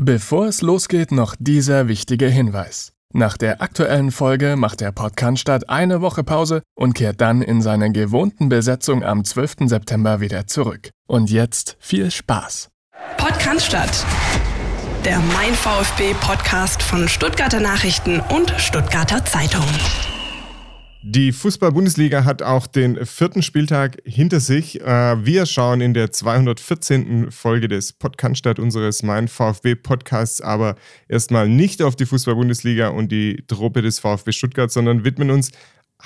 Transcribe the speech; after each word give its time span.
Bevor 0.00 0.46
es 0.46 0.62
losgeht, 0.62 1.10
noch 1.10 1.34
dieser 1.40 1.88
wichtige 1.88 2.28
Hinweis. 2.28 2.92
Nach 3.12 3.36
der 3.36 3.60
aktuellen 3.60 4.12
Folge 4.12 4.54
macht 4.54 4.80
der 4.80 4.92
Podcast 4.92 5.68
eine 5.68 6.00
Woche 6.00 6.22
Pause 6.22 6.62
und 6.76 6.92
kehrt 6.94 7.20
dann 7.20 7.42
in 7.42 7.62
seiner 7.62 7.90
gewohnten 7.90 8.48
Besetzung 8.48 9.02
am 9.02 9.24
12. 9.24 9.56
September 9.64 10.20
wieder 10.20 10.46
zurück. 10.46 10.90
Und 11.08 11.30
jetzt 11.30 11.76
viel 11.80 12.12
Spaß. 12.12 12.68
Podcast 13.16 13.72
Der 15.04 15.18
Mein 15.18 15.54
VfB 15.54 16.14
Podcast 16.20 16.80
von 16.80 17.08
Stuttgarter 17.08 17.58
Nachrichten 17.58 18.20
und 18.20 18.54
Stuttgarter 18.56 19.24
Zeitung. 19.24 19.66
Die 21.10 21.32
Fußball-Bundesliga 21.32 22.26
hat 22.26 22.42
auch 22.42 22.66
den 22.66 23.06
vierten 23.06 23.40
Spieltag 23.40 23.96
hinter 24.04 24.40
sich. 24.40 24.82
Äh, 24.82 25.24
wir 25.24 25.46
schauen 25.46 25.80
in 25.80 25.94
der 25.94 26.12
214. 26.12 27.30
Folge 27.30 27.66
des 27.66 27.94
Podcast 27.94 28.58
unseres 28.58 29.02
Mein 29.02 29.26
VfB 29.26 29.74
Podcasts 29.74 30.42
aber 30.42 30.74
erstmal 31.08 31.48
nicht 31.48 31.80
auf 31.80 31.96
die 31.96 32.04
Fußball-Bundesliga 32.04 32.88
und 32.88 33.10
die 33.10 33.42
Truppe 33.46 33.80
des 33.80 34.00
VfB 34.00 34.32
Stuttgart, 34.32 34.70
sondern 34.70 35.02
widmen 35.02 35.30
uns 35.30 35.50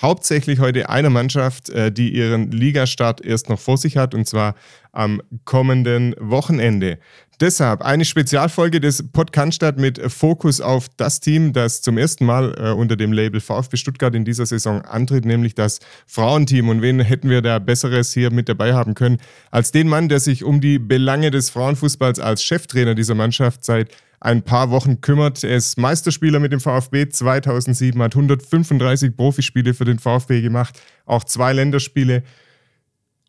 hauptsächlich 0.01 0.61
heute 0.61 0.89
einer 0.89 1.11
Mannschaft, 1.11 1.69
äh, 1.71 1.91
die 1.91 2.15
ihren 2.15 2.53
Ligastart 2.53 3.25
erst 3.25 3.49
noch 3.49 3.59
vor 3.59 3.79
sich 3.79 3.97
hat, 3.97 4.15
und 4.15 4.29
zwar 4.29 4.55
am 4.93 5.21
kommenden 5.45 6.15
Wochenende. 6.21 7.01
Deshalb 7.43 7.83
eine 7.83 8.05
Spezialfolge 8.05 8.79
des 8.79 9.11
Podcast 9.11 9.65
mit 9.77 10.01
Fokus 10.13 10.61
auf 10.61 10.89
das 10.97 11.19
Team, 11.19 11.53
das 11.53 11.83
zum 11.83 11.99
ersten 11.99 12.25
Mal 12.25 12.55
äh, 12.57 12.71
unter 12.71 12.95
dem 12.95 13.13
Label 13.13 13.41
VfB 13.41 13.77
Stuttgart 13.79 14.15
in 14.15 14.25
dieser 14.25 14.47
Saison 14.47 14.83
antritt, 14.83 15.25
nämlich 15.25 15.57
das 15.57 15.81
Frauenteam. 16.07 16.69
Und 16.69 16.83
wen 16.83 17.01
hätten 17.01 17.29
wir 17.29 17.43
da 17.43 17.59
Besseres 17.59 18.13
hier 18.13 18.33
mit 18.33 18.49
dabei 18.49 18.75
haben 18.75 18.95
können, 18.95 19.19
als 19.51 19.73
den 19.73 19.89
Mann, 19.89 20.09
der 20.09 20.21
sich 20.21 20.45
um 20.45 20.61
die 20.61 20.79
Belange 20.79 21.33
des 21.33 21.51
Frauenfußballs 21.51 22.21
als 22.21 22.45
Cheftrainer 22.45 22.95
dieser 22.95 23.17
Mannschaft 23.17 23.65
seit 23.65 23.91
ein 24.21 24.43
paar 24.43 24.71
Wochen 24.71 25.01
kümmert. 25.01 25.43
Er 25.43 25.57
ist 25.57 25.79
Meisterspieler 25.79 26.39
mit 26.39 26.53
dem 26.53 26.61
VfB 26.61 27.09
2007, 27.09 28.01
hat 28.01 28.15
135 28.15 29.17
Profispiele 29.17 29.75
für 29.75 29.85
den 29.85 29.99
VfB 29.99 30.43
gemacht, 30.43 30.81
auch 31.07 31.25
zwei 31.25 31.53
Länderspiele. 31.53 32.23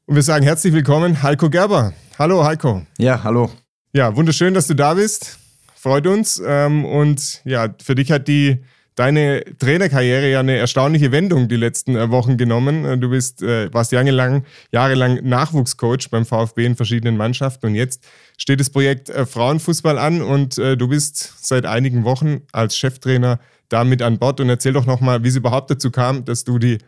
Und 0.06 0.14
wir 0.14 0.22
sagen 0.22 0.44
herzlich 0.44 0.72
willkommen, 0.72 1.24
Heiko 1.24 1.50
Gerber. 1.50 1.94
Hallo, 2.20 2.46
Heiko. 2.46 2.86
Ja, 3.00 3.24
hallo. 3.24 3.50
Ja, 3.96 4.16
wunderschön, 4.16 4.56
dass 4.56 4.66
du 4.66 4.74
da 4.74 4.96
bist. 4.96 5.38
Freut 5.76 6.08
uns. 6.08 6.42
Ähm, 6.44 6.84
und 6.84 7.42
ja, 7.46 7.76
für 7.84 7.94
dich 7.94 8.12
hat 8.12 8.28
die 8.28 8.64
deine 8.96 9.44
Trainerkarriere 9.60 10.32
ja 10.32 10.40
eine 10.40 10.58
erstaunliche 10.58 11.12
Wendung 11.12 11.48
die 11.48 11.56
letzten 11.56 11.96
äh, 11.96 12.10
Wochen 12.10 12.38
genommen. 12.38 12.86
Äh, 12.86 12.98
du 12.98 13.10
bist, 13.10 13.42
äh, 13.44 13.72
warst 13.74 13.92
jahrelang, 13.92 14.46
jahrelang 14.72 15.20
Nachwuchscoach 15.24 16.10
beim 16.10 16.26
VfB 16.26 16.66
in 16.66 16.76
verschiedenen 16.76 17.18
Mannschaften 17.18 17.68
und 17.68 17.76
jetzt 17.76 18.04
steht 18.38 18.60
das 18.60 18.72
Projekt 18.72 19.12
Frauenfußball 19.12 20.00
an 20.00 20.24
und 20.24 20.58
du 20.58 20.88
bist 20.88 21.46
seit 21.46 21.66
einigen 21.68 22.04
Wochen 22.04 22.42
als 22.52 22.76
Cheftrainer 22.76 23.40
damit 23.70 24.02
an 24.02 24.18
Bord 24.18 24.40
und 24.40 24.50
erzähl 24.50 24.74
doch 24.74 24.88
nochmal, 24.88 25.24
wie 25.24 25.28
es 25.28 25.36
überhaupt 25.36 25.70
dazu 25.70 25.92
kam, 25.92 26.26
dass 26.26 26.44
du 26.44 26.58
die 26.58 26.80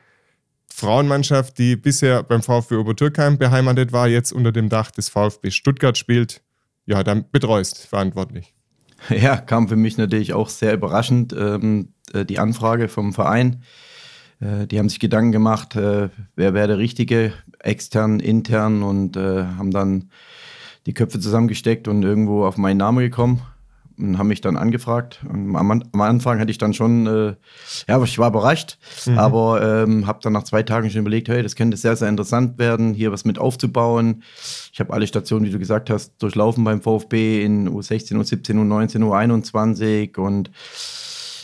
Frauenmannschaft, 0.74 1.58
die 1.60 1.76
bisher 1.76 2.24
beim 2.24 2.42
VfB 2.42 2.76
Obertürkheim 2.76 3.38
beheimatet 3.38 3.94
war, 3.94 4.08
jetzt 4.08 4.34
unter 4.34 4.52
dem 4.52 4.70
Dach 4.70 4.90
des 4.90 5.08
VfB 5.08 5.52
Stuttgart 5.52 5.98
spielt, 5.98 6.42
ja, 6.86 7.04
dann 7.04 7.26
betreust, 7.32 7.86
verantwortlich. 7.88 8.54
Ja, 9.10 9.38
kam 9.38 9.68
für 9.68 9.76
mich 9.76 9.98
natürlich 9.98 10.34
auch 10.34 10.50
sehr 10.50 10.74
überraschend, 10.74 11.36
ähm, 11.38 11.90
äh, 12.14 12.26
die 12.26 12.40
Anfrage 12.40 12.88
vom 12.88 13.14
Verein. 13.14 13.62
Äh, 14.40 14.66
die 14.68 14.80
haben 14.80 14.90
sich 14.90 15.00
Gedanken 15.00 15.32
gemacht, 15.32 15.76
äh, 15.76 16.10
wer 16.36 16.54
wäre 16.54 16.70
der 16.70 16.78
Richtige, 16.78 17.34
extern, 17.60 18.20
intern 18.20 18.84
und 18.84 19.18
äh, 19.18 19.44
haben 19.44 19.72
dann 19.72 20.10
die 20.86 20.94
Köpfe 20.94 21.20
zusammengesteckt 21.20 21.88
und 21.88 22.04
irgendwo 22.04 22.46
auf 22.46 22.58
meinen 22.58 22.78
Namen 22.78 23.00
gekommen 23.00 23.42
und 23.98 24.18
haben 24.18 24.28
mich 24.28 24.42
dann 24.42 24.58
angefragt. 24.58 25.24
Am, 25.30 25.56
am, 25.56 26.02
Anfang 26.02 26.40
hatte 26.40 26.52
ich 26.52 26.58
dann 26.58 26.74
schon, 26.74 27.08
äh, 27.08 27.36
ja, 27.88 28.02
ich 28.04 28.20
war 28.20 28.30
überrascht, 28.30 28.78
mhm. 29.06 29.18
aber 29.18 29.84
ähm, 29.84 30.08
habe 30.08 30.20
dann 30.22 30.34
nach 30.34 30.44
zwei 30.44 30.64
Tagen 30.64 30.90
schon 30.90 31.02
überlegt, 31.02 31.30
hey, 31.30 31.42
das 31.44 31.56
könnte 31.56 31.78
sehr, 31.78 31.96
sehr 31.96 32.10
interessant 32.10 32.58
werden, 32.58 32.94
hier 32.94 33.12
was 33.12 33.26
mit 33.26 33.40
aufzubauen. 33.40 34.24
Ich 34.74 34.80
habe 34.80 34.94
alle 34.94 35.08
Stationen, 35.08 35.46
wie 35.46 35.52
du 35.52 35.60
gesagt 35.60 35.90
hast, 35.90 36.14
durchlaufen 36.22 36.64
beim 36.64 36.82
VfB 36.82 37.44
in 37.44 37.70
U16, 37.70 38.16
U17, 38.16 38.56
U19, 38.56 39.04
U21 39.04 40.18
und 40.18 40.52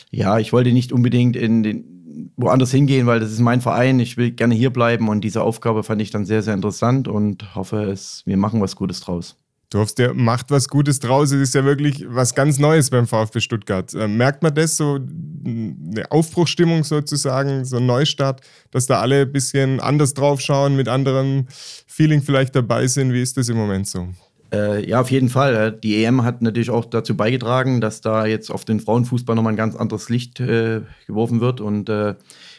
ja, 0.10 0.40
ich 0.40 0.52
wollte 0.52 0.74
nicht 0.74 0.92
unbedingt 0.92 1.36
in 1.38 1.64
den, 1.64 2.32
woanders 2.36 2.72
hingehen, 2.72 3.08
weil 3.08 3.20
das 3.20 3.32
ist 3.32 3.40
mein 3.40 3.62
Verein. 3.62 4.00
Ich 4.00 4.18
will 4.18 4.32
gerne 4.32 4.56
hier 4.56 4.72
bleiben 4.72 5.08
und 5.10 5.22
diese 5.22 5.42
Aufgabe 5.42 5.84
fand 5.84 6.02
ich 6.02 6.12
dann 6.12 6.26
sehr, 6.26 6.42
sehr 6.42 6.54
interessant 6.54 7.08
und 7.08 7.56
hoffe, 7.56 7.84
es, 7.84 8.24
wir 8.26 8.38
machen 8.38 8.62
was 8.62 8.76
Gutes 8.76 9.00
draus. 9.00 9.38
Du 9.72 9.80
hoffst, 9.80 9.98
der 10.00 10.14
macht 10.14 10.52
was 10.52 10.68
Gutes 10.68 11.00
draus. 11.00 11.32
Es 11.32 11.40
ist 11.40 11.56
ja 11.56 11.64
wirklich 11.64 12.06
was 12.06 12.36
ganz 12.36 12.60
Neues 12.60 12.90
beim 12.90 13.08
VfB 13.08 13.40
Stuttgart. 13.40 13.94
Äh, 13.94 14.10
merkt 14.10 14.44
man 14.44 14.54
das 14.54 14.76
so, 14.76 15.00
eine 15.46 16.12
Aufbruchstimmung 16.12 16.84
sozusagen, 16.84 17.64
so 17.64 17.78
ein 17.78 17.86
Neustart, 17.86 18.42
dass 18.72 18.86
da 18.86 19.00
alle 19.00 19.22
ein 19.22 19.32
bisschen 19.32 19.80
anders 19.80 20.14
drauf 20.14 20.42
schauen, 20.42 20.76
mit 20.76 20.90
anderem 20.90 21.48
Feeling 21.88 22.22
vielleicht 22.22 22.54
dabei 22.54 22.86
sind? 22.88 23.14
Wie 23.14 23.22
ist 23.22 23.38
das 23.38 23.48
im 23.48 23.56
Moment 23.56 23.88
so? 23.88 24.10
Äh, 24.54 24.86
ja, 24.88 25.00
auf 25.00 25.10
jeden 25.10 25.30
Fall. 25.30 25.72
Die 25.72 26.04
EM 26.04 26.24
hat 26.24 26.42
natürlich 26.42 26.70
auch 26.70 26.84
dazu 26.84 27.16
beigetragen, 27.16 27.80
dass 27.80 28.02
da 28.02 28.26
jetzt 28.26 28.50
auf 28.52 28.66
den 28.66 28.82
Frauenfußball 28.82 29.38
nochmal 29.38 29.54
ein 29.54 29.58
ganz 29.58 29.78
anderes 29.78 30.10
Licht 30.10 30.42
äh, 30.42 30.82
geworfen 31.08 31.40
wird 31.40 31.62
und 31.62 31.88
äh, 31.88 32.16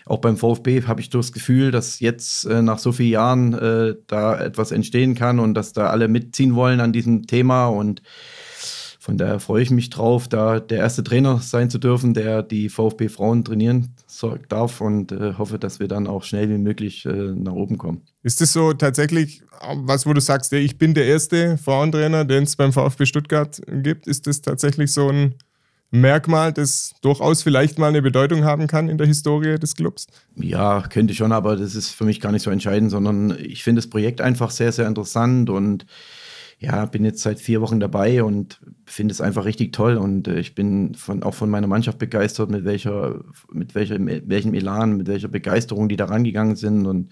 auch 0.06 0.18
beim 0.18 0.36
VfB 0.36 0.82
habe 0.84 1.00
ich 1.00 1.10
das 1.10 1.32
Gefühl, 1.32 1.70
dass 1.70 2.00
jetzt 2.00 2.44
äh, 2.44 2.62
nach 2.62 2.78
so 2.78 2.92
vielen 2.92 3.10
Jahren 3.10 3.52
äh, 3.54 3.94
da 4.06 4.38
etwas 4.40 4.72
entstehen 4.72 5.14
kann 5.14 5.38
und 5.38 5.54
dass 5.54 5.72
da 5.72 5.90
alle 5.90 6.08
mitziehen 6.08 6.54
wollen 6.54 6.80
an 6.80 6.92
diesem 6.92 7.26
Thema. 7.26 7.66
Und 7.66 8.02
von 8.98 9.18
daher 9.18 9.41
freue 9.41 9.62
ich 9.62 9.70
mich 9.70 9.91
drauf, 9.91 10.28
da 10.28 10.60
der 10.60 10.78
erste 10.78 11.02
Trainer 11.02 11.38
sein 11.41 11.70
zu 11.70 11.78
dürfen, 11.78 12.14
der 12.14 12.42
die 12.42 12.68
VfB 12.68 13.08
Frauen 13.08 13.44
trainieren 13.44 13.96
darf 14.48 14.80
und 14.80 15.12
äh, 15.12 15.34
hoffe, 15.38 15.58
dass 15.58 15.80
wir 15.80 15.88
dann 15.88 16.06
auch 16.06 16.22
schnell 16.22 16.48
wie 16.48 16.58
möglich 16.58 17.04
äh, 17.06 17.10
nach 17.10 17.52
oben 17.52 17.78
kommen. 17.78 18.02
Ist 18.22 18.41
das 18.41 18.52
so 18.52 18.72
tatsächlich 18.72 19.42
was, 19.74 20.06
wo 20.06 20.12
du 20.12 20.20
sagst, 20.20 20.52
ich 20.52 20.78
bin 20.78 20.94
der 20.94 21.06
erste 21.06 21.58
Frauentrainer, 21.58 22.24
den 22.24 22.44
es 22.44 22.56
beim 22.56 22.72
VfB 22.72 23.06
Stuttgart 23.06 23.60
gibt? 23.66 24.06
Ist 24.06 24.26
das 24.26 24.41
tatsächlich 24.41 24.92
so 24.92 25.08
ein 25.08 25.34
Merkmal, 25.94 26.54
das 26.54 26.94
durchaus 27.03 27.42
vielleicht 27.42 27.78
mal 27.78 27.88
eine 27.88 28.00
Bedeutung 28.00 28.44
haben 28.44 28.66
kann 28.66 28.88
in 28.88 28.97
der 28.97 29.06
Historie 29.06 29.58
des 29.58 29.76
Clubs? 29.76 30.06
Ja, 30.36 30.80
könnte 30.88 31.12
schon, 31.12 31.32
aber 31.32 31.54
das 31.54 31.75
ist 31.75 31.91
für 31.91 32.04
mich 32.04 32.19
gar 32.19 32.32
nicht 32.32 32.41
so 32.41 32.50
entscheidend, 32.50 32.91
sondern 32.91 33.36
ich 33.38 33.62
finde 33.62 33.82
das 33.82 33.91
Projekt 33.91 34.22
einfach 34.22 34.50
sehr, 34.50 34.72
sehr 34.72 34.88
interessant 34.88 35.50
und 35.50 35.84
ja, 36.58 36.86
bin 36.86 37.04
jetzt 37.04 37.20
seit 37.20 37.41
vier 37.41 37.60
Wochen 37.60 37.78
dabei 37.78 38.22
und 38.22 38.58
finde 38.86 39.12
es 39.12 39.20
einfach 39.20 39.44
richtig 39.44 39.72
toll 39.75 39.97
und 39.98 40.28
äh, 40.28 40.38
ich 40.38 40.54
bin 40.54 40.94
von, 40.94 41.22
auch 41.25 41.34
von 41.34 41.50
meiner 41.50 41.66
Mannschaft 41.66 41.98
begeistert, 41.98 42.50
mit 42.50 42.64
welcher, 42.64 43.20
mit 43.50 43.74
welcher, 43.74 43.97
welchem 43.98 44.54
Elan, 44.54 44.97
mit 44.97 45.09
welcher 45.09 45.28
Begeisterung 45.28 45.91
die 45.91 45.97
da 45.97 46.06
rangegangen 46.06 46.56
sind 46.56 46.86
und 46.86 47.10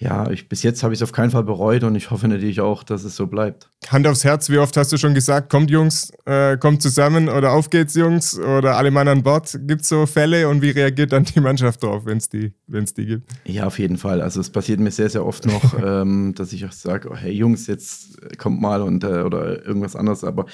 ja, 0.00 0.30
ich, 0.30 0.48
bis 0.48 0.62
jetzt 0.62 0.82
habe 0.82 0.94
ich 0.94 1.00
es 1.00 1.02
auf 1.02 1.12
keinen 1.12 1.30
Fall 1.30 1.44
bereut 1.44 1.84
und 1.84 1.94
ich 1.94 2.10
hoffe 2.10 2.26
natürlich 2.26 2.62
auch, 2.62 2.82
dass 2.82 3.04
es 3.04 3.16
so 3.16 3.26
bleibt. 3.26 3.68
Hand 3.88 4.06
aufs 4.06 4.24
Herz, 4.24 4.48
wie 4.48 4.56
oft 4.56 4.74
hast 4.78 4.90
du 4.92 4.96
schon 4.96 5.12
gesagt, 5.12 5.50
kommt 5.50 5.70
Jungs, 5.70 6.10
äh, 6.24 6.56
kommt 6.56 6.80
zusammen 6.80 7.28
oder 7.28 7.52
auf 7.52 7.68
geht's 7.68 7.94
Jungs 7.94 8.38
oder 8.38 8.78
alle 8.78 8.90
Mann 8.90 9.08
an 9.08 9.22
Bord? 9.22 9.60
Gibt 9.66 9.82
es 9.82 9.90
so 9.90 10.06
Fälle 10.06 10.48
und 10.48 10.62
wie 10.62 10.70
reagiert 10.70 11.12
dann 11.12 11.24
die 11.24 11.40
Mannschaft 11.40 11.82
drauf, 11.82 12.06
wenn 12.06 12.16
es 12.16 12.30
die, 12.30 12.54
wenn's 12.66 12.94
die 12.94 13.04
gibt? 13.04 13.30
Ja, 13.44 13.66
auf 13.66 13.78
jeden 13.78 13.98
Fall. 13.98 14.22
Also 14.22 14.40
es 14.40 14.48
passiert 14.48 14.80
mir 14.80 14.90
sehr, 14.90 15.10
sehr 15.10 15.26
oft 15.26 15.44
noch, 15.44 15.74
ähm, 15.84 16.34
dass 16.34 16.54
ich 16.54 16.64
auch 16.64 16.72
sage, 16.72 17.10
oh, 17.12 17.16
hey 17.16 17.32
Jungs, 17.32 17.66
jetzt 17.66 18.16
kommt 18.38 18.58
mal 18.58 18.80
und 18.80 19.04
äh, 19.04 19.20
oder 19.20 19.66
irgendwas 19.66 19.96
anderes. 19.96 20.24
Aber 20.24 20.46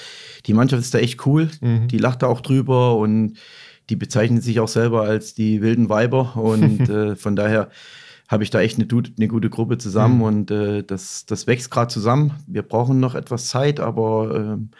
die 0.45 0.53
Mannschaft 0.53 0.81
ist 0.81 0.93
da 0.93 0.97
echt 0.97 1.25
cool, 1.25 1.47
mhm. 1.61 1.87
die 1.87 1.99
lacht 1.99 2.21
da 2.21 2.27
auch 2.27 2.41
drüber 2.41 2.97
und 2.97 3.37
die 3.89 3.95
bezeichnen 3.95 4.41
sich 4.41 4.59
auch 4.59 4.67
selber 4.67 5.03
als 5.03 5.35
die 5.35 5.61
wilden 5.61 5.87
Weiber 5.87 6.35
und 6.35 6.89
äh, 6.89 7.15
von 7.15 7.37
daher 7.37 7.69
habe 8.27 8.43
ich 8.43 8.49
da 8.49 8.59
echt 8.59 8.77
eine, 8.77 8.87
eine, 8.89 9.27
gute 9.27 9.49
Gruppe 9.49 9.77
zusammen 9.77 10.17
mhm. 10.17 10.23
und 10.23 10.51
äh, 10.51 10.83
das, 10.83 11.25
das 11.25 11.47
wächst 11.47 11.71
gerade 11.71 11.91
zusammen. 11.91 12.33
Wir 12.45 12.61
brauchen 12.61 12.99
noch 12.99 13.15
etwas 13.15 13.47
Zeit, 13.47 13.79
aber 13.79 14.57
äh, 14.59 14.77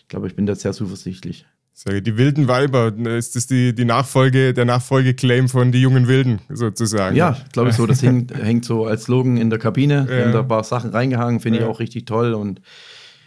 ich 0.00 0.08
glaube, 0.08 0.26
ich 0.26 0.36
bin 0.36 0.46
da 0.46 0.54
sehr 0.54 0.72
zuversichtlich. 0.72 1.46
Die 1.86 2.16
wilden 2.16 2.48
Weiber, 2.48 2.92
ist 3.16 3.36
das 3.36 3.46
die, 3.46 3.72
die 3.72 3.84
Nachfolge, 3.84 4.52
der 4.52 4.64
Nachfolgeclaim 4.64 5.48
von 5.48 5.70
die 5.70 5.80
jungen 5.80 6.08
Wilden 6.08 6.40
sozusagen? 6.48 7.14
Ja, 7.14 7.36
glaube 7.52 7.70
ich 7.70 7.76
so. 7.76 7.86
Das 7.86 8.02
hängt, 8.02 8.34
hängt 8.34 8.64
so 8.64 8.84
als 8.84 9.04
Slogan 9.04 9.36
in 9.36 9.48
der 9.48 9.60
Kabine. 9.60 10.06
Ja. 10.08 10.08
Wir 10.08 10.24
haben 10.24 10.32
da 10.32 10.40
ein 10.40 10.48
paar 10.48 10.64
Sachen 10.64 10.90
reingehangen, 10.90 11.38
finde 11.38 11.60
ja. 11.60 11.64
ich 11.64 11.70
auch 11.70 11.78
richtig 11.78 12.04
toll. 12.04 12.34
Und 12.34 12.60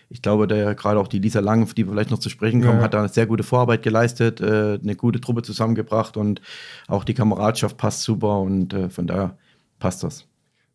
ich 0.09 0.21
glaube, 0.21 0.47
der 0.47 0.75
gerade 0.75 0.99
auch 0.99 1.07
die 1.07 1.19
Lisa 1.19 1.39
Lang, 1.39 1.65
die 1.73 1.85
wir 1.85 1.93
vielleicht 1.93 2.11
noch 2.11 2.19
zu 2.19 2.27
sprechen 2.29 2.61
kommen, 2.61 2.79
ja. 2.79 2.83
hat 2.83 2.93
da 2.93 2.99
eine 2.99 3.07
sehr 3.07 3.25
gute 3.25 3.43
Vorarbeit 3.43 3.83
geleistet, 3.83 4.41
äh, 4.41 4.77
eine 4.83 4.95
gute 4.97 5.21
Truppe 5.21 5.43
zusammengebracht 5.43 6.17
und 6.17 6.41
auch 6.89 7.05
die 7.05 7.13
Kameradschaft 7.13 7.77
passt 7.77 8.03
super. 8.03 8.41
Und 8.41 8.73
äh, 8.73 8.89
von 8.89 9.07
daher 9.07 9.37
passt 9.81 10.03
das. 10.03 10.25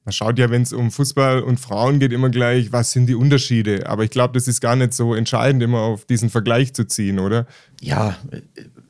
Man 0.05 0.13
schaut 0.13 0.39
ja, 0.39 0.51
wenn 0.51 0.63
es 0.63 0.73
um 0.73 0.91
Fußball 0.91 1.43
und 1.43 1.59
Frauen 1.59 1.99
geht, 1.99 2.13
immer 2.13 2.29
gleich, 2.29 2.71
was 2.71 2.93
sind 2.93 3.07
die 3.07 3.17
Unterschiede. 3.17 3.89
Aber 3.89 4.05
ich 4.05 4.11
glaube, 4.11 4.35
das 4.35 4.47
ist 4.47 4.61
gar 4.61 4.77
nicht 4.77 4.93
so 4.93 5.15
entscheidend, 5.15 5.63
immer 5.63 5.81
auf 5.81 6.05
diesen 6.05 6.31
Vergleich 6.31 6.75
zu 6.75 6.87
ziehen, 6.87 7.19
oder? 7.19 7.47
Ja, 7.81 8.17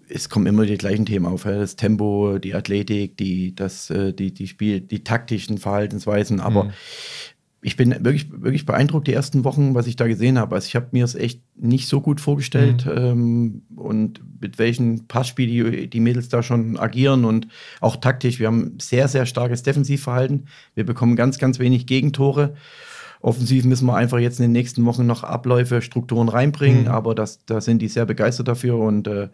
es 0.09 0.29
kommen 0.29 0.47
immer 0.47 0.67
die 0.67 0.77
gleichen 0.77 1.07
Themen 1.07 1.25
auf. 1.25 1.45
Das 1.45 1.77
Tempo, 1.77 2.39
die 2.39 2.55
Athletik, 2.55 3.17
die, 3.17 3.55
das, 3.55 3.89
äh, 3.89 4.13
die, 4.13 4.35
die, 4.35 4.47
Spiel, 4.47 4.81
die 4.81 5.05
taktischen 5.05 5.57
Verhaltensweisen. 5.57 6.41
Aber 6.41 6.65
mhm. 6.65 6.73
Ich 7.67 7.75
bin 7.75 7.91
wirklich, 8.05 8.31
wirklich 8.31 8.65
beeindruckt 8.65 9.09
die 9.09 9.13
ersten 9.13 9.43
Wochen, 9.43 9.75
was 9.75 9.89
ich 9.89 9.97
da 9.97 10.07
gesehen 10.07 10.39
habe. 10.39 10.55
Also 10.55 10.69
ich 10.69 10.77
habe 10.77 10.87
mir 10.93 11.05
es 11.05 11.17
echt 11.17 11.43
nicht 11.57 11.89
so 11.89 12.01
gut 12.01 12.21
vorgestellt 12.21 12.87
mhm. 12.87 12.93
ähm, 12.97 13.63
und 13.75 14.21
mit 14.41 14.61
welchen 14.61 15.09
Passspiel 15.09 15.49
die, 15.49 15.91
die 15.91 15.99
Mädels 15.99 16.29
da 16.29 16.45
schon 16.45 16.79
agieren 16.79 17.25
und 17.25 17.49
auch 17.81 17.97
taktisch. 17.97 18.39
Wir 18.39 18.47
haben 18.47 18.79
sehr, 18.81 19.09
sehr 19.09 19.27
starkes 19.27 19.65
Defensivverhalten. 19.65 20.47
Wir 20.77 20.87
bekommen 20.87 21.17
ganz, 21.17 21.39
ganz 21.39 21.59
wenig 21.59 21.89
Gegentore. 21.89 22.55
Offensiv 23.21 23.65
müssen 23.65 23.87
wir 23.87 23.97
einfach 23.97 24.19
jetzt 24.19 24.39
in 24.39 24.45
den 24.45 24.53
nächsten 24.53 24.85
Wochen 24.85 25.07
noch 25.07 25.25
Abläufe, 25.25 25.83
Strukturen 25.83 26.29
reinbringen, 26.29 26.83
mhm. 26.83 26.89
aber 26.89 27.15
das, 27.15 27.45
da 27.47 27.61
sind 27.61 27.81
die 27.81 27.89
sehr 27.89 28.07
begeistert 28.07 28.49
dafür 28.49 28.79
und 28.79 29.09
äh, 29.09 29.29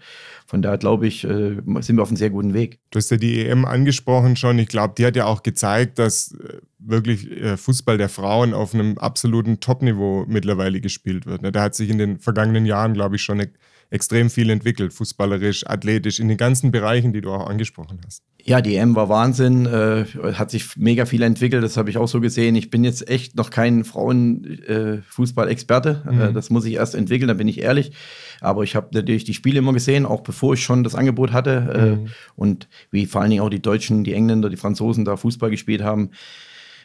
von 0.46 0.62
daher 0.62 0.78
glaube 0.78 1.06
ich, 1.06 1.24
äh, 1.24 1.56
sind 1.80 1.96
wir 1.96 2.02
auf 2.02 2.08
einem 2.08 2.16
sehr 2.16 2.30
guten 2.30 2.54
Weg. 2.54 2.78
Du 2.90 2.98
hast 2.98 3.10
ja 3.10 3.16
die 3.16 3.46
EM 3.46 3.64
angesprochen 3.64 4.36
schon. 4.36 4.58
Ich 4.58 4.68
glaube, 4.68 4.94
die 4.96 5.06
hat 5.06 5.16
ja 5.16 5.26
auch 5.26 5.42
gezeigt, 5.42 5.98
dass 5.98 6.32
äh, 6.32 6.58
wirklich 6.78 7.30
äh, 7.30 7.56
Fußball 7.56 7.98
der 7.98 8.08
Frauen 8.08 8.54
auf 8.54 8.74
einem 8.74 8.98
absoluten 8.98 9.60
Top-Niveau 9.60 10.24
mittlerweile 10.28 10.80
gespielt 10.80 11.26
wird. 11.26 11.42
Ne? 11.42 11.52
Da 11.52 11.62
hat 11.62 11.74
sich 11.74 11.90
in 11.90 11.98
den 11.98 12.18
vergangenen 12.18 12.66
Jahren, 12.66 12.94
glaube 12.94 13.16
ich, 13.16 13.22
schon 13.22 13.40
eine 13.40 13.50
extrem 13.92 14.30
viel 14.30 14.48
entwickelt, 14.48 14.94
fußballerisch, 14.94 15.66
athletisch, 15.66 16.18
in 16.18 16.28
den 16.28 16.38
ganzen 16.38 16.70
Bereichen, 16.70 17.12
die 17.12 17.20
du 17.20 17.30
auch 17.30 17.46
angesprochen 17.46 18.00
hast. 18.06 18.22
Ja, 18.42 18.62
die 18.62 18.76
EM 18.76 18.96
war 18.96 19.10
Wahnsinn, 19.10 19.66
äh, 19.66 20.06
hat 20.32 20.50
sich 20.50 20.76
mega 20.76 21.04
viel 21.04 21.20
entwickelt, 21.22 21.62
das 21.62 21.76
habe 21.76 21.90
ich 21.90 21.98
auch 21.98 22.08
so 22.08 22.18
gesehen. 22.20 22.56
Ich 22.56 22.70
bin 22.70 22.84
jetzt 22.84 23.10
echt 23.10 23.36
noch 23.36 23.50
kein 23.50 23.84
Frauenfußball-Experte, 23.84 26.04
äh, 26.06 26.12
mhm. 26.12 26.20
äh, 26.22 26.32
das 26.32 26.48
muss 26.48 26.64
ich 26.64 26.72
erst 26.74 26.94
entwickeln, 26.94 27.28
da 27.28 27.34
bin 27.34 27.48
ich 27.48 27.60
ehrlich. 27.60 27.92
Aber 28.40 28.62
ich 28.64 28.74
habe 28.74 28.88
natürlich 28.92 29.24
die 29.24 29.34
Spiele 29.34 29.58
immer 29.58 29.74
gesehen, 29.74 30.06
auch 30.06 30.22
bevor 30.22 30.54
ich 30.54 30.64
schon 30.64 30.84
das 30.84 30.94
Angebot 30.94 31.32
hatte. 31.32 31.74
Äh, 31.74 31.96
mhm. 31.96 32.06
und 32.34 32.68
wie 32.90 33.04
vor 33.04 33.20
allen 33.20 33.28
Dingen 33.30 33.42
auch 33.42 33.50
die 33.50 33.60
Deutschen, 33.60 34.04
die 34.04 34.14
Engländer, 34.14 34.48
die 34.48 34.56
Franzosen 34.56 35.04
da 35.04 35.18
Fußball 35.18 35.50
gespielt 35.50 35.82
haben 35.82 36.12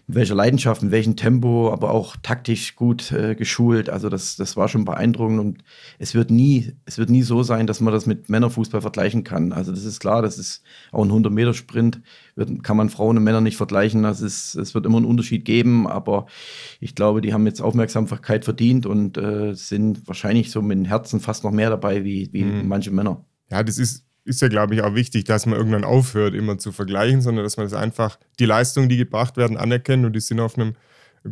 mit 0.07 0.15
welcher 0.15 0.35
Leidenschaft, 0.35 0.81
mit 0.81 0.91
welchem 0.91 1.17
Tempo, 1.17 1.71
aber 1.71 1.91
auch 1.91 2.15
taktisch 2.23 2.77
gut 2.77 3.11
äh, 3.11 3.35
geschult. 3.35 3.89
Also 3.89 4.07
das, 4.07 4.37
das 4.37 4.55
war 4.55 4.69
schon 4.69 4.85
beeindruckend 4.85 5.39
und 5.39 5.63
es 5.99 6.15
wird 6.15 6.31
nie, 6.31 6.73
es 6.85 6.97
wird 6.97 7.09
nie 7.09 7.23
so 7.23 7.43
sein, 7.43 7.67
dass 7.67 7.81
man 7.81 7.93
das 7.93 8.05
mit 8.05 8.29
Männerfußball 8.29 8.79
vergleichen 8.79 9.25
kann. 9.25 9.51
Also 9.51 9.71
das 9.71 9.83
ist 9.83 9.99
klar, 9.99 10.21
das 10.21 10.37
ist 10.37 10.63
auch 10.93 11.03
ein 11.03 11.11
100-Meter-Sprint, 11.11 12.01
kann 12.63 12.77
man 12.77 12.89
Frauen 12.89 13.17
und 13.17 13.23
Männer 13.25 13.41
nicht 13.41 13.57
vergleichen. 13.57 14.03
Das 14.03 14.21
ist, 14.21 14.55
es 14.55 14.73
wird 14.73 14.85
immer 14.85 14.97
einen 14.97 15.05
Unterschied 15.05 15.43
geben, 15.43 15.87
aber 15.87 16.27
ich 16.79 16.95
glaube, 16.95 17.19
die 17.19 17.33
haben 17.33 17.45
jetzt 17.45 17.61
Aufmerksamkeit 17.61 18.45
verdient 18.45 18.85
und 18.85 19.17
äh, 19.17 19.55
sind 19.55 20.07
wahrscheinlich 20.07 20.51
so 20.51 20.61
mit 20.61 20.77
dem 20.77 20.85
Herzen 20.85 21.19
fast 21.19 21.43
noch 21.43 21.51
mehr 21.51 21.69
dabei 21.69 22.05
wie, 22.05 22.29
wie 22.31 22.45
mhm. 22.45 22.67
manche 22.69 22.91
Männer. 22.91 23.25
Ja, 23.49 23.61
das 23.61 23.77
ist 23.77 24.06
ist 24.27 24.41
ja, 24.41 24.49
glaube 24.49 24.75
ich, 24.75 24.81
auch 24.81 24.93
wichtig, 24.93 25.23
dass 25.23 25.45
man 25.45 25.57
irgendwann 25.57 25.85
aufhört, 25.85 26.35
immer 26.35 26.57
zu 26.57 26.71
vergleichen, 26.71 27.21
sondern 27.21 27.45
dass 27.45 27.57
man 27.57 27.65
das 27.65 27.73
einfach, 27.73 28.19
die 28.39 28.45
Leistungen, 28.45 28.89
die 28.89 28.97
gebracht 28.97 29.37
werden, 29.37 29.57
anerkennt 29.57 30.05
und 30.05 30.13
die 30.13 30.19
sind 30.19 30.39
auf 30.39 30.57
einem 30.57 30.75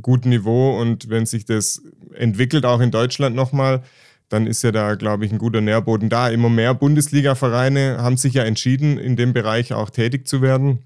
guten 0.01 0.30
Niveau. 0.30 0.80
Und 0.80 1.09
wenn 1.09 1.25
sich 1.25 1.45
das 1.45 1.81
entwickelt, 2.13 2.65
auch 2.65 2.80
in 2.80 2.92
Deutschland 2.92 3.36
nochmal, 3.36 3.83
dann 4.30 4.47
ist 4.47 4.63
ja 4.63 4.71
da, 4.71 4.95
glaube 4.95 5.25
ich, 5.25 5.31
ein 5.31 5.38
guter 5.38 5.62
Nährboden 5.62 6.09
da. 6.09 6.30
Immer 6.30 6.50
mehr 6.50 6.74
Bundesliga-Vereine 6.74 7.97
haben 8.00 8.18
sich 8.18 8.33
ja 8.33 8.44
entschieden, 8.44 8.98
in 8.98 9.15
dem 9.15 9.33
Bereich 9.33 9.74
auch 9.74 9.89
tätig 9.89 10.27
zu 10.27 10.41
werden. 10.41 10.80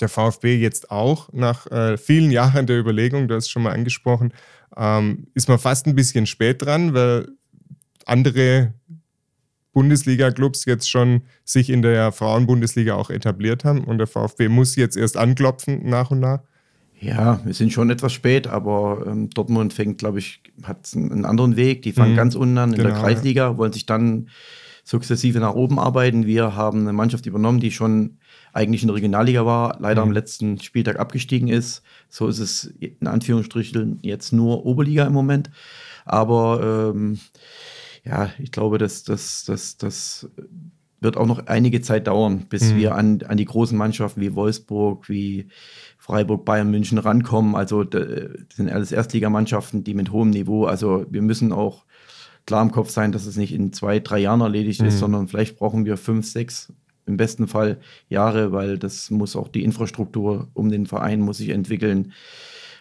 Der 0.00 0.08
VfB 0.08 0.56
jetzt 0.56 0.90
auch, 0.90 1.32
nach 1.32 1.66
äh, 1.70 1.96
vielen 1.96 2.30
Jahren 2.30 2.66
der 2.66 2.78
Überlegung, 2.78 3.28
du 3.28 3.34
hast 3.34 3.44
es 3.44 3.50
schon 3.50 3.62
mal 3.62 3.72
angesprochen, 3.72 4.32
ähm, 4.76 5.26
ist 5.34 5.48
man 5.48 5.58
fast 5.58 5.86
ein 5.86 5.94
bisschen 5.94 6.26
spät 6.26 6.62
dran, 6.62 6.94
weil 6.94 7.28
andere 8.06 8.72
Bundesliga-Clubs 9.72 10.64
jetzt 10.64 10.90
schon 10.90 11.22
sich 11.44 11.70
in 11.70 11.82
der 11.82 12.12
Frauenbundesliga 12.12 12.94
auch 12.94 13.10
etabliert 13.10 13.64
haben 13.64 13.84
und 13.84 13.98
der 13.98 14.06
VfB 14.06 14.48
muss 14.48 14.76
jetzt 14.76 14.96
erst 14.96 15.16
anklopfen 15.16 15.88
nach 15.88 16.10
und 16.10 16.20
nach? 16.20 16.40
Ja, 17.02 17.40
wir 17.44 17.52
sind 17.52 17.72
schon 17.72 17.90
etwas 17.90 18.12
spät, 18.12 18.46
aber 18.46 19.04
ähm, 19.06 19.28
Dortmund 19.30 19.72
fängt, 19.72 19.98
glaube 19.98 20.20
ich, 20.20 20.40
hat 20.62 20.88
einen 20.94 21.24
anderen 21.24 21.56
Weg. 21.56 21.82
Die 21.82 21.92
fangen 21.92 22.12
mhm. 22.12 22.16
ganz 22.16 22.36
unten 22.36 22.58
an 22.58 22.70
in 22.70 22.76
genau, 22.76 22.90
der 22.90 22.98
Kreisliga, 22.98 23.56
wollen 23.56 23.72
sich 23.72 23.86
dann 23.86 24.28
sukzessive 24.84 25.40
nach 25.40 25.54
oben 25.54 25.80
arbeiten. 25.80 26.26
Wir 26.26 26.54
haben 26.54 26.82
eine 26.82 26.92
Mannschaft 26.92 27.26
übernommen, 27.26 27.58
die 27.58 27.72
schon 27.72 28.18
eigentlich 28.52 28.82
in 28.82 28.88
der 28.88 28.96
Regionalliga 28.96 29.44
war, 29.44 29.78
leider 29.80 30.02
mhm. 30.02 30.10
am 30.10 30.14
letzten 30.14 30.60
Spieltag 30.60 31.00
abgestiegen 31.00 31.48
ist. 31.48 31.82
So 32.08 32.28
ist 32.28 32.38
es 32.38 32.72
in 32.78 33.06
Anführungsstrichen 33.06 33.98
jetzt 34.02 34.32
nur 34.32 34.64
Oberliga 34.64 35.04
im 35.04 35.12
Moment. 35.12 35.50
Aber 36.04 36.92
ähm, 36.94 37.18
ja, 38.04 38.30
ich 38.38 38.50
glaube, 38.50 38.78
dass 38.78 39.04
das, 39.04 39.44
das, 39.44 39.76
das 39.76 40.28
wird 41.00 41.16
auch 41.16 41.26
noch 41.26 41.46
einige 41.46 41.80
Zeit 41.80 42.06
dauern, 42.06 42.46
bis 42.48 42.72
mhm. 42.72 42.76
wir 42.76 42.94
an, 42.94 43.22
an 43.26 43.36
die 43.36 43.44
großen 43.44 43.76
Mannschaften 43.76 44.20
wie 44.20 44.34
Wolfsburg, 44.34 45.08
wie 45.08 45.48
Freiburg, 45.98 46.44
Bayern, 46.44 46.70
München 46.70 46.98
rankommen. 46.98 47.56
Also 47.56 47.84
das 47.84 48.04
sind 48.54 48.70
alles 48.70 48.92
Erstligamannschaften, 48.92 49.84
die 49.84 49.94
mit 49.94 50.12
hohem 50.12 50.30
Niveau, 50.30 50.64
also 50.64 51.06
wir 51.10 51.22
müssen 51.22 51.52
auch 51.52 51.84
klar 52.46 52.62
im 52.62 52.72
Kopf 52.72 52.90
sein, 52.90 53.12
dass 53.12 53.26
es 53.26 53.36
nicht 53.36 53.52
in 53.52 53.72
zwei, 53.72 54.00
drei 54.00 54.18
Jahren 54.18 54.40
erledigt 54.40 54.80
mhm. 54.80 54.88
ist, 54.88 54.98
sondern 54.98 55.28
vielleicht 55.28 55.58
brauchen 55.58 55.84
wir 55.84 55.96
fünf, 55.96 56.26
sechs, 56.26 56.72
im 57.06 57.16
besten 57.16 57.48
Fall 57.48 57.80
Jahre, 58.08 58.52
weil 58.52 58.78
das 58.78 59.10
muss 59.10 59.34
auch 59.34 59.48
die 59.48 59.64
Infrastruktur 59.64 60.48
um 60.54 60.70
den 60.70 60.86
Verein 60.86 61.20
muss 61.20 61.38
sich 61.38 61.48
entwickeln. 61.48 62.12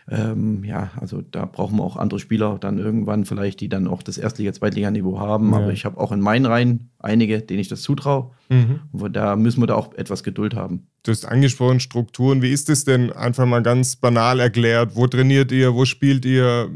Ähm, 0.09 0.63
ja, 0.63 0.91
also 0.99 1.21
da 1.21 1.45
brauchen 1.45 1.77
wir 1.77 1.83
auch 1.83 1.95
andere 1.95 2.19
Spieler 2.19 2.57
dann 2.59 2.79
irgendwann 2.79 3.25
vielleicht, 3.25 3.61
die 3.61 3.69
dann 3.69 3.87
auch 3.87 4.03
das 4.03 4.17
Erstliga-, 4.17 4.53
Zweitliganiveau 4.53 5.19
haben. 5.19 5.51
Ja. 5.51 5.57
Aber 5.57 5.71
ich 5.71 5.85
habe 5.85 5.99
auch 5.99 6.11
in 6.11 6.19
meinen 6.19 6.45
Reihen 6.45 6.89
einige, 6.99 7.41
denen 7.41 7.59
ich 7.59 7.67
das 7.67 7.81
zutraue. 7.81 8.31
Mhm. 8.49 8.81
Und 8.91 9.15
da 9.15 9.35
müssen 9.35 9.61
wir 9.61 9.67
da 9.67 9.75
auch 9.75 9.93
etwas 9.93 10.23
Geduld 10.23 10.55
haben. 10.55 10.87
Du 11.03 11.11
hast 11.11 11.25
angesprochen, 11.25 11.79
Strukturen. 11.79 12.41
Wie 12.41 12.51
ist 12.51 12.69
es 12.69 12.83
denn 12.83 13.11
einfach 13.11 13.45
mal 13.45 13.63
ganz 13.63 13.95
banal 13.95 14.39
erklärt? 14.39 14.95
Wo 14.95 15.07
trainiert 15.07 15.51
ihr? 15.51 15.73
Wo 15.73 15.85
spielt 15.85 16.25
ihr? 16.25 16.69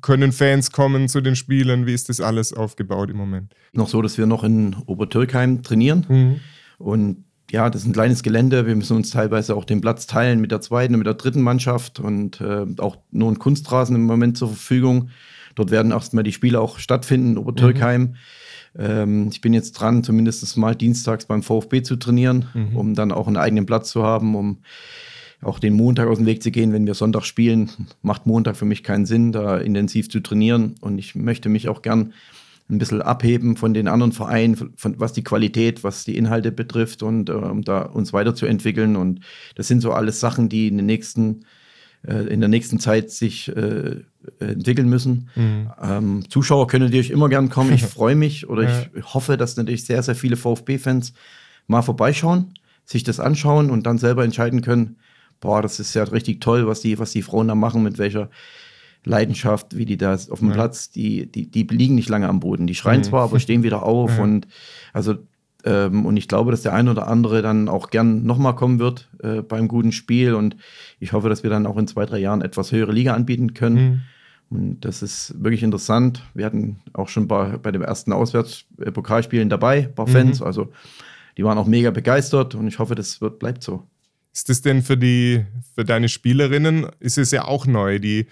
Können 0.00 0.32
Fans 0.32 0.72
kommen 0.72 1.08
zu 1.08 1.20
den 1.20 1.36
Spielen? 1.36 1.86
Wie 1.86 1.92
ist 1.92 2.08
das 2.08 2.20
alles 2.20 2.52
aufgebaut 2.52 3.10
im 3.10 3.16
Moment? 3.16 3.54
Noch 3.72 3.88
so, 3.88 4.00
dass 4.00 4.16
wir 4.16 4.26
noch 4.26 4.44
in 4.44 4.74
Obertürkheim 4.86 5.62
trainieren. 5.62 6.06
Mhm. 6.08 6.40
Und 6.78 7.24
ja, 7.50 7.68
das 7.70 7.82
ist 7.82 7.88
ein 7.88 7.92
kleines 7.92 8.22
Gelände. 8.22 8.66
Wir 8.66 8.76
müssen 8.76 8.96
uns 8.96 9.10
teilweise 9.10 9.56
auch 9.56 9.64
den 9.64 9.80
Platz 9.80 10.06
teilen 10.06 10.40
mit 10.40 10.50
der 10.50 10.60
zweiten 10.60 10.94
und 10.94 10.98
mit 10.98 11.06
der 11.06 11.14
dritten 11.14 11.42
Mannschaft 11.42 12.00
und 12.00 12.40
äh, 12.40 12.66
auch 12.78 12.98
nur 13.10 13.30
ein 13.30 13.38
Kunstrasen 13.38 13.96
im 13.96 14.04
Moment 14.04 14.38
zur 14.38 14.48
Verfügung. 14.48 15.10
Dort 15.54 15.70
werden 15.70 15.92
erstmal 15.92 16.24
die 16.24 16.32
Spiele 16.32 16.60
auch 16.60 16.78
stattfinden, 16.78 17.38
Obertürkheim. 17.38 18.02
Mhm. 18.02 18.14
Ähm, 18.78 19.28
ich 19.32 19.40
bin 19.40 19.52
jetzt 19.52 19.72
dran, 19.72 20.04
zumindest 20.04 20.56
mal 20.56 20.74
dienstags 20.76 21.26
beim 21.26 21.42
VfB 21.42 21.82
zu 21.82 21.96
trainieren, 21.96 22.46
mhm. 22.54 22.76
um 22.76 22.94
dann 22.94 23.12
auch 23.12 23.26
einen 23.26 23.36
eigenen 23.36 23.66
Platz 23.66 23.90
zu 23.90 24.04
haben, 24.04 24.36
um 24.36 24.58
auch 25.42 25.58
den 25.58 25.74
Montag 25.74 26.08
aus 26.08 26.18
dem 26.18 26.26
Weg 26.26 26.42
zu 26.42 26.50
gehen, 26.50 26.72
wenn 26.72 26.86
wir 26.86 26.94
Sonntag 26.94 27.24
spielen. 27.24 27.70
Macht 28.02 28.26
Montag 28.26 28.56
für 28.56 28.66
mich 28.66 28.82
keinen 28.82 29.06
Sinn, 29.06 29.32
da 29.32 29.56
intensiv 29.56 30.10
zu 30.10 30.20
trainieren. 30.20 30.74
Und 30.80 30.98
ich 30.98 31.14
möchte 31.14 31.48
mich 31.48 31.68
auch 31.68 31.82
gern 31.82 32.12
ein 32.70 32.78
bisschen 32.78 33.02
abheben 33.02 33.56
von 33.56 33.74
den 33.74 33.88
anderen 33.88 34.12
Vereinen, 34.12 34.56
von, 34.76 34.94
was 34.98 35.12
die 35.12 35.24
Qualität, 35.24 35.84
was 35.84 36.04
die 36.04 36.16
Inhalte 36.16 36.52
betrifft 36.52 37.02
und 37.02 37.28
äh, 37.28 37.32
um 37.32 37.62
da 37.62 37.82
uns 37.82 38.12
weiterzuentwickeln. 38.12 38.96
Und 38.96 39.20
das 39.54 39.68
sind 39.68 39.80
so 39.80 39.92
alles 39.92 40.20
Sachen, 40.20 40.48
die 40.48 40.68
in 40.68 40.76
den 40.76 40.86
nächsten 40.86 41.44
äh, 42.06 42.32
in 42.32 42.40
der 42.40 42.48
nächsten 42.48 42.80
Zeit 42.80 43.10
sich 43.10 43.54
äh, 43.54 43.96
entwickeln 44.38 44.88
müssen. 44.88 45.28
Mhm. 45.34 45.70
Ähm, 45.82 46.30
Zuschauer 46.30 46.66
können 46.66 46.86
natürlich 46.86 47.10
immer 47.10 47.28
gern 47.28 47.50
kommen. 47.50 47.72
Ich 47.72 47.82
freue 47.86 48.16
mich 48.16 48.48
oder 48.48 48.62
ja. 48.62 48.86
ich 48.94 49.14
hoffe, 49.14 49.36
dass 49.36 49.56
natürlich 49.56 49.84
sehr, 49.84 50.02
sehr 50.02 50.14
viele 50.14 50.36
VfB-Fans 50.36 51.12
mal 51.66 51.82
vorbeischauen, 51.82 52.54
sich 52.84 53.02
das 53.02 53.20
anschauen 53.20 53.70
und 53.70 53.86
dann 53.86 53.98
selber 53.98 54.24
entscheiden 54.24 54.62
können, 54.62 54.96
boah, 55.40 55.62
das 55.62 55.80
ist 55.80 55.94
ja 55.94 56.04
richtig 56.04 56.40
toll, 56.40 56.66
was 56.66 56.80
die, 56.80 56.98
was 56.98 57.12
die 57.12 57.22
Frauen 57.22 57.48
da 57.48 57.54
machen, 57.54 57.82
mit 57.82 57.98
welcher 57.98 58.30
Leidenschaft, 59.04 59.76
wie 59.76 59.86
die 59.86 59.96
da 59.96 60.14
auf 60.14 60.38
dem 60.40 60.48
ja. 60.48 60.54
Platz, 60.54 60.90
die, 60.90 61.30
die, 61.30 61.50
die 61.50 61.62
liegen 61.64 61.94
nicht 61.94 62.08
lange 62.08 62.28
am 62.28 62.40
Boden. 62.40 62.66
Die 62.66 62.74
schreien 62.74 63.00
mhm. 63.00 63.04
zwar, 63.04 63.22
aber 63.22 63.40
stehen 63.40 63.62
wieder 63.62 63.82
auf 63.82 64.10
ja. 64.16 64.22
und 64.22 64.46
also 64.92 65.16
ähm, 65.64 66.06
und 66.06 66.16
ich 66.16 66.28
glaube, 66.28 66.50
dass 66.50 66.62
der 66.62 66.72
eine 66.72 66.90
oder 66.90 67.08
andere 67.08 67.42
dann 67.42 67.68
auch 67.68 67.90
gern 67.90 68.24
nochmal 68.24 68.54
kommen 68.54 68.78
wird 68.78 69.10
äh, 69.22 69.42
beim 69.42 69.68
guten 69.68 69.92
Spiel 69.92 70.34
und 70.34 70.56
ich 70.98 71.12
hoffe, 71.12 71.28
dass 71.28 71.42
wir 71.42 71.50
dann 71.50 71.66
auch 71.66 71.76
in 71.76 71.86
zwei, 71.86 72.06
drei 72.06 72.18
Jahren 72.18 72.40
etwas 72.40 72.72
höhere 72.72 72.92
Liga 72.92 73.14
anbieten 73.14 73.54
können. 73.54 73.76
Mhm. 73.76 74.00
Und 74.50 74.80
das 74.84 75.02
ist 75.02 75.34
wirklich 75.42 75.62
interessant. 75.62 76.22
Wir 76.34 76.46
hatten 76.46 76.80
auch 76.92 77.08
schon 77.08 77.28
bei, 77.28 77.56
bei 77.58 77.70
dem 77.70 77.82
ersten 77.82 78.12
Auswärtspokalspielen 78.12 79.48
dabei, 79.48 79.84
ein 79.84 79.94
paar 79.94 80.08
Fans. 80.08 80.40
Mhm. 80.40 80.46
Also 80.46 80.72
die 81.36 81.44
waren 81.44 81.58
auch 81.58 81.66
mega 81.66 81.90
begeistert 81.90 82.54
und 82.54 82.66
ich 82.66 82.78
hoffe, 82.78 82.94
das 82.94 83.20
wird, 83.20 83.38
bleibt 83.38 83.62
so. 83.62 83.86
Ist 84.32 84.48
das 84.48 84.62
denn 84.62 84.82
für 84.82 84.96
die, 84.96 85.44
für 85.74 85.84
deine 85.84 86.08
Spielerinnen, 86.08 86.86
ist 87.00 87.18
es 87.18 87.30
ja 87.30 87.44
auch 87.44 87.66
neu, 87.66 87.98
die 87.98 88.26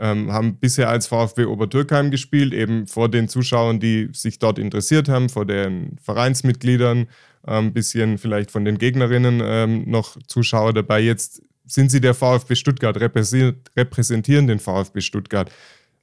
ähm, 0.00 0.32
haben 0.32 0.56
bisher 0.56 0.88
als 0.88 1.06
VfB 1.06 1.44
Obertürkheim 1.44 2.10
gespielt, 2.10 2.52
eben 2.52 2.86
vor 2.86 3.08
den 3.08 3.28
Zuschauern, 3.28 3.80
die 3.80 4.08
sich 4.12 4.38
dort 4.38 4.58
interessiert 4.58 5.08
haben, 5.08 5.28
vor 5.28 5.46
den 5.46 5.96
Vereinsmitgliedern, 6.02 7.06
ein 7.42 7.66
ähm, 7.66 7.72
bisschen 7.72 8.18
vielleicht 8.18 8.50
von 8.50 8.64
den 8.64 8.78
Gegnerinnen 8.78 9.40
ähm, 9.44 9.84
noch 9.88 10.16
Zuschauer 10.26 10.72
dabei. 10.72 11.00
Jetzt 11.00 11.42
sind 11.66 11.90
sie 11.90 12.00
der 12.00 12.14
VfB 12.14 12.54
Stuttgart, 12.56 12.98
repräsentieren 13.00 14.46
den 14.46 14.58
VfB 14.58 15.00
Stuttgart. 15.00 15.50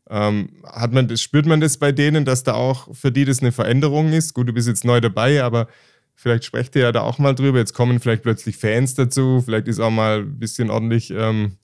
Ähm, 0.10 0.50
hat 0.66 0.92
man 0.92 1.08
das, 1.08 1.22
spürt 1.22 1.46
man 1.46 1.62
das 1.62 1.78
bei 1.78 1.92
denen, 1.92 2.26
dass 2.26 2.44
da 2.44 2.54
auch 2.54 2.94
für 2.96 3.12
die 3.12 3.26
das 3.26 3.40
eine 3.40 3.52
Veränderung 3.52 4.12
ist? 4.14 4.34
Gut, 4.34 4.48
du 4.48 4.54
bist 4.54 4.68
jetzt 4.68 4.84
neu 4.84 5.00
dabei, 5.00 5.44
aber 5.44 5.68
vielleicht 6.16 6.44
sprecht 6.46 6.76
ihr 6.76 6.82
ja 6.84 6.92
da 6.92 7.02
auch 7.02 7.18
mal 7.18 7.34
drüber. 7.34 7.60
Jetzt 7.60 7.74
kommen 7.74 8.00
vielleicht 8.00 8.24
plötzlich 8.24 8.58
Fans 8.58 8.96
dazu, 8.96 9.42
vielleicht 9.44 9.68
ist 9.68 9.80
auch 9.80 9.92
mal 9.92 10.20
ein 10.20 10.40
bisschen 10.40 10.70
ordentlich 10.70 11.12
ähm, 11.12 11.58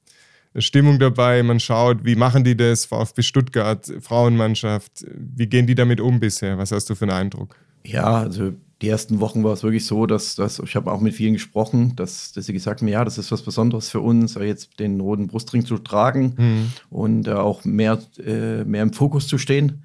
Stimmung 0.55 0.99
dabei, 0.99 1.43
man 1.43 1.59
schaut, 1.59 2.03
wie 2.03 2.15
machen 2.15 2.43
die 2.43 2.57
das, 2.57 2.85
VfB 2.85 3.21
Stuttgart, 3.21 3.91
Frauenmannschaft, 4.01 5.05
wie 5.15 5.47
gehen 5.47 5.67
die 5.67 5.75
damit 5.75 6.01
um 6.01 6.19
bisher? 6.19 6.57
Was 6.57 6.71
hast 6.71 6.89
du 6.89 6.95
für 6.95 7.05
einen 7.05 7.11
Eindruck? 7.11 7.55
Ja, 7.83 8.15
also 8.15 8.53
die 8.81 8.89
ersten 8.89 9.19
Wochen 9.19 9.43
war 9.43 9.53
es 9.53 9.63
wirklich 9.63 9.85
so, 9.85 10.05
dass, 10.05 10.35
dass 10.35 10.59
ich 10.59 10.75
habe 10.75 10.91
auch 10.91 11.01
mit 11.01 11.15
vielen 11.15 11.33
gesprochen, 11.33 11.95
dass, 11.95 12.31
dass 12.33 12.45
sie 12.45 12.53
gesagt 12.53 12.81
haben, 12.81 12.87
ja, 12.87 13.03
das 13.03 13.17
ist 13.17 13.31
was 13.31 13.41
Besonderes 13.41 13.89
für 13.89 14.01
uns, 14.01 14.35
jetzt 14.35 14.79
den 14.79 14.99
roten 14.99 15.27
Brustring 15.27 15.65
zu 15.65 15.79
tragen 15.79 16.35
mhm. 16.37 16.71
und 16.89 17.27
äh, 17.27 17.31
auch 17.31 17.65
mehr, 17.65 17.99
äh, 18.23 18.63
mehr 18.63 18.83
im 18.83 18.93
Fokus 18.93 19.27
zu 19.27 19.37
stehen. 19.37 19.83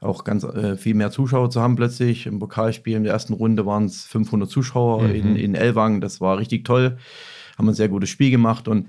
Auch 0.00 0.24
ganz 0.24 0.42
äh, 0.42 0.76
viel 0.76 0.94
mehr 0.94 1.12
Zuschauer 1.12 1.50
zu 1.50 1.60
haben 1.60 1.76
plötzlich. 1.76 2.26
Im 2.26 2.40
Pokalspiel 2.40 2.96
in 2.96 3.04
der 3.04 3.12
ersten 3.12 3.34
Runde 3.34 3.64
waren 3.66 3.84
es 3.84 4.04
500 4.06 4.50
Zuschauer 4.50 5.02
mhm. 5.02 5.14
in, 5.14 5.36
in 5.36 5.54
Elwang. 5.54 6.00
Das 6.00 6.20
war 6.20 6.38
richtig 6.38 6.64
toll. 6.64 6.98
Haben 7.56 7.68
ein 7.68 7.74
sehr 7.74 7.88
gutes 7.88 8.10
Spiel 8.10 8.32
gemacht 8.32 8.66
und 8.66 8.88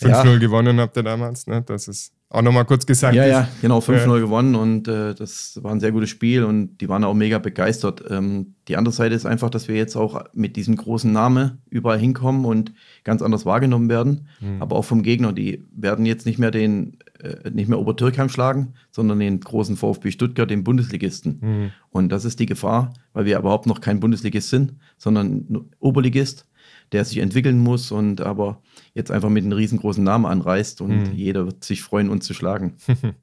5-0 0.00 0.32
ja. 0.32 0.38
gewonnen 0.38 0.80
habt 0.80 0.96
ihr 0.96 1.02
damals, 1.02 1.46
ne? 1.46 1.62
Das 1.62 1.88
ist 1.88 2.12
auch 2.32 2.40
nochmal 2.40 2.64
kurz 2.64 2.86
gesagt. 2.86 3.14
Ja, 3.14 3.26
ja, 3.26 3.48
genau, 3.60 3.80
5-0 3.80 4.06
ja. 4.06 4.18
gewonnen 4.18 4.54
und 4.54 4.88
äh, 4.88 5.14
das 5.14 5.62
war 5.62 5.70
ein 5.70 5.80
sehr 5.80 5.92
gutes 5.92 6.08
Spiel 6.08 6.44
und 6.44 6.78
die 6.78 6.88
waren 6.88 7.04
auch 7.04 7.12
mega 7.12 7.38
begeistert. 7.38 8.02
Ähm, 8.08 8.54
die 8.68 8.78
andere 8.78 8.94
Seite 8.94 9.14
ist 9.14 9.26
einfach, 9.26 9.50
dass 9.50 9.68
wir 9.68 9.76
jetzt 9.76 9.96
auch 9.96 10.24
mit 10.32 10.56
diesem 10.56 10.76
großen 10.76 11.12
Namen 11.12 11.58
überall 11.68 11.98
hinkommen 11.98 12.46
und 12.46 12.72
ganz 13.04 13.20
anders 13.20 13.44
wahrgenommen 13.44 13.90
werden. 13.90 14.28
Mhm. 14.40 14.62
Aber 14.62 14.76
auch 14.76 14.84
vom 14.86 15.02
Gegner, 15.02 15.34
die 15.34 15.62
werden 15.76 16.06
jetzt 16.06 16.24
nicht 16.24 16.38
mehr 16.38 16.50
den, 16.50 16.96
äh, 17.20 17.50
nicht 17.50 17.68
mehr 17.68 17.78
Obertürkheim 17.78 18.30
schlagen, 18.30 18.72
sondern 18.90 19.18
den 19.18 19.40
großen 19.40 19.76
VfB 19.76 20.10
Stuttgart, 20.10 20.48
den 20.48 20.64
Bundesligisten. 20.64 21.38
Mhm. 21.42 21.70
Und 21.90 22.08
das 22.08 22.24
ist 22.24 22.40
die 22.40 22.46
Gefahr, 22.46 22.94
weil 23.12 23.26
wir 23.26 23.38
überhaupt 23.38 23.66
noch 23.66 23.82
kein 23.82 24.00
Bundesligist 24.00 24.48
sind, 24.48 24.76
sondern 24.96 25.66
Oberligist 25.80 26.46
der 26.92 27.04
sich 27.04 27.18
entwickeln 27.18 27.58
muss 27.58 27.90
und 27.90 28.20
aber 28.20 28.62
jetzt 28.94 29.10
einfach 29.10 29.30
mit 29.30 29.44
einem 29.44 29.52
riesengroßen 29.52 30.04
Namen 30.04 30.26
anreißt 30.26 30.80
und 30.80 31.10
mhm. 31.10 31.14
jeder 31.14 31.46
wird 31.46 31.64
sich 31.64 31.82
freuen, 31.82 32.10
uns 32.10 32.26
zu 32.26 32.34
schlagen. 32.34 32.76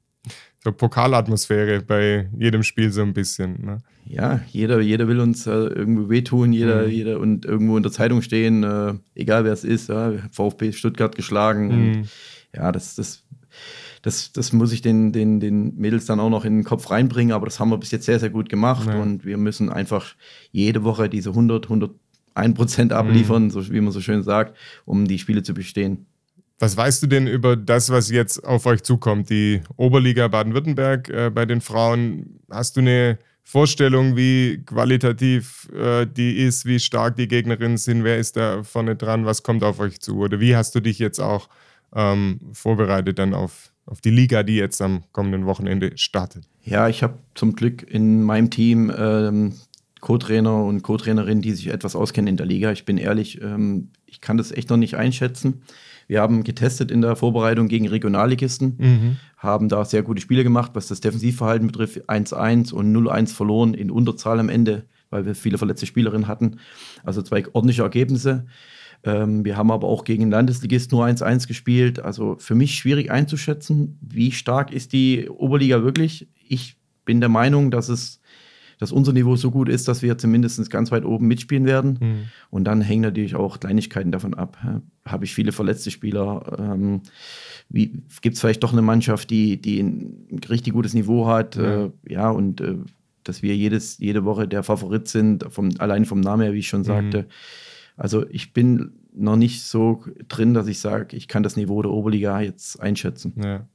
so 0.64 0.72
Pokalatmosphäre 0.72 1.80
bei 1.80 2.28
jedem 2.36 2.62
Spiel 2.62 2.90
so 2.90 3.02
ein 3.02 3.14
bisschen. 3.14 3.64
Ne? 3.64 3.78
Ja, 4.04 4.40
jeder, 4.48 4.80
jeder 4.80 5.08
will 5.08 5.20
uns 5.20 5.46
äh, 5.46 5.50
irgendwo 5.50 6.10
wehtun, 6.10 6.52
jeder, 6.52 6.86
mhm. 6.86 6.90
jeder 6.90 7.20
und 7.20 7.44
irgendwo 7.44 7.76
in 7.76 7.82
der 7.82 7.92
Zeitung 7.92 8.22
stehen, 8.22 8.64
äh, 8.64 8.94
egal 9.14 9.44
wer 9.44 9.52
es 9.52 9.64
ist, 9.64 9.88
ja, 9.88 10.12
VfB 10.32 10.72
Stuttgart 10.72 11.14
geschlagen. 11.14 11.68
Mhm. 11.68 12.04
ja, 12.54 12.72
das, 12.72 12.96
das, 12.96 13.24
das, 14.02 14.32
das 14.32 14.52
muss 14.52 14.72
ich 14.72 14.82
den, 14.82 15.12
den, 15.12 15.40
den 15.40 15.76
Mädels 15.76 16.06
dann 16.06 16.20
auch 16.20 16.30
noch 16.30 16.44
in 16.44 16.58
den 16.58 16.64
Kopf 16.64 16.90
reinbringen, 16.90 17.32
aber 17.32 17.46
das 17.46 17.60
haben 17.60 17.70
wir 17.70 17.78
bis 17.78 17.90
jetzt 17.90 18.06
sehr, 18.06 18.18
sehr 18.18 18.30
gut 18.30 18.48
gemacht 18.48 18.88
ja. 18.88 19.00
und 19.00 19.24
wir 19.24 19.36
müssen 19.36 19.70
einfach 19.70 20.14
jede 20.50 20.84
Woche 20.84 21.08
diese 21.08 21.30
100, 21.30 21.66
100 21.66 21.90
ein 22.34 22.54
Prozent 22.54 22.92
abliefern, 22.92 23.44
mhm. 23.44 23.50
so 23.50 23.70
wie 23.70 23.80
man 23.80 23.92
so 23.92 24.00
schön 24.00 24.22
sagt, 24.22 24.56
um 24.84 25.06
die 25.06 25.18
Spiele 25.18 25.42
zu 25.42 25.54
bestehen. 25.54 26.06
Was 26.58 26.76
weißt 26.76 27.02
du 27.02 27.06
denn 27.06 27.26
über 27.26 27.56
das, 27.56 27.88
was 27.88 28.10
jetzt 28.10 28.44
auf 28.44 28.66
euch 28.66 28.82
zukommt? 28.82 29.30
Die 29.30 29.62
Oberliga 29.76 30.28
Baden-Württemberg 30.28 31.08
äh, 31.08 31.30
bei 31.30 31.46
den 31.46 31.62
Frauen. 31.62 32.38
Hast 32.50 32.76
du 32.76 32.80
eine 32.80 33.18
Vorstellung, 33.42 34.14
wie 34.14 34.62
qualitativ 34.66 35.68
äh, 35.74 36.06
die 36.06 36.36
ist, 36.36 36.66
wie 36.66 36.78
stark 36.78 37.16
die 37.16 37.28
Gegnerinnen 37.28 37.78
sind? 37.78 38.04
Wer 38.04 38.18
ist 38.18 38.36
da 38.36 38.62
vorne 38.62 38.94
dran? 38.94 39.24
Was 39.24 39.42
kommt 39.42 39.64
auf 39.64 39.80
euch 39.80 40.00
zu? 40.00 40.18
Oder 40.18 40.38
wie 40.38 40.54
hast 40.54 40.74
du 40.74 40.80
dich 40.80 40.98
jetzt 40.98 41.18
auch 41.18 41.48
ähm, 41.94 42.40
vorbereitet 42.52 43.18
dann 43.18 43.32
auf, 43.32 43.72
auf 43.86 44.02
die 44.02 44.10
Liga, 44.10 44.42
die 44.42 44.56
jetzt 44.56 44.82
am 44.82 45.02
kommenden 45.12 45.46
Wochenende 45.46 45.96
startet? 45.96 46.44
Ja, 46.62 46.88
ich 46.88 47.02
habe 47.02 47.18
zum 47.34 47.54
Glück 47.54 47.82
in 47.90 48.22
meinem 48.22 48.50
Team 48.50 48.92
ähm, 48.96 49.54
Co-Trainer 50.00 50.64
und 50.64 50.82
Co-Trainerinnen, 50.82 51.42
die 51.42 51.52
sich 51.52 51.68
etwas 51.68 51.96
auskennen 51.96 52.28
in 52.28 52.36
der 52.36 52.46
Liga. 52.46 52.72
Ich 52.72 52.84
bin 52.84 52.98
ehrlich, 52.98 53.40
ähm, 53.42 53.90
ich 54.06 54.20
kann 54.20 54.36
das 54.36 54.52
echt 54.52 54.70
noch 54.70 54.76
nicht 54.76 54.96
einschätzen. 54.96 55.62
Wir 56.06 56.20
haben 56.20 56.42
getestet 56.42 56.90
in 56.90 57.02
der 57.02 57.14
Vorbereitung 57.14 57.68
gegen 57.68 57.86
Regionalligisten, 57.86 58.76
mhm. 58.78 59.16
haben 59.36 59.68
da 59.68 59.84
sehr 59.84 60.02
gute 60.02 60.20
Spiele 60.20 60.42
gemacht, 60.42 60.72
was 60.74 60.88
das 60.88 61.00
Defensivverhalten 61.00 61.68
betrifft. 61.68 62.08
1-1 62.08 62.72
und 62.72 62.92
0-1 62.92 63.32
verloren 63.32 63.74
in 63.74 63.90
Unterzahl 63.92 64.40
am 64.40 64.48
Ende, 64.48 64.86
weil 65.10 65.24
wir 65.24 65.36
viele 65.36 65.56
verletzte 65.56 65.86
Spielerinnen 65.86 66.26
hatten. 66.26 66.56
Also 67.04 67.22
zwei 67.22 67.44
ordentliche 67.52 67.82
Ergebnisse. 67.82 68.46
Ähm, 69.04 69.44
wir 69.44 69.56
haben 69.56 69.70
aber 69.70 69.86
auch 69.86 70.04
gegen 70.04 70.30
Landesligisten 70.30 70.96
nur 70.96 71.06
1-1 71.06 71.46
gespielt. 71.46 72.00
Also 72.00 72.36
für 72.38 72.54
mich 72.54 72.74
schwierig 72.74 73.10
einzuschätzen, 73.10 73.98
wie 74.00 74.32
stark 74.32 74.72
ist 74.72 74.92
die 74.92 75.28
Oberliga 75.28 75.84
wirklich. 75.84 76.28
Ich 76.48 76.76
bin 77.04 77.20
der 77.20 77.28
Meinung, 77.28 77.70
dass 77.70 77.88
es 77.88 78.19
dass 78.80 78.92
unser 78.92 79.12
Niveau 79.12 79.36
so 79.36 79.50
gut 79.50 79.68
ist, 79.68 79.86
dass 79.88 80.02
wir 80.02 80.16
zumindest 80.16 80.70
ganz 80.70 80.90
weit 80.90 81.04
oben 81.04 81.28
mitspielen 81.28 81.66
werden. 81.66 81.98
Mhm. 82.00 82.18
Und 82.48 82.64
dann 82.64 82.80
hängen 82.80 83.02
natürlich 83.02 83.36
auch 83.36 83.60
Kleinigkeiten 83.60 84.10
davon 84.10 84.32
ab. 84.34 84.56
Habe 85.04 85.24
ich 85.24 85.34
viele 85.34 85.52
verletzte 85.52 85.90
Spieler? 85.90 86.56
Ähm, 86.58 87.02
Gibt 87.68 88.34
es 88.34 88.40
vielleicht 88.40 88.62
doch 88.62 88.72
eine 88.72 88.82
Mannschaft, 88.82 89.28
die, 89.28 89.60
die 89.60 89.80
ein 89.80 90.40
richtig 90.48 90.72
gutes 90.72 90.94
Niveau 90.94 91.26
hat? 91.26 91.56
Ja, 91.56 91.84
äh, 91.84 91.90
ja 92.08 92.30
und 92.30 92.62
äh, 92.62 92.78
dass 93.22 93.42
wir 93.42 93.54
jedes, 93.54 93.98
jede 93.98 94.24
Woche 94.24 94.48
der 94.48 94.62
Favorit 94.62 95.08
sind, 95.08 95.44
vom, 95.50 95.70
allein 95.78 96.06
vom 96.06 96.20
Namen 96.20 96.42
her, 96.42 96.54
wie 96.54 96.60
ich 96.60 96.68
schon 96.68 96.84
sagte. 96.84 97.22
Mhm. 97.22 97.26
Also 97.98 98.26
ich 98.30 98.54
bin 98.54 98.92
noch 99.12 99.36
nicht 99.36 99.62
so 99.62 100.04
drin, 100.28 100.54
dass 100.54 100.68
ich 100.68 100.78
sage, 100.78 101.14
ich 101.14 101.28
kann 101.28 101.42
das 101.42 101.56
Niveau 101.56 101.82
der 101.82 101.90
Oberliga 101.90 102.40
jetzt 102.40 102.80
einschätzen. 102.80 103.34
Ja. 103.36 103.66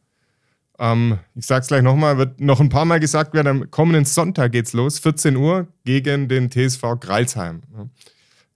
Ähm, 0.80 1.20
ich 1.36 1.46
sage 1.46 1.62
es 1.62 1.68
gleich 1.68 1.82
nochmal, 1.82 2.18
wird 2.18 2.42
noch 2.42 2.60
ein 2.60 2.70
paar 2.70 2.86
Mal 2.86 3.00
gesagt 3.00 3.34
werden, 3.34 3.48
am 3.48 3.72
kommenden 3.72 4.06
Sonntag 4.06 4.52
geht's 4.52 4.74
los, 4.74 5.00
14 5.00 5.36
Uhr 5.36 5.68
gegen 5.86 6.28
den 6.28 6.50
TSV 6.52 7.00
Greilsheim. 7.00 7.62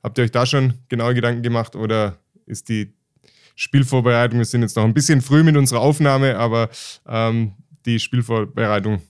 Habt 0.03 0.17
ihr 0.17 0.25
euch 0.25 0.31
da 0.31 0.45
schon 0.45 0.73
genaue 0.89 1.13
Gedanken 1.13 1.43
gemacht 1.43 1.75
oder 1.75 2.17
ist 2.45 2.69
die 2.69 2.93
Spielvorbereitung, 3.55 4.39
wir 4.39 4.45
sind 4.45 4.61
jetzt 4.61 4.77
noch 4.77 4.85
ein 4.85 4.93
bisschen 4.93 5.21
früh 5.21 5.43
mit 5.43 5.57
unserer 5.57 5.81
Aufnahme, 5.81 6.38
aber 6.38 6.69
ähm, 7.07 7.53
die 7.85 7.99
Spielvorbereitung 7.99 9.01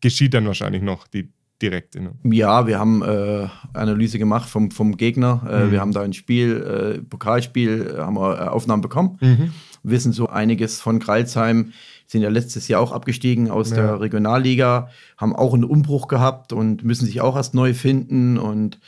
geschieht 0.00 0.34
dann 0.34 0.46
wahrscheinlich 0.46 0.82
noch, 0.82 1.08
die 1.08 1.28
direkte. 1.60 2.00
Ne? 2.00 2.12
Ja, 2.24 2.66
wir 2.66 2.78
haben 2.78 3.02
äh, 3.02 3.48
Analyse 3.72 4.18
gemacht 4.18 4.48
vom, 4.48 4.70
vom 4.70 4.96
Gegner. 4.96 5.42
Äh, 5.48 5.64
mhm. 5.64 5.72
Wir 5.72 5.80
haben 5.80 5.92
da 5.92 6.02
ein 6.02 6.12
Spiel, 6.12 7.00
äh, 7.00 7.02
Pokalspiel, 7.02 7.96
haben 7.98 8.16
wir 8.16 8.38
äh, 8.38 8.48
Aufnahmen 8.48 8.82
bekommen. 8.82 9.18
Mhm. 9.20 9.52
Wissen 9.82 10.12
so 10.12 10.28
einiges 10.28 10.80
von 10.80 10.98
Kreilsheim 10.98 11.72
sind 12.10 12.22
ja 12.22 12.28
letztes 12.28 12.66
Jahr 12.66 12.80
auch 12.80 12.90
abgestiegen 12.90 13.50
aus 13.50 13.70
ja. 13.70 13.76
der 13.76 14.00
Regionalliga, 14.00 14.88
haben 15.16 15.36
auch 15.36 15.54
einen 15.54 15.62
Umbruch 15.62 16.08
gehabt 16.08 16.52
und 16.52 16.82
müssen 16.82 17.06
sich 17.06 17.20
auch 17.20 17.36
erst 17.36 17.54
neu 17.54 17.72
finden. 17.72 18.36
Und 18.36 18.80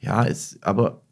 ja, 0.00 0.24
es, 0.24 0.58
aber 0.62 1.02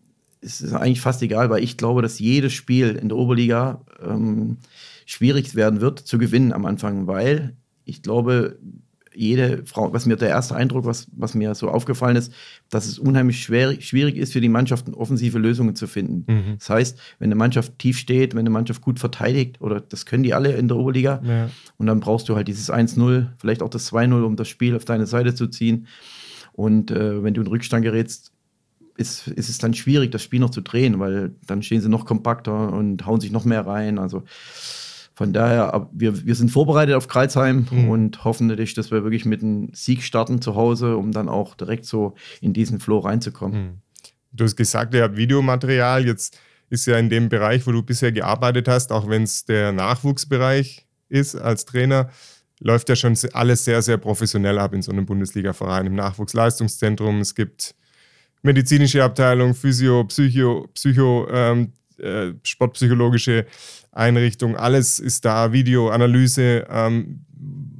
es 0.40 0.62
ist 0.62 0.72
eigentlich 0.72 1.02
fast 1.02 1.20
egal, 1.22 1.50
weil 1.50 1.62
ich 1.62 1.76
glaube, 1.76 2.00
dass 2.00 2.18
jedes 2.18 2.54
Spiel 2.54 2.96
in 2.96 3.10
der 3.10 3.18
Oberliga 3.18 3.82
ähm, 4.02 4.56
schwierig 5.04 5.54
werden 5.54 5.82
wird 5.82 5.98
zu 5.98 6.16
gewinnen 6.16 6.54
am 6.54 6.64
Anfang, 6.64 7.06
weil 7.06 7.56
ich 7.84 8.02
glaube, 8.02 8.58
jede 9.20 9.64
Frau, 9.66 9.92
was 9.92 10.06
mir 10.06 10.16
der 10.16 10.30
erste 10.30 10.56
Eindruck, 10.56 10.86
was, 10.86 11.06
was 11.12 11.34
mir 11.34 11.54
so 11.54 11.68
aufgefallen 11.68 12.16
ist, 12.16 12.32
dass 12.70 12.86
es 12.86 12.98
unheimlich 12.98 13.42
schwer, 13.42 13.80
schwierig 13.80 14.16
ist 14.16 14.32
für 14.32 14.40
die 14.40 14.48
Mannschaften, 14.48 14.94
offensive 14.94 15.38
Lösungen 15.38 15.76
zu 15.76 15.86
finden. 15.86 16.24
Mhm. 16.26 16.54
Das 16.58 16.70
heißt, 16.70 16.98
wenn 17.18 17.26
eine 17.26 17.34
Mannschaft 17.34 17.78
tief 17.78 17.98
steht, 17.98 18.32
wenn 18.32 18.40
eine 18.40 18.50
Mannschaft 18.50 18.80
gut 18.80 18.98
verteidigt, 18.98 19.60
oder 19.60 19.80
das 19.80 20.06
können 20.06 20.22
die 20.22 20.32
alle 20.32 20.52
in 20.52 20.68
der 20.68 20.78
Oberliga, 20.78 21.20
ja. 21.22 21.50
und 21.76 21.86
dann 21.86 22.00
brauchst 22.00 22.28
du 22.28 22.36
halt 22.36 22.48
dieses 22.48 22.72
1-0, 22.72 23.26
vielleicht 23.38 23.62
auch 23.62 23.68
das 23.68 23.92
2-0, 23.92 24.22
um 24.22 24.36
das 24.36 24.48
Spiel 24.48 24.74
auf 24.74 24.86
deine 24.86 25.06
Seite 25.06 25.34
zu 25.34 25.48
ziehen. 25.48 25.86
Und 26.52 26.90
äh, 26.90 27.22
wenn 27.22 27.34
du 27.34 27.42
in 27.42 27.46
Rückstand 27.46 27.84
gerätst, 27.84 28.32
ist, 28.96 29.28
ist 29.28 29.48
es 29.48 29.58
dann 29.58 29.74
schwierig, 29.74 30.10
das 30.10 30.22
Spiel 30.22 30.40
noch 30.40 30.50
zu 30.50 30.60
drehen, 30.60 30.98
weil 30.98 31.32
dann 31.46 31.62
stehen 31.62 31.80
sie 31.80 31.88
noch 31.88 32.04
kompakter 32.04 32.72
und 32.72 33.06
hauen 33.06 33.20
sich 33.20 33.32
noch 33.32 33.44
mehr 33.44 33.66
rein. 33.66 33.98
Also 33.98 34.24
von 35.20 35.34
daher, 35.34 35.86
wir, 35.92 36.24
wir 36.24 36.34
sind 36.34 36.50
vorbereitet 36.50 36.94
auf 36.94 37.06
Kreuzheim 37.06 37.66
mhm. 37.70 37.90
und 37.90 38.24
hoffen 38.24 38.46
natürlich, 38.46 38.72
dass 38.72 38.90
wir 38.90 39.02
wirklich 39.02 39.26
mit 39.26 39.42
einem 39.42 39.68
Sieg 39.74 40.02
starten 40.02 40.40
zu 40.40 40.54
Hause, 40.54 40.96
um 40.96 41.12
dann 41.12 41.28
auch 41.28 41.54
direkt 41.56 41.84
so 41.84 42.14
in 42.40 42.54
diesen 42.54 42.80
Flow 42.80 43.00
reinzukommen. 43.00 43.62
Mhm. 43.62 43.82
Du 44.32 44.44
hast 44.44 44.56
gesagt, 44.56 44.94
ihr 44.94 45.02
habt 45.02 45.18
Videomaterial. 45.18 46.06
Jetzt 46.06 46.38
ist 46.70 46.86
ja 46.86 46.96
in 46.96 47.10
dem 47.10 47.28
Bereich, 47.28 47.66
wo 47.66 47.72
du 47.72 47.82
bisher 47.82 48.12
gearbeitet 48.12 48.66
hast, 48.66 48.92
auch 48.92 49.10
wenn 49.10 49.24
es 49.24 49.44
der 49.44 49.72
Nachwuchsbereich 49.72 50.86
ist 51.10 51.36
als 51.36 51.66
Trainer, 51.66 52.08
läuft 52.58 52.88
ja 52.88 52.96
schon 52.96 53.14
alles 53.34 53.62
sehr, 53.66 53.82
sehr 53.82 53.98
professionell 53.98 54.58
ab 54.58 54.72
in 54.72 54.80
so 54.80 54.90
einem 54.90 55.04
Bundesliga-Verein, 55.04 55.84
im 55.84 55.96
Nachwuchsleistungszentrum. 55.96 57.20
Es 57.20 57.34
gibt 57.34 57.74
medizinische 58.40 59.04
Abteilung, 59.04 59.52
Physio, 59.52 60.02
Psycho, 60.04 60.66
Psycho 60.72 61.28
ähm, 61.30 61.74
äh, 62.00 62.34
sportpsychologische 62.42 63.46
Einrichtung, 63.92 64.56
alles 64.56 64.98
ist 64.98 65.24
da, 65.24 65.52
Videoanalyse. 65.52 66.66
Ähm, 66.70 67.24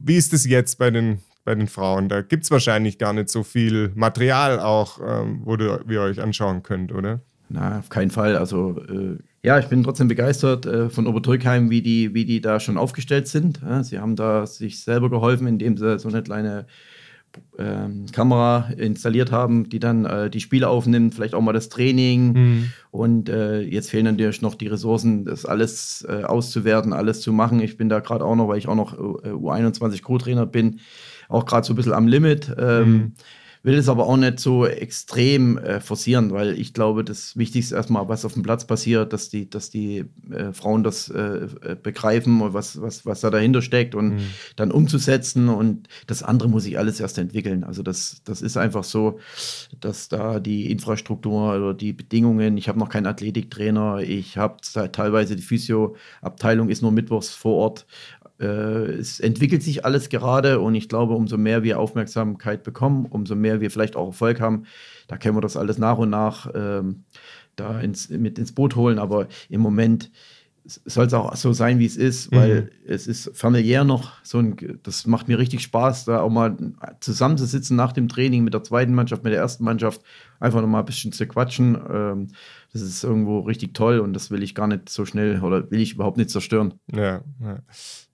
wie 0.03 0.17
ist 0.17 0.33
es 0.33 0.47
jetzt 0.47 0.79
bei 0.79 0.91
den, 0.91 1.19
bei 1.45 1.55
den 1.55 1.69
Frauen? 1.69 2.09
Da 2.09 2.23
gibt 2.23 2.45
es 2.45 2.50
wahrscheinlich 2.50 2.99
gar 2.99 3.12
nicht 3.12 3.29
so 3.29 3.43
viel 3.43 3.93
Material 3.95 4.61
auch, 4.61 4.99
ähm, 5.07 5.41
wo 5.45 5.57
du, 5.57 5.81
ihr 5.89 6.00
euch 6.00 6.21
anschauen 6.21 6.62
könnt, 6.62 6.93
oder? 6.93 7.21
Na, 7.49 7.81
auf 7.81 7.89
keinen 7.89 8.11
Fall. 8.11 8.37
Also 8.37 8.81
äh, 8.89 9.19
ja, 9.43 9.59
ich 9.59 9.67
bin 9.67 9.83
trotzdem 9.83 10.09
begeistert 10.09 10.67
äh, 10.67 10.89
von 10.89 11.07
Obertürkheim, 11.07 11.71
wie 11.71 11.83
die, 11.83 12.15
wie 12.15 12.25
die 12.25 12.41
da 12.41 12.61
schon 12.61 12.77
aufgestellt 12.77 13.27
sind. 13.27 13.61
Ja, 13.62 13.83
sie 13.83 13.99
haben 13.99 14.17
da 14.17 14.47
sich 14.47 14.83
selber 14.83 15.11
geholfen, 15.11 15.47
indem 15.47 15.77
sie 15.77 15.99
so 15.99 16.09
eine 16.09 16.23
kleine 16.23 16.67
ähm, 17.58 18.06
Kamera 18.12 18.70
installiert 18.76 19.30
haben, 19.32 19.68
die 19.68 19.78
dann 19.78 20.04
äh, 20.04 20.30
die 20.30 20.40
Spiele 20.40 20.68
aufnimmt, 20.68 21.14
vielleicht 21.14 21.34
auch 21.34 21.40
mal 21.40 21.52
das 21.52 21.68
Training. 21.68 22.32
Mhm. 22.32 22.72
Und 22.90 23.28
äh, 23.28 23.60
jetzt 23.60 23.90
fehlen 23.90 24.04
natürlich 24.04 24.42
noch 24.42 24.54
die 24.54 24.66
Ressourcen, 24.66 25.25
das 25.25 25.46
alles 25.46 26.06
äh, 26.08 26.25
auszuwerten, 26.25 26.92
alles 26.92 27.20
zu 27.20 27.32
machen. 27.32 27.60
Ich 27.60 27.76
bin 27.76 27.88
da 27.88 28.00
gerade 28.00 28.25
auch 28.25 28.37
noch, 28.37 28.49
weil 28.49 28.58
ich 28.58 28.68
auch 28.68 28.75
noch 28.75 28.94
äh, 28.94 29.30
U21 29.30 30.02
Co-Trainer 30.02 30.46
bin, 30.46 30.80
auch 31.28 31.46
gerade 31.46 31.66
so 31.66 31.72
ein 31.72 31.76
bisschen 31.76 31.92
am 31.92 32.08
Limit. 32.08 32.52
Ähm, 32.58 32.92
mhm 32.92 33.12
will 33.62 33.75
es 33.75 33.88
aber 33.88 34.07
auch 34.07 34.17
nicht 34.17 34.40
so 34.40 34.67
extrem 34.67 35.59
äh, 35.59 35.81
forcieren, 35.81 36.31
weil 36.33 36.59
ich 36.59 36.73
glaube, 36.73 37.05
das 37.05 37.37
Wichtigste 37.37 37.75
erstmal, 37.75 38.09
was 38.09 38.25
auf 38.25 38.33
dem 38.33 38.43
Platz 38.43 38.67
passiert, 38.67 39.12
dass 39.12 39.29
die, 39.29 39.50
dass 39.50 39.71
die 39.71 40.05
äh, 40.31 40.52
Frauen 40.52 40.83
das 40.83 41.09
äh, 41.11 41.47
äh 41.62 41.76
begreifen 41.81 42.40
und 42.40 42.55
was, 42.55 42.81
was, 42.81 43.05
was 43.05 43.21
da 43.21 43.31
dahinter 43.31 43.61
steckt 43.61 43.95
und 43.95 44.14
mhm. 44.14 44.21
dann 44.57 44.71
umzusetzen 44.71 45.49
und 45.49 45.88
das 46.07 46.23
andere 46.23 46.49
muss 46.49 46.67
ich 46.67 46.79
alles 46.79 47.00
erst 47.00 47.19
entwickeln. 47.19 47.64
Also 47.64 47.83
das, 47.83 48.23
das 48.25 48.40
ist 48.40 48.57
einfach 48.57 48.85
so, 48.85 49.19
dass 49.79 50.09
da 50.09 50.40
die 50.40 50.71
Infrastruktur 50.71 51.55
oder 51.55 51.75
die 51.75 51.93
Bedingungen, 51.93 52.57
ich 52.57 52.69
habe 52.69 52.79
noch 52.79 52.88
keinen 52.88 53.07
Athletiktrainer, 53.07 54.00
ich 54.00 54.38
habe 54.38 54.57
teilweise 54.93 55.37
die 55.37 55.43
Physioabteilung 55.43 56.71
ist 56.71 56.83
nur 56.83 56.93
mittwochs 56.93 57.31
vor 57.31 57.57
Ort, 57.57 57.87
es 58.44 59.20
entwickelt 59.20 59.62
sich 59.62 59.85
alles 59.85 60.09
gerade 60.09 60.61
und 60.61 60.75
ich 60.75 60.88
glaube, 60.88 61.14
umso 61.14 61.37
mehr 61.37 61.62
wir 61.62 61.78
Aufmerksamkeit 61.78 62.62
bekommen, 62.62 63.06
umso 63.06 63.35
mehr 63.35 63.61
wir 63.61 63.70
vielleicht 63.70 63.97
auch 63.97 64.09
Erfolg 64.09 64.40
haben, 64.40 64.64
da 65.09 65.18
können 65.18 65.37
wir 65.37 65.42
das 65.42 65.56
alles 65.56 65.78
nach 65.78 65.99
und 65.99 66.11
nach 66.11 66.50
ähm, 66.54 67.04
da 67.56 67.80
ins, 67.80 68.09
mit 68.09 68.38
ins 68.38 68.52
Boot 68.52 68.76
holen. 68.76 68.99
Aber 68.99 69.28
im 69.49 69.61
Moment 69.61 70.11
soll 70.64 71.06
es 71.06 71.14
auch 71.14 71.35
so 71.37 71.52
sein, 71.52 71.78
wie 71.78 71.87
es 71.87 71.97
ist, 71.97 72.32
weil 72.32 72.62
mhm. 72.62 72.68
es 72.87 73.06
ist 73.06 73.37
familiär 73.37 73.85
noch 73.85 74.23
so 74.23 74.38
ein, 74.38 74.56
das 74.82 75.06
macht 75.06 75.28
mir 75.28 75.38
richtig 75.38 75.62
Spaß, 75.62 76.04
da 76.04 76.20
auch 76.20 76.30
mal 76.30 76.56
zusammenzusitzen 77.00 77.76
nach 77.76 77.92
dem 77.92 78.09
Training 78.09 78.44
mit 78.44 78.54
der 78.54 78.62
zweiten 78.62 78.94
Mannschaft, 78.94 79.25
mit 79.25 79.32
der 79.32 79.40
ersten 79.40 79.64
Mannschaft, 79.64 80.02
einfach 80.38 80.61
noch 80.61 80.68
mal 80.68 80.80
ein 80.80 80.85
bisschen 80.85 81.12
zu 81.12 81.26
quatschen. 81.26 81.78
Ähm, 81.90 82.28
das 82.73 82.82
ist 82.82 83.02
irgendwo 83.02 83.40
richtig 83.40 83.75
toll 83.75 83.99
und 83.99 84.12
das 84.12 84.30
will 84.30 84.42
ich 84.42 84.54
gar 84.54 84.66
nicht 84.66 84.88
so 84.88 85.04
schnell 85.04 85.40
oder 85.40 85.70
will 85.70 85.80
ich 85.80 85.94
überhaupt 85.94 86.18
nicht 86.18 86.30
zerstören. 86.30 86.75
Ja, 86.92 87.23
ja. 87.40 87.59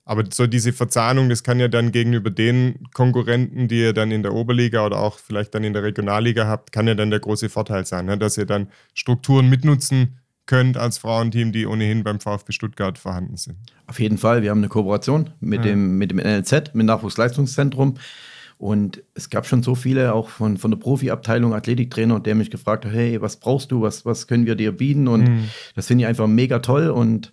Aber 0.08 0.24
so 0.32 0.46
diese 0.46 0.72
Verzahnung, 0.72 1.28
das 1.28 1.42
kann 1.42 1.58
ja 1.58 1.66
dann 1.66 1.90
gegenüber 1.90 2.30
den 2.30 2.86
Konkurrenten, 2.94 3.66
die 3.66 3.80
ihr 3.80 3.92
dann 3.92 4.12
in 4.12 4.22
der 4.22 4.32
Oberliga 4.32 4.86
oder 4.86 5.00
auch 5.00 5.18
vielleicht 5.18 5.52
dann 5.54 5.64
in 5.64 5.72
der 5.72 5.82
Regionalliga 5.82 6.46
habt, 6.46 6.70
kann 6.70 6.86
ja 6.86 6.94
dann 6.94 7.10
der 7.10 7.18
große 7.18 7.48
Vorteil 7.48 7.84
sein, 7.86 8.06
ne? 8.06 8.16
dass 8.16 8.38
ihr 8.38 8.46
dann 8.46 8.68
Strukturen 8.94 9.50
mitnutzen 9.50 10.20
könnt 10.46 10.76
als 10.76 10.98
Frauenteam, 10.98 11.50
die 11.50 11.66
ohnehin 11.66 12.04
beim 12.04 12.20
VfB 12.20 12.52
Stuttgart 12.52 12.98
vorhanden 12.98 13.36
sind. 13.36 13.56
Auf 13.88 13.98
jeden 13.98 14.16
Fall. 14.16 14.42
Wir 14.42 14.50
haben 14.50 14.58
eine 14.58 14.68
Kooperation 14.68 15.30
mit, 15.40 15.64
ja. 15.64 15.72
dem, 15.72 15.98
mit 15.98 16.12
dem 16.12 16.18
NLZ, 16.18 16.52
mit 16.52 16.82
dem 16.82 16.86
Nachwuchsleistungszentrum. 16.86 17.94
Und 18.58 19.02
es 19.14 19.28
gab 19.28 19.44
schon 19.44 19.64
so 19.64 19.74
viele, 19.74 20.14
auch 20.14 20.28
von, 20.28 20.56
von 20.56 20.70
der 20.70 20.78
Profiabteilung, 20.78 21.52
Athletiktrainer, 21.52 22.20
der 22.20 22.36
mich 22.36 22.52
gefragt 22.52 22.84
hat, 22.84 22.92
hey, 22.92 23.20
was 23.20 23.38
brauchst 23.38 23.72
du, 23.72 23.82
was, 23.82 24.06
was 24.06 24.28
können 24.28 24.46
wir 24.46 24.54
dir 24.54 24.70
bieten? 24.70 25.08
Und 25.08 25.24
mhm. 25.24 25.48
das 25.74 25.88
finde 25.88 26.04
ich 26.04 26.08
einfach 26.08 26.28
mega 26.28 26.60
toll. 26.60 26.90
Und 26.90 27.32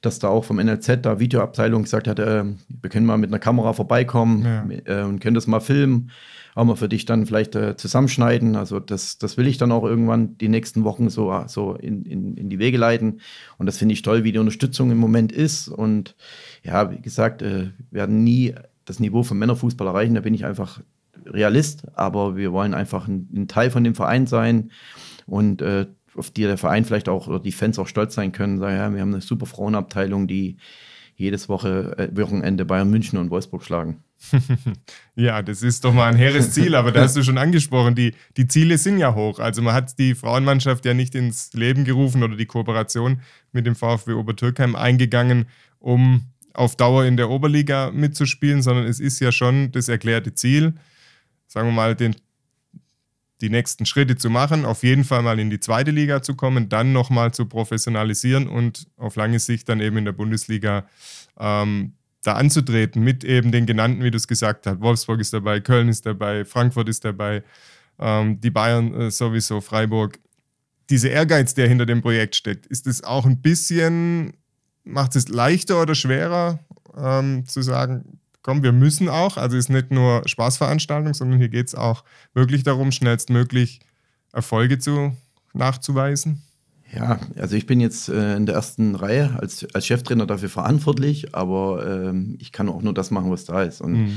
dass 0.00 0.18
da 0.18 0.28
auch 0.28 0.44
vom 0.44 0.56
NLZ 0.56 1.02
da 1.02 1.20
Videoabteilung 1.20 1.82
gesagt 1.82 2.08
hat, 2.08 2.18
äh, 2.18 2.44
wir 2.44 2.90
können 2.90 3.06
mal 3.06 3.18
mit 3.18 3.30
einer 3.30 3.38
Kamera 3.38 3.72
vorbeikommen 3.72 4.44
ja. 4.44 5.02
äh, 5.02 5.04
und 5.04 5.20
können 5.20 5.34
das 5.34 5.46
mal 5.46 5.60
filmen, 5.60 6.10
auch 6.54 6.64
mal 6.64 6.76
für 6.76 6.88
dich 6.88 7.04
dann 7.04 7.26
vielleicht 7.26 7.54
äh, 7.54 7.76
zusammenschneiden. 7.76 8.56
Also 8.56 8.80
das, 8.80 9.18
das 9.18 9.36
will 9.36 9.46
ich 9.46 9.58
dann 9.58 9.72
auch 9.72 9.84
irgendwann 9.84 10.38
die 10.38 10.48
nächsten 10.48 10.84
Wochen 10.84 11.10
so, 11.10 11.44
so 11.46 11.74
in, 11.74 12.04
in, 12.04 12.36
in 12.36 12.48
die 12.48 12.58
Wege 12.58 12.78
leiten. 12.78 13.20
Und 13.58 13.66
das 13.66 13.78
finde 13.78 13.92
ich 13.92 14.02
toll, 14.02 14.24
wie 14.24 14.32
die 14.32 14.38
Unterstützung 14.38 14.90
im 14.90 14.98
Moment 14.98 15.32
ist. 15.32 15.68
Und 15.68 16.16
ja, 16.62 16.90
wie 16.90 17.00
gesagt, 17.00 17.42
äh, 17.42 17.70
wir 17.90 18.00
werden 18.00 18.24
nie 18.24 18.54
das 18.86 19.00
Niveau 19.00 19.22
vom 19.22 19.38
Männerfußball 19.38 19.86
erreichen. 19.86 20.14
Da 20.14 20.22
bin 20.22 20.34
ich 20.34 20.44
einfach 20.44 20.80
Realist, 21.26 21.86
aber 21.94 22.36
wir 22.36 22.52
wollen 22.52 22.74
einfach 22.74 23.06
ein, 23.06 23.28
ein 23.34 23.48
Teil 23.48 23.70
von 23.70 23.84
dem 23.84 23.94
Verein 23.94 24.26
sein. 24.26 24.70
Und 25.26 25.62
äh, 25.62 25.86
auf 26.16 26.30
die 26.30 26.42
der 26.42 26.58
Verein 26.58 26.84
vielleicht 26.84 27.08
auch 27.08 27.28
oder 27.28 27.40
die 27.40 27.52
Fans 27.52 27.78
auch 27.78 27.86
stolz 27.86 28.14
sein 28.14 28.32
können. 28.32 28.58
Sagen, 28.58 28.76
ja, 28.76 28.92
wir 28.92 29.00
haben 29.00 29.12
eine 29.12 29.22
super 29.22 29.46
Frauenabteilung, 29.46 30.26
die 30.26 30.56
jedes 31.14 31.48
Woche, 31.48 31.94
äh, 31.98 32.16
Wochenende 32.16 32.64
Bayern 32.64 32.90
München 32.90 33.18
und 33.18 33.30
Wolfsburg 33.30 33.62
schlagen. 33.62 34.02
ja, 35.14 35.42
das 35.42 35.62
ist 35.62 35.84
doch 35.84 35.92
mal 35.92 36.08
ein 36.08 36.16
hehres 36.16 36.52
Ziel, 36.52 36.74
aber 36.74 36.92
da 36.92 37.02
hast 37.02 37.16
du 37.16 37.22
schon 37.22 37.38
angesprochen, 37.38 37.94
die, 37.94 38.14
die 38.36 38.48
Ziele 38.48 38.78
sind 38.78 38.98
ja 38.98 39.14
hoch. 39.14 39.38
Also 39.38 39.62
man 39.62 39.74
hat 39.74 39.98
die 39.98 40.14
Frauenmannschaft 40.14 40.84
ja 40.84 40.94
nicht 40.94 41.14
ins 41.14 41.52
Leben 41.52 41.84
gerufen 41.84 42.22
oder 42.22 42.36
die 42.36 42.46
Kooperation 42.46 43.20
mit 43.52 43.66
dem 43.66 43.76
VfB 43.76 44.12
Obertürkheim 44.12 44.76
eingegangen, 44.76 45.46
um 45.78 46.26
auf 46.54 46.76
Dauer 46.76 47.04
in 47.04 47.16
der 47.16 47.30
Oberliga 47.30 47.90
mitzuspielen, 47.90 48.62
sondern 48.62 48.86
es 48.86 49.00
ist 49.00 49.20
ja 49.20 49.32
schon 49.32 49.72
das 49.72 49.88
erklärte 49.88 50.34
Ziel, 50.34 50.74
sagen 51.46 51.68
wir 51.68 51.72
mal, 51.72 51.94
den 51.94 52.16
die 53.40 53.50
nächsten 53.50 53.86
Schritte 53.86 54.16
zu 54.16 54.30
machen, 54.30 54.64
auf 54.64 54.82
jeden 54.82 55.04
Fall 55.04 55.22
mal 55.22 55.38
in 55.38 55.50
die 55.50 55.60
zweite 55.60 55.90
Liga 55.90 56.22
zu 56.22 56.34
kommen, 56.34 56.68
dann 56.68 56.92
nochmal 56.92 57.32
zu 57.32 57.46
professionalisieren 57.46 58.48
und 58.48 58.86
auf 58.96 59.16
lange 59.16 59.38
Sicht 59.38 59.68
dann 59.68 59.80
eben 59.80 59.96
in 59.96 60.04
der 60.04 60.12
Bundesliga 60.12 60.86
ähm, 61.38 61.94
da 62.22 62.34
anzutreten 62.34 63.02
mit 63.02 63.24
eben 63.24 63.50
den 63.50 63.66
genannten, 63.66 64.02
wie 64.04 64.10
du 64.10 64.16
es 64.16 64.28
gesagt 64.28 64.66
hast. 64.66 64.80
Wolfsburg 64.80 65.20
ist 65.20 65.32
dabei, 65.32 65.60
Köln 65.60 65.88
ist 65.88 66.04
dabei, 66.04 66.44
Frankfurt 66.44 66.88
ist 66.88 67.04
dabei, 67.04 67.42
ähm, 67.98 68.40
die 68.40 68.50
Bayern 68.50 68.94
äh, 68.94 69.10
sowieso, 69.10 69.60
Freiburg. 69.60 70.18
Dieser 70.90 71.10
Ehrgeiz, 71.10 71.54
der 71.54 71.68
hinter 71.68 71.86
dem 71.86 72.02
Projekt 72.02 72.36
steckt, 72.36 72.66
ist 72.66 72.86
es 72.86 73.02
auch 73.04 73.24
ein 73.24 73.40
bisschen, 73.40 74.32
macht 74.84 75.16
es 75.16 75.28
leichter 75.28 75.80
oder 75.80 75.94
schwerer 75.94 76.58
ähm, 76.96 77.46
zu 77.46 77.62
sagen, 77.62 78.18
komm, 78.42 78.62
wir 78.62 78.72
müssen 78.72 79.08
auch, 79.08 79.36
also 79.36 79.56
ist 79.56 79.70
nicht 79.70 79.90
nur 79.90 80.22
Spaßveranstaltung, 80.26 81.14
sondern 81.14 81.38
hier 81.38 81.48
geht 81.48 81.68
es 81.68 81.74
auch 81.74 82.04
wirklich 82.34 82.62
darum, 82.62 82.92
schnellstmöglich 82.92 83.80
Erfolge 84.32 84.78
zu, 84.78 85.16
nachzuweisen? 85.52 86.42
Ja, 86.94 87.20
also 87.36 87.54
ich 87.54 87.66
bin 87.66 87.80
jetzt 87.80 88.08
äh, 88.08 88.36
in 88.36 88.46
der 88.46 88.56
ersten 88.56 88.96
Reihe 88.96 89.38
als, 89.40 89.66
als 89.74 89.86
Cheftrainer 89.86 90.26
dafür 90.26 90.48
verantwortlich, 90.48 91.34
aber 91.34 91.86
ähm, 91.86 92.36
ich 92.40 92.50
kann 92.50 92.68
auch 92.68 92.82
nur 92.82 92.94
das 92.94 93.12
machen, 93.12 93.30
was 93.30 93.44
da 93.44 93.62
ist. 93.62 93.80
Und 93.80 93.92
mhm. 93.92 94.16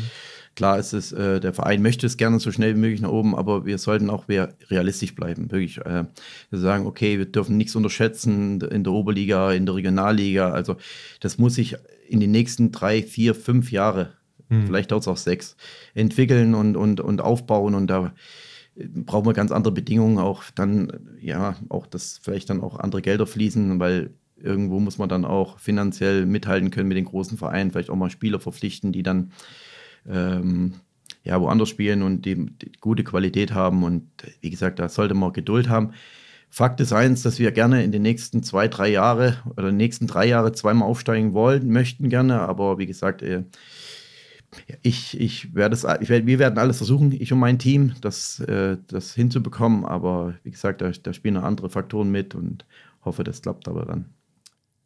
klar 0.55 0.79
ist 0.79 0.93
es, 0.93 1.11
äh, 1.11 1.39
der 1.39 1.53
Verein 1.53 1.83
möchte 1.83 2.07
es 2.07 2.17
gerne 2.17 2.39
so 2.39 2.51
schnell 2.51 2.75
wie 2.75 2.79
möglich 2.79 3.01
nach 3.01 3.11
oben, 3.11 3.35
aber 3.35 3.67
wir 3.67 3.77
sollten 3.77 4.09
auch 4.09 4.27
realistisch 4.27 5.13
bleiben. 5.13 5.51
Wirklich 5.51 5.77
äh, 5.85 6.05
wir 6.49 6.59
sagen, 6.59 6.87
okay, 6.87 7.19
wir 7.19 7.25
dürfen 7.25 7.57
nichts 7.57 7.75
unterschätzen 7.75 8.59
in 8.61 8.83
der 8.83 8.93
Oberliga, 8.93 9.53
in 9.53 9.67
der 9.67 9.75
Regionalliga. 9.75 10.49
Also 10.49 10.77
das 11.19 11.37
muss 11.37 11.53
sich 11.53 11.75
in 12.13 12.19
den 12.19 12.31
nächsten 12.31 12.71
drei, 12.71 13.01
vier, 13.01 13.33
fünf 13.33 13.71
Jahre, 13.71 14.13
hm. 14.49 14.67
vielleicht 14.67 14.91
dauert 14.91 15.01
es 15.01 15.07
auch 15.07 15.17
sechs, 15.17 15.57
entwickeln 15.95 16.53
und, 16.53 16.77
und, 16.77 17.01
und 17.01 17.21
aufbauen. 17.21 17.73
Und 17.73 17.87
da 17.87 18.13
brauchen 18.75 19.25
wir 19.25 19.33
ganz 19.33 19.51
andere 19.51 19.73
Bedingungen, 19.73 20.19
auch 20.19 20.43
dann, 20.55 21.17
ja, 21.19 21.55
auch 21.69 21.87
dass 21.87 22.19
vielleicht 22.21 22.49
dann 22.49 22.61
auch 22.61 22.79
andere 22.79 23.01
Gelder 23.01 23.25
fließen, 23.25 23.79
weil 23.79 24.11
irgendwo 24.37 24.79
muss 24.79 24.99
man 24.99 25.09
dann 25.09 25.25
auch 25.25 25.57
finanziell 25.57 26.25
mithalten 26.25 26.69
können 26.69 26.87
mit 26.87 26.97
den 26.97 27.05
großen 27.05 27.37
Vereinen, 27.37 27.71
vielleicht 27.71 27.89
auch 27.89 27.95
mal 27.95 28.11
Spieler 28.11 28.39
verpflichten, 28.39 28.91
die 28.91 29.03
dann 29.03 29.31
ähm, 30.07 30.75
ja, 31.23 31.41
woanders 31.41 31.69
spielen 31.69 32.03
und 32.03 32.25
die, 32.25 32.45
die, 32.45 32.71
gute 32.79 33.03
Qualität 33.03 33.53
haben. 33.53 33.83
Und 33.83 34.07
wie 34.41 34.49
gesagt, 34.51 34.79
da 34.79 34.87
sollte 34.87 35.15
man 35.15 35.33
Geduld 35.33 35.67
haben. 35.67 35.93
Fakt 36.53 36.79
ist 36.81 36.93
eins, 36.93 37.23
dass 37.23 37.39
wir 37.39 37.51
gerne 37.51 37.83
in 37.83 37.91
den 37.91 38.03
nächsten 38.03 38.43
zwei, 38.43 38.67
drei 38.67 38.87
Jahre 38.87 39.37
oder 39.57 39.71
nächsten 39.71 40.05
drei 40.05 40.27
Jahre 40.27 40.51
zweimal 40.51 40.87
aufsteigen 40.87 41.33
wollen, 41.33 41.67
möchten 41.71 42.09
gerne, 42.09 42.41
aber 42.41 42.77
wie 42.77 42.85
gesagt, 42.85 43.23
äh, 43.23 43.45
ich, 44.83 45.19
ich 45.19 45.55
werde 45.55 45.73
es, 45.73 45.83
ich 46.01 46.09
werde, 46.09 46.27
wir 46.27 46.37
werden 46.37 46.59
alles 46.59 46.77
versuchen, 46.77 47.11
ich 47.11 47.33
und 47.33 47.39
mein 47.39 47.57
Team, 47.57 47.95
das, 48.01 48.39
äh, 48.41 48.77
das 48.87 49.15
hinzubekommen, 49.15 49.83
aber 49.83 50.35
wie 50.43 50.51
gesagt, 50.51 50.81
da, 50.81 50.91
da 50.91 51.11
spielen 51.11 51.33
noch 51.33 51.43
andere 51.43 51.71
Faktoren 51.71 52.11
mit 52.11 52.35
und 52.35 52.67
hoffe, 53.03 53.23
das 53.23 53.41
klappt 53.41 53.67
aber 53.67 53.87
dann. 53.87 54.13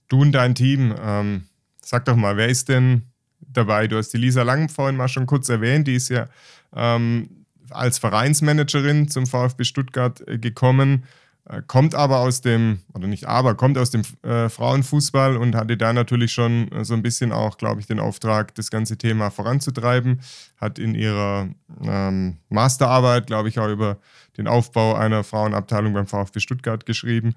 Du 0.08 0.21
und 0.21 0.32
dein 0.32 0.56
Team, 0.56 0.95
ähm, 0.97 1.43
sag 1.82 2.06
doch 2.06 2.15
mal, 2.15 2.38
wer 2.38 2.47
ist 2.47 2.69
denn 2.69 3.01
dabei? 3.41 3.89
Du 3.89 3.97
hast 3.97 4.13
die 4.13 4.19
Lisa 4.19 4.43
Lang 4.43 4.69
vorhin 4.69 4.95
mal 4.95 5.10
schon 5.10 5.25
kurz 5.25 5.49
erwähnt, 5.49 5.86
die 5.88 5.95
ist 5.95 6.08
ja 6.08 6.30
ähm, 6.73 7.45
als 7.71 7.97
Vereinsmanagerin 7.97 9.10
zum 9.10 9.27
VfB 9.27 9.65
Stuttgart 9.65 10.25
äh, 10.30 10.38
gekommen. 10.38 11.03
Äh, 11.49 11.62
kommt 11.65 11.95
aber 11.95 12.19
aus 12.19 12.41
dem, 12.41 12.79
oder 12.93 13.07
nicht 13.07 13.25
aber, 13.25 13.55
kommt 13.55 13.77
aus 13.77 13.89
dem 13.89 14.01
äh, 14.23 14.49
Frauenfußball 14.49 15.38
und 15.38 15.55
hatte 15.55 15.77
da 15.77 15.93
natürlich 15.93 16.33
schon 16.33 16.71
äh, 16.71 16.83
so 16.83 16.93
ein 16.93 17.01
bisschen 17.01 17.31
auch, 17.31 17.57
glaube 17.57 17.79
ich, 17.79 17.88
den 17.88 17.99
Auftrag, 17.99 18.53
das 18.55 18.69
ganze 18.69 18.97
Thema 18.97 19.29
voranzutreiben. 19.29 20.19
Hat 20.57 20.77
in 20.77 20.93
ihrer 20.93 21.49
ähm, 21.81 22.38
Masterarbeit, 22.49 23.27
glaube 23.27 23.49
ich, 23.49 23.60
auch 23.60 23.69
über 23.69 23.97
den 24.38 24.47
Aufbau 24.47 24.95
einer 24.95 25.23
Frauenabteilung 25.23 25.93
beim 25.93 26.07
VfB 26.07 26.39
Stuttgart 26.39 26.86
geschrieben. 26.86 27.33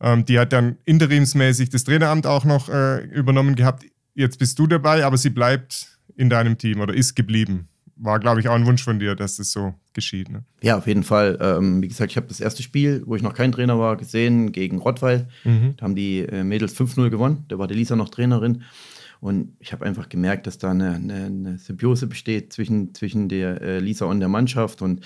Ähm, 0.00 0.24
die 0.24 0.38
hat 0.38 0.52
dann 0.52 0.76
interimsmäßig 0.84 1.70
das 1.70 1.84
Traineramt 1.84 2.26
auch 2.26 2.44
noch 2.44 2.68
äh, 2.68 2.98
übernommen 3.06 3.56
gehabt. 3.56 3.84
Jetzt 4.14 4.38
bist 4.38 4.58
du 4.58 4.66
dabei, 4.68 5.04
aber 5.04 5.16
sie 5.16 5.30
bleibt 5.30 5.98
in 6.16 6.30
deinem 6.30 6.58
Team 6.58 6.80
oder 6.80 6.94
ist 6.94 7.16
geblieben 7.16 7.68
war, 7.98 8.20
glaube 8.20 8.40
ich, 8.40 8.48
auch 8.48 8.54
ein 8.54 8.66
Wunsch 8.66 8.82
von 8.82 8.98
dir, 8.98 9.14
dass 9.14 9.36
das 9.36 9.52
so 9.52 9.74
geschieht. 9.92 10.30
Ne? 10.30 10.44
Ja, 10.62 10.78
auf 10.78 10.86
jeden 10.86 11.02
Fall. 11.02 11.38
Ähm, 11.40 11.82
wie 11.82 11.88
gesagt, 11.88 12.12
ich 12.12 12.16
habe 12.16 12.28
das 12.28 12.40
erste 12.40 12.62
Spiel, 12.62 13.02
wo 13.06 13.16
ich 13.16 13.22
noch 13.22 13.34
kein 13.34 13.52
Trainer 13.52 13.78
war, 13.78 13.96
gesehen 13.96 14.52
gegen 14.52 14.78
Rottweil. 14.78 15.28
Mhm. 15.44 15.74
Da 15.76 15.84
haben 15.84 15.94
die 15.94 16.20
äh, 16.20 16.44
Mädels 16.44 16.78
5-0 16.78 17.10
gewonnen. 17.10 17.44
Da 17.48 17.58
war 17.58 17.66
die 17.66 17.74
Lisa 17.74 17.96
noch 17.96 18.08
Trainerin. 18.08 18.62
Und 19.20 19.56
ich 19.58 19.72
habe 19.72 19.84
einfach 19.84 20.08
gemerkt, 20.08 20.46
dass 20.46 20.58
da 20.58 20.70
eine, 20.70 20.94
eine, 20.94 21.24
eine, 21.24 21.58
Symbiose 21.58 22.06
besteht 22.06 22.52
zwischen, 22.52 22.94
zwischen 22.94 23.28
der 23.28 23.60
äh, 23.60 23.78
Lisa 23.80 24.06
und 24.06 24.20
der 24.20 24.28
Mannschaft 24.28 24.80
und 24.80 25.04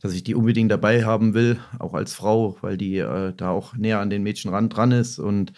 dass 0.00 0.14
ich 0.14 0.22
die 0.22 0.36
unbedingt 0.36 0.70
dabei 0.70 1.04
haben 1.04 1.34
will, 1.34 1.58
auch 1.80 1.94
als 1.94 2.14
Frau, 2.14 2.56
weil 2.60 2.76
die 2.76 2.98
äh, 2.98 3.32
da 3.36 3.50
auch 3.50 3.74
näher 3.76 3.98
an 3.98 4.10
den 4.10 4.22
Mädchen 4.22 4.52
ran 4.52 4.68
dran 4.68 4.92
ist. 4.92 5.18
Und 5.18 5.52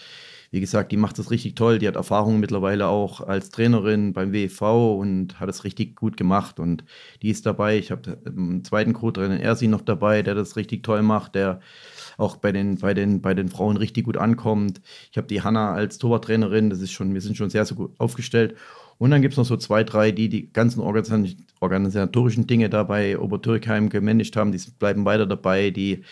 wie 0.51 0.61
gesagt, 0.61 0.91
die 0.91 0.97
macht 0.97 1.19
das 1.19 1.31
richtig 1.31 1.55
toll. 1.55 1.79
Die 1.79 1.87
hat 1.87 1.95
Erfahrung 1.95 2.41
mittlerweile 2.41 2.89
auch 2.89 3.21
als 3.21 3.51
Trainerin 3.51 4.13
beim 4.13 4.33
WV 4.33 4.99
und 4.99 5.39
hat 5.39 5.49
es 5.49 5.63
richtig 5.63 5.95
gut 5.95 6.17
gemacht. 6.17 6.59
Und 6.59 6.85
die 7.23 7.31
ist 7.31 7.47
dabei. 7.47 7.79
Ich 7.79 7.93
habe 7.93 8.19
einen 8.27 8.65
zweiten 8.65 8.93
Co-Trainer 8.93 9.39
Ersi 9.39 9.69
noch 9.69 9.83
dabei, 9.83 10.23
der 10.23 10.35
das 10.35 10.57
richtig 10.57 10.83
toll 10.83 11.03
macht, 11.03 11.37
der 11.37 11.61
auch 12.19 12.37
bei 12.37 12.51
den, 12.51 12.79
bei 12.79 12.95
den, 12.95 13.23
bei 13.23 13.33
den 13.33 13.49
Frauen 13.49 13.77
richtig 13.77 14.05
gut 14.05 14.17
ankommt. 14.17 14.81
Ich 15.13 15.17
habe 15.17 15.29
die 15.29 15.43
Hanna 15.43 15.73
als 15.73 15.99
Torwarttrainerin, 15.99 16.69
das 16.69 16.81
ist 16.81 16.93
schon, 16.93 17.15
wir 17.15 17.21
sind 17.21 17.37
schon 17.37 17.51
sehr, 17.51 17.65
sehr 17.65 17.77
gut 17.77 17.93
aufgestellt. 17.99 18.57
Und 18.99 19.13
dann 19.13 19.23
gibt 19.23 19.33
es 19.33 19.39
noch 19.39 19.47
so 19.47 19.57
zwei, 19.57 19.85
drei, 19.85 20.11
die 20.11 20.29
die 20.29 20.53
ganzen 20.53 20.81
organisatorischen 20.81 22.47
Dinge 22.47 22.69
dabei 22.69 23.19
Obertürkheim 23.19 23.89
gemanagt 23.89 24.37
haben, 24.37 24.53
die 24.53 24.61
bleiben 24.79 25.07
weiter 25.07 25.27
dabei, 25.27 25.71
die 25.71 26.03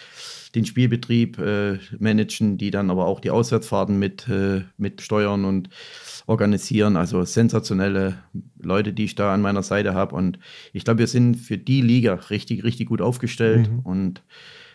den 0.54 0.64
Spielbetrieb 0.64 1.38
äh, 1.38 1.78
managen, 1.98 2.58
die 2.58 2.70
dann 2.70 2.90
aber 2.90 3.06
auch 3.06 3.20
die 3.20 3.30
Auswärtsfahrten 3.30 3.98
mit, 3.98 4.28
äh, 4.28 4.62
mit 4.76 5.00
steuern 5.00 5.44
und 5.44 5.68
organisieren. 6.26 6.96
Also 6.96 7.24
sensationelle 7.24 8.18
Leute, 8.58 8.92
die 8.92 9.04
ich 9.04 9.14
da 9.14 9.34
an 9.34 9.42
meiner 9.42 9.62
Seite 9.62 9.94
habe. 9.94 10.14
Und 10.14 10.38
ich 10.72 10.84
glaube, 10.84 11.00
wir 11.00 11.06
sind 11.06 11.36
für 11.36 11.58
die 11.58 11.82
Liga 11.82 12.14
richtig, 12.14 12.64
richtig 12.64 12.88
gut 12.88 13.02
aufgestellt. 13.02 13.70
Mhm. 13.70 13.80
Und 13.80 14.22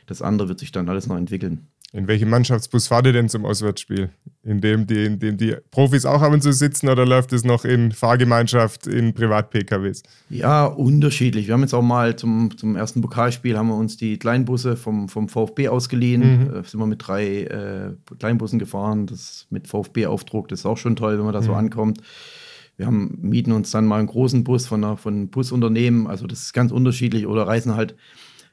das 0.06 0.22
andere 0.22 0.50
wird 0.50 0.60
sich 0.60 0.72
dann 0.72 0.90
alles 0.90 1.08
noch 1.08 1.18
entwickeln. 1.18 1.68
In 1.96 2.08
welchem 2.08 2.32
Mannschaftsbus 2.32 2.88
fahrt 2.88 3.06
ihr 3.06 3.14
denn 3.14 3.30
zum 3.30 3.46
Auswärtsspiel? 3.46 4.10
In 4.44 4.62
dem, 4.62 4.88
die, 4.88 5.06
in 5.06 5.20
dem 5.20 5.38
die 5.38 5.56
Profis 5.70 6.06
auch 6.06 6.24
ab 6.24 6.34
und 6.34 6.42
zu 6.42 6.52
sitzen 6.52 6.90
oder 6.90 7.06
läuft 7.06 7.32
es 7.34 7.44
noch 7.44 7.66
in 7.66 7.92
Fahrgemeinschaft 7.92 8.88
in 8.88 9.14
Privat-PKWs? 9.14 10.02
Ja, 10.32 10.66
unterschiedlich. 10.66 11.46
Wir 11.46 11.54
haben 11.54 11.62
jetzt 11.62 11.76
auch 11.76 11.84
mal 11.84 12.16
zum, 12.16 12.58
zum 12.58 12.76
ersten 12.76 13.02
Pokalspiel 13.02 13.56
haben 13.56 13.68
wir 13.68 13.76
uns 13.76 13.96
die 13.96 14.18
Kleinbusse 14.18 14.76
vom, 14.76 15.08
vom 15.08 15.30
VfB 15.30 15.68
ausgeliehen. 15.68 16.48
Mhm. 16.48 16.56
Äh, 16.56 16.64
sind 16.64 16.80
wir 16.80 16.88
mit 16.88 17.08
drei 17.08 17.44
äh, 17.44 17.92
Kleinbussen 18.18 18.58
gefahren. 18.58 19.06
Das 19.06 19.46
mit 19.52 19.68
VfB-Aufdruck, 19.68 20.48
das 20.48 20.62
ist 20.62 20.66
auch 20.66 20.78
schon 20.78 20.96
toll, 20.96 21.20
wenn 21.20 21.26
man 21.26 21.34
da 21.34 21.42
mhm. 21.42 21.46
so 21.46 21.54
ankommt. 21.54 22.00
Wir 22.76 22.88
haben, 22.88 23.20
mieten 23.22 23.52
uns 23.52 23.70
dann 23.70 23.86
mal 23.86 24.00
einen 24.00 24.08
großen 24.08 24.44
Bus 24.44 24.66
von, 24.66 24.84
einer, 24.84 24.98
von 24.98 25.14
einem 25.14 25.30
Busunternehmen. 25.30 26.08
Also 26.08 26.26
das 26.26 26.42
ist 26.42 26.54
ganz 26.54 26.72
unterschiedlich. 26.72 27.28
Oder 27.28 27.46
reisen 27.46 27.76
halt 27.76 27.96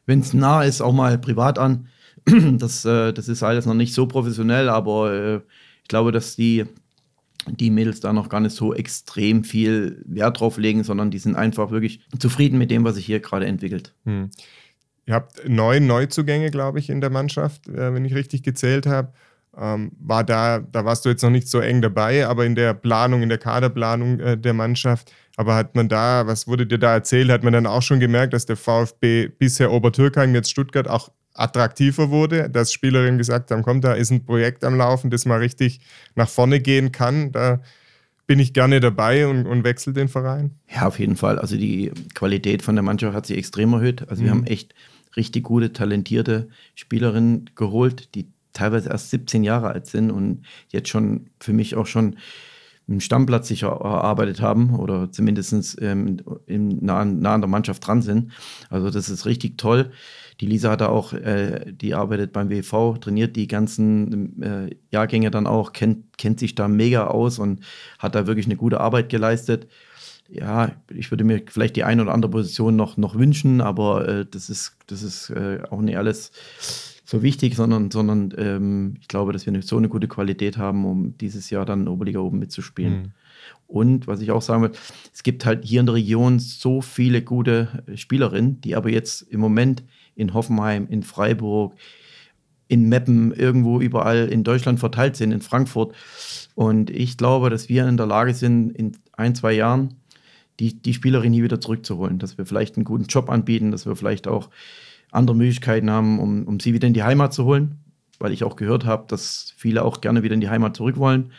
wenn 0.07 0.20
es 0.20 0.35
nah 0.35 0.62
ist, 0.62 0.81
auch 0.81 0.92
mal 0.92 1.18
privat 1.18 1.59
an. 1.59 1.87
Das, 2.59 2.85
äh, 2.85 3.12
das 3.12 3.28
ist 3.28 3.42
alles 3.42 3.66
noch 3.66 3.74
nicht 3.74 3.94
so 3.94 4.06
professionell, 4.06 4.68
aber 4.68 5.12
äh, 5.12 5.37
ich 5.83 5.88
glaube, 5.88 6.12
dass 6.12 6.37
die, 6.37 6.64
die 7.46 7.70
Mädels 7.70 8.00
da 8.00 8.12
noch 8.12 8.28
gar 8.28 8.40
nicht 8.40 8.54
so 8.54 8.74
extrem 8.74 9.44
viel 9.44 10.02
Wert 10.06 10.40
drauf 10.40 10.59
legen, 10.59 10.85
sondern 10.85 11.11
die 11.11 11.18
sind 11.18 11.37
einfach 11.37 11.70
wirklich 11.70 12.00
zufrieden 12.18 12.59
mit 12.59 12.70
dem, 12.70 12.85
was 12.85 12.96
sich 12.96 13.06
hier 13.06 13.20
gerade 13.20 13.46
entwickelt. 13.46 13.94
Hm. 14.04 14.30
Ihr 15.06 15.14
habt 15.14 15.48
neun 15.48 15.87
Neuzugänge, 15.87 16.50
glaube 16.50 16.78
ich, 16.78 16.90
in 16.90 17.00
der 17.00 17.11
Mannschaft, 17.11 17.68
äh, 17.68 17.92
wenn 17.92 18.04
ich 18.04 18.14
richtig 18.14 18.42
gezählt 18.42 18.87
habe. 18.87 19.12
Ähm, 19.59 19.90
war 19.98 20.22
da, 20.22 20.61
da 20.61 20.85
warst 20.85 21.04
du 21.04 21.09
jetzt 21.09 21.22
noch 21.22 21.30
nicht 21.30 21.48
so 21.48 21.59
eng 21.59 21.83
dabei, 21.83 22.26
aber 22.26 22.46
in 22.46 22.54
der 22.54 22.72
Planung, 22.72 23.22
in 23.22 23.28
der 23.28 23.38
Kaderplanung 23.38 24.20
äh, 24.20 24.38
der 24.38 24.54
Mannschaft, 24.54 25.12
aber 25.37 25.56
hat 25.56 25.74
man 25.74 25.88
da, 25.88 26.26
was 26.26 26.46
wurde 26.46 26.66
dir 26.66 26.78
da 26.78 26.92
erzählt, 26.92 27.30
hat 27.30 27.42
man 27.42 27.52
dann 27.52 27.66
auch 27.66 27.83
schon 27.83 27.98
gemerkt, 27.98 28.33
dass 28.33 28.46
der 28.46 28.56
VfB 28.56 29.26
bisher 29.26 29.72
Obertürkheim, 29.72 30.35
jetzt 30.35 30.50
Stuttgart 30.50 30.87
auch 30.87 31.11
attraktiver 31.34 32.10
wurde, 32.10 32.50
dass 32.50 32.72
Spielerinnen 32.72 33.18
gesagt 33.18 33.50
haben, 33.50 33.62
komm, 33.62 33.80
da 33.80 33.92
ist 33.92 34.10
ein 34.10 34.24
Projekt 34.24 34.64
am 34.64 34.76
Laufen, 34.76 35.10
das 35.10 35.26
mal 35.26 35.38
richtig 35.38 35.80
nach 36.14 36.28
vorne 36.28 36.60
gehen 36.60 36.92
kann. 36.92 37.32
Da 37.32 37.60
bin 38.26 38.38
ich 38.38 38.52
gerne 38.52 38.80
dabei 38.80 39.26
und, 39.26 39.46
und 39.46 39.64
wechsle 39.64 39.92
den 39.92 40.08
Verein. 40.08 40.52
Ja, 40.72 40.86
auf 40.86 40.98
jeden 40.98 41.16
Fall. 41.16 41.38
Also 41.38 41.56
die 41.56 41.92
Qualität 42.14 42.62
von 42.62 42.76
der 42.76 42.82
Mannschaft 42.82 43.14
hat 43.14 43.26
sich 43.26 43.36
extrem 43.36 43.72
erhöht. 43.72 44.08
Also 44.08 44.22
mhm. 44.22 44.26
wir 44.26 44.30
haben 44.32 44.46
echt 44.46 44.74
richtig 45.16 45.44
gute, 45.44 45.72
talentierte 45.72 46.48
Spielerinnen 46.74 47.50
geholt, 47.54 48.14
die 48.14 48.28
teilweise 48.52 48.90
erst 48.90 49.10
17 49.10 49.44
Jahre 49.44 49.68
alt 49.68 49.86
sind 49.86 50.10
und 50.10 50.42
jetzt 50.68 50.88
schon 50.88 51.30
für 51.40 51.52
mich 51.52 51.76
auch 51.76 51.86
schon 51.86 52.16
einen 52.88 53.00
Stammplatz 53.00 53.48
sich 53.48 53.62
erarbeitet 53.62 54.40
haben 54.40 54.74
oder 54.74 55.10
zumindest 55.12 55.80
ähm, 55.80 56.18
im, 56.46 56.84
nah, 56.84 57.04
nah, 57.04 57.34
an 57.34 57.40
der 57.40 57.48
Mannschaft 57.48 57.86
dran 57.86 58.02
sind. 58.02 58.32
Also 58.68 58.90
das 58.90 59.08
ist 59.08 59.26
richtig 59.26 59.58
toll. 59.58 59.92
Die 60.40 60.46
Lisa 60.46 60.70
hat 60.70 60.81
da 60.81 60.88
auch, 60.88 61.12
äh, 61.12 61.70
die 61.70 61.94
arbeitet 61.94 62.33
beim 62.33 62.48
WV, 62.48 62.98
trainiert 62.98 63.37
die 63.37 63.46
ganzen 63.46 64.42
äh, 64.42 64.70
Jahrgänge 64.90 65.31
dann 65.31 65.46
auch, 65.46 65.72
kennt, 65.72 66.16
kennt 66.16 66.40
sich 66.40 66.55
da 66.55 66.66
mega 66.66 67.09
aus 67.09 67.38
und 67.38 67.61
hat 67.98 68.14
da 68.14 68.26
wirklich 68.26 68.46
eine 68.46 68.57
gute 68.57 68.81
Arbeit 68.81 69.11
geleistet. 69.11 69.68
Ja, 70.31 70.72
ich 70.88 71.11
würde 71.11 71.24
mir 71.24 71.42
vielleicht 71.46 71.76
die 71.76 71.85
eine 71.85 72.03
oder 72.03 72.14
andere 72.14 72.31
Position 72.31 72.74
noch, 72.74 72.96
noch 72.96 73.16
wünschen, 73.16 73.61
aber 73.61 74.09
äh, 74.09 74.26
das 74.31 74.48
ist, 74.48 74.76
das 74.87 75.03
ist 75.03 75.29
äh, 75.31 75.59
auch 75.70 75.83
nicht 75.83 75.98
alles 75.98 76.33
so 77.05 77.22
wichtig, 77.22 77.57
sondern, 77.57 77.90
sondern 77.90 78.33
ähm, 78.38 78.94
ich 79.00 79.09
glaube, 79.09 79.33
dass 79.33 79.44
wir 79.44 79.53
eine, 79.53 79.62
so 79.62 79.76
eine 79.76 79.88
gute 79.88 80.09
Qualität 80.09 80.57
haben, 80.57 80.87
um 80.87 81.18
dieses 81.18 81.50
Jahr 81.50 81.66
dann 81.66 81.88
Oberliga 81.88 82.20
oben 82.20 82.38
mitzuspielen. 82.38 82.92
Mhm. 82.92 83.12
Und 83.66 84.07
was 84.07 84.20
ich 84.20 84.31
auch 84.31 84.42
sagen 84.42 84.62
will, 84.62 84.72
es 85.12 85.22
gibt 85.22 85.44
halt 85.44 85.64
hier 85.64 85.81
in 85.81 85.87
der 85.87 85.96
Region 85.96 86.38
so 86.38 86.81
viele 86.81 87.22
gute 87.22 87.85
Spielerinnen, 87.94 88.61
die 88.61 88.74
aber 88.74 88.90
jetzt 88.90 89.22
im 89.22 89.40
Moment 89.40 89.83
in 90.20 90.35
Hoffenheim, 90.35 90.87
in 90.88 91.02
Freiburg, 91.02 91.74
in 92.68 92.88
Meppen, 92.88 93.33
irgendwo 93.33 93.80
überall 93.80 94.28
in 94.28 94.44
Deutschland 94.44 94.78
verteilt 94.78 95.16
sind, 95.16 95.33
in 95.33 95.40
Frankfurt. 95.40 95.94
Und 96.54 96.90
ich 96.90 97.16
glaube, 97.16 97.50
dass 97.50 97.68
wir 97.68 97.88
in 97.88 97.96
der 97.96 98.06
Lage 98.06 98.33
sind, 98.33 98.70
in 98.70 98.96
ein, 99.12 99.35
zwei 99.35 99.52
Jahren 99.52 99.96
die, 100.61 100.80
die 100.80 100.94
Spielerin 100.94 101.33
hier 101.33 101.42
wieder 101.42 101.61
zurückzuholen, 101.61 102.18
dass 102.18 102.38
wir 102.38 102.46
vielleicht 102.46 102.76
einen 102.76 102.85
guten 102.85 103.04
Job 103.04 103.28
anbieten, 103.28 103.72
dass 103.72 103.87
wir 103.87 103.96
vielleicht 103.96 104.28
auch 104.28 104.50
andere 105.11 105.37
Möglichkeiten 105.37 105.90
haben, 105.90 106.20
um, 106.20 106.46
um 106.46 106.61
sie 106.61 106.72
wieder 106.72 106.87
in 106.87 106.94
die 106.94 107.02
Heimat 107.02 107.35
zu 107.35 107.44
holen, 107.44 107.80
weil 108.18 108.33
ich 108.33 108.44
auch 108.44 108.56
gehört 108.56 108.85
habe, 108.85 109.06
dass 109.09 109.52
viele 109.56 109.85
auch 109.85 110.00
gerne 110.00 110.22
wieder 110.22 110.35
in 110.35 110.40
die 110.40 110.50
Heimat 110.50 110.76
zurück 110.76 110.96
wollen. 110.98 111.33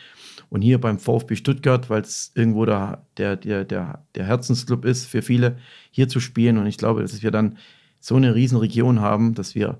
Und 0.50 0.60
hier 0.60 0.78
beim 0.78 0.98
VfB 0.98 1.36
Stuttgart, 1.36 1.88
weil 1.88 2.02
es 2.02 2.30
irgendwo 2.34 2.66
der, 2.66 3.06
der, 3.16 3.36
der, 3.36 3.64
der 3.64 4.26
Herzensclub 4.26 4.84
ist 4.84 5.06
für 5.06 5.22
viele, 5.22 5.56
hier 5.90 6.08
zu 6.08 6.20
spielen. 6.20 6.58
Und 6.58 6.66
ich 6.66 6.76
glaube, 6.76 7.00
dass 7.00 7.22
wir 7.22 7.30
dann 7.30 7.56
so 8.02 8.16
eine 8.16 8.34
riesen 8.34 8.58
Region 8.58 9.00
haben, 9.00 9.34
dass 9.34 9.54
wir 9.54 9.78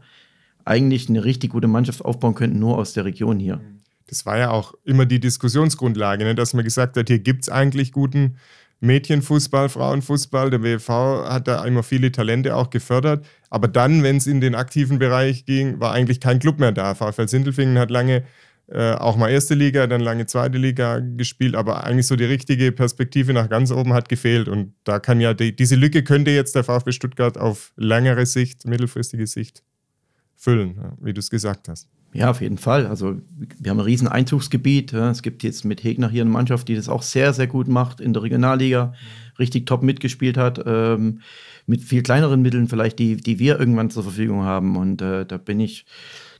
eigentlich 0.65 1.09
eine 1.09 1.25
richtig 1.25 1.51
gute 1.51 1.67
Mannschaft 1.67 2.05
aufbauen 2.05 2.35
könnten, 2.35 2.61
nur 2.61 2.79
aus 2.79 2.93
der 2.93 3.05
Region 3.05 3.39
hier. 3.41 3.61
Das 4.07 4.25
war 4.27 4.39
ja 4.39 4.51
auch 4.51 4.75
immer 4.85 5.07
die 5.07 5.19
Diskussionsgrundlage, 5.19 6.25
ne? 6.25 6.35
dass 6.35 6.55
man 6.55 6.65
gesagt 6.65 6.97
hat, 6.97 7.09
hier 7.09 7.19
gibt 7.19 7.43
es 7.43 7.49
eigentlich 7.49 7.91
guten 7.93 8.37
Mädchenfußball, 8.81 9.69
Frauenfußball. 9.69 10.51
Der 10.51 10.63
WV 10.63 10.89
hat 11.29 11.49
da 11.49 11.65
immer 11.65 11.83
viele 11.83 12.13
Talente 12.13 12.55
auch 12.55 12.71
gefördert. 12.71 13.25
Aber 13.51 13.69
dann, 13.69 14.03
wenn 14.03 14.19
es 14.19 14.27
in 14.27 14.41
den 14.41 14.55
aktiven 14.55 14.99
Bereich 14.99 15.45
ging, 15.45 15.81
war 15.81 15.93
eigentlich 15.93 16.21
kein 16.21 16.39
Club 16.39 16.59
mehr 16.59 16.73
da. 16.73 16.95
VfL 16.95 17.29
Sindelfingen 17.29 17.79
hat 17.79 17.91
lange 17.91 18.25
äh, 18.73 18.95
auch 18.95 19.17
mal 19.17 19.29
erste 19.29 19.55
Liga, 19.55 19.87
dann 19.87 20.01
lange 20.01 20.25
zweite 20.25 20.57
Liga 20.57 21.01
gespielt, 21.01 21.55
aber 21.55 21.85
eigentlich 21.85 22.07
so 22.07 22.17
die 22.17 22.25
richtige 22.25 22.73
Perspektive 22.73 23.35
nach 23.35 23.51
ganz 23.51 23.71
oben 23.71 23.93
hat 23.93 24.09
gefehlt. 24.09 24.49
Und 24.49 24.73
da 24.85 24.99
kann 24.99 25.21
ja 25.21 25.35
die, 25.35 25.55
diese 25.55 25.77
Lücke 25.77 26.03
könnte 26.03 26.31
jetzt 26.31 26.55
der 26.55 26.65
VfB 26.65 26.93
Stuttgart 26.93 27.37
auf 27.37 27.73
längere 27.77 28.25
Sicht, 28.25 28.67
mittelfristige 28.67 29.27
Sicht 29.27 29.63
füllen, 30.37 30.97
wie 31.03 31.13
du 31.13 31.21
es 31.21 31.29
gesagt 31.29 31.69
hast. 31.69 31.89
Ja, 32.15 32.31
auf 32.31 32.41
jeden 32.41 32.59
Fall. 32.59 32.87
Also 32.87 33.21
wir 33.59 33.71
haben 33.71 33.79
ein 33.79 33.85
riesen 33.85 34.09
Einzugsgebiet. 34.09 34.93
Es 34.93 35.23
gibt 35.23 35.43
jetzt 35.43 35.65
mit 35.65 35.83
Hegner 35.83 36.11
hier 36.11 36.23
eine 36.23 36.31
Mannschaft, 36.31 36.69
die 36.69 36.75
das 36.75 36.89
auch 36.89 37.03
sehr, 37.03 37.33
sehr 37.33 37.47
gut 37.47 37.69
macht 37.69 38.01
in 38.01 38.13
der 38.13 38.23
Regionalliga, 38.23 38.95
richtig 39.39 39.67
top 39.67 39.83
mitgespielt 39.83 40.37
hat, 40.37 40.63
ähm, 40.67 41.21
mit 41.67 41.83
viel 41.83 42.03
kleineren 42.03 42.43
Mitteln 42.43 42.69
vielleicht, 42.69 42.99
die, 42.99 43.17
die 43.17 43.39
wir 43.39 43.59
irgendwann 43.59 43.89
zur 43.89 44.03
Verfügung 44.03 44.43
haben. 44.43 44.77
Und 44.77 45.01
äh, 45.01 45.25
da 45.25 45.39
bin 45.39 45.59
ich, 45.59 45.87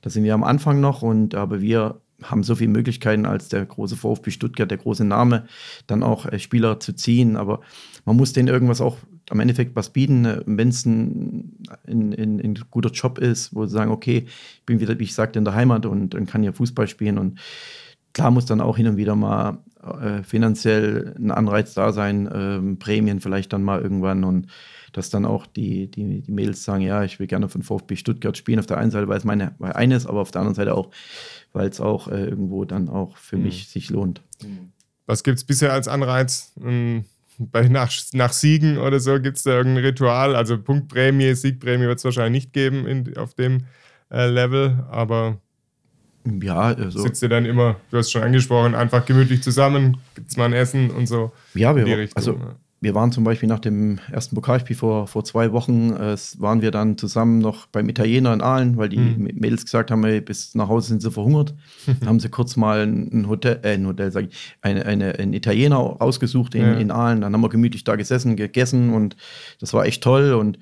da 0.03 0.11
sind 0.11 0.25
wir 0.25 0.35
am 0.35 0.45
Anfang 0.45 0.81
noch 0.81 1.01
und 1.01 1.35
aber 1.35 1.63
wir 1.63 2.02
haben 2.23 2.43
so 2.43 2.55
viele 2.55 2.71
Möglichkeiten 2.71 3.27
als 3.27 3.49
der 3.49 3.65
große 3.65 3.97
VfB 3.97 4.31
Stuttgart, 4.31 4.71
der 4.71 4.79
große 4.79 5.05
Name, 5.05 5.47
dann 5.87 6.03
auch 6.03 6.27
äh, 6.27 6.39
Spieler 6.39 6.81
zu 6.81 6.93
ziehen. 6.95 7.37
Aber 7.37 7.61
man 8.05 8.17
muss 8.17 8.33
denen 8.33 8.49
irgendwas 8.49 8.81
auch 8.81 8.99
am 9.31 9.41
Endeffekt 9.41 9.77
was 9.77 9.91
bieten, 9.91 10.25
äh, 10.25 10.43
wenn 10.47 10.69
es 10.69 10.85
ein, 10.85 11.59
ein, 11.87 12.13
ein, 12.13 12.41
ein, 12.41 12.59
guter 12.71 12.91
Job 12.91 13.19
ist, 13.19 13.55
wo 13.55 13.67
sie 13.67 13.73
sagen, 13.73 13.91
okay, 13.91 14.27
ich 14.27 14.67
bin 14.67 14.81
wieder, 14.81 14.99
wie 14.99 15.05
ich 15.05 15.15
sagte, 15.15 15.39
in 15.39 15.45
der 15.45 15.55
Heimat 15.55 15.87
und, 15.87 16.15
und 16.15 16.27
kann 16.27 16.43
hier 16.43 16.53
Fußball 16.53 16.89
spielen. 16.89 17.19
Und 17.19 17.39
klar 18.13 18.31
muss 18.31 18.47
dann 18.47 18.61
auch 18.61 18.77
hin 18.77 18.87
und 18.89 18.97
wieder 18.97 19.17
mal 19.17 19.59
äh, 19.83 20.23
finanziell 20.23 21.15
ein 21.19 21.31
Anreiz 21.31 21.75
da 21.75 21.93
sein, 21.93 22.29
ähm, 22.33 22.79
Prämien 22.79 23.21
vielleicht 23.21 23.53
dann 23.53 23.63
mal 23.63 23.81
irgendwann 23.81 24.25
und 24.25 24.47
dass 24.93 25.11
dann 25.11 25.25
auch 25.25 25.47
die, 25.47 25.91
die, 25.91 26.21
die 26.21 26.33
Mädels 26.33 26.65
sagen, 26.65 26.83
ja, 26.83 27.03
ich 27.03 27.19
will 27.19 27.27
gerne 27.27 27.49
von 27.49 27.63
VfB 27.63 27.97
Stuttgart 27.97 28.37
spielen. 28.37 28.59
Auf 28.59 28.67
der 28.67 28.79
einen 28.79 28.91
Seite, 28.91 29.09
weil 29.09 29.19
es 29.19 29.25
meine 29.25 29.55
weil 29.59 29.73
eines, 29.73 30.07
aber 30.07 30.21
auf 30.21 30.31
der 30.31 30.43
anderen 30.43 30.55
Seite 30.55 30.75
auch, 30.75 30.91
weil 31.53 31.69
es 31.69 31.81
auch 31.81 32.09
äh, 32.09 32.25
irgendwo 32.25 32.65
dann 32.65 32.89
auch 32.89 33.17
für 33.17 33.37
mhm. 33.37 33.45
mich 33.45 33.69
sich 33.69 33.91
lohnt. 33.91 34.23
Was 35.07 35.23
gibt 35.23 35.39
es 35.39 35.45
bisher 35.45 35.73
als 35.73 35.89
Anreiz? 35.89 36.53
Ähm, 36.63 37.05
bei 37.39 37.69
nach, 37.69 37.93
nach 38.13 38.33
Siegen 38.33 38.79
oder 38.79 39.01
so 39.01 39.21
gibt 39.21 39.39
es 39.39 39.43
da 39.43 39.53
irgendein 39.53 39.85
Ritual? 39.85 40.37
Also 40.37 40.59
Punktprämie, 40.59 41.35
Siegprämie 41.35 41.87
wird 41.87 41.99
es 41.99 42.05
wahrscheinlich 42.05 42.45
nicht 42.45 42.53
geben 42.53 42.87
in, 42.87 43.17
auf 43.17 43.35
dem 43.35 43.65
äh, 44.11 44.27
Level, 44.29 44.85
aber 44.91 45.39
Ja, 46.41 46.61
also. 46.61 47.01
Sitzt 47.01 47.23
ihr 47.23 47.29
dann 47.29 47.45
immer, 47.45 47.77
du 47.91 47.99
hast 47.99 48.13
schon 48.13 48.23
angesprochen, 48.23 48.75
einfach 48.75 49.05
gemütlich 49.05 49.43
zusammen, 49.43 49.97
gibt 50.15 50.31
es 50.31 50.37
mal 50.37 50.45
ein 50.45 50.53
Essen 50.53 50.91
und 50.91 51.07
so. 51.07 51.33
Ja, 51.55 51.75
wir, 51.75 51.85
Richtung, 51.85 52.17
also, 52.17 52.33
ja. 52.35 52.57
Wir 52.83 52.97
waren 52.97 53.13
zum 53.13 53.23
Beispiel 53.23 53.49
nach 53.49 53.61
dem 53.61 54.01
ersten 54.11 54.35
Pokalspiel 54.35 54.75
vor, 54.75 55.07
vor 55.07 55.25
zwei 55.25 55.53
Wochen, 55.53 55.93
äh, 55.93 56.17
waren 56.39 56.63
wir 56.63 56.73
dann 56.73 56.99
zusammen 56.99 57.39
noch 57.39 57.67
beim 57.67 57.89
Italiener 57.89 58.35
in 58.35 58.41
Aalen, 58.41 58.77
weil 58.77 58.89
die 58.89 58.99
mhm. 58.99 59.31
Mädels 59.35 59.65
gesagt 59.65 59.93
haben, 59.93 60.03
ey, 60.03 60.21
bis 60.21 60.57
nach 60.57 60.69
Hause 60.69 60.89
sind 60.89 61.01
sie 61.01 61.13
verhungert. 61.13 61.55
dann 61.87 62.09
haben 62.09 62.21
sie 62.21 62.29
kurz 62.29 62.57
mal 62.57 62.83
ein 62.83 63.29
Hotel, 63.29 63.61
äh, 63.63 63.75
ein 63.75 63.87
Hotel, 63.87 64.11
sag 64.11 64.25
ich, 64.25 64.57
eine, 64.63 64.85
eine, 64.85 65.17
einen 65.17 65.33
Italiener 65.33 65.79
ausgesucht 65.79 66.57
in, 66.57 66.63
ja. 66.63 66.73
in 66.73 66.91
Aalen. 66.91 67.21
Dann 67.21 67.33
haben 67.33 67.41
wir 67.41 67.49
gemütlich 67.51 67.85
da 67.85 67.95
gesessen, 67.95 68.35
gegessen 68.35 68.93
und 68.93 69.17
das 69.61 69.73
war 69.73 69.87
echt 69.87 70.03
toll 70.03 70.33
und 70.33 70.59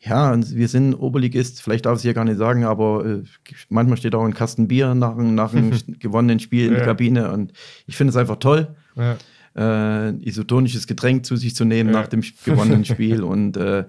ja, 0.00 0.34
wir 0.38 0.68
sind 0.68 0.94
Oberligist, 0.94 1.60
vielleicht 1.60 1.84
darf 1.84 1.94
ich 1.94 1.98
es 1.98 2.02
hier 2.02 2.14
gar 2.14 2.24
nicht 2.24 2.38
sagen, 2.38 2.64
aber 2.64 3.04
äh, 3.04 3.22
manchmal 3.68 3.98
steht 3.98 4.14
auch 4.14 4.24
ein 4.24 4.32
Kasten 4.32 4.68
Bier 4.68 4.94
nach, 4.94 5.16
nach 5.16 5.52
einem 5.54 5.72
gewonnenen 5.98 6.40
Spiel 6.40 6.66
in 6.66 6.72
ja. 6.72 6.78
der 6.78 6.86
Kabine 6.86 7.30
und 7.32 7.52
ich 7.86 7.96
finde 7.96 8.12
es 8.12 8.16
einfach 8.16 8.36
toll, 8.36 8.68
ja. 8.96 9.16
Äh, 9.56 10.10
isotonisches 10.22 10.86
Getränk 10.86 11.26
zu 11.26 11.36
sich 11.36 11.54
zu 11.54 11.64
nehmen 11.64 11.92
ja. 11.92 12.00
nach 12.00 12.08
dem 12.08 12.22
gewonnenen 12.44 12.84
Spiel 12.84 13.22
und 13.22 13.56
äh, 13.56 13.84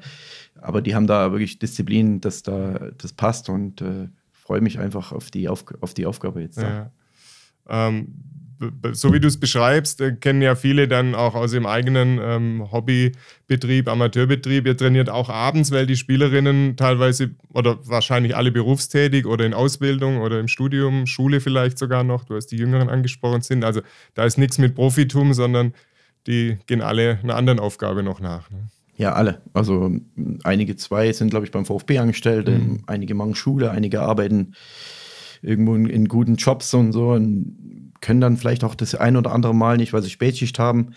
aber 0.62 0.82
die 0.82 0.94
haben 0.94 1.08
da 1.08 1.32
wirklich 1.32 1.60
Disziplin, 1.60 2.20
dass 2.22 2.44
da 2.44 2.92
das 2.98 3.14
passt 3.14 3.50
und 3.50 3.82
äh, 3.82 4.10
freue 4.34 4.62
mich 4.62 4.80
einfach 4.80 5.12
auf 5.12 5.32
die, 5.32 5.48
auf, 5.48 5.64
auf 5.80 5.94
die 5.94 6.06
Aufgabe 6.06 6.42
jetzt. 6.42 6.60
Ähm, 7.70 8.14
so 8.92 9.14
wie 9.14 9.20
du 9.20 9.28
es 9.28 9.40
beschreibst, 9.40 10.02
äh, 10.02 10.14
kennen 10.14 10.42
ja 10.42 10.56
viele 10.56 10.88
dann 10.88 11.16
auch 11.16 11.36
aus 11.36 11.54
ihrem 11.54 11.66
eigenen 11.66 12.20
ähm, 12.22 12.72
Hobbybetrieb, 12.72 13.88
Amateurbetrieb. 13.88 14.66
Ihr 14.66 14.76
trainiert 14.76 15.10
auch 15.10 15.30
abends, 15.30 15.72
weil 15.72 15.86
die 15.86 15.96
Spielerinnen 15.96 16.76
teilweise 16.76 17.32
oder 17.54 17.80
wahrscheinlich 17.88 18.36
alle 18.36 18.52
berufstätig 18.52 19.26
oder 19.26 19.46
in 19.46 19.54
Ausbildung 19.54 20.20
oder 20.20 20.40
im 20.40 20.48
Studium, 20.48 21.06
Schule 21.06 21.40
vielleicht 21.40 21.78
sogar 21.78 22.04
noch. 22.04 22.26
Du 22.26 22.36
hast 22.36 22.48
die 22.48 22.58
Jüngeren 22.58 22.90
angesprochen 22.90 23.42
sind. 23.42 23.64
Also 23.64 23.82
da 24.14 24.26
ist 24.26 24.38
nichts 24.38 24.58
mit 24.58 24.76
Profitum, 24.76 25.34
sondern 25.34 25.74
die 26.28 26.58
gehen 26.66 26.82
alle 26.82 27.20
einer 27.24 27.36
anderen 27.36 27.60
Aufgabe 27.60 28.04
noch 28.04 28.20
nach. 28.20 28.50
Ne? 28.52 28.68
Ja, 28.98 29.14
alle. 29.14 29.42
Also 29.54 29.92
einige 30.44 30.76
zwei 30.76 31.14
sind, 31.14 31.30
glaube 31.30 31.46
ich, 31.46 31.52
beim 31.52 31.66
VfB 31.66 32.00
angestellt, 32.00 32.50
mhm. 32.50 32.84
einige 32.86 33.16
machen 33.16 33.34
Schule, 33.34 33.72
einige 33.72 34.02
arbeiten 34.02 34.54
irgendwo 35.42 35.76
in, 35.76 35.86
in, 35.86 36.10
guten 36.10 36.36
Jobs 36.36 36.74
und 36.74 36.92
so 36.92 37.12
und 37.12 37.56
können 38.02 38.22
dann 38.22 38.38
vielleicht 38.38 38.64
auch 38.64 38.76
das 38.76 38.96
ein 38.96 39.18
oder 39.18 39.32
andere 39.32 39.54
Mal 39.54 39.78
nicht, 39.78 39.94
weil 39.94 40.02
sie 40.02 40.10
Spätschicht 40.10 40.60
haben, 40.60 40.94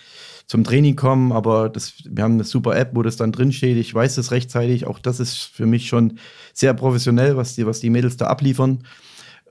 zum 0.46 0.64
Training 0.64 0.96
kommen, 0.96 1.32
aber 1.32 1.68
das, 1.68 1.94
wir 2.04 2.24
haben 2.24 2.34
eine 2.34 2.44
super 2.44 2.76
App, 2.76 2.90
wo 2.94 3.02
das 3.02 3.16
dann 3.16 3.32
drinsteht. 3.32 3.76
Ich 3.76 3.94
weiß 3.94 4.18
es 4.18 4.32
rechtzeitig. 4.32 4.86
Auch 4.86 4.98
das 4.98 5.20
ist 5.20 5.38
für 5.38 5.66
mich 5.66 5.88
schon 5.88 6.18
sehr 6.52 6.74
professionell, 6.74 7.36
was 7.36 7.54
die, 7.54 7.66
was 7.66 7.80
die 7.80 7.90
Mädels 7.90 8.16
da 8.16 8.26
abliefern. 8.26 8.84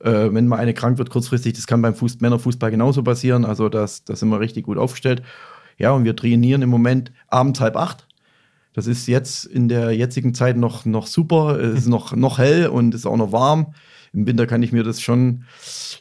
Äh, 0.01 0.33
wenn 0.33 0.47
mal 0.47 0.57
eine 0.57 0.73
krank 0.73 0.97
wird 0.97 1.09
kurzfristig, 1.09 1.53
das 1.53 1.67
kann 1.67 1.81
beim 1.81 1.95
Fuß 1.95 2.19
Männerfußball 2.19 2.71
genauso 2.71 3.03
passieren. 3.03 3.45
Also 3.45 3.69
das, 3.69 4.03
das 4.03 4.19
sind 4.19 4.29
wir 4.29 4.39
richtig 4.39 4.65
gut 4.65 4.77
aufgestellt. 4.77 5.23
Ja, 5.77 5.91
und 5.91 6.03
wir 6.03 6.15
trainieren 6.15 6.61
im 6.61 6.69
Moment 6.69 7.11
abends 7.27 7.59
halb 7.59 7.75
acht. 7.75 8.07
Das 8.73 8.87
ist 8.87 9.07
jetzt 9.07 9.45
in 9.45 9.67
der 9.67 9.91
jetzigen 9.91 10.33
Zeit 10.33 10.55
noch, 10.55 10.85
noch 10.85 11.07
super. 11.07 11.59
Es 11.59 11.79
ist 11.79 11.87
noch, 11.87 12.15
noch 12.15 12.37
hell 12.37 12.67
und 12.67 12.93
ist 12.93 13.05
auch 13.05 13.17
noch 13.17 13.31
warm. 13.31 13.73
Im 14.13 14.27
Winter 14.27 14.45
kann 14.45 14.63
ich 14.63 14.71
mir 14.71 14.83
das 14.83 15.01
schon 15.01 15.45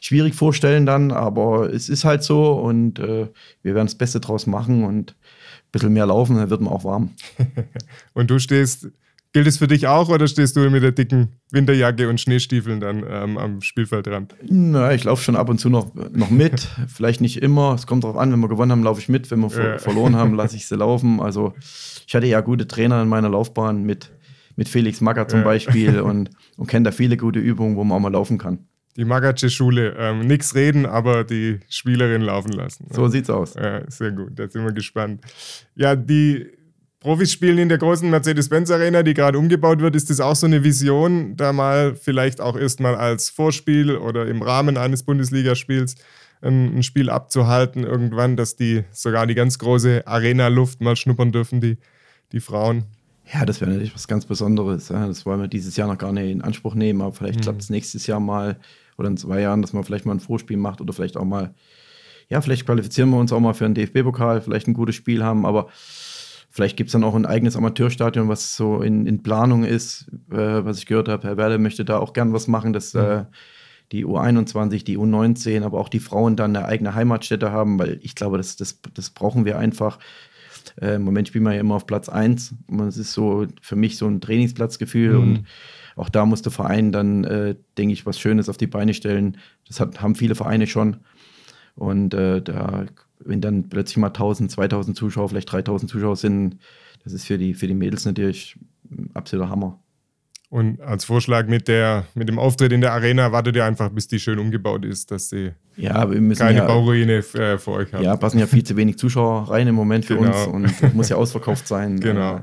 schwierig 0.01 0.35
vorstellen 0.35 0.85
dann, 0.85 1.11
aber 1.11 1.73
es 1.73 1.87
ist 1.87 2.03
halt 2.03 2.23
so 2.23 2.53
und 2.53 2.99
äh, 2.99 3.27
wir 3.63 3.75
werden 3.75 3.87
das 3.87 3.95
Beste 3.95 4.19
draus 4.19 4.47
machen 4.47 4.83
und 4.83 5.11
ein 5.11 5.71
bisschen 5.71 5.93
mehr 5.93 6.05
laufen, 6.05 6.35
dann 6.35 6.49
wird 6.49 6.61
man 6.61 6.73
auch 6.73 6.83
warm. 6.83 7.11
und 8.13 8.29
du 8.29 8.39
stehst, 8.39 8.89
gilt 9.33 9.47
es 9.47 9.57
für 9.57 9.67
dich 9.67 9.87
auch 9.87 10.09
oder 10.09 10.27
stehst 10.27 10.55
du 10.55 10.69
mit 10.69 10.83
der 10.83 10.91
dicken 10.91 11.29
Winterjacke 11.51 12.09
und 12.09 12.19
Schneestiefeln 12.19 12.79
dann 12.79 13.05
ähm, 13.07 13.37
am 13.37 13.61
Spielfeldrand? 13.61 14.35
Na, 14.49 14.93
ich 14.93 15.03
laufe 15.03 15.23
schon 15.23 15.35
ab 15.35 15.49
und 15.49 15.59
zu 15.59 15.69
noch, 15.69 15.93
noch 16.11 16.29
mit. 16.29 16.67
Vielleicht 16.87 17.21
nicht 17.21 17.41
immer. 17.41 17.73
Es 17.75 17.87
kommt 17.87 18.03
darauf 18.03 18.17
an, 18.17 18.31
wenn 18.31 18.39
wir 18.39 18.49
gewonnen 18.49 18.71
haben, 18.71 18.83
laufe 18.83 18.99
ich 18.99 19.09
mit. 19.09 19.31
Wenn 19.31 19.39
wir 19.39 19.49
ja. 19.49 19.77
verloren 19.77 20.15
haben, 20.15 20.33
lasse 20.33 20.57
ich 20.57 20.67
sie 20.67 20.75
laufen. 20.75 21.21
Also 21.21 21.53
ich 22.05 22.13
hatte 22.13 22.27
ja 22.27 22.41
gute 22.41 22.67
Trainer 22.67 23.01
in 23.01 23.07
meiner 23.07 23.29
Laufbahn 23.29 23.83
mit 23.83 24.11
mit 24.55 24.69
Felix 24.69 25.01
Magger 25.01 25.27
zum 25.27 25.39
ja. 25.39 25.45
Beispiel 25.45 25.99
und, 26.01 26.29
und 26.57 26.67
kenne 26.67 26.85
da 26.85 26.91
viele 26.91 27.17
gute 27.17 27.39
Übungen, 27.39 27.75
wo 27.75 27.83
man 27.83 27.97
auch 27.97 28.01
mal 28.01 28.11
laufen 28.11 28.37
kann. 28.37 28.65
Die 28.97 29.05
Magatsche 29.05 29.49
Schule. 29.49 29.95
Ähm, 29.97 30.19
Nichts 30.19 30.53
reden, 30.53 30.85
aber 30.85 31.23
die 31.23 31.59
Spielerin 31.69 32.21
laufen 32.21 32.51
lassen. 32.51 32.87
So 32.89 33.07
sieht's 33.07 33.29
aus. 33.29 33.53
Ja, 33.53 33.89
sehr 33.89 34.11
gut, 34.11 34.37
da 34.37 34.49
sind 34.49 34.65
wir 34.65 34.73
gespannt. 34.73 35.21
Ja, 35.75 35.95
die 35.95 36.47
Profis 36.99 37.31
spielen 37.31 37.57
in 37.57 37.67
der 37.67 37.79
großen 37.79 38.07
Mercedes-Benz 38.09 38.69
Arena, 38.69 39.01
die 39.01 39.15
gerade 39.15 39.39
umgebaut 39.39 39.79
wird. 39.79 39.95
Ist 39.95 40.11
das 40.11 40.19
auch 40.19 40.35
so 40.35 40.45
eine 40.45 40.63
Vision, 40.63 41.35
da 41.35 41.51
mal 41.51 41.95
vielleicht 41.95 42.39
auch 42.39 42.55
erstmal 42.55 42.95
als 42.95 43.31
Vorspiel 43.31 43.95
oder 43.95 44.27
im 44.27 44.43
Rahmen 44.43 44.77
eines 44.77 45.01
Bundesligaspiels 45.01 45.95
ein, 46.41 46.77
ein 46.77 46.83
Spiel 46.83 47.09
abzuhalten, 47.09 47.83
irgendwann, 47.83 48.35
dass 48.35 48.55
die 48.55 48.83
sogar 48.91 49.25
die 49.25 49.33
ganz 49.35 49.57
große 49.57 50.05
Arena-Luft 50.05 50.81
mal 50.81 50.95
schnuppern 50.95 51.31
dürfen, 51.31 51.59
die, 51.59 51.77
die 52.33 52.39
Frauen? 52.39 52.85
Ja, 53.33 53.45
das 53.45 53.61
wäre 53.61 53.71
natürlich 53.71 53.95
was 53.95 54.07
ganz 54.07 54.25
Besonderes. 54.25 54.89
Ja. 54.89 55.07
Das 55.07 55.25
wollen 55.25 55.39
wir 55.39 55.47
dieses 55.47 55.77
Jahr 55.77 55.87
noch 55.87 55.97
gar 55.97 56.11
nicht 56.11 56.29
in 56.29 56.41
Anspruch 56.41 56.75
nehmen, 56.75 57.01
aber 57.01 57.13
vielleicht 57.13 57.39
mhm. 57.39 57.43
klappt 57.43 57.61
es 57.61 57.69
nächstes 57.69 58.07
Jahr 58.07 58.19
mal 58.19 58.57
oder 58.97 59.07
in 59.07 59.17
zwei 59.17 59.41
Jahren, 59.41 59.61
dass 59.61 59.73
man 59.73 59.83
vielleicht 59.83 60.05
mal 60.05 60.13
ein 60.13 60.19
Vorspiel 60.19 60.57
macht 60.57 60.81
oder 60.81 60.93
vielleicht 60.93 61.17
auch 61.17 61.25
mal, 61.25 61.53
ja, 62.29 62.41
vielleicht 62.41 62.65
qualifizieren 62.65 63.09
wir 63.09 63.17
uns 63.17 63.31
auch 63.31 63.39
mal 63.39 63.53
für 63.53 63.65
einen 63.65 63.75
DFB-Pokal, 63.75 64.41
vielleicht 64.41 64.67
ein 64.67 64.73
gutes 64.73 64.95
Spiel 64.95 65.23
haben, 65.23 65.45
aber 65.45 65.69
vielleicht 66.49 66.75
gibt 66.75 66.89
es 66.89 66.91
dann 66.91 67.03
auch 67.03 67.15
ein 67.15 67.25
eigenes 67.25 67.55
Amateurstadion, 67.55 68.27
was 68.27 68.55
so 68.55 68.81
in, 68.81 69.05
in 69.05 69.23
Planung 69.23 69.63
ist, 69.63 70.07
äh, 70.31 70.65
was 70.65 70.77
ich 70.79 70.85
gehört 70.85 71.07
habe. 71.07 71.27
Herr 71.27 71.37
Werle 71.37 71.57
möchte 71.57 71.85
da 71.85 71.97
auch 71.97 72.13
gern 72.13 72.33
was 72.33 72.47
machen, 72.47 72.73
dass 72.73 72.93
mhm. 72.93 73.01
äh, 73.01 73.25
die 73.93 74.05
U21, 74.05 74.83
die 74.83 74.97
U19, 74.97 75.63
aber 75.63 75.79
auch 75.79 75.89
die 75.89 75.99
Frauen 75.99 76.35
dann 76.35 76.55
eine 76.55 76.65
eigene 76.65 76.95
Heimatstätte 76.95 77.51
haben, 77.51 77.79
weil 77.79 77.99
ich 78.01 78.15
glaube, 78.15 78.37
das, 78.37 78.55
das, 78.55 78.79
das 78.93 79.09
brauchen 79.09 79.45
wir 79.45 79.57
einfach. 79.57 79.99
Äh, 80.81 80.95
Im 80.95 81.03
Moment 81.03 81.27
spielen 81.27 81.43
wir 81.43 81.53
ja 81.53 81.59
immer 81.59 81.75
auf 81.75 81.87
Platz 81.87 82.09
1. 82.09 82.55
Und 82.67 82.87
es 82.87 82.97
ist 82.97 83.13
so 83.13 83.47
für 83.61 83.75
mich 83.75 83.97
so 83.97 84.07
ein 84.07 84.21
Trainingsplatzgefühl 84.21 85.13
mhm. 85.13 85.21
und 85.21 85.43
auch 85.95 86.09
da 86.09 86.25
muss 86.25 86.41
der 86.41 86.51
Verein 86.51 86.91
dann, 86.91 87.23
äh, 87.25 87.55
denke 87.77 87.93
ich, 87.93 88.05
was 88.05 88.19
Schönes 88.19 88.49
auf 88.49 88.57
die 88.57 88.67
Beine 88.67 88.93
stellen. 88.93 89.37
Das 89.67 89.79
hat, 89.79 90.01
haben 90.01 90.15
viele 90.15 90.35
Vereine 90.35 90.67
schon. 90.67 90.97
Und 91.75 92.13
äh, 92.13 92.41
da, 92.41 92.85
wenn 93.19 93.41
dann 93.41 93.69
plötzlich 93.69 93.97
mal 93.97 94.07
1000, 94.07 94.51
2000 94.51 94.95
Zuschauer, 94.97 95.29
vielleicht 95.29 95.51
3000 95.51 95.91
Zuschauer 95.91 96.15
sind, 96.15 96.57
das 97.03 97.13
ist 97.13 97.25
für 97.25 97.37
die, 97.37 97.53
für 97.53 97.67
die 97.67 97.73
Mädels 97.73 98.05
natürlich 98.05 98.57
ein 98.89 99.09
absoluter 99.13 99.49
Hammer. 99.49 99.79
Und 100.51 100.81
als 100.81 101.05
Vorschlag 101.05 101.47
mit, 101.47 101.69
der, 101.69 102.03
mit 102.13 102.27
dem 102.27 102.37
Auftritt 102.37 102.73
in 102.73 102.81
der 102.81 102.91
Arena 102.91 103.31
wartet 103.31 103.55
ihr 103.55 103.63
einfach, 103.63 103.89
bis 103.89 104.09
die 104.09 104.19
schön 104.19 104.37
umgebaut 104.37 104.83
ist, 104.83 105.09
dass 105.09 105.29
sie 105.29 105.51
ja, 105.77 106.05
keine 106.05 106.57
ja, 106.57 106.65
Bauruine 106.65 107.19
äh, 107.19 107.57
für 107.57 107.71
euch 107.71 107.93
haben. 107.93 108.03
Ja, 108.03 108.17
passen 108.17 108.37
ja 108.37 108.47
viel 108.47 108.65
zu 108.65 108.75
wenig 108.75 108.97
Zuschauer 108.97 109.49
rein 109.49 109.65
im 109.69 109.75
Moment 109.75 110.03
für 110.03 110.17
genau. 110.17 110.49
uns 110.49 110.73
und 110.81 110.93
muss 110.93 111.07
ja 111.07 111.15
ausverkauft 111.15 111.69
sein. 111.69 111.99
Genau. 112.01 112.35
Äh, 112.35 112.41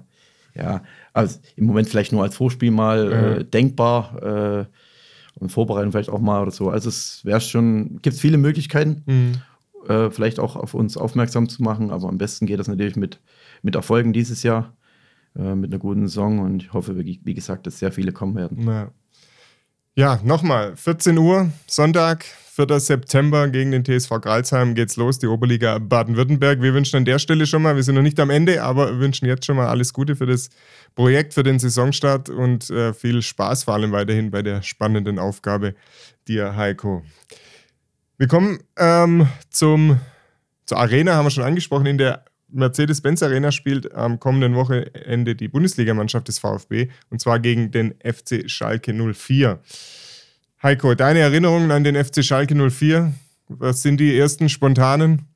ja, 0.58 0.82
also 1.12 1.38
im 1.56 1.66
Moment 1.66 1.90
vielleicht 1.90 2.12
nur 2.12 2.22
als 2.22 2.34
Vorspiel 2.34 2.70
mal 2.70 3.12
äh, 3.12 3.44
denkbar 3.44 4.22
äh, 4.22 4.64
und 5.38 5.52
Vorbereitung 5.52 5.92
vielleicht 5.92 6.08
auch 6.08 6.20
mal 6.20 6.40
oder 6.40 6.50
so. 6.50 6.70
Also 6.70 6.88
es 6.88 7.22
wäre 7.26 7.42
schon, 7.42 8.00
gibt 8.00 8.16
viele 8.16 8.38
Möglichkeiten, 8.38 9.02
mhm. 9.04 9.32
Äh, 9.86 10.10
vielleicht 10.10 10.40
auch 10.40 10.56
auf 10.56 10.72
uns 10.72 10.96
aufmerksam 10.96 11.48
zu 11.48 11.62
machen, 11.62 11.90
aber 11.90 12.08
am 12.08 12.16
besten 12.16 12.46
geht 12.46 12.58
das 12.58 12.68
natürlich 12.68 12.96
mit, 12.96 13.20
mit 13.62 13.74
Erfolgen 13.74 14.14
dieses 14.14 14.42
Jahr. 14.42 14.72
Äh, 15.38 15.54
mit 15.54 15.72
einer 15.72 15.78
guten 15.78 16.08
Saison 16.08 16.40
und 16.40 16.64
ich 16.64 16.72
hoffe, 16.72 16.98
wie, 16.98 17.20
wie 17.22 17.34
gesagt, 17.34 17.66
dass 17.66 17.78
sehr 17.78 17.92
viele 17.92 18.10
kommen 18.10 18.34
werden. 18.34 18.66
Ja, 18.66 18.90
ja 19.94 20.20
nochmal, 20.24 20.74
14 20.74 21.16
Uhr, 21.16 21.50
Sonntag, 21.68 22.24
4. 22.24 22.80
September 22.80 23.48
gegen 23.48 23.70
den 23.70 23.84
TSV 23.84 24.20
Gralsheim 24.20 24.74
geht's 24.74 24.96
los, 24.96 25.20
die 25.20 25.28
Oberliga 25.28 25.78
Baden-Württemberg. 25.78 26.60
Wir 26.60 26.74
wünschen 26.74 26.96
an 26.96 27.04
der 27.04 27.20
Stelle 27.20 27.46
schon 27.46 27.62
mal, 27.62 27.76
wir 27.76 27.84
sind 27.84 27.94
noch 27.94 28.02
nicht 28.02 28.18
am 28.18 28.30
Ende, 28.30 28.64
aber 28.64 28.98
wünschen 28.98 29.26
jetzt 29.26 29.46
schon 29.46 29.54
mal 29.54 29.68
alles 29.68 29.92
Gute 29.92 30.16
für 30.16 30.26
das 30.26 30.50
Projekt, 30.96 31.34
für 31.34 31.44
den 31.44 31.60
Saisonstart 31.60 32.30
und 32.30 32.68
äh, 32.70 32.92
viel 32.92 33.22
Spaß 33.22 33.62
vor 33.62 33.74
allem 33.74 33.92
weiterhin 33.92 34.32
bei 34.32 34.42
der 34.42 34.62
spannenden 34.62 35.20
Aufgabe 35.20 35.76
dir, 36.26 36.56
Heiko. 36.56 37.04
Wir 38.16 38.26
kommen 38.26 38.58
ähm, 38.76 39.28
zum, 39.50 40.00
zur 40.66 40.78
Arena, 40.78 41.14
haben 41.14 41.26
wir 41.26 41.30
schon 41.30 41.44
angesprochen. 41.44 41.86
In 41.86 41.98
der 41.98 42.24
Mercedes-Benz 42.50 43.22
Arena 43.22 43.52
spielt 43.52 43.94
am 43.94 44.18
kommenden 44.20 44.54
Wochenende 44.54 45.34
die 45.34 45.48
Bundesligamannschaft 45.48 46.28
des 46.28 46.38
VfB 46.38 46.88
und 47.10 47.20
zwar 47.20 47.40
gegen 47.40 47.70
den 47.70 47.94
FC 48.02 48.50
Schalke 48.50 48.92
04. 48.94 49.60
Heiko, 50.62 50.94
deine 50.94 51.20
Erinnerungen 51.20 51.70
an 51.70 51.84
den 51.84 52.02
FC 52.02 52.24
Schalke 52.24 52.54
04? 52.70 53.12
Was 53.48 53.82
sind 53.82 53.98
die 54.00 54.16
ersten 54.16 54.48
spontanen? 54.48 55.26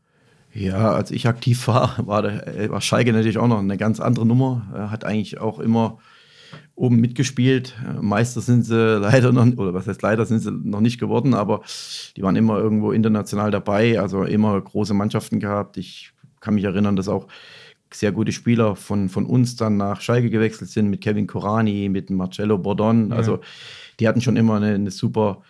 Ja, 0.54 0.92
als 0.92 1.10
ich 1.10 1.26
aktiv 1.26 1.66
war, 1.68 1.96
war, 2.06 2.22
der, 2.22 2.70
war 2.70 2.80
Schalke 2.80 3.12
natürlich 3.12 3.38
auch 3.38 3.48
noch 3.48 3.58
eine 3.58 3.76
ganz 3.76 4.00
andere 4.00 4.26
Nummer. 4.26 4.66
Er 4.74 4.90
hat 4.90 5.04
eigentlich 5.04 5.40
auch 5.40 5.58
immer 5.58 5.98
oben 6.74 6.96
mitgespielt. 6.96 7.74
Meister 8.00 8.40
sind 8.40 8.64
sie 8.64 8.98
leider 8.98 9.32
noch, 9.32 9.46
oder 9.56 9.74
was 9.74 9.86
heißt 9.86 10.02
leider, 10.02 10.26
sind 10.26 10.40
sie 10.40 10.50
noch 10.50 10.80
nicht 10.80 10.98
geworden, 10.98 11.34
aber 11.34 11.62
die 12.16 12.22
waren 12.22 12.36
immer 12.36 12.58
irgendwo 12.58 12.92
international 12.92 13.50
dabei, 13.50 14.00
also 14.00 14.24
immer 14.24 14.60
große 14.60 14.92
Mannschaften 14.92 15.40
gehabt. 15.40 15.76
Ich 15.76 16.12
kann 16.42 16.54
mich 16.54 16.64
erinnern, 16.64 16.96
dass 16.96 17.08
auch 17.08 17.28
sehr 17.94 18.12
gute 18.12 18.32
Spieler 18.32 18.76
von, 18.76 19.08
von 19.08 19.26
uns 19.26 19.56
dann 19.56 19.76
nach 19.76 20.00
Schalke 20.00 20.30
gewechselt 20.30 20.70
sind, 20.70 20.90
mit 20.90 21.00
Kevin 21.00 21.26
Korani, 21.26 21.88
mit 21.88 22.10
Marcello 22.10 22.58
Bordon. 22.58 23.10
Ja. 23.10 23.16
Also 23.16 23.40
die 24.00 24.08
hatten 24.08 24.20
schon 24.20 24.36
immer 24.36 24.56
eine, 24.56 24.74
eine, 24.74 24.90
super 24.90 25.42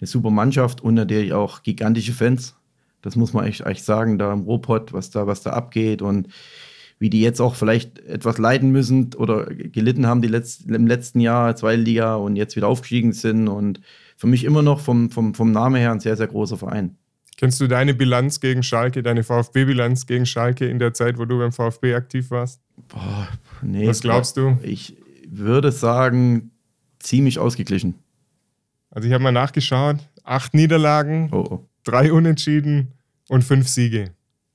eine 0.00 0.06
super 0.06 0.30
Mannschaft 0.30 0.80
und 0.80 0.94
natürlich 0.94 1.32
auch 1.32 1.62
gigantische 1.62 2.12
Fans. 2.12 2.56
Das 3.02 3.16
muss 3.16 3.32
man 3.32 3.46
echt, 3.46 3.60
echt 3.62 3.84
sagen, 3.84 4.18
da 4.18 4.32
im 4.32 4.42
Ruhrpott, 4.42 4.92
was 4.92 5.10
da, 5.10 5.26
was 5.26 5.42
da 5.42 5.50
abgeht 5.50 6.02
und 6.02 6.28
wie 7.00 7.10
die 7.10 7.20
jetzt 7.20 7.40
auch 7.40 7.54
vielleicht 7.54 8.00
etwas 8.00 8.38
leiden 8.38 8.70
müssen 8.70 9.14
oder 9.16 9.46
gelitten 9.46 10.06
haben 10.06 10.20
die 10.20 10.28
letzt, 10.28 10.68
im 10.68 10.86
letzten 10.86 11.20
Jahr, 11.20 11.54
zweite 11.54 11.80
Liga 11.80 12.16
und 12.16 12.34
jetzt 12.34 12.56
wieder 12.56 12.66
aufgestiegen 12.66 13.12
sind. 13.12 13.46
Und 13.46 13.80
für 14.16 14.26
mich 14.26 14.44
immer 14.44 14.62
noch 14.62 14.80
vom, 14.80 15.10
vom, 15.10 15.34
vom 15.34 15.52
Namen 15.52 15.76
her 15.76 15.92
ein 15.92 16.00
sehr, 16.00 16.16
sehr 16.16 16.26
großer 16.26 16.56
Verein. 16.56 16.96
Kennst 17.38 17.60
du 17.60 17.68
deine 17.68 17.94
Bilanz 17.94 18.40
gegen 18.40 18.64
Schalke, 18.64 19.00
deine 19.00 19.22
VfB-Bilanz 19.22 20.06
gegen 20.06 20.26
Schalke 20.26 20.66
in 20.66 20.80
der 20.80 20.92
Zeit, 20.92 21.18
wo 21.18 21.24
du 21.24 21.38
beim 21.38 21.52
VfB 21.52 21.94
aktiv 21.94 22.32
warst? 22.32 22.60
Boah, 22.88 23.28
nee, 23.62 23.86
Was 23.86 24.00
glaubst 24.00 24.36
du? 24.36 24.58
Ich 24.62 24.96
würde 25.28 25.70
sagen, 25.70 26.50
ziemlich 26.98 27.38
ausgeglichen. 27.38 27.94
Also 28.90 29.06
ich 29.06 29.14
habe 29.14 29.22
mal 29.22 29.30
nachgeschaut, 29.30 29.98
acht 30.24 30.52
Niederlagen, 30.52 31.28
Oh, 31.30 31.46
oh. 31.48 31.68
drei 31.84 32.12
Unentschieden 32.12 32.88
und 33.28 33.44
fünf 33.44 33.68
Siege. 33.68 34.10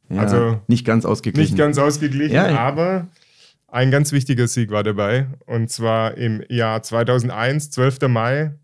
Ja, 0.10 0.22
Also 0.24 0.60
nicht 0.68 0.86
ganz 0.86 1.06
ausgeglichen. 1.06 1.54
Nicht 1.54 1.58
ganz 1.58 1.78
ausgeglichen, 1.78 2.36
Ja, 2.36 2.50
aber 2.60 3.08
ein 3.68 3.92
ganz 3.92 4.12
wichtiger 4.12 4.50
Sieg 4.50 4.72
war 4.72 4.84
dabei. 4.84 5.28
Und 5.46 5.70
zwar 5.70 6.18
im 6.18 6.44
Jahr 6.50 6.84
2001, 6.84 7.70
12. 7.72 8.10
Mai. 8.10 8.56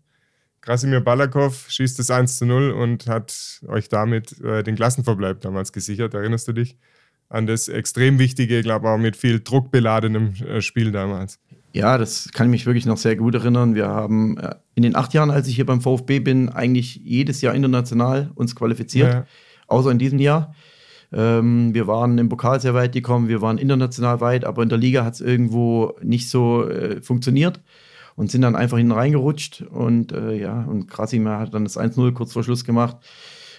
Krasimir 0.60 1.00
Balakov 1.00 1.66
schießt 1.68 1.98
das 1.98 2.10
1 2.10 2.36
zu 2.38 2.46
0 2.46 2.70
und 2.72 3.06
hat 3.06 3.60
euch 3.66 3.88
damit 3.88 4.38
äh, 4.40 4.62
den 4.62 4.76
Klassenverbleib 4.76 5.40
damals 5.40 5.72
gesichert. 5.72 6.12
Erinnerst 6.14 6.48
du 6.48 6.52
dich 6.52 6.76
an 7.28 7.46
das 7.46 7.68
extrem 7.68 8.18
wichtige, 8.18 8.60
glaube 8.62 8.88
auch 8.90 8.98
mit 8.98 9.16
viel 9.16 9.40
Druck 9.40 9.70
beladenem 9.70 10.34
äh, 10.34 10.60
Spiel 10.60 10.92
damals? 10.92 11.38
Ja, 11.72 11.96
das 11.96 12.30
kann 12.32 12.48
ich 12.48 12.50
mich 12.50 12.66
wirklich 12.66 12.84
noch 12.84 12.96
sehr 12.98 13.16
gut 13.16 13.34
erinnern. 13.34 13.74
Wir 13.74 13.88
haben 13.88 14.36
äh, 14.38 14.54
in 14.74 14.82
den 14.82 14.96
acht 14.96 15.14
Jahren, 15.14 15.30
als 15.30 15.48
ich 15.48 15.54
hier 15.54 15.66
beim 15.66 15.80
VfB 15.80 16.18
bin, 16.18 16.48
eigentlich 16.48 16.96
jedes 16.96 17.40
Jahr 17.40 17.54
international 17.54 18.30
uns 18.34 18.54
qualifiziert, 18.54 19.12
Ja. 19.14 19.26
außer 19.66 19.90
in 19.90 19.98
diesem 19.98 20.18
Jahr. 20.18 20.54
Ähm, 21.12 21.72
wir 21.72 21.86
waren 21.86 22.18
im 22.18 22.28
Pokal 22.28 22.60
sehr 22.60 22.74
weit 22.74 22.92
gekommen, 22.92 23.28
wir 23.28 23.40
waren 23.40 23.58
international 23.58 24.20
weit, 24.20 24.44
aber 24.44 24.62
in 24.62 24.68
der 24.68 24.78
Liga 24.78 25.04
hat 25.04 25.14
es 25.14 25.20
irgendwo 25.20 25.96
nicht 26.02 26.28
so 26.28 26.68
äh, 26.68 27.00
funktioniert 27.00 27.60
und 28.16 28.30
sind 28.30 28.42
dann 28.42 28.56
einfach 28.56 28.78
hinten 28.78 28.92
reingerutscht. 28.92 29.62
Und 29.62 30.12
äh, 30.12 30.34
ja, 30.34 30.62
und 30.64 30.88
Krasimir 30.88 31.38
hat 31.38 31.54
dann 31.54 31.64
das 31.64 31.78
1-0 31.78 32.12
kurz 32.12 32.32
vor 32.32 32.44
Schluss 32.44 32.64
gemacht. 32.64 32.96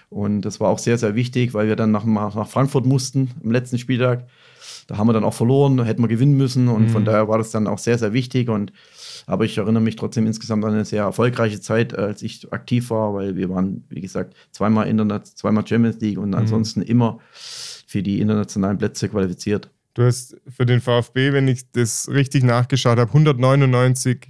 Und 0.10 0.42
das 0.42 0.60
war 0.60 0.70
auch 0.70 0.80
sehr, 0.80 0.98
sehr 0.98 1.16
wichtig, 1.16 1.54
weil 1.54 1.68
wir 1.68 1.76
dann 1.76 1.92
nach, 1.92 2.06
nach 2.06 2.48
Frankfurt 2.48 2.86
mussten 2.86 3.32
am 3.44 3.52
letzten 3.52 3.78
Spieltag. 3.78 4.28
Da 4.88 4.98
haben 4.98 5.08
wir 5.08 5.14
dann 5.14 5.24
auch 5.24 5.34
verloren, 5.34 5.78
da 5.78 5.86
hätten 5.86 6.02
wir 6.02 6.10
gewinnen 6.10 6.36
müssen. 6.36 6.68
Und 6.68 6.90
von 6.90 7.06
daher 7.06 7.30
war 7.30 7.38
das 7.38 7.52
dann 7.52 7.66
auch 7.68 7.78
sehr, 7.78 7.98
sehr 7.98 8.12
wichtig. 8.12 8.50
Und 8.50 8.74
aber 9.26 9.46
ich 9.46 9.58
erinnere 9.58 9.82
mich 9.82 9.96
trotzdem 9.96 10.28
insgesamt 10.28 10.66
an 10.66 10.74
eine 10.74 10.86
sehr 10.86 11.04
erfolgreiche 11.04 11.62
Zeit, 11.62 11.98
als 11.98 12.22
ich 12.22 12.52
aktiv 12.52 12.90
war, 12.90 13.14
weil 13.14 13.36
wir 13.36 13.50
waren, 13.50 13.86
wie 13.90 14.02
gesagt, 14.02 14.36
zweimal 14.52 14.88
Internet, 14.88 15.28
zweimal 15.28 15.66
Champions 15.66 16.02
League 16.02 16.18
und 16.18 16.34
ansonsten 16.34 16.82
immer 16.82 17.20
für 17.32 18.04
die 18.04 18.20
internationalen 18.20 18.78
Plätze 18.78 19.10
qualifiziert. 19.10 19.70
Du 19.94 20.04
hast 20.04 20.38
für 20.48 20.66
den 20.66 20.82
VfB, 20.82 21.34
wenn 21.34 21.48
ich 21.48 21.70
das 21.72 22.10
richtig 22.10 22.44
nachgeschaut 22.44 22.98
habe, 22.98 23.10
199 23.10 24.28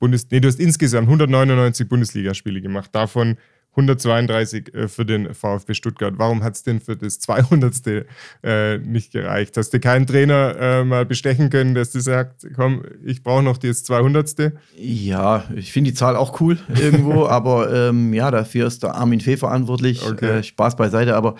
Bundes 0.00 0.26
nee, 0.30 0.40
du 0.40 0.48
hast 0.48 0.58
insgesamt 0.58 1.06
199 1.06 1.88
Bundesligaspiele 1.88 2.60
gemacht, 2.60 2.90
davon 2.92 3.36
132 3.72 4.74
äh, 4.74 4.88
für 4.88 5.06
den 5.06 5.32
VfB 5.32 5.74
Stuttgart. 5.74 6.14
Warum 6.16 6.42
hat 6.42 6.56
es 6.56 6.64
denn 6.64 6.80
für 6.80 6.96
das 6.96 7.20
200. 7.20 8.04
Äh, 8.42 8.78
nicht 8.78 9.12
gereicht? 9.12 9.56
Hast 9.56 9.72
du 9.72 9.78
keinen 9.78 10.08
Trainer 10.08 10.56
äh, 10.58 10.84
mal 10.84 11.06
bestechen 11.06 11.50
können, 11.50 11.76
dass 11.76 11.92
du 11.92 12.00
sagt, 12.00 12.48
komm, 12.56 12.82
ich 13.04 13.22
brauche 13.22 13.44
noch 13.44 13.58
das 13.58 13.84
200. 13.84 14.54
Ja, 14.76 15.44
ich 15.54 15.70
finde 15.72 15.90
die 15.90 15.96
Zahl 15.96 16.16
auch 16.16 16.40
cool 16.40 16.58
irgendwo, 16.80 17.26
aber 17.26 17.72
ähm, 17.90 18.12
ja, 18.12 18.32
dafür 18.32 18.66
ist 18.66 18.82
der 18.82 18.96
Armin 18.96 19.20
Fee 19.20 19.36
verantwortlich. 19.36 20.04
Okay. 20.04 20.38
Äh, 20.38 20.42
Spaß 20.42 20.74
beiseite, 20.74 21.14
aber 21.14 21.36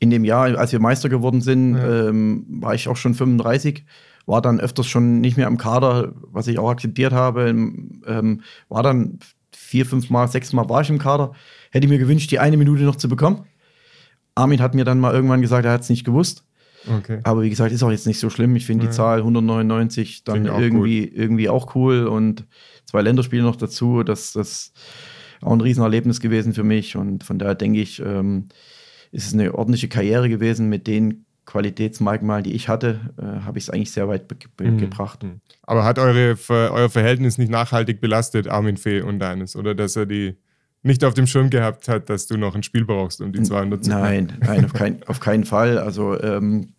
in 0.00 0.10
dem 0.10 0.24
Jahr, 0.24 0.58
als 0.58 0.72
wir 0.72 0.80
Meister 0.80 1.08
geworden 1.08 1.40
sind, 1.42 1.76
Ja. 1.76 2.08
ähm, 2.08 2.44
war 2.48 2.74
ich 2.74 2.88
auch 2.88 2.96
schon 2.96 3.14
35, 3.14 3.84
war 4.28 4.42
dann 4.42 4.60
öfters 4.60 4.86
schon 4.86 5.20
nicht 5.20 5.36
mehr 5.38 5.46
am 5.46 5.56
Kader, 5.56 6.12
was 6.30 6.46
ich 6.48 6.58
auch 6.58 6.70
akzeptiert 6.70 7.12
habe. 7.12 7.48
Ähm, 7.48 8.42
war 8.68 8.82
dann 8.82 9.18
vier, 9.52 9.86
fünf 9.86 10.10
Mal, 10.10 10.28
sechs 10.28 10.52
Mal 10.52 10.68
war 10.68 10.82
ich 10.82 10.90
im 10.90 10.98
Kader. 10.98 11.32
Hätte 11.72 11.86
ich 11.86 11.90
mir 11.90 11.98
gewünscht, 11.98 12.30
die 12.30 12.38
eine 12.38 12.58
Minute 12.58 12.82
noch 12.82 12.96
zu 12.96 13.08
bekommen. 13.08 13.46
Armin 14.34 14.60
hat 14.60 14.74
mir 14.74 14.84
dann 14.84 15.00
mal 15.00 15.14
irgendwann 15.14 15.40
gesagt, 15.40 15.64
er 15.64 15.72
hat 15.72 15.80
es 15.80 15.88
nicht 15.88 16.04
gewusst. 16.04 16.44
Okay. 16.86 17.20
Aber 17.24 17.42
wie 17.42 17.50
gesagt, 17.50 17.72
ist 17.72 17.82
auch 17.82 17.90
jetzt 17.90 18.06
nicht 18.06 18.20
so 18.20 18.28
schlimm. 18.28 18.54
Ich 18.54 18.66
finde 18.66 18.84
Ja. 18.84 18.90
die 18.90 18.96
Zahl 18.96 19.18
199 19.22 20.24
dann 20.24 20.44
irgendwie, 20.46 21.04
irgendwie 21.04 21.48
auch 21.48 21.74
cool 21.74 22.06
und 22.06 22.44
zwei 22.84 23.00
Länderspiele 23.00 23.42
noch 23.42 23.56
dazu. 23.56 24.02
Das 24.02 24.32
das 24.34 24.72
auch 25.40 25.52
ein 25.52 25.60
Riesenerlebnis 25.60 26.20
gewesen 26.20 26.52
für 26.52 26.64
mich 26.64 26.96
und 26.96 27.24
von 27.24 27.38
daher 27.38 27.54
denke 27.54 27.80
ich, 27.80 28.00
ähm, 28.00 28.48
ist 29.10 29.26
es 29.26 29.32
eine 29.32 29.54
ordentliche 29.54 29.88
Karriere 29.88 30.28
gewesen 30.28 30.68
mit 30.68 30.86
den 30.86 31.24
Qualitätsmerkmalen, 31.48 32.44
die 32.44 32.52
ich 32.54 32.68
hatte, 32.68 33.00
äh, 33.18 33.44
habe 33.44 33.58
ich 33.58 33.64
es 33.64 33.70
eigentlich 33.70 33.90
sehr 33.90 34.06
weit 34.06 34.28
be 34.28 34.36
Mhm. 34.60 34.76
gebracht. 34.78 35.24
Aber 35.62 35.82
hat 35.84 35.98
eure, 35.98 36.36
euer 36.48 36.90
Verhältnis 36.90 37.38
nicht 37.38 37.50
nachhaltig 37.50 38.00
belastet, 38.02 38.48
Armin 38.48 38.76
Fee 38.76 39.00
und 39.00 39.18
deines? 39.18 39.56
Oder 39.56 39.74
dass 39.74 39.96
er 39.96 40.04
die 40.06 40.36
nicht 40.82 41.04
auf 41.04 41.14
dem 41.14 41.26
Schirm 41.26 41.48
gehabt 41.50 41.88
hat, 41.88 42.08
dass 42.10 42.26
du 42.26 42.36
noch 42.36 42.54
ein 42.54 42.62
Spiel 42.62 42.84
brauchst, 42.84 43.20
um 43.22 43.32
die 43.32 43.42
200 43.42 43.82
zu 43.82 43.90
Nein, 43.90 44.32
nein, 44.40 44.64
auf, 44.66 44.72
kein, 44.74 45.02
auf 45.06 45.20
keinen 45.20 45.44
Fall. 45.44 45.78
Also 45.78 46.20
ähm, 46.22 46.74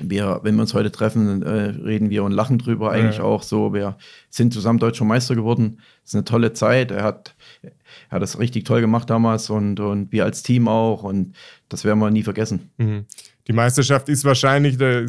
wir, 0.00 0.40
wenn 0.42 0.56
wir 0.56 0.62
uns 0.62 0.74
heute 0.74 0.90
treffen, 0.90 1.42
äh, 1.42 1.48
reden 1.50 2.08
wir 2.10 2.24
und 2.24 2.32
lachen 2.32 2.58
drüber 2.58 2.92
eigentlich 2.92 3.18
Ja. 3.18 3.24
auch 3.24 3.42
so. 3.42 3.72
Wir 3.74 3.96
sind 4.30 4.52
zusammen 4.54 4.78
deutscher 4.78 5.04
Meister 5.04 5.34
geworden. 5.34 5.78
Das 6.02 6.10
ist 6.10 6.14
eine 6.14 6.24
tolle 6.24 6.52
Zeit. 6.54 6.90
Er 6.90 7.04
hat, 7.04 7.34
er 7.62 7.70
hat 8.10 8.22
das 8.22 8.38
richtig 8.38 8.64
toll 8.64 8.80
gemacht 8.80 9.08
damals 9.10 9.50
und, 9.50 9.78
und 9.78 10.10
wir 10.10 10.24
als 10.24 10.42
Team 10.42 10.68
auch. 10.68 11.02
Und 11.02 11.34
das 11.68 11.84
werden 11.84 11.98
wir 11.98 12.10
nie 12.10 12.22
vergessen. 12.24 12.70
Mhm. 12.78 13.04
Die 13.48 13.52
Meisterschaft 13.52 14.08
ist 14.08 14.24
wahrscheinlich, 14.24 14.76
da 14.76 15.02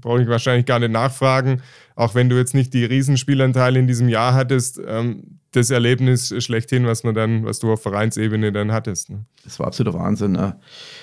brauche 0.00 0.22
ich 0.22 0.28
wahrscheinlich 0.28 0.66
gar 0.66 0.80
nicht 0.80 0.90
nachfragen, 0.90 1.62
auch 1.94 2.14
wenn 2.14 2.28
du 2.28 2.36
jetzt 2.36 2.54
nicht 2.54 2.74
die 2.74 2.84
Riesenspielanteile 2.84 3.78
in 3.78 3.86
diesem 3.86 4.08
Jahr 4.08 4.34
hattest, 4.34 4.80
ähm, 4.84 5.38
das 5.52 5.70
Erlebnis 5.70 6.34
schlechthin, 6.44 6.86
was 6.86 7.04
man 7.04 7.14
dann, 7.14 7.44
was 7.44 7.58
du 7.58 7.72
auf 7.72 7.82
Vereinsebene 7.82 8.52
dann 8.52 8.72
hattest. 8.72 9.10
Ne? 9.10 9.24
Das 9.44 9.58
war 9.58 9.66
absoluter 9.66 9.98
Wahnsinn. 9.98 10.32
ne? 10.32 10.56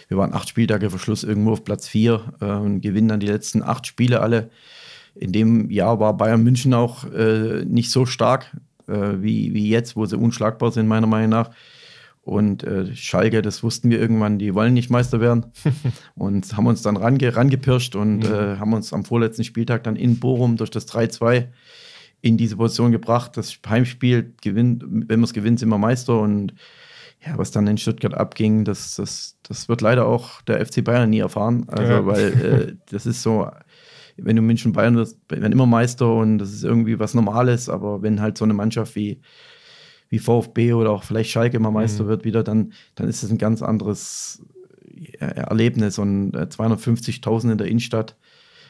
Wir 0.07 0.17
waren 0.17 0.33
acht 0.33 0.49
Spieltage 0.49 0.89
vor 0.89 0.99
Schluss 0.99 1.23
irgendwo 1.23 1.53
auf 1.53 1.63
Platz 1.63 1.88
vier 1.88 2.33
äh, 2.41 2.45
und 2.45 2.81
gewinnen 2.81 3.07
dann 3.07 3.19
die 3.19 3.27
letzten 3.27 3.63
acht 3.63 3.88
Spiele 3.88 4.21
alle. 4.21 4.49
In 5.15 5.31
dem 5.31 5.71
Jahr 5.71 5.99
war 5.99 6.15
Bayern 6.15 6.43
München 6.43 6.73
auch 6.73 7.05
äh, 7.11 7.63
nicht 7.65 7.89
so 7.89 8.05
stark 8.05 8.55
äh, 8.88 9.13
wie, 9.21 9.53
wie 9.53 9.69
jetzt, 9.69 9.95
wo 9.95 10.05
sie 10.05 10.17
unschlagbar 10.17 10.71
sind, 10.71 10.88
meiner 10.88 11.07
Meinung 11.07 11.29
nach. 11.29 11.51
Und 12.25 12.63
äh, 12.63 12.95
Schalke, 12.95 13.43
das 13.43 13.61
wussten 13.61 13.91
wir 13.91 13.99
irgendwann, 13.99 14.39
die 14.39 14.55
wollen 14.55 14.73
nicht 14.73 14.89
Meister 14.89 15.21
werden. 15.21 15.45
und 16.15 16.57
haben 16.57 16.65
uns 16.65 16.81
dann 16.81 16.97
range, 16.97 17.35
rangepirscht 17.35 17.95
und 17.95 18.25
äh, 18.25 18.57
haben 18.57 18.73
uns 18.73 18.91
am 18.93 19.05
vorletzten 19.05 19.43
Spieltag 19.43 19.83
dann 19.83 19.95
in 19.95 20.19
Bochum 20.19 20.57
durch 20.57 20.71
das 20.71 20.88
3-2 20.88 21.49
in 22.21 22.35
diese 22.35 22.57
Position 22.57 22.91
gebracht. 22.91 23.38
Das 23.38 23.55
Heimspiel 23.69 24.33
gewinnt, 24.41 24.83
wenn 24.88 25.19
wir 25.19 25.23
es 25.25 25.33
gewinnen, 25.33 25.57
sind 25.57 25.69
wir 25.69 25.77
Meister. 25.77 26.19
Und 26.19 26.55
ja, 27.23 27.38
was 27.38 27.51
dann 27.51 27.67
in 27.67 27.77
Stuttgart 27.77 28.15
abging, 28.15 28.65
das, 28.65 28.95
das, 28.95 29.38
das 29.47 29.69
wird 29.69 29.81
leider 29.81 30.07
auch 30.07 30.41
der 30.41 30.65
FC 30.65 30.83
Bayern 30.83 31.11
nie 31.11 31.19
erfahren. 31.19 31.65
Also, 31.67 31.93
Ja. 31.93 32.05
weil 32.07 32.33
äh, 32.41 32.75
das 32.89 33.05
ist 33.05 33.21
so, 33.21 33.47
wenn 34.17 34.35
du 34.35 34.41
München 34.41 34.73
Bayern 34.73 34.95
wirst, 34.95 35.19
werden 35.29 35.51
immer 35.51 35.67
Meister 35.67 36.11
und 36.11 36.39
das 36.39 36.51
ist 36.51 36.63
irgendwie 36.63 36.97
was 36.97 37.13
Normales, 37.13 37.69
aber 37.69 38.01
wenn 38.01 38.19
halt 38.19 38.39
so 38.39 38.45
eine 38.45 38.55
Mannschaft 38.55 38.95
wie, 38.95 39.21
wie 40.09 40.19
VfB 40.19 40.73
oder 40.73 40.91
auch 40.91 41.03
vielleicht 41.03 41.31
Schalke 41.31 41.59
mal 41.59 41.71
Meister 41.71 42.07
wird 42.07 42.25
wieder, 42.25 42.43
dann, 42.43 42.73
dann 42.95 43.07
ist 43.07 43.23
es 43.23 43.31
ein 43.31 43.37
ganz 43.37 43.61
anderes 43.61 44.43
äh, 45.19 45.25
Erlebnis 45.25 45.97
und 45.97 46.33
äh, 46.33 46.43
250.000 46.43 47.51
in 47.51 47.57
der 47.57 47.67
Innenstadt. 47.67 48.15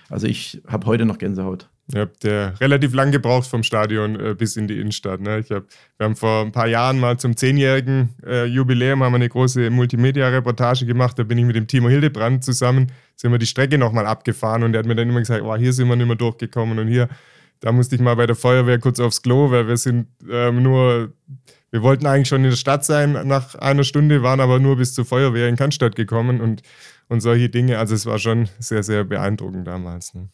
Also 0.09 0.27
ich 0.27 0.61
habe 0.67 0.85
heute 0.87 1.05
noch 1.05 1.17
Gänsehaut. 1.17 1.69
Ihr 1.93 2.01
habt 2.01 2.23
ja 2.23 2.49
relativ 2.59 2.95
lang 2.95 3.11
gebraucht 3.11 3.47
vom 3.47 3.61
Stadion 3.61 4.19
äh, 4.19 4.33
bis 4.33 4.55
in 4.55 4.67
die 4.67 4.79
Innenstadt. 4.79 5.21
Ne? 5.21 5.39
Ich 5.39 5.51
hab, 5.51 5.65
wir 5.97 6.05
haben 6.05 6.15
vor 6.15 6.41
ein 6.41 6.51
paar 6.51 6.67
Jahren 6.67 6.99
mal 6.99 7.17
zum 7.17 7.37
zehnjährigen 7.37 8.15
äh, 8.25 8.45
Jubiläum 8.45 9.03
haben 9.03 9.13
wir 9.13 9.17
eine 9.17 9.29
große 9.29 9.69
Multimedia-Reportage 9.69 10.87
gemacht. 10.87 11.19
Da 11.19 11.23
bin 11.23 11.37
ich 11.37 11.45
mit 11.45 11.55
dem 11.55 11.67
Timo 11.67 11.89
Hildebrand 11.89 12.43
zusammen, 12.43 12.91
sind 13.15 13.31
wir 13.31 13.37
die 13.37 13.45
Strecke 13.45 13.77
nochmal 13.77 14.07
abgefahren 14.07 14.63
und 14.63 14.71
der 14.71 14.79
hat 14.79 14.87
mir 14.87 14.95
dann 14.95 15.09
immer 15.09 15.19
gesagt, 15.19 15.43
oh, 15.43 15.55
hier 15.55 15.73
sind 15.73 15.87
wir 15.87 15.95
nicht 15.95 16.07
mehr 16.07 16.15
durchgekommen 16.15 16.79
und 16.79 16.87
hier, 16.87 17.07
da 17.59 17.71
musste 17.71 17.95
ich 17.95 18.01
mal 18.01 18.15
bei 18.15 18.25
der 18.27 18.35
Feuerwehr 18.35 18.79
kurz 18.79 18.99
aufs 18.99 19.21
Klo, 19.21 19.51
weil 19.51 19.67
wir 19.67 19.77
sind 19.77 20.07
ähm, 20.29 20.61
nur, 20.63 21.13
wir 21.71 21.81
wollten 21.81 22.05
eigentlich 22.05 22.27
schon 22.27 22.43
in 22.43 22.49
der 22.51 22.57
Stadt 22.57 22.85
sein 22.85 23.13
nach 23.27 23.55
einer 23.55 23.83
Stunde, 23.83 24.23
waren 24.23 24.39
aber 24.39 24.59
nur 24.59 24.77
bis 24.77 24.93
zur 24.93 25.05
Feuerwehr 25.05 25.47
in 25.49 25.55
Cannstatt 25.55 25.95
gekommen 25.95 26.41
und, 26.41 26.61
und 27.07 27.21
solche 27.21 27.49
Dinge. 27.49 27.79
Also 27.79 27.95
es 27.95 28.05
war 28.05 28.19
schon 28.19 28.49
sehr, 28.59 28.83
sehr 28.83 29.03
beeindruckend 29.03 29.67
damals. 29.67 30.13
Ne? 30.13 30.29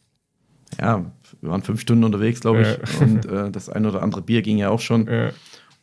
Ja, 0.80 1.12
wir 1.42 1.50
waren 1.50 1.64
fünf 1.64 1.82
Stunden 1.82 2.04
unterwegs, 2.04 2.40
glaube 2.42 2.62
ich. 2.62 2.68
Ja. 2.68 3.06
Und 3.06 3.26
äh, 3.32 3.52
das 3.52 3.70
ein 3.70 3.86
oder 3.86 4.02
andere 4.02 4.22
Bier 4.22 4.42
ging 4.42 4.58
ja 4.58 4.70
auch 4.70 4.80
schon. 4.80 5.08
Ja. 5.08 5.32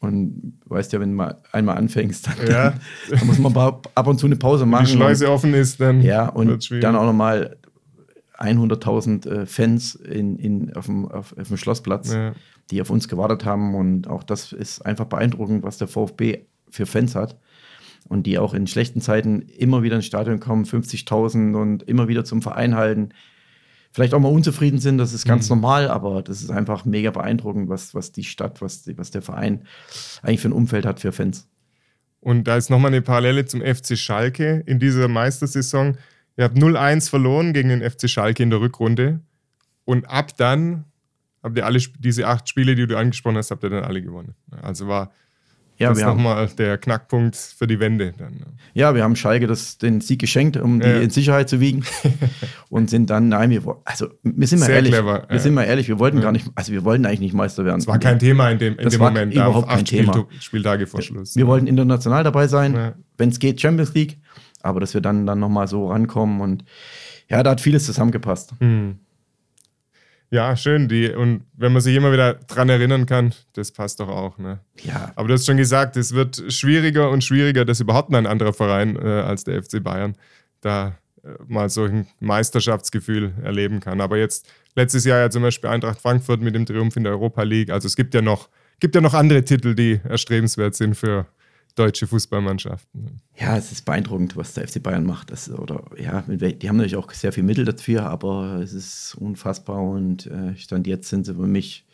Und 0.01 0.59
du 0.65 0.71
weißt 0.71 0.93
ja, 0.93 1.01
wenn 1.01 1.11
du 1.11 1.17
mal 1.17 1.43
einmal 1.51 1.77
anfängst, 1.77 2.29
dann, 2.29 2.47
Ja. 2.49 2.75
dann 3.11 3.27
muss 3.27 3.39
man 3.39 3.57
ab 3.57 4.07
und 4.07 4.19
zu 4.19 4.27
eine 4.27 4.37
Pause 4.37 4.65
machen. 4.65 4.87
die 4.87 4.93
Schleuse 4.93 5.31
offen 5.31 5.55
ist, 5.55 5.81
dann 5.81 6.03
ja, 6.03 6.29
und 6.29 6.65
schwierig. 6.65 6.83
dann 6.83 6.95
auch 6.95 7.05
nochmal 7.05 7.58
100.000 8.39 9.29
äh, 9.29 9.47
Fans 9.47 9.95
in, 9.95 10.39
in, 10.39 10.75
auf, 10.75 10.87
dem, 10.87 11.07
auf, 11.07 11.37
auf 11.37 11.49
dem 11.49 11.57
Schlossplatz, 11.57 12.13
Ja. 12.13 12.35
die 12.71 12.81
auf 12.81 12.91
uns 12.91 13.09
gewartet 13.09 13.45
haben. 13.45 13.75
Und 13.75 14.09
auch 14.09 14.23
das 14.23 14.53
ist 14.53 14.85
einfach 14.85 15.07
beeindruckend, 15.07 15.63
was 15.63 15.79
der 15.79 15.89
VfB 15.89 16.47
für 16.71 16.87
Fans 16.87 17.15
hat 17.15 17.39
und 18.09 18.27
die 18.27 18.39
auch 18.39 18.55
in 18.55 18.67
schlechten 18.67 19.01
Zeiten 19.01 19.43
immer 19.43 19.83
wieder 19.83 19.97
ins 19.97 20.07
Stadion 20.07 20.41
kommen, 20.41 20.65
50.000 20.65 21.55
und 21.55 21.83
immer 21.85 22.09
wieder 22.09 22.25
zum 22.25 22.43
Verein 22.43 22.75
halten. 22.75 23.11
Vielleicht 23.93 24.15
auch 24.15 24.21
mal 24.21 24.33
unzufrieden 24.33 24.79
sind, 24.81 24.99
das 24.99 25.13
ist 25.13 25.25
ganz 25.25 25.49
mhm. 25.49 25.57
normal, 25.57 25.89
aber 25.89 26.23
das 26.23 26.43
ist 26.43 26.51
einfach 26.51 26.85
mega 26.85 27.11
beeindruckend, 27.11 27.69
was, 27.69 27.95
was 27.95 28.13
die 28.13 28.25
Stadt, 28.25 28.61
was, 28.61 28.83
die, 28.83 28.97
was 28.99 29.11
der 29.11 29.23
Verein 29.23 29.65
eigentlich 30.23 30.41
für 30.41 30.49
ein 30.49 30.53
Umfeld 30.53 30.87
hat 30.87 31.01
für 31.01 31.13
Fans. 31.13 31.49
Und 32.21 32.45
da 32.45 32.57
ist 32.57 32.69
nochmal 32.71 32.91
eine 32.91 33.03
Parallele 33.03 33.45
zum 33.45 33.61
FC 33.61 33.97
Schalke 33.97 34.63
in 34.67 34.79
dieser 34.79 35.09
Meistersaison. 35.09 35.97
Ihr 36.39 36.45
habt 36.45 36.57
0-1 36.57 37.11
verloren 37.11 37.53
gegen 37.53 37.69
den 37.69 37.83
FC 37.83 38.09
Schalke 38.09 38.45
in 38.45 38.51
der 38.51 38.61
Rückrunde. 38.61 39.21
Und 39.85 40.09
ab 40.09 40.37
dann 40.37 40.85
habt 41.43 41.57
ihr 41.57 41.67
alle 41.67 41.81
diese 41.99 42.29
acht 42.29 42.49
Spiele, 42.49 42.77
die 42.77 42.87
du 42.87 42.97
angesprochen 42.97 43.37
hast, 43.37 43.51
habt 43.51 43.65
ihr 43.65 43.71
dann 43.71 43.83
alle 43.83 44.01
gewonnen. 44.01 44.35
Also 44.63 44.87
war 44.87 45.11
ja, 45.79 45.91
das 45.91 46.01
nochmal 46.01 46.49
der 46.59 46.79
Knackpunkt 46.79 47.37
für 47.37 47.67
die 47.67 47.81
Wende. 47.81 48.13
Dann. 48.17 48.45
Ja, 48.75 48.95
wir 48.95 49.03
haben 49.03 49.17
Schalke 49.17 49.47
das, 49.49 49.79
den 49.79 50.01
Sieg 50.01 50.21
geschenkt, 50.21 50.57
um 50.57 50.81
die 50.81 50.89
in 50.89 51.11
Sicherheit 51.11 51.49
zu 51.49 51.61
wiegen. 51.61 51.85
und 52.69 52.91
sind 52.91 53.11
dann, 53.11 53.29
nein, 53.29 53.51
wir, 53.51 53.63
also 53.85 54.09
wir 54.23 54.47
sind 54.47 54.61
mal 54.61 54.67
Sehr 54.67 54.77
ehrlich, 54.77 54.93
clever. 54.93 55.25
wir 55.29 55.37
ja. 55.37 55.43
sind 55.43 55.55
mal 55.55 55.65
ehrlich, 55.65 55.89
wir 55.89 55.99
wollten 55.99 56.19
ja. 56.19 56.25
gar 56.25 56.33
nicht, 56.33 56.49
also 56.55 56.73
wir 56.73 56.85
wollten 56.85 57.07
eigentlich 57.07 57.21
nicht 57.21 57.35
Meister 57.35 57.65
werden. 57.65 57.79
Das 57.79 57.87
war 57.87 57.99
kein 57.99 58.19
Thema 58.19 58.51
in 58.51 58.59
dem, 58.59 58.77
in 58.77 58.89
dem 58.89 59.01
Moment, 59.01 59.35
überhaupt 59.35 59.69
kein 59.69 59.85
Thema. 59.85 60.27
Spieltage 60.41 60.87
vor 60.87 61.03
Schluss. 61.03 61.37
Wir 61.37 61.47
wollten 61.49 61.67
international 61.67 62.25
dabei 62.25 62.49
sein, 62.49 62.95
wenn 63.17 63.29
es 63.29 63.39
geht, 63.39 63.61
Champions 63.61 63.95
League, 63.95 64.19
aber 64.63 64.81
dass 64.81 64.95
wir 64.95 65.01
dann, 65.01 65.27
dann 65.27 65.41
nochmal 65.41 65.69
so 65.69 65.89
rankommen 65.89 66.41
und 66.41 66.65
ja, 67.29 67.43
da 67.43 67.51
hat 67.51 67.61
vieles 67.61 67.85
zusammengepasst. 67.85 68.55
Mhm. 68.61 68.99
Ja, 70.31 70.57
schön. 70.57 70.89
Die, 70.89 71.09
und 71.09 71.45
wenn 71.55 71.73
man 71.73 71.81
sich 71.81 71.97
immer 71.97 72.13
wieder 72.13 72.35
dran 72.35 72.69
erinnern 72.69 73.07
kann, 73.07 73.33
das 73.55 73.73
passt 73.73 74.01
doch 74.01 74.09
auch. 74.09 74.37
Ne? 74.37 74.61
Ja. 74.83 75.13
Aber 75.17 75.29
du 75.29 75.35
hast 75.35 75.47
schon 75.47 75.57
gesagt, 75.57 75.97
es 75.97 76.13
wird 76.13 76.53
schwieriger 76.53 77.11
und 77.11 77.25
schwieriger, 77.25 77.65
dass 77.65 77.81
überhaupt 77.81 78.15
ein 78.15 78.27
anderer 78.27 78.53
Verein 78.53 78.97
äh, 78.97 79.09
als 79.09 79.45
der 79.45 79.63
FC 79.63 79.83
Bayern 79.83 80.17
da 80.61 80.99
äh, 81.23 81.29
mal 81.47 81.71
so 81.71 81.85
ein 81.85 82.07
Meisterschaftsgefühl 82.21 83.33
erleben 83.43 83.81
kann. 83.81 84.03
Aber 84.03 84.19
jetzt 84.19 84.47
letztes 84.75 85.05
Jahr 85.05 85.19
ja 85.19 85.31
zum 85.31 85.43
Beispiel 85.43 85.71
Eintracht 85.71 86.01
Frankfurt 86.01 86.43
mit 86.43 86.55
dem 86.55 86.67
Triumph 86.67 86.97
in 86.97 87.05
der 87.05 87.13
Europa 87.13 87.43
League. 87.43 87.71
Also 87.71 87.87
es 87.87 87.97
gibt 87.97 88.13
ja 88.13 88.21
noch, 88.21 88.51
gibt 88.81 88.95
ja 88.95 89.01
noch 89.01 89.15
andere 89.15 89.45
Titel, 89.45 89.75
die 89.75 89.99
erstrebenswert 90.05 90.75
sind 90.75 90.95
für, 90.95 91.27
deutsche 91.79 92.07
Fußballmannschaften. 92.07 93.21
Ja, 93.37 93.57
es 93.57 93.71
ist 93.71 93.85
beeindruckend, 93.85 94.37
was 94.37 94.55
der 94.55 94.67
FC 94.67 94.83
Bayern 94.83 95.05
macht. 95.05 95.31
Das, 95.31 95.51
oder, 95.51 95.85
ja, 95.97 96.23
die 96.27 96.69
haben 96.69 96.77
natürlich 96.77 96.97
auch 96.97 97.11
sehr 97.13 97.33
viel 97.33 97.45
Mittel 97.45 97.65
dafür, 97.65 98.07
aber 98.07 98.61
es 98.63 98.73
ist 98.73 99.15
unfassbar 99.19 99.81
und 99.83 100.27
äh, 100.27 100.57
Stand 100.57 100.87
jetzt 100.87 101.09
sind 101.09 101.27
sie 101.27 101.35
für 101.35 101.47
mich 101.47 101.85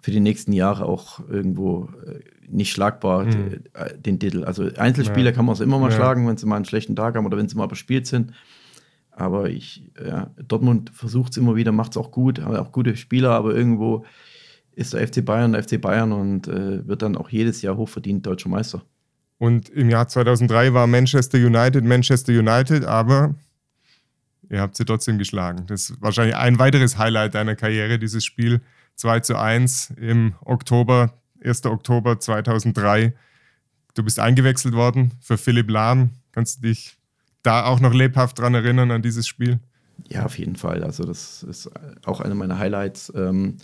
für 0.00 0.12
die 0.12 0.20
nächsten 0.20 0.52
Jahre 0.52 0.84
auch 0.84 1.20
irgendwo 1.28 1.88
äh, 2.06 2.20
nicht 2.48 2.70
schlagbar, 2.70 3.24
mhm. 3.24 3.30
den, 3.30 3.64
äh, 3.74 3.98
den 3.98 4.20
Titel. 4.20 4.44
Also 4.44 4.70
Einzelspieler 4.76 5.30
ja. 5.30 5.32
kann 5.32 5.44
man 5.44 5.54
es 5.54 5.60
immer 5.60 5.80
mal 5.80 5.90
ja. 5.90 5.96
schlagen, 5.96 6.28
wenn 6.28 6.36
sie 6.36 6.46
mal 6.46 6.56
einen 6.56 6.64
schlechten 6.64 6.94
Tag 6.94 7.16
haben 7.16 7.26
oder 7.26 7.36
wenn 7.36 7.48
sie 7.48 7.56
mal 7.56 7.64
überspielt 7.64 8.06
sind. 8.06 8.32
Aber 9.10 9.48
ich, 9.50 9.82
ja, 10.04 10.30
Dortmund 10.46 10.90
versucht 10.94 11.32
es 11.32 11.38
immer 11.38 11.56
wieder, 11.56 11.72
macht 11.72 11.92
es 11.92 11.96
auch 11.96 12.10
gut, 12.10 12.40
haben 12.40 12.54
auch 12.54 12.70
gute 12.70 12.96
Spieler, 12.96 13.30
aber 13.30 13.54
irgendwo 13.54 14.04
ist 14.76 14.92
der 14.92 15.06
FC 15.08 15.24
Bayern 15.24 15.52
der 15.52 15.64
FC 15.64 15.80
Bayern 15.80 16.12
und 16.12 16.46
äh, 16.46 16.86
wird 16.86 17.02
dann 17.02 17.16
auch 17.16 17.30
jedes 17.30 17.62
Jahr 17.62 17.76
hochverdient 17.76 18.24
deutscher 18.24 18.50
Meister. 18.50 18.82
Und 19.38 19.68
im 19.70 19.90
Jahr 19.90 20.06
2003 20.06 20.72
war 20.72 20.86
Manchester 20.86 21.38
United 21.38 21.84
Manchester 21.84 22.32
United, 22.32 22.84
aber 22.84 23.34
ihr 24.48 24.60
habt 24.60 24.76
sie 24.76 24.84
trotzdem 24.84 25.18
geschlagen. 25.18 25.64
Das 25.66 25.90
ist 25.90 26.00
wahrscheinlich 26.00 26.36
ein 26.36 26.58
weiteres 26.58 26.98
Highlight 26.98 27.34
deiner 27.34 27.56
Karriere, 27.56 27.98
dieses 27.98 28.24
Spiel 28.24 28.60
2 28.96 29.20
zu 29.20 29.36
1 29.36 29.94
im 29.96 30.34
Oktober, 30.44 31.14
1. 31.42 31.66
Oktober 31.66 32.20
2003. 32.20 33.14
Du 33.94 34.02
bist 34.02 34.20
eingewechselt 34.20 34.74
worden 34.74 35.12
für 35.20 35.38
Philipp 35.38 35.70
Lahm. 35.70 36.10
Kannst 36.32 36.58
du 36.58 36.68
dich 36.68 36.96
da 37.42 37.64
auch 37.64 37.80
noch 37.80 37.94
lebhaft 37.94 38.38
dran 38.38 38.54
erinnern 38.54 38.90
an 38.90 39.00
dieses 39.00 39.26
Spiel? 39.26 39.58
Ja, 40.08 40.26
auf 40.26 40.38
jeden 40.38 40.56
Fall. 40.56 40.84
Also 40.84 41.04
das 41.04 41.42
ist 41.42 41.70
auch 42.04 42.20
eine 42.20 42.34
meiner 42.34 42.58
Highlights. 42.58 43.10
Ähm, 43.16 43.56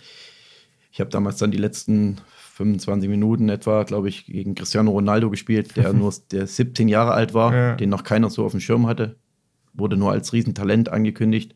ich 0.93 0.99
habe 0.99 1.09
damals 1.09 1.37
dann 1.37 1.49
die 1.49 1.57
letzten 1.57 2.17
25 2.53 3.09
Minuten 3.09 3.49
etwa, 3.49 3.81
glaube 3.81 4.09
ich, 4.09 4.27
gegen 4.27 4.53
Cristiano 4.53 4.91
Ronaldo 4.91 5.31
gespielt, 5.31 5.75
der 5.75 5.91
nur 5.93 6.13
der 6.31 6.45
17 6.45 6.87
Jahre 6.87 7.13
alt 7.13 7.33
war, 7.33 7.53
ja. 7.53 7.75
den 7.75 7.89
noch 7.89 8.03
keiner 8.03 8.29
so 8.29 8.45
auf 8.45 8.51
dem 8.51 8.59
Schirm 8.59 8.85
hatte. 8.85 9.15
Wurde 9.73 9.97
nur 9.97 10.11
als 10.11 10.33
Riesentalent 10.33 10.89
angekündigt. 10.89 11.55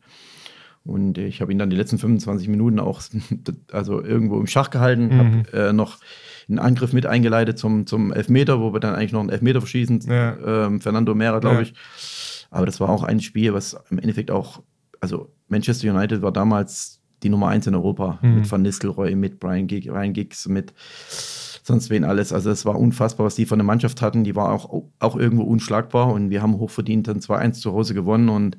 Und 0.84 1.18
ich 1.18 1.40
habe 1.40 1.52
ihn 1.52 1.58
dann 1.58 1.70
die 1.70 1.76
letzten 1.76 1.98
25 1.98 2.48
Minuten 2.48 2.80
auch 2.80 3.00
also 3.72 4.02
irgendwo 4.02 4.40
im 4.40 4.48
Schach 4.48 4.70
gehalten, 4.70 5.06
mhm. 5.06 5.18
habe 5.18 5.68
äh, 5.68 5.72
noch 5.72 5.98
einen 6.48 6.58
Angriff 6.58 6.92
mit 6.92 7.06
eingeleitet 7.06 7.58
zum, 7.60 7.86
zum 7.86 8.12
Elfmeter, 8.12 8.60
wo 8.60 8.72
wir 8.72 8.80
dann 8.80 8.96
eigentlich 8.96 9.12
noch 9.12 9.20
einen 9.20 9.30
Elfmeter 9.30 9.60
verschießen. 9.60 10.00
Ja. 10.08 10.66
Ähm, 10.66 10.80
Fernando 10.80 11.14
Mera, 11.14 11.38
glaube 11.38 11.56
ja. 11.56 11.62
ich. 11.62 11.74
Aber 12.50 12.66
das 12.66 12.80
war 12.80 12.88
auch 12.88 13.04
ein 13.04 13.20
Spiel, 13.20 13.54
was 13.54 13.76
im 13.88 14.00
Endeffekt 14.00 14.32
auch, 14.32 14.62
also 14.98 15.32
Manchester 15.46 15.94
United 15.94 16.22
war 16.22 16.32
damals 16.32 16.97
die 17.22 17.28
Nummer 17.28 17.48
eins 17.48 17.66
in 17.66 17.74
Europa 17.74 18.18
mhm. 18.22 18.36
mit 18.36 18.50
Van 18.50 18.62
Nistelrooy, 18.62 19.14
mit 19.14 19.40
Brian 19.40 19.66
Gig, 19.66 19.88
Ryan 19.90 20.12
Giggs, 20.12 20.48
mit 20.48 20.72
sonst 21.62 21.90
wen 21.90 22.04
alles. 22.04 22.32
Also 22.32 22.50
es 22.50 22.64
war 22.64 22.78
unfassbar, 22.78 23.26
was 23.26 23.34
die 23.34 23.46
von 23.46 23.58
der 23.58 23.66
Mannschaft 23.66 24.02
hatten. 24.02 24.24
Die 24.24 24.36
war 24.36 24.50
auch, 24.50 24.84
auch 24.98 25.16
irgendwo 25.16 25.44
unschlagbar 25.44 26.12
und 26.12 26.30
wir 26.30 26.42
haben 26.42 26.58
hochverdient 26.58 27.08
dann 27.08 27.18
2-1 27.18 27.52
zu 27.54 27.72
Hause 27.72 27.94
gewonnen 27.94 28.28
und 28.28 28.56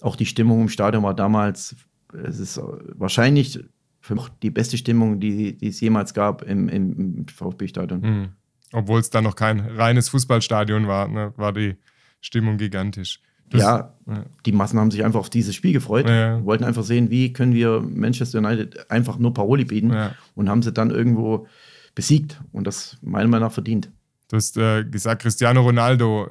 auch 0.00 0.16
die 0.16 0.26
Stimmung 0.26 0.62
im 0.62 0.68
Stadion 0.68 1.02
war 1.04 1.14
damals, 1.14 1.76
es 2.12 2.38
ist 2.38 2.60
wahrscheinlich 2.94 3.60
für 4.00 4.16
mich 4.16 4.28
die 4.42 4.50
beste 4.50 4.76
Stimmung, 4.76 5.20
die, 5.20 5.56
die 5.56 5.68
es 5.68 5.80
jemals 5.80 6.12
gab 6.12 6.42
im, 6.42 6.68
im 6.68 7.26
VfB-Stadion. 7.28 8.00
Mhm. 8.00 8.28
Obwohl 8.72 8.98
es 8.98 9.10
dann 9.10 9.24
noch 9.24 9.36
kein 9.36 9.60
reines 9.60 10.08
Fußballstadion 10.08 10.88
war, 10.88 11.06
ne, 11.06 11.32
war 11.36 11.52
die 11.52 11.76
Stimmung 12.20 12.56
gigantisch. 12.56 13.20
Das, 13.52 13.60
ja, 13.60 13.92
ja, 14.06 14.24
die 14.44 14.52
Massen 14.52 14.78
haben 14.78 14.90
sich 14.90 15.04
einfach 15.04 15.20
auf 15.20 15.30
dieses 15.30 15.54
Spiel 15.54 15.72
gefreut, 15.72 16.08
ja. 16.08 16.44
wollten 16.44 16.64
einfach 16.64 16.82
sehen, 16.82 17.10
wie 17.10 17.32
können 17.32 17.54
wir 17.54 17.80
Manchester 17.80 18.38
United 18.38 18.90
einfach 18.90 19.18
nur 19.18 19.32
Paroli 19.32 19.64
bieten 19.64 19.92
ja. 19.92 20.14
und 20.34 20.48
haben 20.48 20.62
sie 20.62 20.72
dann 20.72 20.90
irgendwo 20.90 21.46
besiegt 21.94 22.40
und 22.52 22.66
das 22.66 22.96
meiner 23.02 23.28
Meinung 23.28 23.48
nach 23.48 23.52
verdient. 23.52 23.90
Du 24.28 24.36
hast 24.36 24.56
äh, 24.56 24.84
gesagt, 24.84 25.22
Cristiano 25.22 25.60
Ronaldo, 25.60 26.28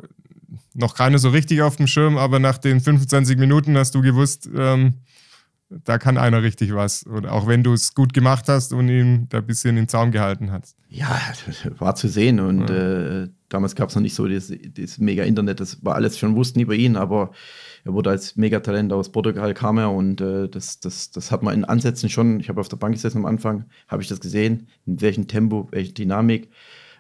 noch 0.74 0.96
keine 0.96 1.20
so 1.20 1.30
richtig 1.30 1.62
auf 1.62 1.76
dem 1.76 1.88
Schirm, 1.88 2.18
aber 2.18 2.40
nach 2.40 2.58
den 2.58 2.82
25 2.82 3.38
Minuten 3.38 3.78
hast 3.78 3.94
du 3.96 4.02
gewusst, 4.02 4.50
ähm, 4.56 4.96
da 5.84 5.98
kann 5.98 6.18
einer 6.18 6.44
richtig 6.44 6.74
was. 6.74 7.04
Und 7.04 7.26
auch 7.28 7.48
wenn 7.48 7.64
du 7.64 7.74
es 7.74 7.94
gut 7.94 8.14
gemacht 8.14 8.48
hast 8.48 8.74
und 8.74 8.90
ihn 8.90 9.28
da 9.30 9.40
ein 9.40 9.46
bisschen 9.46 9.72
in 9.72 9.76
den 9.78 9.88
Zaum 9.88 10.12
gehalten 10.12 10.52
hast. 10.52 10.76
Ja, 10.90 11.20
war 11.80 11.96
zu 11.96 12.08
sehen. 12.08 12.40
Und 12.40 12.70
ja. 12.70 13.24
äh, 13.24 13.30
damals 13.50 13.76
gab 13.76 13.90
es 13.90 13.96
noch 13.96 14.02
nicht 14.02 14.16
so 14.16 14.28
das, 14.28 14.52
das 14.76 14.98
Mega-Internet, 14.98 15.60
das 15.60 15.84
war 15.84 15.96
alles 15.96 16.18
schon 16.18 16.36
wussten 16.36 16.60
über 16.60 16.76
ihn, 16.76 16.96
aber 16.96 17.32
er 17.84 17.94
wurde 17.94 18.10
als 18.10 18.36
Megatalent 18.36 18.94
aus 18.94 19.12
Portugal 19.12 19.54
kam 19.54 19.78
er 19.78 19.92
und 19.92 20.22
äh, 20.22 20.48
das, 20.48 20.80
das, 20.80 21.12
das 21.12 21.32
hat 21.32 21.44
man 21.44 21.54
in 21.54 21.66
Ansätzen 21.66 22.10
schon, 22.10 22.40
ich 22.40 22.50
habe 22.50 22.60
auf 22.60 22.70
der 22.70 22.78
Bank 22.78 22.94
gesessen 22.94 23.20
am 23.20 23.26
Anfang, 23.26 23.66
habe 23.88 24.02
ich 24.02 24.08
das 24.08 24.20
gesehen, 24.20 24.68
in 24.86 25.02
welchem 25.02 25.28
Tempo, 25.28 25.68
welche 25.72 25.94
Dynamik. 25.94 26.50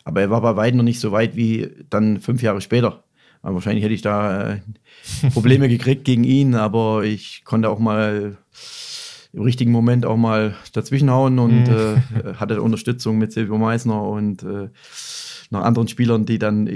Aber 0.03 0.21
er 0.21 0.31
war 0.31 0.41
bei 0.41 0.55
weitem 0.55 0.77
noch 0.77 0.83
nicht 0.83 0.99
so 0.99 1.11
weit 1.11 1.35
wie 1.35 1.69
dann 1.89 2.19
fünf 2.19 2.41
Jahre 2.41 2.61
später. 2.61 3.03
Wahrscheinlich 3.41 3.83
hätte 3.83 3.93
ich 3.93 4.01
da 4.01 4.53
äh, 4.53 4.59
Probleme 5.33 5.67
gekriegt 5.67 6.05
gegen 6.05 6.23
ihn, 6.23 6.55
aber 6.55 7.03
ich 7.03 7.43
konnte 7.43 7.69
auch 7.69 7.79
mal 7.79 8.37
im 9.33 9.41
richtigen 9.41 9.71
Moment 9.71 10.05
auch 10.05 10.17
mal 10.17 10.55
dazwischenhauen 10.73 11.39
und 11.39 11.63
mhm. 11.63 11.73
äh, 11.73 12.33
hatte 12.35 12.61
Unterstützung 12.61 13.17
mit 13.17 13.31
Silvio 13.31 13.57
Meissner 13.57 14.03
und 14.03 14.43
äh, 14.43 14.69
noch 15.49 15.61
anderen 15.61 15.87
Spielern, 15.87 16.25
die 16.25 16.37
dann 16.37 16.69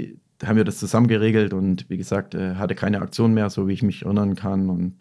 haben 0.44 0.56
wir 0.56 0.64
das 0.64 0.78
zusammen 0.78 1.08
geregelt 1.08 1.54
und 1.54 1.88
wie 1.88 1.96
gesagt, 1.96 2.34
äh, 2.34 2.56
hatte 2.56 2.74
keine 2.74 3.00
Aktion 3.00 3.32
mehr, 3.32 3.48
so 3.48 3.68
wie 3.68 3.72
ich 3.72 3.82
mich 3.82 4.02
erinnern 4.02 4.34
kann 4.34 4.68
und 4.68 4.96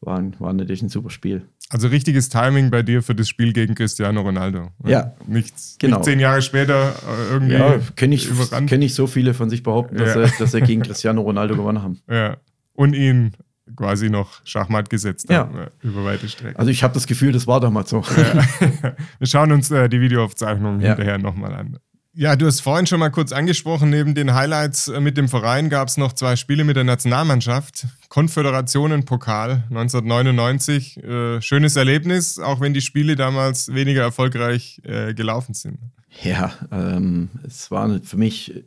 war, 0.00 0.20
war 0.40 0.52
natürlich 0.52 0.82
ein 0.82 0.88
super 0.88 1.10
Spiel. 1.10 1.46
Also 1.72 1.88
richtiges 1.88 2.28
Timing 2.28 2.70
bei 2.70 2.82
dir 2.82 3.02
für 3.02 3.14
das 3.14 3.30
Spiel 3.30 3.54
gegen 3.54 3.74
Cristiano 3.74 4.20
Ronaldo. 4.20 4.68
Ja. 4.84 5.14
Nichts, 5.26 5.76
genau. 5.78 5.96
Nicht 5.96 6.04
zehn 6.04 6.20
Jahre 6.20 6.42
später 6.42 6.90
äh, 6.90 7.32
irgendwie. 7.32 7.54
Ja, 7.54 7.78
kenne 7.96 8.14
ich, 8.14 8.28
kenn 8.66 8.82
ich 8.82 8.94
so 8.94 9.06
viele 9.06 9.32
von 9.32 9.48
sich 9.48 9.62
behaupten, 9.62 9.96
dass, 9.96 10.14
ja. 10.14 10.20
er, 10.20 10.30
dass 10.38 10.52
er 10.52 10.60
gegen 10.60 10.82
Cristiano 10.82 11.22
Ronaldo 11.22 11.56
gewonnen 11.56 11.82
haben. 11.82 11.98
Ja. 12.10 12.36
Und 12.74 12.94
ihn 12.94 13.32
quasi 13.76 14.10
noch 14.10 14.44
Schachmatt 14.44 14.90
gesetzt 14.90 15.30
ja. 15.30 15.38
haben, 15.38 15.58
äh, 15.58 15.70
über 15.80 16.04
weite 16.04 16.28
Strecken. 16.28 16.56
Also 16.56 16.70
ich 16.70 16.82
habe 16.82 16.92
das 16.92 17.06
Gefühl, 17.06 17.32
das 17.32 17.46
war 17.46 17.58
damals 17.58 17.88
so. 17.88 18.02
Ja. 18.16 18.94
Wir 19.18 19.26
schauen 19.26 19.50
uns 19.52 19.70
äh, 19.70 19.88
die 19.88 20.00
Videoaufzeichnung 20.00 20.80
ja. 20.80 20.88
hinterher 20.88 21.16
nochmal 21.16 21.54
an. 21.54 21.78
Ja, 22.14 22.36
du 22.36 22.44
hast 22.44 22.60
vorhin 22.60 22.86
schon 22.86 23.00
mal 23.00 23.08
kurz 23.08 23.32
angesprochen, 23.32 23.88
neben 23.88 24.14
den 24.14 24.34
Highlights 24.34 24.88
äh, 24.88 25.00
mit 25.00 25.16
dem 25.16 25.30
Verein 25.30 25.70
gab 25.70 25.88
es 25.88 25.96
noch 25.96 26.12
zwei 26.12 26.36
Spiele 26.36 26.62
mit 26.62 26.76
der 26.76 26.84
Nationalmannschaft. 26.84 27.86
Konföderationenpokal 28.10 29.64
1999. 29.70 31.02
Äh, 31.02 31.40
schönes 31.40 31.74
Erlebnis, 31.76 32.38
auch 32.38 32.60
wenn 32.60 32.74
die 32.74 32.82
Spiele 32.82 33.16
damals 33.16 33.72
weniger 33.72 34.02
erfolgreich 34.02 34.82
äh, 34.84 35.14
gelaufen 35.14 35.54
sind. 35.54 35.78
Ja, 36.22 36.52
ähm, 36.70 37.30
es 37.46 37.70
war 37.70 37.88
für 38.02 38.18
mich 38.18 38.62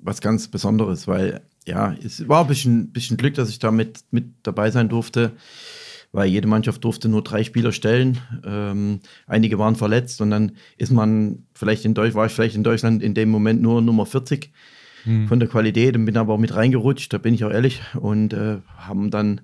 was 0.00 0.20
ganz 0.20 0.46
Besonderes, 0.46 1.08
weil 1.08 1.40
ja, 1.66 1.92
es 2.04 2.28
war 2.28 2.42
ein 2.42 2.46
bisschen, 2.46 2.92
bisschen 2.92 3.16
Glück, 3.16 3.34
dass 3.34 3.48
ich 3.48 3.58
da 3.58 3.72
mit, 3.72 4.04
mit 4.12 4.26
dabei 4.44 4.70
sein 4.70 4.88
durfte 4.88 5.32
weil 6.14 6.28
jede 6.28 6.46
Mannschaft 6.46 6.84
durfte 6.84 7.08
nur 7.08 7.22
drei 7.24 7.42
Spieler 7.42 7.72
stellen. 7.72 8.18
Ähm, 8.46 9.00
einige 9.26 9.58
waren 9.58 9.74
verletzt 9.74 10.20
und 10.20 10.30
dann 10.30 10.52
ist 10.76 10.92
man 10.92 11.44
vielleicht 11.54 11.84
in 11.84 11.92
Deutschland, 11.92 12.14
war 12.14 12.26
ich 12.26 12.32
vielleicht 12.32 12.54
in 12.54 12.62
Deutschland 12.62 13.02
in 13.02 13.14
dem 13.14 13.30
Moment 13.30 13.60
nur 13.60 13.82
Nummer 13.82 14.06
40 14.06 14.52
hm. 15.02 15.26
von 15.26 15.40
der 15.40 15.48
Qualität 15.48 15.96
und 15.96 16.04
bin 16.04 16.16
aber 16.16 16.34
auch 16.34 16.38
mit 16.38 16.54
reingerutscht, 16.54 17.12
da 17.12 17.18
bin 17.18 17.34
ich 17.34 17.44
auch 17.44 17.50
ehrlich 17.50 17.82
und 17.94 18.32
äh, 18.32 18.58
haben 18.76 19.10
dann 19.10 19.40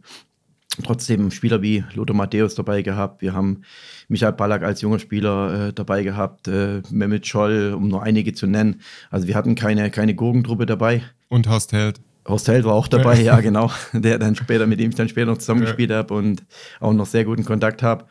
trotzdem 0.84 1.32
Spieler 1.32 1.60
wie 1.60 1.82
Lothar 1.94 2.14
Matthäus 2.14 2.54
dabei 2.54 2.82
gehabt. 2.82 3.20
Wir 3.20 3.34
haben 3.34 3.62
Michael 4.06 4.34
Ballack 4.34 4.62
als 4.62 4.80
junger 4.80 5.00
Spieler 5.00 5.68
äh, 5.68 5.72
dabei 5.72 6.04
gehabt, 6.04 6.46
äh, 6.46 6.82
Mehmet 6.88 7.26
Scholl, 7.26 7.74
um 7.76 7.88
nur 7.88 8.04
einige 8.04 8.32
zu 8.32 8.46
nennen. 8.46 8.80
Also 9.10 9.26
wir 9.26 9.34
hatten 9.34 9.56
keine, 9.56 9.90
keine 9.90 10.14
Gurkentruppe 10.14 10.66
dabei. 10.66 11.02
Und 11.28 11.48
Horst 11.48 11.72
Held. 11.72 12.00
Horst 12.30 12.48
Held 12.48 12.64
war 12.64 12.74
auch 12.74 12.88
dabei, 12.88 13.20
ja, 13.20 13.40
genau. 13.40 13.70
Der 13.92 14.18
dann 14.18 14.34
später, 14.34 14.66
mit 14.66 14.80
dem 14.80 14.90
ich 14.90 14.96
dann 14.96 15.08
später 15.08 15.26
noch 15.26 15.38
zusammengespielt 15.38 15.90
ja. 15.90 15.98
habe 15.98 16.14
und 16.14 16.42
auch 16.80 16.92
noch 16.92 17.06
sehr 17.06 17.24
guten 17.24 17.44
Kontakt 17.44 17.82
habe. 17.82 18.06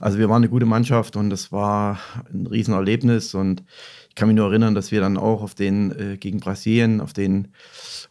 Also 0.00 0.18
wir 0.18 0.28
waren 0.28 0.42
eine 0.42 0.48
gute 0.48 0.66
Mannschaft 0.66 1.16
und 1.16 1.32
es 1.32 1.52
war 1.52 1.98
ein 2.32 2.46
Riesenerlebnis 2.46 3.34
und 3.34 3.62
ich 4.08 4.14
kann 4.14 4.28
mich 4.28 4.36
nur 4.36 4.48
erinnern, 4.48 4.74
dass 4.74 4.90
wir 4.90 5.00
dann 5.00 5.16
auch 5.16 5.42
auf 5.42 5.54
den 5.54 5.92
äh, 5.92 6.16
gegen 6.16 6.40
Brasilien, 6.40 7.00
auf 7.00 7.12
den 7.12 7.48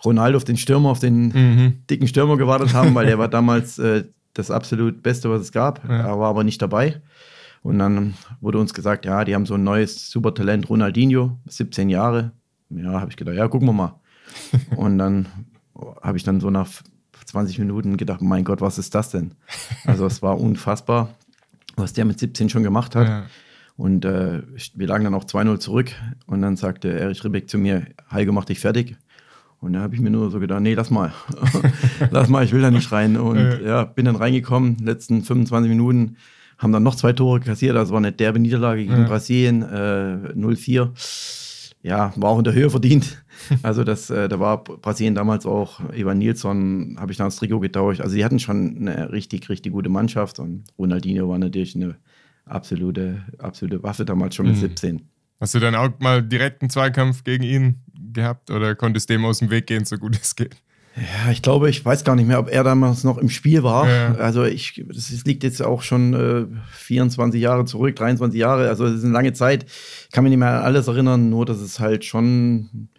Ronaldo, 0.06 0.38
auf 0.38 0.44
den 0.44 0.58
Stürmer, 0.58 0.90
auf 0.90 1.00
den 1.00 1.28
mhm. 1.28 1.74
dicken 1.90 2.08
Stürmer 2.08 2.38
gewartet 2.38 2.74
haben, 2.74 2.96
weil 2.96 3.08
der 3.08 3.20
war 3.20 3.28
damals 3.30 3.80
äh, 3.80 4.06
das 4.34 4.52
absolut 4.52 5.04
Beste, 5.04 5.30
was 5.30 5.42
es 5.42 5.52
gab. 5.52 5.84
Ja. 5.88 6.08
Er 6.08 6.20
war 6.20 6.30
aber 6.30 6.44
nicht 6.44 6.62
dabei. 6.62 7.02
Und 7.64 7.80
dann 7.80 8.14
wurde 8.40 8.60
uns 8.60 8.74
gesagt, 8.74 9.06
ja, 9.06 9.26
die 9.26 9.36
haben 9.36 9.46
so 9.46 9.56
ein 9.56 9.64
neues 9.64 10.10
Supertalent, 10.10 10.70
Ronaldinho, 10.70 11.38
17 11.48 11.90
Jahre. 11.90 12.32
Ja, 12.70 13.02
habe 13.02 13.10
ich 13.10 13.18
gedacht, 13.18 13.36
ja, 13.36 13.48
gucken 13.48 13.68
wir 13.68 13.74
mal. 13.74 14.00
und 14.76 14.98
dann 14.98 15.28
habe 16.02 16.18
ich 16.18 16.24
dann 16.24 16.40
so 16.40 16.50
nach 16.50 16.70
20 17.26 17.60
Minuten 17.60 17.98
gedacht, 17.98 18.22
mein 18.22 18.44
Gott, 18.44 18.62
was 18.62 18.78
ist 18.78 18.96
das 18.96 19.10
denn? 19.10 19.34
Also 19.86 20.06
es 20.06 20.22
war 20.22 20.40
unfassbar, 20.40 21.10
was 21.76 21.94
der 21.94 22.06
mit 22.06 22.20
17 22.20 22.50
schon 22.50 22.64
gemacht 22.64 22.96
hat. 22.96 23.08
Ja. 23.08 23.26
Und 23.76 24.06
äh, 24.06 24.42
wir 24.74 24.88
lagen 24.88 25.04
dann 25.04 25.14
auch 25.14 25.26
2-0 25.26 25.60
zurück 25.60 25.92
und 26.26 26.42
dann 26.42 26.56
sagte 26.56 26.90
Erich 26.90 27.24
Ribbeck 27.24 27.50
zu 27.50 27.58
mir, 27.58 27.86
Heiko, 28.12 28.32
mach 28.32 28.46
dich 28.46 28.60
fertig. 28.60 28.96
Und 29.60 29.74
da 29.74 29.82
habe 29.82 29.96
ich 29.96 30.02
mir 30.02 30.10
nur 30.10 30.32
so 30.32 30.40
gedacht, 30.40 30.62
nee, 30.62 30.74
lass 30.74 30.90
mal. 30.90 31.14
lass 32.12 32.30
mal, 32.30 32.44
ich 32.44 32.54
will 32.54 32.62
da 32.62 32.72
nicht 32.72 32.92
rein. 32.92 33.18
Und 33.18 33.62
ja, 33.64 33.86
bin 33.86 34.06
dann 34.06 34.16
reingekommen, 34.16 34.78
letzten 34.78 35.24
25 35.24 35.70
Minuten 35.70 36.18
haben 36.58 36.72
dann 36.72 36.84
noch 36.84 36.96
zwei 36.96 37.14
Tore 37.14 37.40
kassiert. 37.40 37.76
Also 37.76 37.92
war 37.92 38.00
eine 38.00 38.12
derbe 38.12 38.40
Niederlage 38.40 38.82
gegen 38.82 39.02
ja. 39.02 39.08
Brasilien, 39.08 39.62
äh, 39.62 40.34
0-4. 40.36 40.90
Ja, 41.84 42.12
war 42.16 42.32
auch 42.32 42.38
in 42.40 42.44
der 42.44 42.54
Höhe 42.54 42.70
verdient. 42.70 43.24
Also 43.62 43.84
das, 43.84 44.10
äh, 44.10 44.28
da 44.28 44.40
war 44.40 44.64
Brasilien 44.64 45.14
damals 45.14 45.46
auch, 45.46 45.80
Ivan 45.94 46.18
Nilsson, 46.18 46.98
habe 47.00 47.12
ich 47.12 47.20
dann 47.20 47.28
das 47.28 47.36
Trikot 47.36 47.60
getauscht. 47.60 48.02
Also 48.02 48.16
die 48.16 48.26
hatten 48.26 48.40
schon 48.40 48.78
eine 48.78 49.12
richtig, 49.12 49.48
richtig 49.48 49.74
gute 49.74 49.90
Mannschaft 49.90 50.40
und 50.40 50.64
Ronaldinho 50.80 51.30
war 51.30 51.38
natürlich 51.38 51.76
eine 51.76 51.98
absolute, 52.46 53.24
absolute 53.38 53.84
Waffe 53.84 54.06
damals 54.06 54.34
schon 54.34 54.48
mit 54.48 54.56
mhm. 54.56 54.62
17. 54.62 55.10
Hast 55.40 55.54
du 55.54 55.60
dann 55.60 55.76
auch 55.76 55.90
mal 56.00 56.24
direkt 56.24 56.64
einen 56.64 56.72
Zweikampf 56.72 57.24
gegen 57.24 57.44
ihn 57.44 57.84
gehabt 58.12 58.50
oder 58.50 58.74
konntest 58.74 59.10
dem 59.12 59.24
aus 59.24 59.38
dem 59.38 59.52
Weg 59.52 59.68
gehen, 59.68 59.86
so 59.86 59.98
gut 59.98 60.18
es 60.20 60.36
geht? 60.36 60.58
Ja, 60.98 61.32
ich 61.32 61.44
glaube, 61.44 61.70
ich 61.70 61.86
weiß 61.86 62.04
gar 62.04 62.16
nicht 62.16 62.28
mehr, 62.28 62.40
ob 62.40 62.50
er 62.50 62.64
damals 62.64 63.04
noch 63.04 63.20
im 63.20 63.30
Spiel 63.30 63.62
war. 63.62 63.88
Ja. 63.88 64.16
Also 64.16 64.44
ich, 64.44 64.84
das 64.88 65.12
liegt 65.26 65.44
jetzt 65.44 65.62
auch 65.62 65.84
schon 65.84 66.14
äh, 66.14 66.46
24 66.72 67.40
Jahre 67.40 67.66
zurück, 67.66 67.96
23 67.96 68.40
Jahre. 68.40 68.68
Also 68.68 68.86
es 68.86 68.96
ist 68.96 69.04
eine 69.04 69.14
lange 69.14 69.34
Zeit. 69.34 69.66
Ich 69.66 70.12
kann 70.12 70.24
mich 70.24 70.32
nicht 70.32 70.40
mehr 70.40 70.50
an 70.50 70.64
alles 70.64 70.88
erinnern, 70.88 71.30
nur 71.30 71.46
dass 71.46 71.60
es 71.60 71.80
halt 71.80 72.04
schon 72.04 72.90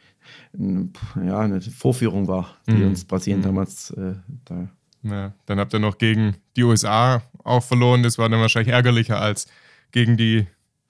ja, 0.55 1.40
eine 1.40 1.61
Vorführung 1.61 2.28
war, 2.28 2.57
die 2.68 2.72
mhm. 2.72 2.88
uns 2.88 3.05
Brasilien 3.05 3.40
mhm. 3.40 3.44
damals 3.44 3.90
äh, 3.90 4.14
da. 4.44 4.68
Ja, 5.03 5.32
dann 5.46 5.59
habt 5.59 5.72
ihr 5.72 5.80
noch 5.80 5.99
gegen 5.99 6.36
die 6.57 6.64
USA 6.64 7.22
auch 7.42 7.62
verloren. 7.62 8.03
Das 8.03 8.18
war 8.18 8.28
dann 8.28 8.40
wahrscheinlich 8.40 8.72
ärgerlicher 8.72 9.20
als 9.20 9.46
gegen 9.90 10.16
die 10.16 10.46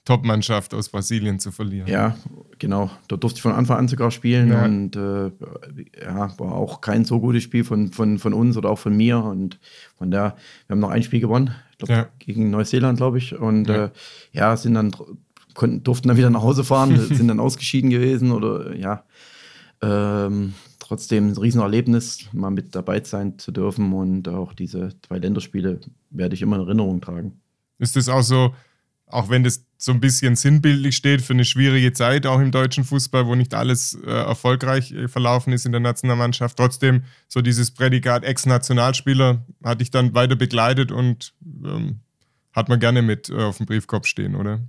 Top-Mannschaft 0.08 0.72
aus 0.72 0.88
Brasilien 0.88 1.38
zu 1.38 1.52
verlieren. 1.52 1.86
Ja, 1.86 2.16
genau. 2.58 2.90
Da 3.08 3.18
durfte 3.18 3.36
ich 3.36 3.42
von 3.42 3.52
Anfang 3.52 3.76
an 3.76 3.88
sogar 3.88 4.10
spielen 4.10 4.48
ja. 4.48 4.64
und 4.64 4.96
äh, 4.96 5.30
ja, 6.02 6.32
war 6.38 6.52
auch 6.52 6.80
kein 6.80 7.04
so 7.04 7.20
gutes 7.20 7.42
Spiel 7.42 7.62
von, 7.62 7.92
von, 7.92 8.18
von 8.18 8.32
uns 8.32 8.56
oder 8.56 8.70
auch 8.70 8.78
von 8.78 8.96
mir. 8.96 9.18
Und 9.18 9.60
von 9.98 10.10
da, 10.10 10.34
wir 10.66 10.74
haben 10.74 10.80
noch 10.80 10.88
ein 10.88 11.02
Spiel 11.02 11.20
gewonnen, 11.20 11.54
glaub, 11.76 11.90
ja. 11.90 12.08
gegen 12.20 12.48
Neuseeland, 12.48 12.96
glaube 12.96 13.18
ich. 13.18 13.34
Und 13.34 13.68
ja. 13.68 13.84
Äh, 13.84 13.90
ja, 14.32 14.56
sind 14.56 14.72
dann 14.74 14.92
konnten, 15.52 15.82
durften 15.82 16.08
dann 16.08 16.16
wieder 16.16 16.30
nach 16.30 16.42
Hause 16.42 16.64
fahren, 16.64 16.98
sind 17.14 17.28
dann 17.28 17.38
ausgeschieden 17.38 17.90
gewesen 17.90 18.32
oder 18.32 18.74
ja. 18.74 19.04
Ähm, 19.82 20.54
trotzdem 20.78 21.32
ein 21.32 21.36
Riesenerlebnis, 21.36 22.30
mal 22.32 22.48
mit 22.48 22.74
dabei 22.74 23.04
sein 23.04 23.38
zu 23.38 23.52
dürfen 23.52 23.92
und 23.92 24.26
auch 24.26 24.54
diese 24.54 24.88
zwei 25.06 25.18
Länderspiele 25.18 25.80
werde 26.08 26.34
ich 26.34 26.40
immer 26.40 26.56
in 26.56 26.62
Erinnerung 26.62 27.02
tragen. 27.02 27.42
Ist 27.78 27.94
das 27.94 28.08
auch 28.08 28.22
so, 28.22 28.54
auch 29.10 29.30
wenn 29.30 29.44
das 29.44 29.64
so 29.76 29.92
ein 29.92 30.00
bisschen 30.00 30.36
sinnbildlich 30.36 30.96
steht 30.96 31.22
für 31.22 31.32
eine 31.32 31.44
schwierige 31.44 31.92
Zeit, 31.92 32.26
auch 32.26 32.40
im 32.40 32.50
deutschen 32.50 32.84
Fußball, 32.84 33.26
wo 33.26 33.34
nicht 33.34 33.54
alles 33.54 33.98
äh, 34.04 34.10
erfolgreich 34.10 34.92
äh, 34.92 35.08
verlaufen 35.08 35.52
ist 35.52 35.66
in 35.66 35.72
der 35.72 35.80
Nationalmannschaft. 35.80 36.56
Trotzdem, 36.56 37.04
so 37.28 37.40
dieses 37.40 37.70
Prädikat 37.70 38.24
Ex-Nationalspieler 38.24 39.44
hatte 39.64 39.82
ich 39.82 39.90
dann 39.90 40.14
weiter 40.14 40.36
begleitet 40.36 40.90
und 40.92 41.32
ähm, 41.64 42.00
hat 42.52 42.68
man 42.68 42.80
gerne 42.80 43.02
mit 43.02 43.30
äh, 43.30 43.34
auf 43.34 43.58
dem 43.58 43.66
Briefkopf 43.66 44.06
stehen, 44.06 44.34
oder? 44.34 44.60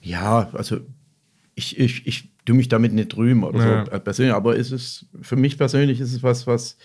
Ja, 0.00 0.48
also 0.54 0.80
ich, 1.54 1.78
ich, 1.78 2.06
ich 2.06 2.30
tue 2.44 2.56
mich 2.56 2.68
damit 2.68 2.92
nicht 2.92 3.14
drüben 3.14 3.44
oder 3.44 3.58
ja. 3.58 3.84
so 3.84 4.00
persönlich, 4.00 4.34
aber 4.34 4.56
ist 4.56 4.72
es, 4.72 5.06
für 5.20 5.36
mich 5.36 5.56
persönlich 5.58 6.00
ist 6.00 6.12
es 6.12 6.22
was, 6.22 6.46
was 6.46 6.76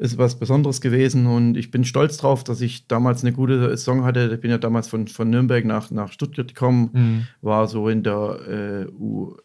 ist 0.00 0.16
was 0.16 0.38
Besonderes 0.38 0.80
gewesen 0.80 1.26
und 1.26 1.58
ich 1.58 1.70
bin 1.70 1.84
stolz 1.84 2.16
drauf, 2.16 2.42
dass 2.42 2.62
ich 2.62 2.88
damals 2.88 3.22
eine 3.22 3.34
gute 3.34 3.68
Saison 3.76 4.02
hatte. 4.02 4.30
Ich 4.32 4.40
bin 4.40 4.50
ja 4.50 4.56
damals 4.56 4.88
von, 4.88 5.06
von 5.08 5.28
Nürnberg 5.28 5.66
nach, 5.66 5.90
nach 5.90 6.10
Stuttgart 6.10 6.48
gekommen, 6.48 6.90
mhm. 6.92 7.26
war 7.42 7.68
so 7.68 7.86
in 7.90 8.02
der 8.02 8.86
äh, 8.88 8.92
U 8.98 9.36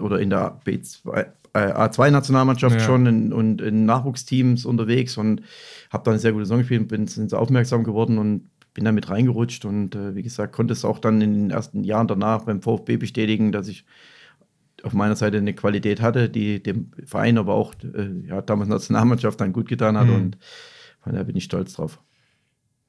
oder 0.00 0.20
in 0.20 0.30
der 0.30 0.60
B2, 0.64 1.18
äh, 1.18 1.24
A2-Nationalmannschaft 1.52 2.76
ja. 2.76 2.80
schon 2.80 3.06
in, 3.06 3.32
und 3.32 3.60
in 3.60 3.86
Nachwuchsteams 3.86 4.64
unterwegs 4.66 5.16
und 5.16 5.42
habe 5.90 6.04
dann 6.04 6.12
eine 6.12 6.20
sehr 6.20 6.32
gute 6.32 6.44
Saison 6.44 6.58
gespielt 6.58 6.82
und 6.82 6.88
bin 6.88 7.06
sehr 7.08 7.40
aufmerksam 7.40 7.82
geworden 7.82 8.18
und 8.18 8.50
bin 8.72 8.84
damit 8.84 9.10
reingerutscht 9.10 9.64
und 9.64 9.96
äh, 9.96 10.14
wie 10.14 10.22
gesagt, 10.22 10.52
konnte 10.52 10.74
es 10.74 10.84
auch 10.84 11.00
dann 11.00 11.20
in 11.22 11.32
den 11.32 11.50
ersten 11.50 11.82
Jahren 11.82 12.06
danach 12.06 12.44
beim 12.44 12.62
VfB 12.62 12.98
bestätigen, 12.98 13.50
dass 13.50 13.66
ich 13.66 13.84
auf 14.84 14.92
meiner 14.92 15.16
Seite 15.16 15.38
eine 15.38 15.54
Qualität 15.54 16.00
hatte, 16.00 16.28
die 16.28 16.62
dem 16.62 16.90
Verein, 17.04 17.38
aber 17.38 17.54
auch 17.54 17.74
äh, 17.82 18.28
ja, 18.28 18.42
damals 18.42 18.68
Nationalmannschaft 18.68 19.40
dann 19.40 19.52
gut 19.52 19.68
getan 19.68 19.96
hat. 19.96 20.06
Mhm. 20.06 20.14
Und 20.14 20.38
von 21.00 21.12
daher 21.12 21.24
bin 21.24 21.36
ich 21.36 21.44
stolz 21.44 21.74
drauf. 21.74 22.00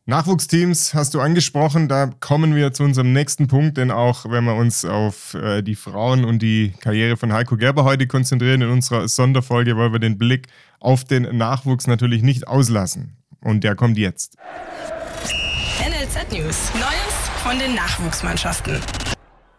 Nachwuchsteams 0.07 0.93
hast 0.93 1.15
du 1.15 1.19
angesprochen, 1.19 1.87
da 1.87 2.05
kommen 2.05 2.53
wir 2.53 2.73
zu 2.73 2.83
unserem 2.83 3.11
nächsten 3.11 3.47
Punkt, 3.47 3.77
denn 3.77 3.89
auch 3.89 4.29
wenn 4.29 4.43
wir 4.43 4.53
uns 4.53 4.85
auf 4.85 5.33
äh, 5.33 5.63
die 5.63 5.73
Frauen 5.73 6.25
und 6.25 6.43
die 6.43 6.73
Karriere 6.79 7.17
von 7.17 7.33
Heiko 7.33 7.57
Gerber 7.57 7.85
heute 7.85 8.05
konzentrieren 8.05 8.61
in 8.61 8.69
unserer 8.69 9.07
Sonderfolge, 9.07 9.75
wollen 9.75 9.93
wir 9.93 9.99
den 9.99 10.19
Blick 10.19 10.47
auf 10.79 11.05
den 11.05 11.35
Nachwuchs 11.35 11.87
natürlich 11.87 12.21
nicht 12.21 12.47
auslassen. 12.47 13.17
Und 13.41 13.63
der 13.63 13.75
kommt 13.75 13.97
jetzt. 13.97 14.37
NLZ 15.79 16.31
News. 16.31 16.71
Neues 16.75 17.15
von 17.41 17.57
den 17.57 17.73
Nachwuchsmannschaften. 17.73 18.75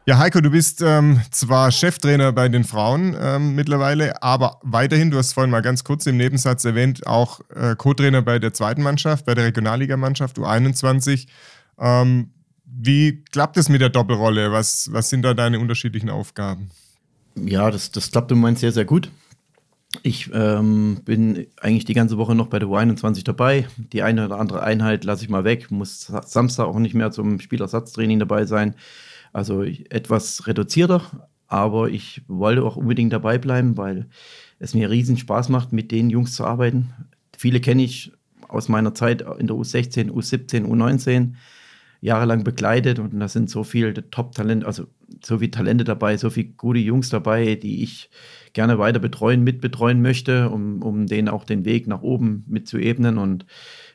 Ja, 0.09 0.19
Heiko, 0.19 0.41
du 0.41 0.51
bist 0.51 0.83
ähm, 0.83 1.21
zwar 1.33 1.73
Cheftrainer 1.73 2.31
bei 2.31 2.49
den 2.49 2.63
Frauen 2.63 3.17
ähm, 3.21 3.57
mittlerweile, 3.57 4.23
aber 4.23 4.61
weiterhin, 4.63 5.11
du 5.11 5.19
hast 5.19 5.33
vorhin 5.33 5.51
mal 5.51 5.63
ganz 5.63 5.83
kurz 5.83 6.07
im 6.07 6.17
Nebensatz 6.17 6.65
erwähnt, 6.65 7.05
auch 7.09 7.41
äh, 7.53 7.75
Co-Trainer 7.75 8.23
bei 8.23 8.39
der 8.39 8.53
zweiten 8.53 8.85
Mannschaft, 8.85 9.27
bei 9.27 9.35
der 9.35 9.47
Regionalligamannschaft 9.47 10.39
U21. 10.39 11.27
Ähm, 11.81 12.31
wie 12.65 13.25
klappt 13.33 13.57
es 13.57 13.69
mit 13.69 13.81
der 13.81 13.89
Doppelrolle? 13.89 14.53
Was, 14.53 14.93
was 14.93 15.11
sind 15.11 15.23
da 15.23 15.35
deine 15.35 15.59
unterschiedlichen 15.59 16.09
Aufgaben? 16.09 16.71
Ja, 17.35 17.73
das, 17.73 17.91
das 17.91 18.13
klappt 18.13 18.31
im 18.31 18.39
Moment 18.39 18.61
sehr, 18.61 18.71
sehr 18.71 18.85
gut. 18.85 19.11
Ich 20.05 20.31
ähm, 20.33 21.01
bin 21.05 21.49
eigentlich 21.61 21.85
die 21.85 21.95
ganze 21.95 22.17
Woche 22.17 22.37
noch 22.37 22.47
bei 22.47 22.61
der 22.61 22.69
U21 22.69 23.25
dabei. 23.25 23.67
Die 23.77 24.03
eine 24.03 24.27
oder 24.27 24.39
andere 24.39 24.63
Einheit 24.63 25.03
lasse 25.03 25.25
ich 25.25 25.31
mal 25.31 25.43
weg, 25.43 25.73
muss 25.73 26.13
Samstag 26.27 26.67
auch 26.67 26.79
nicht 26.79 26.95
mehr 26.95 27.11
zum 27.11 27.41
Spielersatztraining 27.41 28.21
dabei 28.21 28.45
sein. 28.45 28.77
Also 29.37 29.65
etwas 29.65 30.47
reduzierter, 30.47 31.29
aber 31.47 31.91
ich 31.91 32.23
wollte 32.27 32.65
auch 32.65 32.77
unbedingt 32.77 33.13
dabei 33.13 33.37
bleiben, 33.37 33.77
weil 33.77 34.09
es 34.59 34.73
mir 34.73 34.89
riesen 34.89 35.19
Spaß 35.19 35.51
macht, 35.51 35.75
mit 35.75 35.93
den 35.93 36.09
Jungs 36.09 36.35
zu 36.35 36.47
arbeiten. 36.47 36.89
Viele 37.37 37.61
kenne 37.61 37.83
ich 37.83 38.13
aus 38.49 38.71
meiner 38.71 38.95
Zeit 38.95 39.21
in 39.39 39.47
der 39.47 39.57
U16, 39.57 40.11
U17, 40.11 40.65
U19 40.65 41.35
jahrelang 42.01 42.45
begleitet 42.45 42.99
und 42.99 43.21
da 43.21 43.29
sind 43.29 43.51
so 43.51 43.63
viele 43.63 44.09
Top-Talente, 44.11 44.67
also 44.67 44.87
so 45.23 45.37
viele 45.37 45.51
Talente 45.51 45.85
dabei, 45.85 46.17
so 46.17 46.31
viele 46.31 46.49
gute 46.57 46.79
Jungs 46.79 47.11
dabei, 47.11 47.57
die 47.57 47.83
ich 47.83 48.09
gerne 48.55 48.79
weiter 48.79 49.01
betreuen, 49.01 49.45
mitbetreuen 49.45 50.01
möchte, 50.01 50.49
um, 50.49 50.81
um 50.81 51.07
denen 51.07 51.29
auch 51.29 51.45
den 51.45 51.67
Weg 51.67 51.89
nach 51.89 52.01
oben 52.01 52.47
mit 52.49 52.69
zu 52.69 52.79
ebnen. 52.79 53.19
Und 53.19 53.45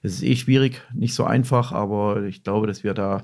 es 0.03 0.13
ist 0.13 0.23
eh 0.23 0.35
schwierig, 0.35 0.83
nicht 0.93 1.15
so 1.15 1.23
einfach, 1.23 1.71
aber 1.71 2.25
ich 2.25 2.43
glaube, 2.43 2.67
dass 2.67 2.83
wir 2.83 2.93
da 2.93 3.23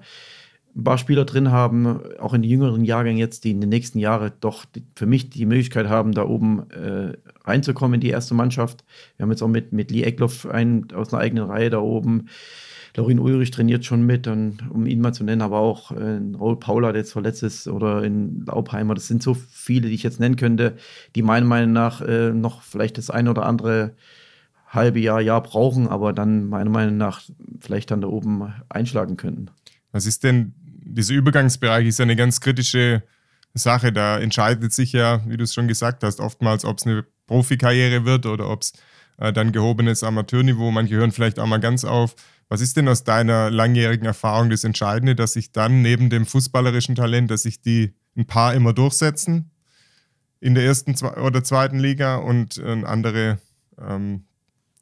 ein 0.78 0.84
paar 0.84 1.00
Spieler 1.00 1.26
drin 1.26 1.52
haben, 1.52 2.00
auch 2.20 2.34
in 2.34 2.44
den 2.44 2.52
jüngeren 2.52 2.86
Jahrgängen 2.86 3.18
jetzt, 3.18 3.44
die 3.44 3.52
in 3.52 3.62
den 3.62 3.70
nächsten 3.70 3.98
Jahren 3.98 4.32
doch 4.42 4.64
die, 4.66 4.84
für 4.96 5.08
mich 5.08 5.32
die 5.32 5.48
Möglichkeit 5.48 5.88
haben, 5.90 6.12
da 6.12 6.24
oben 6.26 6.70
äh, 6.70 7.18
reinzukommen 7.46 7.96
in 7.96 8.02
die 8.02 8.10
erste 8.10 8.36
Mannschaft. 8.36 8.86
Wir 9.16 9.24
haben 9.24 9.32
jetzt 9.32 9.42
auch 9.42 9.48
mit, 9.48 9.74
mit 9.74 9.90
Lee 9.90 10.04
Eckloff 10.04 10.46
einen 10.46 10.92
aus 10.94 11.12
einer 11.12 11.24
eigenen 11.24 11.46
Reihe 11.46 11.72
da 11.72 11.80
oben. 11.80 12.28
Lorin 12.96 13.20
Ulrich 13.20 13.52
trainiert 13.52 13.86
schon 13.86 14.04
mit, 14.06 14.28
und, 14.28 14.60
um 14.70 14.86
ihn 14.86 15.02
mal 15.02 15.14
zu 15.14 15.24
nennen, 15.24 15.42
aber 15.42 15.60
auch 15.60 15.92
äh, 15.92 16.20
Raul 16.40 16.60
Paula, 16.60 16.92
der 16.92 17.02
jetzt 17.02 17.12
verletzt 17.12 17.44
ist, 17.44 17.68
oder 17.68 18.04
in 18.04 18.46
Laubheimer. 18.46 18.94
Das 18.94 19.08
sind 19.08 19.24
so 19.24 19.34
viele, 19.34 19.88
die 19.88 19.96
ich 19.96 20.04
jetzt 20.04 20.20
nennen 20.20 20.36
könnte, 20.36 20.78
die 21.16 21.24
meiner 21.24 21.46
Meinung 21.46 21.74
nach 21.74 22.02
äh, 22.02 22.32
noch 22.32 22.62
vielleicht 22.62 22.98
das 22.98 23.10
eine 23.10 23.32
oder 23.32 23.46
andere 23.46 23.96
halbe 24.68 25.00
Jahr, 25.00 25.22
Jahr 25.22 25.42
brauchen, 25.42 25.88
aber 25.88 26.14
dann 26.14 26.50
meiner 26.50 26.70
Meinung 26.70 26.98
nach 26.98 27.22
vielleicht 27.60 27.90
dann 27.90 28.02
da 28.02 28.08
oben 28.08 28.54
einschlagen 28.70 29.18
könnten. 29.18 29.50
Was 29.92 30.06
ist 30.06 30.24
denn, 30.24 30.54
dieser 30.90 31.14
Übergangsbereich 31.14 31.88
ist 31.88 32.00
ja 32.00 32.04
eine 32.04 32.16
ganz 32.16 32.42
kritische 32.42 33.04
Sache. 33.54 33.92
Da 33.92 34.20
entscheidet 34.20 34.74
sich 34.74 34.94
ja, 34.94 35.22
wie 35.28 35.38
du 35.38 35.44
es 35.44 35.54
schon 35.54 35.68
gesagt 35.68 36.04
hast, 36.04 36.20
oftmals, 36.20 36.66
ob 36.66 36.80
es 36.80 36.86
eine 36.86 37.06
Profikarriere 37.28 38.06
wird 38.06 38.26
oder 38.26 38.50
ob 38.50 38.62
es 38.62 38.74
äh, 39.18 39.34
dann 39.34 39.52
gehobenes 39.52 40.04
Amateurniveau. 40.04 40.72
Manche 40.72 40.96
hören 40.96 41.12
vielleicht 41.12 41.40
auch 41.40 41.48
mal 41.48 41.60
ganz 41.60 41.84
auf. 41.84 42.16
Was 42.50 42.62
ist 42.62 42.78
denn 42.78 42.88
aus 42.88 43.04
deiner 43.04 43.52
langjährigen 43.52 44.06
Erfahrung 44.06 44.50
das 44.50 44.64
Entscheidende, 44.64 45.16
dass 45.16 45.34
sich 45.34 45.52
dann 45.52 45.82
neben 45.82 46.10
dem 46.10 46.26
fußballerischen 46.26 46.96
Talent, 46.96 47.30
dass 47.30 47.44
sich 47.44 47.62
die 47.62 47.94
ein 48.16 48.26
paar 48.26 48.54
immer 48.54 48.74
durchsetzen 48.74 49.52
in 50.40 50.56
der 50.56 50.64
ersten 50.64 50.96
oder 51.06 51.44
zweiten 51.44 51.80
Liga 51.80 52.18
und 52.18 52.58
äh, 52.58 52.84
andere 52.86 53.40
ähm, 53.80 54.26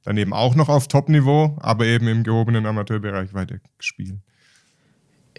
dann 0.03 0.17
eben 0.17 0.33
auch 0.33 0.53
noch 0.53 0.69
auf 0.69 0.87
Top-Niveau, 0.87 1.57
aber 1.59 1.85
eben 1.85 2.07
im 2.07 2.23
gehobenen 2.23 2.67
Amateurbereich 2.67 3.33
weiter 3.33 3.57
spielen? 3.79 4.21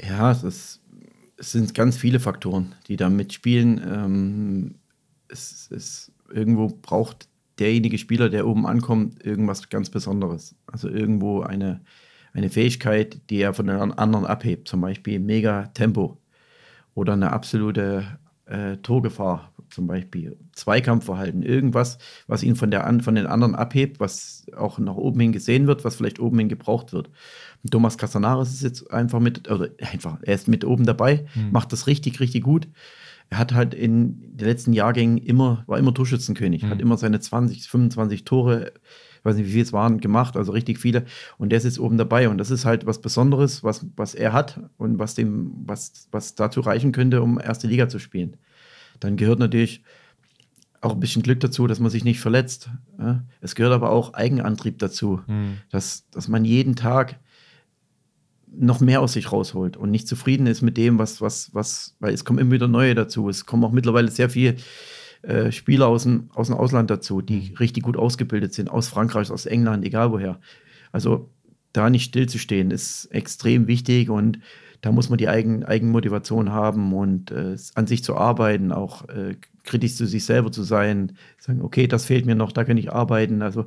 Ja, 0.03 0.31
es, 0.31 0.43
ist, 0.43 0.83
es 1.37 1.53
sind 1.53 1.75
ganz 1.75 1.97
viele 1.97 2.21
Faktoren, 2.21 2.75
die 2.89 2.97
da 2.97 3.09
mitspielen. 3.09 3.81
Ähm, 3.85 4.75
es, 5.29 5.71
es 5.71 6.13
irgendwo 6.31 6.69
braucht 6.69 7.29
derjenige 7.59 7.99
Spieler, 7.99 8.29
der 8.29 8.47
oben 8.47 8.67
ankommt, 8.67 9.25
irgendwas 9.25 9.69
ganz 9.69 9.91
Besonderes. 9.91 10.55
Also 10.67 10.89
irgendwo 10.89 11.41
eine, 11.41 11.81
eine 12.33 12.51
Fähigkeit, 12.51 13.21
die 13.31 13.41
er 13.41 13.55
von 13.55 13.67
den 13.67 13.77
anderen 13.77 14.27
abhebt, 14.27 14.69
zum 14.69 14.81
Beispiel 14.81 15.19
mega 15.21 15.67
Tempo 15.69 16.19
oder 16.95 17.15
eine 17.15 17.33
absolute 17.33 18.19
äh, 18.47 18.77
Torgefahr, 18.79 19.53
zum 19.71 19.87
Beispiel 19.87 20.37
Zweikampfverhalten, 20.53 21.43
irgendwas, 21.43 21.99
was 22.27 22.43
ihn 22.43 22.57
von, 22.57 22.71
der, 22.71 22.85
von 23.03 23.15
den 23.15 23.27
anderen 23.27 23.55
abhebt, 23.55 24.01
was 24.01 24.47
auch 24.57 24.79
nach 24.79 24.95
oben 24.95 25.21
hin 25.21 25.33
gesehen 25.33 25.67
wird, 25.67 25.85
was 25.85 25.97
vielleicht 25.97 26.21
oben 26.21 26.39
hin 26.39 26.49
gebraucht 26.49 26.93
wird. 26.93 27.11
Thomas 27.71 27.99
Casanares 27.99 28.53
ist 28.53 28.63
jetzt 28.63 28.91
einfach 28.91 29.21
mit, 29.21 29.51
oder 29.51 29.71
einfach, 29.81 30.19
er 30.23 30.35
ist 30.35 30.49
mit 30.49 30.65
oben 30.65 30.85
dabei, 30.85 31.27
mhm. 31.35 31.53
macht 31.53 31.73
das 31.73 31.87
richtig, 31.87 32.21
richtig 32.21 32.43
gut. 32.45 32.69
Er 33.29 33.39
hat 33.39 33.55
halt 33.55 33.75
in 33.75 34.37
den 34.37 34.47
letzten 34.47 34.73
Jahrgängen 34.73 35.19
immer, 35.19 35.65
war 35.67 35.79
immer 35.79 35.93
Torschützenkönig, 35.93 36.63
mhm. 36.63 36.71
hat 36.71 36.81
immer 36.81 36.97
seine 36.97 37.19
20, 37.19 37.69
25 37.69 38.25
Tore, 38.25 38.73
ich 39.19 39.25
weiß 39.25 39.37
nicht, 39.37 39.47
wie 39.47 39.53
viele 39.53 39.65
es 39.65 39.73
waren, 39.73 40.01
gemacht, 40.01 40.37
also 40.37 40.53
richtig 40.53 40.79
viele. 40.79 41.05
Und 41.37 41.51
der 41.51 41.57
ist 41.57 41.65
jetzt 41.65 41.81
oben 41.81 41.99
dabei. 41.99 42.29
Und 42.29 42.39
das 42.39 42.53
ist 42.53 42.65
halt 42.65 42.87
was 42.87 43.01
Besonderes, 43.01 43.65
was, 43.65 43.85
was 43.97 44.15
er 44.15 44.33
hat 44.33 44.61
und 44.77 45.01
was 45.01 45.17
dem, 45.17 45.51
was, 45.67 46.07
was 46.13 46.37
dazu 46.37 46.61
reichen 46.61 46.93
könnte, 46.93 47.21
um 47.21 47.41
erste 47.41 47.67
Liga 47.67 47.89
zu 47.89 47.99
spielen. 47.99 48.37
Dann 49.01 49.17
gehört 49.17 49.41
natürlich 49.41 49.83
auch 50.81 50.93
ein 50.93 51.01
bisschen 51.01 51.23
Glück 51.23 51.41
dazu, 51.41 51.67
dass 51.67 51.81
man 51.81 51.91
sich 51.91 52.05
nicht 52.05 52.21
verletzt. 52.21 52.71
Es 53.41 53.55
gehört 53.55 53.75
aber 53.75 53.91
auch 53.91 54.15
Eigenantrieb 54.15 54.79
dazu, 54.79 55.21
mhm. 55.27 55.59
dass, 55.71 56.09
dass 56.11 56.29
man 56.29 56.45
jeden 56.45 56.77
Tag 56.77 57.19
noch 58.59 58.81
mehr 58.81 59.01
aus 59.01 59.13
sich 59.13 59.33
rausholt 59.33 59.77
und 59.77 59.91
nicht 59.91 60.09
zufrieden 60.09 60.47
ist 60.47 60.63
mit 60.63 60.77
dem, 60.77 60.99
was, 60.99 61.21
was, 61.21 61.51
was, 61.55 61.97
weil 62.01 62.15
es 62.15 62.25
kommen 62.25 62.39
immer 62.39 62.53
wieder 62.53 62.69
neue 62.69 62.95
dazu. 62.95 63.29
Es 63.29 63.47
kommen 63.47 63.65
auch 63.65 63.73
mittlerweile 63.73 64.11
sehr 64.11 64.31
viele 64.31 64.57
äh, 65.23 65.53
Spieler 65.53 65.89
aus 65.89 66.05
dem, 66.05 66.31
aus 66.35 66.49
dem 66.49 66.57
Ausland 66.57 66.91
dazu, 66.91 67.21
die 67.21 67.51
mhm. 67.51 67.57
richtig 67.57 67.83
gut 67.83 67.97
ausgebildet 67.97 68.55
sind, 68.55 68.71
aus 68.71 68.89
Frankreich, 68.89 69.31
aus 69.31 69.47
England, 69.47 69.85
egal 69.85 70.13
woher. 70.13 70.41
Also 70.93 71.31
da 71.73 71.91
nicht 71.91 72.05
stillzustehen, 72.05 72.71
ist 72.71 73.07
extrem 73.07 73.67
wichtig 73.67 74.09
und 74.09 74.39
da 74.81 74.93
muss 74.93 75.09
man 75.09 75.19
die 75.19 75.29
Eigen, 75.29 75.65
Eigenmotivation 75.65 76.53
haben 76.53 76.93
und 76.93 77.31
äh, 77.31 77.57
an 77.75 77.87
sich 77.87 78.05
zu 78.05 78.17
arbeiten, 78.17 78.73
auch 78.73 79.09
äh, 79.09 79.37
kritisch 79.65 79.97
zu 79.97 80.07
sich 80.07 80.25
selber 80.25 80.53
zu 80.53 80.63
sein, 80.63 81.17
sagen, 81.39 81.63
okay, 81.63 81.87
das 81.87 82.05
fehlt 82.05 82.25
mir 82.25 82.35
noch, 82.35 82.53
da 82.53 82.65
kann 82.65 82.77
ich 82.77 82.93
arbeiten. 82.93 83.43
Also 83.43 83.67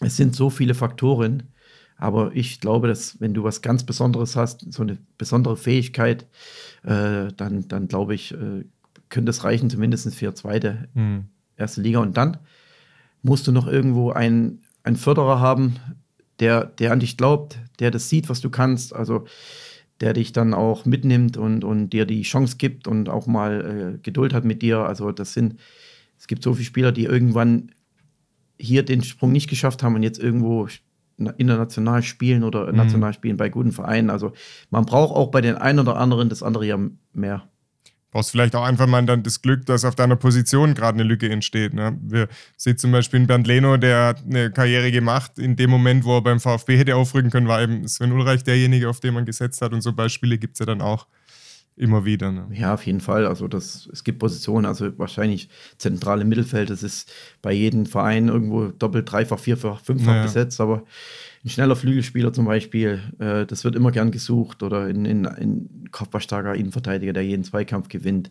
es 0.00 0.16
sind 0.16 0.34
so 0.34 0.50
viele 0.50 0.74
Faktoren, 0.74 1.44
aber 2.02 2.32
ich 2.34 2.60
glaube, 2.60 2.88
dass 2.88 3.20
wenn 3.20 3.32
du 3.32 3.44
was 3.44 3.62
ganz 3.62 3.84
Besonderes 3.84 4.34
hast, 4.34 4.72
so 4.72 4.82
eine 4.82 4.98
besondere 5.18 5.56
Fähigkeit, 5.56 6.26
äh, 6.82 7.28
dann, 7.36 7.68
dann 7.68 7.86
glaube 7.86 8.14
ich, 8.14 8.32
äh, 8.32 8.64
könnte 9.08 9.30
es 9.30 9.44
reichen, 9.44 9.70
zumindest 9.70 10.12
für 10.12 10.34
zweite, 10.34 10.88
mhm. 10.94 11.26
erste 11.56 11.80
Liga. 11.80 12.00
Und 12.00 12.16
dann 12.16 12.38
musst 13.22 13.46
du 13.46 13.52
noch 13.52 13.68
irgendwo 13.68 14.10
einen, 14.10 14.62
einen 14.82 14.96
Förderer 14.96 15.38
haben, 15.38 15.76
der, 16.40 16.64
der 16.64 16.90
an 16.90 16.98
dich 16.98 17.16
glaubt, 17.16 17.60
der 17.78 17.92
das 17.92 18.08
sieht, 18.08 18.28
was 18.28 18.40
du 18.40 18.50
kannst. 18.50 18.92
Also 18.96 19.26
der 20.00 20.12
dich 20.12 20.32
dann 20.32 20.54
auch 20.54 20.84
mitnimmt 20.84 21.36
und, 21.36 21.62
und 21.62 21.90
dir 21.90 22.04
die 22.04 22.22
Chance 22.22 22.56
gibt 22.56 22.88
und 22.88 23.08
auch 23.08 23.28
mal 23.28 23.94
äh, 23.94 23.98
Geduld 24.02 24.34
hat 24.34 24.44
mit 24.44 24.60
dir. 24.60 24.80
Also 24.80 25.12
das 25.12 25.34
sind, 25.34 25.60
es 26.18 26.26
gibt 26.26 26.42
so 26.42 26.54
viele 26.54 26.66
Spieler, 26.66 26.90
die 26.90 27.04
irgendwann 27.04 27.70
hier 28.58 28.82
den 28.82 29.04
Sprung 29.04 29.30
nicht 29.30 29.48
geschafft 29.48 29.84
haben 29.84 29.94
und 29.94 30.02
jetzt 30.02 30.18
irgendwo 30.18 30.66
international 31.26 32.02
spielen 32.02 32.44
oder 32.44 32.66
mhm. 32.70 32.76
national 32.76 33.12
spielen 33.14 33.36
bei 33.36 33.48
guten 33.48 33.72
Vereinen. 33.72 34.10
Also 34.10 34.32
man 34.70 34.84
braucht 34.84 35.14
auch 35.14 35.30
bei 35.30 35.40
den 35.40 35.56
einen 35.56 35.78
oder 35.78 35.96
anderen 35.96 36.28
das 36.28 36.42
andere 36.42 36.66
ja 36.66 36.78
mehr. 37.12 37.42
Brauchst 38.12 38.30
vielleicht 38.30 38.54
auch 38.54 38.64
einfach 38.64 38.86
mal 38.86 39.04
dann 39.06 39.22
das 39.22 39.40
Glück, 39.40 39.64
dass 39.64 39.86
auf 39.86 39.94
deiner 39.94 40.16
Position 40.16 40.74
gerade 40.74 40.96
eine 40.96 41.02
Lücke 41.02 41.30
entsteht. 41.30 41.72
Ne? 41.72 41.96
Wir 42.02 42.28
sehen 42.58 42.76
zum 42.76 42.92
Beispiel 42.92 43.20
in 43.20 43.26
Bernd 43.26 43.46
Leno, 43.46 43.78
der 43.78 44.08
hat 44.08 44.24
eine 44.26 44.50
Karriere 44.50 44.92
gemacht. 44.92 45.38
In 45.38 45.56
dem 45.56 45.70
Moment, 45.70 46.04
wo 46.04 46.18
er 46.18 46.22
beim 46.22 46.38
VfB 46.38 46.76
hätte 46.76 46.94
aufrücken 46.94 47.30
können, 47.30 47.48
war 47.48 47.62
eben 47.62 47.88
Sven 47.88 48.12
Ulreich 48.12 48.44
derjenige, 48.44 48.90
auf 48.90 49.00
den 49.00 49.14
man 49.14 49.24
gesetzt 49.24 49.62
hat. 49.62 49.72
Und 49.72 49.80
so 49.80 49.94
Beispiele 49.94 50.36
gibt 50.36 50.56
es 50.56 50.58
ja 50.58 50.66
dann 50.66 50.82
auch 50.82 51.06
immer 51.76 52.04
wieder. 52.04 52.30
Ne? 52.32 52.46
Ja, 52.52 52.74
auf 52.74 52.86
jeden 52.86 53.00
Fall. 53.00 53.26
Also 53.26 53.48
das, 53.48 53.88
es 53.92 54.04
gibt 54.04 54.18
Positionen, 54.18 54.66
also 54.66 54.96
wahrscheinlich 54.98 55.48
zentrale 55.78 56.24
Mittelfeld, 56.24 56.70
das 56.70 56.82
ist 56.82 57.12
bei 57.40 57.52
jedem 57.52 57.86
Verein 57.86 58.28
irgendwo 58.28 58.68
doppelt, 58.68 59.10
dreifach, 59.10 59.38
vierfach, 59.38 59.80
fünffach 59.80 60.06
naja. 60.06 60.22
besetzt, 60.22 60.60
aber 60.60 60.84
ein 61.44 61.48
schneller 61.48 61.74
Flügelspieler 61.74 62.32
zum 62.32 62.44
Beispiel, 62.44 63.00
äh, 63.18 63.46
das 63.46 63.64
wird 63.64 63.74
immer 63.74 63.90
gern 63.90 64.10
gesucht 64.10 64.62
oder 64.62 64.84
ein 64.84 65.04
in, 65.04 65.24
in 65.24 65.88
kopfballstarker 65.90 66.54
Innenverteidiger, 66.54 67.12
der 67.12 67.24
jeden 67.24 67.44
Zweikampf 67.44 67.88
gewinnt. 67.88 68.30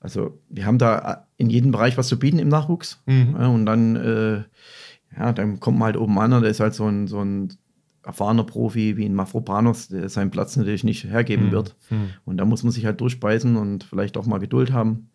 Also 0.00 0.40
wir 0.48 0.66
haben 0.66 0.78
da 0.78 1.26
in 1.36 1.50
jedem 1.50 1.72
Bereich 1.72 1.96
was 1.98 2.08
zu 2.08 2.18
bieten 2.18 2.38
im 2.38 2.48
Nachwuchs 2.48 3.02
mhm. 3.06 3.36
ja, 3.38 3.46
und 3.48 3.66
dann, 3.66 3.96
äh, 3.96 4.42
ja, 5.16 5.32
dann 5.32 5.60
kommt 5.60 5.78
man 5.78 5.86
halt 5.86 5.96
oben 5.98 6.18
an 6.18 6.32
und 6.32 6.42
der 6.42 6.50
ist 6.50 6.60
halt 6.60 6.74
so 6.74 6.86
ein, 6.86 7.06
so 7.06 7.20
ein 7.20 7.52
erfahrener 8.04 8.44
Profi 8.44 8.96
wie 8.96 9.04
ein 9.04 9.14
Mafropanos, 9.14 9.88
der 9.88 10.08
seinen 10.08 10.30
Platz 10.30 10.56
natürlich 10.56 10.84
nicht 10.84 11.04
hergeben 11.04 11.46
mhm. 11.46 11.52
wird. 11.52 11.76
Mhm. 11.90 12.10
Und 12.24 12.36
da 12.36 12.44
muss 12.44 12.62
man 12.62 12.72
sich 12.72 12.84
halt 12.84 13.00
durchbeißen 13.00 13.56
und 13.56 13.84
vielleicht 13.84 14.16
auch 14.16 14.26
mal 14.26 14.38
Geduld 14.38 14.72
haben, 14.72 15.10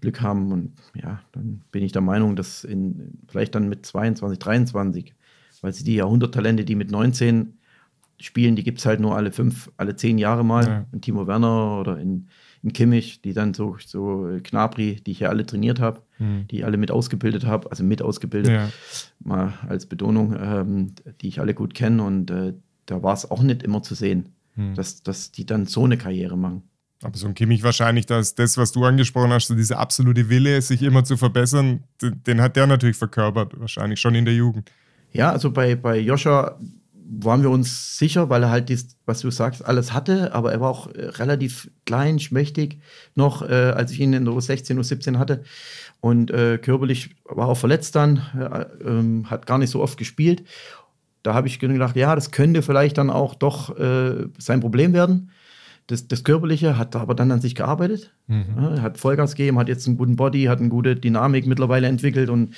Glück 0.00 0.20
haben. 0.20 0.52
Und 0.52 0.72
ja, 0.94 1.20
dann 1.32 1.62
bin 1.72 1.82
ich 1.82 1.92
der 1.92 2.02
Meinung, 2.02 2.36
dass 2.36 2.64
in, 2.64 3.18
vielleicht 3.28 3.54
dann 3.54 3.68
mit 3.68 3.84
22, 3.84 4.38
23, 4.38 5.14
weil 5.60 5.72
sie 5.72 5.84
die 5.84 5.96
Jahrhunderttalente, 5.96 6.64
die 6.64 6.74
mit 6.74 6.90
19 6.90 7.58
spielen, 8.20 8.56
die 8.56 8.62
gibt 8.62 8.78
es 8.78 8.86
halt 8.86 9.00
nur 9.00 9.16
alle 9.16 9.32
fünf, 9.32 9.70
alle 9.76 9.96
zehn 9.96 10.18
Jahre 10.18 10.44
mal. 10.44 10.64
Ja. 10.64 10.86
In 10.92 11.00
Timo 11.00 11.26
Werner 11.26 11.80
oder 11.80 11.98
in 11.98 12.28
in 12.62 12.72
Kimmich, 12.72 13.20
die 13.22 13.32
dann 13.32 13.54
so, 13.54 13.76
so 13.84 14.38
Knabri, 14.42 14.96
die 15.04 15.12
ich 15.12 15.20
ja 15.20 15.28
alle 15.28 15.44
trainiert 15.44 15.80
habe, 15.80 16.02
mhm. 16.18 16.46
die 16.48 16.58
ich 16.58 16.64
alle 16.64 16.76
mit 16.76 16.90
ausgebildet 16.90 17.44
habe, 17.44 17.70
also 17.70 17.82
mit 17.82 18.02
ausgebildet, 18.02 18.52
ja. 18.52 18.68
mal 19.18 19.54
als 19.68 19.86
Betonung, 19.86 20.36
ähm, 20.40 20.94
die 21.20 21.28
ich 21.28 21.40
alle 21.40 21.54
gut 21.54 21.74
kenne. 21.74 22.02
Und 22.02 22.30
äh, 22.30 22.54
da 22.86 23.02
war 23.02 23.14
es 23.14 23.30
auch 23.30 23.42
nicht 23.42 23.62
immer 23.62 23.82
zu 23.82 23.94
sehen, 23.94 24.28
mhm. 24.54 24.74
dass, 24.74 25.02
dass 25.02 25.32
die 25.32 25.44
dann 25.44 25.66
so 25.66 25.84
eine 25.84 25.96
Karriere 25.98 26.38
machen. 26.38 26.62
Aber 27.02 27.18
so 27.18 27.26
ein 27.26 27.34
Kimmich 27.34 27.64
wahrscheinlich, 27.64 28.06
dass 28.06 28.36
das, 28.36 28.56
was 28.56 28.70
du 28.70 28.84
angesprochen 28.84 29.32
hast, 29.32 29.48
so 29.48 29.56
diese 29.56 29.76
absolute 29.76 30.28
Wille, 30.28 30.62
sich 30.62 30.82
immer 30.82 31.02
zu 31.02 31.16
verbessern, 31.16 31.82
den, 32.00 32.22
den 32.22 32.40
hat 32.40 32.54
der 32.54 32.68
natürlich 32.68 32.96
verkörpert, 32.96 33.58
wahrscheinlich 33.58 33.98
schon 33.98 34.14
in 34.14 34.24
der 34.24 34.34
Jugend. 34.34 34.70
Ja, 35.12 35.32
also 35.32 35.50
bei, 35.50 35.74
bei 35.74 35.98
Joscha 35.98 36.56
waren 37.04 37.42
wir 37.42 37.50
uns 37.50 37.98
sicher, 37.98 38.28
weil 38.30 38.42
er 38.42 38.50
halt 38.50 38.68
dies, 38.68 38.96
was 39.06 39.20
du 39.20 39.30
sagst, 39.30 39.64
alles 39.64 39.92
hatte, 39.92 40.34
aber 40.34 40.52
er 40.52 40.60
war 40.60 40.70
auch 40.70 40.92
äh, 40.94 41.04
relativ 41.06 41.70
klein, 41.86 42.18
schmächtig 42.18 42.80
noch, 43.14 43.42
äh, 43.42 43.52
als 43.52 43.92
ich 43.92 44.00
ihn 44.00 44.12
in 44.12 44.24
der 44.24 44.34
U16, 44.34 44.78
U17 44.78 45.18
hatte. 45.18 45.42
Und 46.00 46.30
äh, 46.30 46.58
körperlich 46.58 47.14
war 47.24 47.48
auch 47.48 47.56
verletzt 47.56 47.94
dann, 47.94 48.16
äh, 48.36 49.28
hat 49.28 49.46
gar 49.46 49.58
nicht 49.58 49.70
so 49.70 49.80
oft 49.82 49.98
gespielt. 49.98 50.44
Da 51.22 51.34
habe 51.34 51.46
ich 51.46 51.60
gedacht, 51.60 51.96
ja, 51.96 52.14
das 52.14 52.32
könnte 52.32 52.62
vielleicht 52.62 52.98
dann 52.98 53.10
auch 53.10 53.34
doch 53.34 53.78
äh, 53.78 54.26
sein 54.38 54.60
Problem 54.60 54.92
werden. 54.92 55.30
Das, 55.86 56.08
das, 56.08 56.24
Körperliche 56.24 56.78
hat 56.78 56.94
aber 56.96 57.14
dann 57.14 57.32
an 57.32 57.40
sich 57.40 57.54
gearbeitet, 57.54 58.12
mhm. 58.28 58.44
ja, 58.56 58.82
hat 58.82 58.98
Vollgas 58.98 59.34
gegeben, 59.34 59.58
hat 59.58 59.68
jetzt 59.68 59.86
einen 59.86 59.98
guten 59.98 60.16
Body, 60.16 60.44
hat 60.44 60.60
eine 60.60 60.68
gute 60.68 60.96
Dynamik 60.96 61.46
mittlerweile 61.46 61.88
entwickelt 61.88 62.30
und 62.30 62.54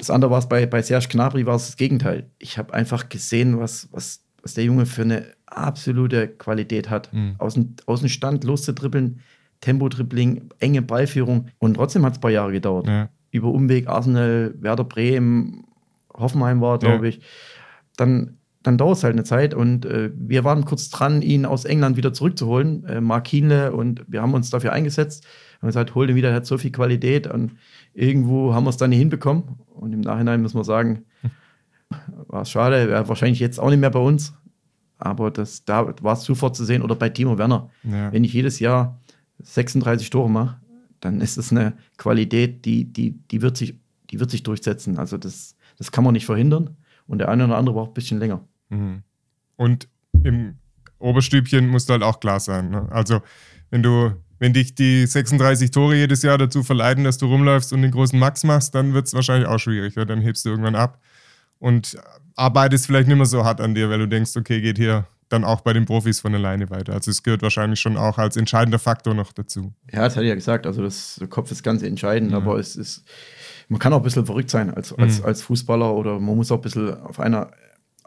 das 0.00 0.10
andere 0.10 0.30
war 0.30 0.38
es 0.38 0.48
bei, 0.48 0.64
bei 0.64 0.80
Serge 0.80 1.08
Gnabry, 1.10 1.44
war 1.44 1.56
es 1.56 1.66
das 1.66 1.76
Gegenteil. 1.76 2.30
Ich 2.38 2.56
habe 2.56 2.72
einfach 2.72 3.10
gesehen, 3.10 3.60
was, 3.60 3.88
was, 3.92 4.24
was 4.42 4.54
der 4.54 4.64
Junge 4.64 4.86
für 4.86 5.02
eine 5.02 5.26
absolute 5.44 6.26
Qualität 6.26 6.88
hat. 6.88 7.12
Mhm. 7.12 7.34
Aus, 7.38 7.54
dem, 7.54 7.76
aus 7.84 8.00
dem 8.00 8.08
Stand 8.08 8.44
loszutrippeln, 8.44 9.20
Tempo-Dribbling, 9.60 10.48
enge 10.58 10.80
Ballführung. 10.80 11.48
Und 11.58 11.74
trotzdem 11.74 12.04
hat 12.06 12.14
es 12.14 12.18
ein 12.18 12.22
paar 12.22 12.30
Jahre 12.30 12.52
gedauert. 12.52 12.86
Ja. 12.86 13.10
Über 13.30 13.48
Umweg 13.48 13.88
Arsenal, 13.88 14.54
Werder 14.58 14.84
Bremen, 14.84 15.64
Hoffenheim 16.14 16.62
war, 16.62 16.78
glaube 16.78 17.08
ja. 17.08 17.10
ich. 17.10 17.20
Dann, 17.96 18.38
dann 18.62 18.76
dauert 18.76 18.98
es 18.98 19.04
halt 19.04 19.14
eine 19.14 19.24
Zeit. 19.24 19.54
Und 19.54 19.86
äh, 19.86 20.10
wir 20.14 20.44
waren 20.44 20.64
kurz 20.64 20.90
dran, 20.90 21.22
ihn 21.22 21.46
aus 21.46 21.64
England 21.64 21.96
wieder 21.96 22.12
zurückzuholen. 22.12 22.84
Äh, 22.84 23.00
Mark 23.00 23.24
Kienle. 23.24 23.72
Und 23.72 24.04
wir 24.06 24.20
haben 24.20 24.34
uns 24.34 24.50
dafür 24.50 24.72
eingesetzt. 24.72 25.26
Haben 25.60 25.68
gesagt, 25.68 25.94
hol 25.94 26.06
den 26.06 26.16
wieder, 26.16 26.30
er 26.30 26.36
hat 26.36 26.46
so 26.46 26.58
viel 26.58 26.70
Qualität. 26.70 27.26
Und 27.26 27.52
irgendwo 27.94 28.54
haben 28.54 28.64
wir 28.64 28.70
es 28.70 28.76
dann 28.76 28.90
nicht 28.90 28.98
hinbekommen. 28.98 29.44
Und 29.74 29.92
im 29.92 30.00
Nachhinein 30.00 30.42
muss 30.42 30.54
man 30.54 30.64
sagen, 30.64 31.04
war 32.28 32.42
es 32.42 32.50
schade. 32.50 32.90
Er 32.90 33.08
wahrscheinlich 33.08 33.40
jetzt 33.40 33.58
auch 33.58 33.70
nicht 33.70 33.80
mehr 33.80 33.90
bei 33.90 34.00
uns. 34.00 34.34
Aber 34.98 35.30
das, 35.30 35.64
da 35.64 35.94
war 36.02 36.12
es 36.12 36.24
sofort 36.24 36.54
zu 36.54 36.64
sehen. 36.64 36.82
Oder 36.82 36.96
bei 36.96 37.08
Timo 37.08 37.38
Werner. 37.38 37.70
Ja. 37.82 38.12
Wenn 38.12 38.24
ich 38.24 38.34
jedes 38.34 38.58
Jahr 38.58 39.00
36 39.38 40.10
Tore 40.10 40.28
mache, 40.28 40.60
dann 41.00 41.22
ist 41.22 41.38
das 41.38 41.50
eine 41.50 41.72
Qualität, 41.96 42.66
die, 42.66 42.84
die, 42.84 43.12
die, 43.12 43.40
wird, 43.40 43.56
sich, 43.56 43.74
die 44.10 44.20
wird 44.20 44.30
sich 44.30 44.42
durchsetzen. 44.42 44.98
Also 44.98 45.16
das, 45.16 45.56
das 45.78 45.90
kann 45.90 46.04
man 46.04 46.12
nicht 46.12 46.26
verhindern. 46.26 46.76
Und 47.06 47.18
der 47.18 47.30
eine 47.30 47.46
oder 47.46 47.56
andere 47.56 47.74
braucht 47.74 47.90
ein 47.90 47.94
bisschen 47.94 48.18
länger. 48.18 48.46
Mhm. 48.70 49.02
Und 49.56 49.88
im 50.24 50.56
Oberstübchen 50.98 51.68
muss 51.68 51.88
halt 51.88 52.02
auch 52.02 52.20
klar 52.20 52.40
sein. 52.40 52.70
Ne? 52.70 52.88
Also 52.90 53.20
wenn 53.70 53.82
du, 53.82 54.12
wenn 54.38 54.52
dich 54.52 54.74
die 54.74 55.06
36 55.06 55.70
Tore 55.70 55.96
jedes 55.96 56.22
Jahr 56.22 56.38
dazu 56.38 56.62
verleiten, 56.62 57.04
dass 57.04 57.18
du 57.18 57.26
rumläufst 57.26 57.72
und 57.72 57.82
den 57.82 57.90
großen 57.90 58.18
Max 58.18 58.44
machst, 58.44 58.74
dann 58.74 58.94
wird 58.94 59.06
es 59.06 59.14
wahrscheinlich 59.14 59.48
auch 59.48 59.58
schwierig. 59.58 59.94
Ja? 59.94 60.04
Dann 60.04 60.20
hebst 60.20 60.44
du 60.44 60.50
irgendwann 60.50 60.74
ab 60.76 61.00
und 61.58 61.98
arbeitest 62.36 62.86
vielleicht 62.86 63.08
nicht 63.08 63.16
mehr 63.16 63.26
so 63.26 63.44
hart 63.44 63.60
an 63.60 63.74
dir, 63.74 63.90
weil 63.90 63.98
du 63.98 64.08
denkst, 64.08 64.36
okay, 64.36 64.60
geht 64.60 64.78
hier 64.78 65.06
dann 65.28 65.44
auch 65.44 65.60
bei 65.60 65.72
den 65.72 65.84
Profis 65.84 66.20
von 66.20 66.34
alleine 66.34 66.70
weiter. 66.70 66.92
Also 66.92 67.10
es 67.10 67.22
gehört 67.22 67.42
wahrscheinlich 67.42 67.80
schon 67.80 67.96
auch 67.96 68.18
als 68.18 68.36
entscheidender 68.36 68.78
Faktor 68.78 69.14
noch 69.14 69.32
dazu. 69.32 69.72
Ja, 69.92 70.02
das 70.02 70.16
hatte 70.16 70.24
ich 70.24 70.28
ja 70.28 70.34
gesagt. 70.34 70.66
Also 70.66 70.82
das, 70.82 71.16
der 71.20 71.28
Kopf 71.28 71.50
ist 71.52 71.62
ganz 71.62 71.82
entscheidend, 71.82 72.32
ja. 72.32 72.38
aber 72.38 72.58
es 72.58 72.74
ist, 72.76 73.04
man 73.68 73.78
kann 73.78 73.92
auch 73.92 73.98
ein 73.98 74.02
bisschen 74.02 74.26
verrückt 74.26 74.50
sein 74.50 74.74
als, 74.74 74.92
als, 74.92 75.20
mhm. 75.20 75.26
als 75.26 75.42
Fußballer 75.42 75.94
oder 75.94 76.18
man 76.18 76.34
muss 76.34 76.50
auch 76.50 76.56
ein 76.56 76.62
bisschen 76.62 77.00
auf 77.00 77.20
einer 77.20 77.50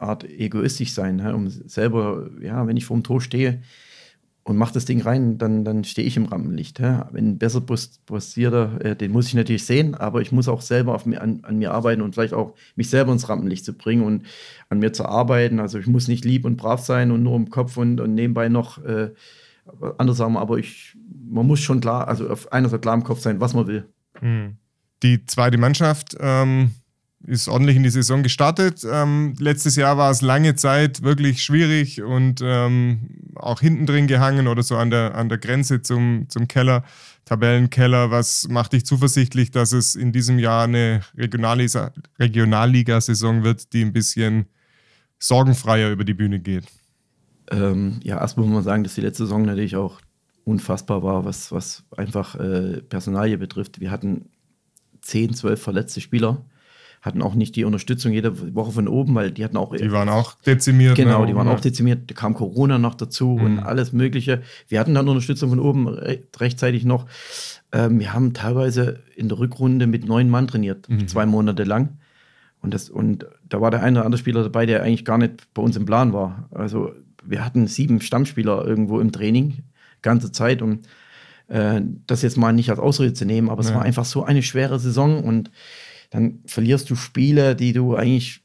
Art 0.03 0.23
egoistisch 0.23 0.93
sein, 0.93 1.17
ne? 1.17 1.35
um 1.35 1.49
selber, 1.49 2.29
ja, 2.41 2.67
wenn 2.67 2.77
ich 2.77 2.85
vor 2.85 2.97
dem 2.97 3.03
Tor 3.03 3.21
stehe, 3.21 3.61
und 4.45 4.57
macht 4.57 4.75
das 4.75 4.85
Ding 4.85 5.01
rein, 5.01 5.37
dann, 5.37 5.63
dann 5.63 5.85
stehe 5.85 6.05
ich 6.05 6.17
im 6.17 6.25
Rampenlicht. 6.25 6.79
Ja. 6.79 7.07
Wenn 7.11 7.29
ein 7.29 7.37
besser 7.37 7.61
postierter, 7.61 8.83
äh, 8.83 8.95
den 8.95 9.11
muss 9.11 9.27
ich 9.27 9.35
natürlich 9.35 9.65
sehen, 9.65 9.95
aber 9.95 10.21
ich 10.21 10.33
muss 10.33 10.49
auch 10.49 10.61
selber 10.61 10.95
auf, 10.95 11.07
an, 11.07 11.39
an, 11.43 11.57
mir 11.57 11.71
arbeiten 11.71 12.01
und 12.01 12.13
vielleicht 12.13 12.33
auch 12.33 12.53
mich 12.75 12.89
selber 12.89 13.13
ins 13.13 13.29
Rampenlicht 13.29 13.63
zu 13.63 13.73
bringen 13.73 14.03
und 14.03 14.25
an 14.69 14.79
mir 14.79 14.91
zu 14.91 15.05
arbeiten. 15.05 15.59
Also 15.59 15.79
ich 15.79 15.87
muss 15.87 16.09
nicht 16.09 16.25
lieb 16.25 16.43
und 16.43 16.57
brav 16.57 16.81
sein 16.81 17.11
und 17.11 17.23
nur 17.23 17.37
im 17.37 17.49
Kopf 17.49 17.77
und, 17.77 18.01
und 18.01 18.15
nebenbei 18.15 18.49
noch 18.49 18.83
äh, 18.83 19.11
andere 19.97 20.15
Sachen, 20.15 20.35
aber 20.35 20.57
ich, 20.57 20.97
man 21.25 21.47
muss 21.47 21.61
schon 21.61 21.79
klar, 21.79 22.09
also 22.09 22.29
auf 22.29 22.51
einer 22.51 22.67
Seite 22.67 22.81
klar 22.81 22.95
im 22.95 23.05
Kopf 23.05 23.19
sein, 23.19 23.39
was 23.39 23.53
man 23.53 23.67
will. 23.67 23.87
Hm. 24.19 24.57
Die 25.03 25.25
zweite 25.25 25.57
Mannschaft 25.57 26.17
ähm, 26.19 26.71
ist 27.25 27.47
ordentlich 27.47 27.77
in 27.77 27.83
die 27.83 27.89
Saison 27.89 28.23
gestartet. 28.23 28.85
Ähm, 28.89 29.35
letztes 29.39 29.75
Jahr 29.75 29.97
war 29.97 30.11
es 30.11 30.21
lange 30.21 30.55
Zeit 30.55 31.03
wirklich 31.03 31.43
schwierig 31.43 32.01
und 32.01 32.41
ähm, 32.43 33.31
auch 33.35 33.61
hinten 33.61 33.85
drin 33.85 34.07
gehangen 34.07 34.47
oder 34.47 34.63
so 34.63 34.75
an 34.75 34.89
der, 34.89 35.15
an 35.15 35.29
der 35.29 35.37
Grenze 35.37 35.81
zum, 35.81 36.25
zum 36.27 36.47
Keller, 36.47 36.83
Tabellenkeller. 37.25 38.11
Was 38.11 38.47
macht 38.49 38.73
dich 38.73 38.85
zuversichtlich, 38.85 39.51
dass 39.51 39.71
es 39.71 39.95
in 39.95 40.11
diesem 40.11 40.37
Jahr 40.37 40.65
eine 40.65 41.01
Regionalliga-Saison 41.17 43.43
wird, 43.43 43.71
die 43.73 43.83
ein 43.83 43.93
bisschen 43.93 44.47
sorgenfreier 45.19 45.91
über 45.91 46.03
die 46.03 46.13
Bühne 46.13 46.39
geht? 46.39 46.65
Ähm, 47.51 47.99
ja, 48.03 48.19
erstmal 48.19 48.47
muss 48.47 48.55
man 48.55 48.63
sagen, 48.63 48.83
dass 48.83 48.95
die 48.95 49.01
letzte 49.01 49.23
Saison 49.23 49.45
natürlich 49.45 49.77
auch 49.77 50.01
unfassbar 50.43 51.03
war, 51.03 51.23
was, 51.23 51.53
was 51.53 51.85
einfach 51.95 52.35
äh, 52.35 52.81
Personalie 52.81 53.37
betrifft. 53.37 53.79
Wir 53.79 53.91
hatten 53.91 54.29
10, 55.01 55.35
12 55.35 55.61
verletzte 55.61 56.01
Spieler 56.01 56.43
hatten 57.03 57.21
auch 57.21 57.35
nicht 57.35 57.57
die 57.57 57.65
Unterstützung 57.65 58.13
jede 58.13 58.55
Woche 58.55 58.71
von 58.71 58.87
oben, 58.87 59.13
weil 59.13 59.29
die 59.29 59.43
hatten 59.43 59.57
auch. 59.57 59.75
Die 59.75 59.91
waren 59.91 60.07
auch 60.07 60.35
dezimiert. 60.35 60.95
Genau, 60.95 61.21
ne? 61.21 61.27
die 61.27 61.35
waren 61.35 61.49
auch 61.49 61.59
dezimiert. 61.59 62.09
Da 62.09 62.15
kam 62.15 62.33
Corona 62.33 62.77
noch 62.77 62.95
dazu 62.95 63.37
mhm. 63.37 63.45
und 63.45 63.59
alles 63.59 63.91
Mögliche. 63.91 64.41
Wir 64.69 64.79
hatten 64.79 64.93
dann 64.93 65.09
Unterstützung 65.09 65.49
von 65.49 65.59
oben 65.59 65.89
rechtzeitig 65.89 66.85
noch. 66.85 67.05
Ähm, 67.73 67.99
wir 67.99 68.13
haben 68.13 68.33
teilweise 68.33 69.01
in 69.17 69.27
der 69.27 69.37
Rückrunde 69.37 69.85
mit 69.85 70.07
neun 70.07 70.29
Mann 70.29 70.47
trainiert, 70.47 70.87
mhm. 70.87 71.07
zwei 71.09 71.25
Monate 71.25 71.65
lang. 71.65 71.97
Und, 72.61 72.73
das, 72.73 72.89
und 72.89 73.25
da 73.49 73.59
war 73.59 73.69
der 73.69 73.83
eine 73.83 73.99
oder 73.99 74.05
andere 74.05 74.19
Spieler 74.19 74.41
dabei, 74.41 74.65
der 74.65 74.81
eigentlich 74.81 75.03
gar 75.03 75.17
nicht 75.17 75.53
bei 75.53 75.61
uns 75.61 75.75
im 75.75 75.85
Plan 75.85 76.13
war. 76.13 76.47
Also 76.51 76.93
wir 77.21 77.43
hatten 77.43 77.67
sieben 77.67 77.99
Stammspieler 77.99 78.65
irgendwo 78.65 79.01
im 79.01 79.11
Training, 79.11 79.63
ganze 80.01 80.31
Zeit. 80.31 80.61
Und 80.61 80.87
äh, 81.49 81.81
das 82.07 82.21
jetzt 82.21 82.37
mal 82.37 82.53
nicht 82.53 82.69
als 82.69 82.79
Ausrede 82.79 83.11
zu 83.11 83.25
nehmen, 83.25 83.49
aber 83.49 83.59
es 83.59 83.69
ja. 83.69 83.75
war 83.75 83.81
einfach 83.81 84.05
so 84.05 84.23
eine 84.23 84.41
schwere 84.41 84.79
Saison 84.79 85.21
und 85.21 85.51
dann 86.13 86.41
verlierst 86.45 86.91
du 86.91 86.95
Spiele, 86.95 87.55
die 87.55 87.73
du 87.73 87.95
eigentlich 87.95 88.43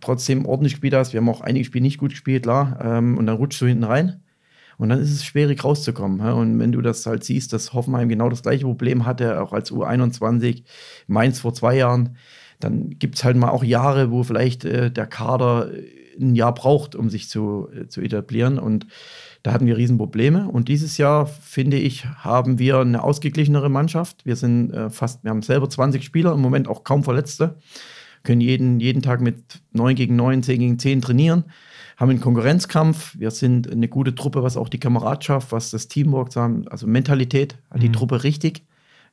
trotzdem 0.00 0.46
ordentlich 0.46 0.74
gespielt 0.74 0.94
hast. 0.94 1.12
Wir 1.12 1.20
haben 1.20 1.28
auch 1.28 1.40
einige 1.40 1.64
Spiele 1.64 1.82
nicht 1.82 1.98
gut 1.98 2.10
gespielt, 2.12 2.44
klar. 2.44 2.78
Ähm, 2.80 3.18
und 3.18 3.26
dann 3.26 3.36
rutschst 3.36 3.60
du 3.60 3.66
hinten 3.66 3.82
rein. 3.82 4.22
Und 4.76 4.90
dann 4.90 5.00
ist 5.00 5.10
es 5.10 5.24
schwierig 5.24 5.64
rauszukommen. 5.64 6.20
Und 6.20 6.60
wenn 6.60 6.70
du 6.70 6.80
das 6.80 7.04
halt 7.06 7.24
siehst, 7.24 7.52
dass 7.52 7.72
Hoffenheim 7.72 8.08
genau 8.08 8.28
das 8.28 8.44
gleiche 8.44 8.64
Problem 8.64 9.04
hatte, 9.04 9.42
auch 9.42 9.52
als 9.52 9.72
U21, 9.72 10.62
Mainz 11.08 11.40
vor 11.40 11.52
zwei 11.52 11.76
Jahren, 11.76 12.16
dann 12.60 12.90
gibt 12.90 13.16
es 13.16 13.24
halt 13.24 13.36
mal 13.36 13.50
auch 13.50 13.64
Jahre, 13.64 14.12
wo 14.12 14.22
vielleicht 14.22 14.64
äh, 14.64 14.92
der 14.92 15.06
Kader 15.06 15.72
ein 16.20 16.36
Jahr 16.36 16.54
braucht, 16.54 16.94
um 16.94 17.10
sich 17.10 17.28
zu, 17.28 17.68
äh, 17.74 17.88
zu 17.88 18.00
etablieren. 18.00 18.60
Und 18.60 18.86
da 19.42 19.52
hatten 19.52 19.66
wir 19.66 19.76
Riesenprobleme. 19.76 20.48
Und 20.48 20.68
dieses 20.68 20.98
Jahr, 20.98 21.26
finde 21.26 21.78
ich, 21.78 22.04
haben 22.06 22.58
wir 22.58 22.78
eine 22.78 23.02
ausgeglichenere 23.02 23.68
Mannschaft. 23.68 24.24
Wir 24.26 24.36
sind 24.36 24.72
äh, 24.72 24.90
fast, 24.90 25.24
wir 25.24 25.30
haben 25.30 25.42
selber 25.42 25.68
20 25.70 26.04
Spieler, 26.04 26.32
im 26.32 26.40
Moment 26.40 26.68
auch 26.68 26.84
kaum 26.84 27.04
Verletzte. 27.04 27.56
Können 28.24 28.40
jeden, 28.40 28.80
jeden 28.80 29.02
Tag 29.02 29.20
mit 29.20 29.60
9 29.72 29.94
gegen 29.94 30.16
9, 30.16 30.42
10 30.42 30.58
gegen 30.58 30.78
10 30.78 31.02
trainieren. 31.02 31.44
Haben 31.96 32.10
einen 32.10 32.20
Konkurrenzkampf. 32.20 33.16
Wir 33.18 33.30
sind 33.30 33.70
eine 33.70 33.88
gute 33.88 34.14
Truppe, 34.14 34.42
was 34.42 34.56
auch 34.56 34.68
die 34.68 34.80
Kameradschaft, 34.80 35.52
was 35.52 35.70
das 35.70 35.88
Teamwork 35.88 36.36
also 36.36 36.86
Mentalität, 36.86 37.58
hat 37.70 37.82
die 37.82 37.88
mhm. 37.88 37.94
Truppe 37.94 38.24
richtig. 38.24 38.64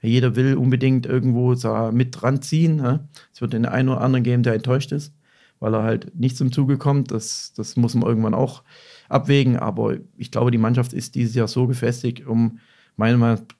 Jeder 0.01 0.35
will 0.35 0.55
unbedingt 0.55 1.05
irgendwo 1.05 1.55
mit 1.91 2.21
dran 2.21 2.41
ziehen. 2.41 2.99
Es 3.33 3.41
wird 3.41 3.53
den 3.53 3.65
einen 3.65 3.89
oder 3.89 4.01
anderen 4.01 4.23
geben, 4.23 4.43
der 4.43 4.53
enttäuscht 4.53 4.91
ist, 4.91 5.15
weil 5.59 5.73
er 5.73 5.83
halt 5.83 6.13
nicht 6.19 6.37
zum 6.37 6.51
Zuge 6.51 6.77
kommt. 6.77 7.11
Das, 7.11 7.53
das 7.55 7.75
muss 7.75 7.95
man 7.95 8.07
irgendwann 8.07 8.35
auch 8.35 8.63
abwägen. 9.09 9.57
Aber 9.57 9.97
ich 10.17 10.31
glaube, 10.31 10.51
die 10.51 10.57
Mannschaft 10.57 10.93
ist 10.93 11.15
dieses 11.15 11.35
Jahr 11.35 11.47
so 11.47 11.67
gefestigt, 11.67 12.25
um 12.25 12.59
meiner 12.95 13.17
Meinung 13.17 13.39
nach, 13.39 13.55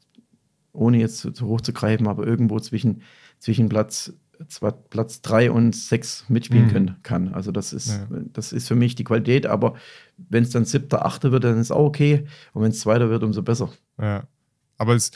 ohne 0.73 0.97
jetzt 0.97 1.19
zu, 1.19 1.31
zu 1.31 1.47
hoch 1.47 1.61
zu 1.61 1.73
greifen, 1.73 2.07
aber 2.07 2.27
irgendwo 2.27 2.59
zwischen, 2.59 3.01
zwischen 3.39 3.69
Platz 3.69 4.13
zwar 4.47 4.71
Platz 4.71 5.21
3 5.21 5.51
und 5.51 5.75
6 5.75 6.25
mitspielen 6.29 6.65
mhm. 6.65 6.71
können, 6.71 6.95
kann. 7.03 7.33
Also 7.33 7.51
das 7.51 7.73
ist, 7.73 7.89
ja. 7.89 8.07
das 8.33 8.53
ist 8.53 8.67
für 8.67 8.75
mich 8.75 8.95
die 8.95 9.03
Qualität, 9.03 9.45
aber 9.45 9.75
wenn 10.17 10.43
es 10.43 10.49
dann 10.49 10.65
siebter, 10.65 11.05
achter 11.05 11.31
wird, 11.31 11.43
dann 11.43 11.59
ist 11.59 11.71
auch 11.71 11.85
okay. 11.85 12.25
Und 12.53 12.63
wenn 12.63 12.71
es 12.71 12.79
zweiter 12.79 13.09
wird, 13.09 13.23
umso 13.23 13.41
besser. 13.41 13.71
Ja. 13.99 14.27
Aber 14.77 14.95
es, 14.95 15.11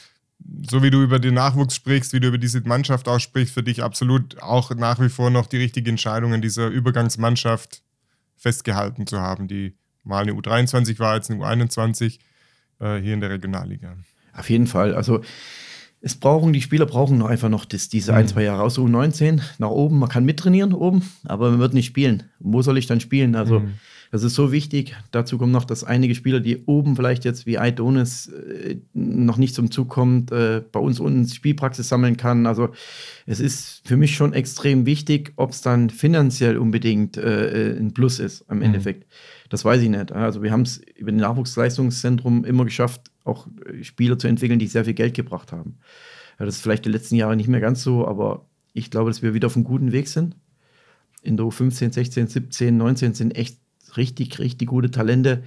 so 0.70 0.82
wie 0.84 0.90
du 0.90 1.02
über 1.02 1.20
den 1.20 1.34
Nachwuchs 1.34 1.76
sprichst, 1.76 2.14
wie 2.14 2.20
du 2.20 2.28
über 2.28 2.38
diese 2.38 2.62
Mannschaft 2.62 3.08
aussprichst, 3.08 3.54
für 3.54 3.64
dich 3.64 3.84
absolut 3.84 4.42
auch 4.42 4.74
nach 4.76 5.00
wie 5.00 5.10
vor 5.10 5.30
noch 5.30 5.48
die 5.48 5.58
richtige 5.58 5.90
Entscheidung 5.90 6.34
in 6.34 6.42
dieser 6.42 6.68
Übergangsmannschaft 6.68 7.84
festgehalten 8.36 9.06
zu 9.06 9.20
haben, 9.20 9.48
die 9.48 9.76
mal 10.04 10.22
eine 10.22 10.34
U23 10.34 11.00
war, 11.00 11.16
jetzt 11.16 11.30
eine 11.32 11.43
U21 11.43 12.20
äh, 12.80 12.97
hier 12.97 13.14
in 13.14 13.22
der 13.22 13.30
Regionalliga. 13.30 13.95
Auf 14.34 14.50
jeden 14.50 14.68
Fall. 14.68 14.93
Also 14.95 15.22
es 16.02 16.16
brauchen, 16.16 16.54
die 16.54 16.62
Spieler 16.62 16.86
brauchen 16.86 17.18
noch 17.18 17.28
einfach 17.28 17.50
noch 17.50 17.66
das, 17.66 17.89
diese 17.89 18.14
ein, 18.14 18.24
mhm. 18.24 18.30
zwei 18.30 18.43
Jahre 18.43 18.64
aus 18.64 18.78
U19 18.78 19.41
nach 19.58 19.70
oben. 19.70 20.00
Man 20.00 20.10
kann 20.10 20.24
mittrainieren 20.24 20.74
oben, 20.74 21.04
aber 21.26 21.52
man 21.52 21.60
wird 21.60 21.74
nicht 21.74 21.88
spielen. 21.88 22.24
Wo 22.39 22.62
soll 22.62 22.78
ich 22.78 22.88
dann 22.88 23.02
spielen? 23.02 23.36
Also 23.36 23.60
mhm. 23.60 23.74
das 24.12 24.24
ist 24.24 24.36
so 24.36 24.54
wichtig. 24.54 24.95
Dazu 25.12 25.38
kommt 25.38 25.52
noch, 25.52 25.66
dass 25.66 25.84
einige 25.84 26.16
Spieler, 26.16 26.39
die 26.39 26.64
oben 26.66 26.95
vielleicht 26.95 27.26
jetzt 27.26 27.45
wie 27.45 27.60
Aidonis 27.60 28.28
äh, 28.28 28.78
noch 28.93 29.36
nicht 29.36 29.54
zum 29.54 29.72
Zug 29.72 29.89
kommt, 29.89 30.32
äh, 30.32 30.62
bei 30.72 30.80
uns 30.80 31.02
unten 31.02 31.28
Spielpraxis 31.28 31.89
sammeln 31.89 32.16
kann. 32.16 32.47
Also 32.47 32.70
es 33.26 33.41
ist 33.41 33.82
für 33.86 33.97
mich 33.97 34.16
schon 34.16 34.32
extrem 34.32 34.86
wichtig, 34.86 35.34
ob 35.36 35.52
es 35.52 35.62
dann 35.62 35.89
finanziell 35.89 36.58
unbedingt 36.58 37.18
äh, 37.18 37.76
ein 37.78 37.93
Plus 37.93 38.20
ist 38.20 38.50
am 38.50 38.58
mhm. 38.60 38.64
Endeffekt. 38.64 39.06
Das 39.50 39.66
weiß 39.66 39.82
ich 39.82 39.89
nicht. 39.89 40.12
Also 40.12 40.43
wir 40.43 40.52
haben 40.52 40.62
es 40.62 40.78
über 40.95 41.12
den 41.12 41.20
Nachwuchsleistungszentrum 41.20 42.45
immer 42.45 42.66
geschafft, 42.66 43.12
auch 43.24 43.47
äh, 43.66 43.84
Spieler 43.84 44.18
zu 44.18 44.28
entwickeln, 44.28 44.60
die 44.60 44.68
sehr 44.68 44.86
viel 44.86 44.93
Geld 44.93 45.16
gebracht 45.16 45.52
haben. 45.52 45.80
Das 46.38 46.56
ist 46.56 46.62
vielleicht 46.62 46.86
die 46.86 46.89
letzten 46.89 47.16
Jahre 47.16 47.36
nicht 47.36 47.50
mehr 47.50 47.60
ganz 47.60 47.84
so, 47.84 48.08
aber 48.08 48.45
ich 48.74 48.91
glaube, 48.91 49.10
dass 49.10 49.22
wir 49.22 49.34
wieder 49.34 49.47
auf 49.47 49.56
einem 49.56 49.66
guten 49.66 49.91
Weg 49.91 50.08
sind. 50.08 50.36
In 51.22 51.36
der 51.36 51.45
U15, 51.45 51.91
16, 51.91 52.28
17, 52.28 52.78
19 52.78 53.14
sind 53.14 53.36
echt 53.36 53.60
richtig, 53.97 54.39
richtig 54.39 54.70
gute 54.70 54.89
Talente. 54.89 55.43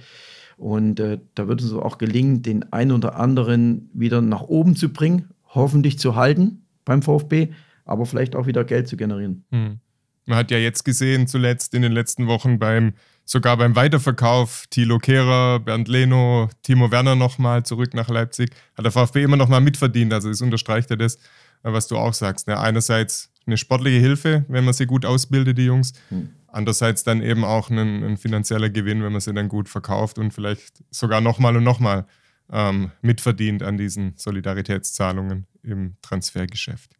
Und 0.57 0.99
äh, 0.99 1.19
da 1.33 1.47
wird 1.47 1.61
es 1.61 1.73
auch 1.73 1.97
gelingen, 1.97 2.43
den 2.43 2.71
einen 2.71 2.91
oder 2.91 3.15
anderen 3.15 3.89
wieder 3.93 4.21
nach 4.21 4.43
oben 4.43 4.75
zu 4.75 4.89
bringen, 4.89 5.29
hoffentlich 5.47 5.97
zu 5.97 6.15
halten 6.15 6.65
beim 6.85 7.01
VfB, 7.01 7.49
aber 7.85 8.05
vielleicht 8.05 8.35
auch 8.35 8.45
wieder 8.45 8.63
Geld 8.63 8.87
zu 8.87 8.97
generieren. 8.97 9.45
Hm. 9.51 9.79
Man 10.25 10.37
hat 10.37 10.51
ja 10.51 10.57
jetzt 10.57 10.83
gesehen, 10.83 11.27
zuletzt 11.27 11.73
in 11.73 11.81
den 11.81 11.91
letzten 11.91 12.27
Wochen 12.27 12.59
beim 12.59 12.93
sogar 13.25 13.57
beim 13.57 13.75
Weiterverkauf 13.75 14.65
Thilo 14.69 14.99
Kehrer, 14.99 15.59
Bernd 15.59 15.87
Leno, 15.87 16.49
Timo 16.61 16.91
Werner 16.91 17.15
nochmal 17.15 17.63
zurück 17.63 17.93
nach 17.93 18.09
Leipzig, 18.09 18.51
hat 18.77 18.85
der 18.85 18.91
VfB 18.91 19.23
immer 19.23 19.37
nochmal 19.37 19.61
mitverdient. 19.61 20.13
Also 20.13 20.29
das 20.29 20.41
unterstreicht 20.41 20.89
ja 20.89 20.95
das, 20.95 21.17
was 21.61 21.87
du 21.87 21.97
auch 21.97 22.13
sagst. 22.13 22.47
Ne? 22.47 22.59
Einerseits 22.59 23.31
eine 23.45 23.57
sportliche 23.57 23.99
Hilfe, 23.99 24.45
wenn 24.47 24.65
man 24.65 24.73
sie 24.73 24.85
gut 24.85 25.05
ausbildet, 25.05 25.57
die 25.57 25.65
Jungs. 25.65 25.93
Hm. 26.09 26.29
Andererseits 26.47 27.03
dann 27.03 27.21
eben 27.21 27.43
auch 27.43 27.69
ein, 27.69 28.03
ein, 28.03 28.17
finanzieller 28.17 28.69
Gewinn, 28.69 29.03
wenn 29.03 29.11
man 29.11 29.21
sie 29.21 29.33
dann 29.33 29.49
gut 29.49 29.67
verkauft 29.67 30.19
und 30.19 30.33
vielleicht 30.33 30.83
sogar 30.91 31.19
nochmal 31.19 31.57
und 31.57 31.63
nochmal 31.63 32.05
ähm, 32.51 32.91
mitverdient 33.01 33.63
an 33.63 33.77
diesen 33.77 34.13
Solidaritätszahlungen 34.17 35.47
im 35.63 35.95
Transfergeschäft. 36.01 36.91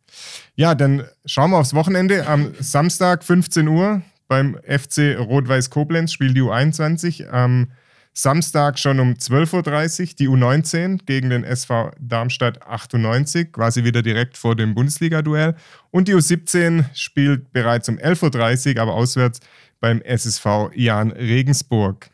Ja, 0.55 0.73
dann 0.73 1.05
schauen 1.25 1.51
wir 1.51 1.57
aufs 1.57 1.75
Wochenende. 1.75 2.27
Am 2.27 2.53
Samstag 2.59 3.23
15 3.23 3.67
Uhr 3.67 4.01
beim 4.33 4.57
FC 4.67 5.15
Rot-Weiß 5.19 5.69
Koblenz 5.69 6.11
spielt 6.11 6.35
die 6.35 6.41
U21. 6.41 7.29
Am 7.29 7.67
Samstag 8.13 8.79
schon 8.79 8.99
um 8.99 9.13
12.30 9.13 10.01
Uhr 10.01 10.07
die 10.17 10.27
U19 10.27 11.05
gegen 11.05 11.29
den 11.29 11.43
SV 11.43 11.91
Darmstadt 11.99 12.65
98, 12.65 13.51
quasi 13.51 13.83
wieder 13.83 14.01
direkt 14.01 14.35
vor 14.35 14.55
dem 14.55 14.73
Bundesliga-Duell. 14.73 15.53
Und 15.91 16.07
die 16.07 16.15
U17 16.15 16.85
spielt 16.95 17.53
bereits 17.53 17.89
um 17.89 17.99
11.30 17.99 18.75
Uhr, 18.75 18.81
aber 18.81 18.95
auswärts 18.95 19.39
beim 19.79 20.01
SSV 20.01 20.71
Jan 20.73 21.11
Regensburg. 21.11 22.09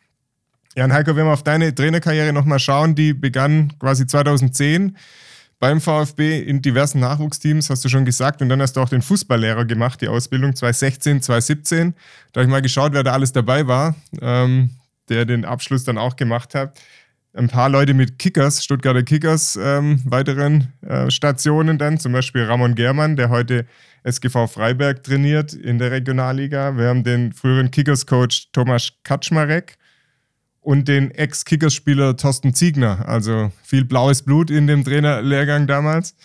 Jan 0.76 0.92
Heiko, 0.92 1.16
wenn 1.16 1.26
wir 1.26 1.32
auf 1.32 1.44
deine 1.44 1.74
Trainerkarriere 1.74 2.34
nochmal 2.34 2.60
schauen, 2.60 2.96
die 2.96 3.14
begann 3.14 3.72
quasi 3.80 4.06
2010 4.06 4.98
beim 5.60 5.82
VfB 5.82 6.40
in 6.42 6.62
diversen 6.62 7.00
Nachwuchsteams, 7.00 7.70
hast 7.70 7.84
du 7.84 7.90
schon 7.90 8.06
gesagt. 8.06 8.42
Und 8.42 8.50
dann 8.50 8.62
hast 8.62 8.74
du 8.74 8.82
auch 8.82 8.90
den 8.90 9.02
Fußballlehrer 9.02 9.66
gemacht, 9.66 10.02
die 10.02 10.08
Ausbildung 10.08 10.56
2016, 10.56 11.22
2017. 11.22 11.94
Da 12.32 12.40
habe 12.40 12.46
ich 12.46 12.52
mal 12.52 12.62
geschaut, 12.62 12.94
wer 12.94 13.04
da 13.04 13.12
alles 13.12 13.34
dabei 13.34 13.68
war. 13.68 13.96
Ähm, 14.22 14.72
der 15.10 15.26
den 15.26 15.46
Abschluss 15.46 15.84
dann 15.84 15.98
auch 15.98 16.16
gemacht 16.16 16.56
hat. 16.56 16.80
Ein 17.34 17.48
paar 17.48 17.70
Leute 17.70 17.94
mit 17.94 18.18
Kickers, 18.18 18.64
Stuttgarter 18.64 19.04
Kickers, 19.04 19.58
ähm, 19.62 20.02
weiteren 20.06 20.74
äh, 20.82 21.12
Stationen 21.12 21.78
dann, 21.78 22.00
zum 22.00 22.12
Beispiel 22.12 22.44
Ramon 22.44 22.74
Germann, 22.74 23.16
der 23.16 23.30
heute 23.30 23.66
SGV 24.04 24.48
Freiberg 24.48 25.04
trainiert 25.04 25.54
in 25.54 25.78
der 25.78 25.92
Regionalliga. 25.92 26.76
Wir 26.76 26.88
haben 26.88 27.04
den 27.04 27.34
früheren 27.34 27.70
Kickers-Coach 27.70 28.52
Tomasz 28.52 28.94
Kaczmarek 29.04 29.78
und 30.62 30.88
den 30.88 31.12
Ex-Kickers-Spieler 31.12 32.18
Thorsten 32.18 32.54
Ziegner. 32.54 33.08
Also 33.08 33.52
viel 33.64 33.86
blaues 33.86 34.24
Blut 34.24 34.52
in 34.52 34.68
dem 34.68 34.84
Trainerlehrgang 34.84 35.68
damals. 35.68 36.16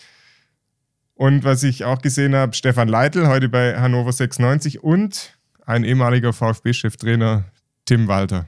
Und 1.14 1.45
was 1.45 1.62
ich 1.62 1.85
auch 1.85 2.03
gesehen 2.03 2.35
habe, 2.35 2.55
Stefan 2.55 2.89
Leitl, 2.89 3.28
heute 3.28 3.49
bei 3.49 3.78
Hannover 3.78 4.12
96 4.12 4.82
und 4.82 5.39
ein 5.64 5.85
ehemaliger 5.85 6.32
VfB-Cheftrainer 6.32 7.45
Tim 7.85 8.09
Walter. 8.09 8.47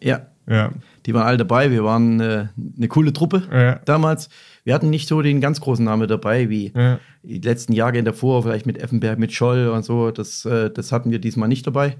Ja. 0.00 0.26
ja. 0.48 0.72
Die 1.06 1.14
waren 1.14 1.26
alle 1.26 1.36
dabei. 1.36 1.70
Wir 1.70 1.84
waren 1.84 2.20
äh, 2.20 2.48
eine 2.76 2.88
coole 2.88 3.12
Truppe 3.12 3.44
ja. 3.52 3.76
damals. 3.84 4.28
Wir 4.64 4.74
hatten 4.74 4.90
nicht 4.90 5.08
so 5.08 5.22
den 5.22 5.40
ganz 5.40 5.60
großen 5.60 5.84
Namen 5.84 6.08
dabei 6.08 6.48
wie 6.48 6.72
ja. 6.74 6.98
die 7.22 7.38
letzten 7.38 7.74
Jahre 7.74 8.02
davor, 8.02 8.42
vielleicht 8.42 8.66
mit 8.66 8.78
Effenberg, 8.78 9.18
mit 9.18 9.32
Scholl 9.32 9.68
und 9.68 9.84
so. 9.84 10.10
Das, 10.10 10.44
äh, 10.44 10.70
das 10.70 10.90
hatten 10.90 11.10
wir 11.10 11.18
diesmal 11.18 11.48
nicht 11.48 11.66
dabei. 11.66 11.96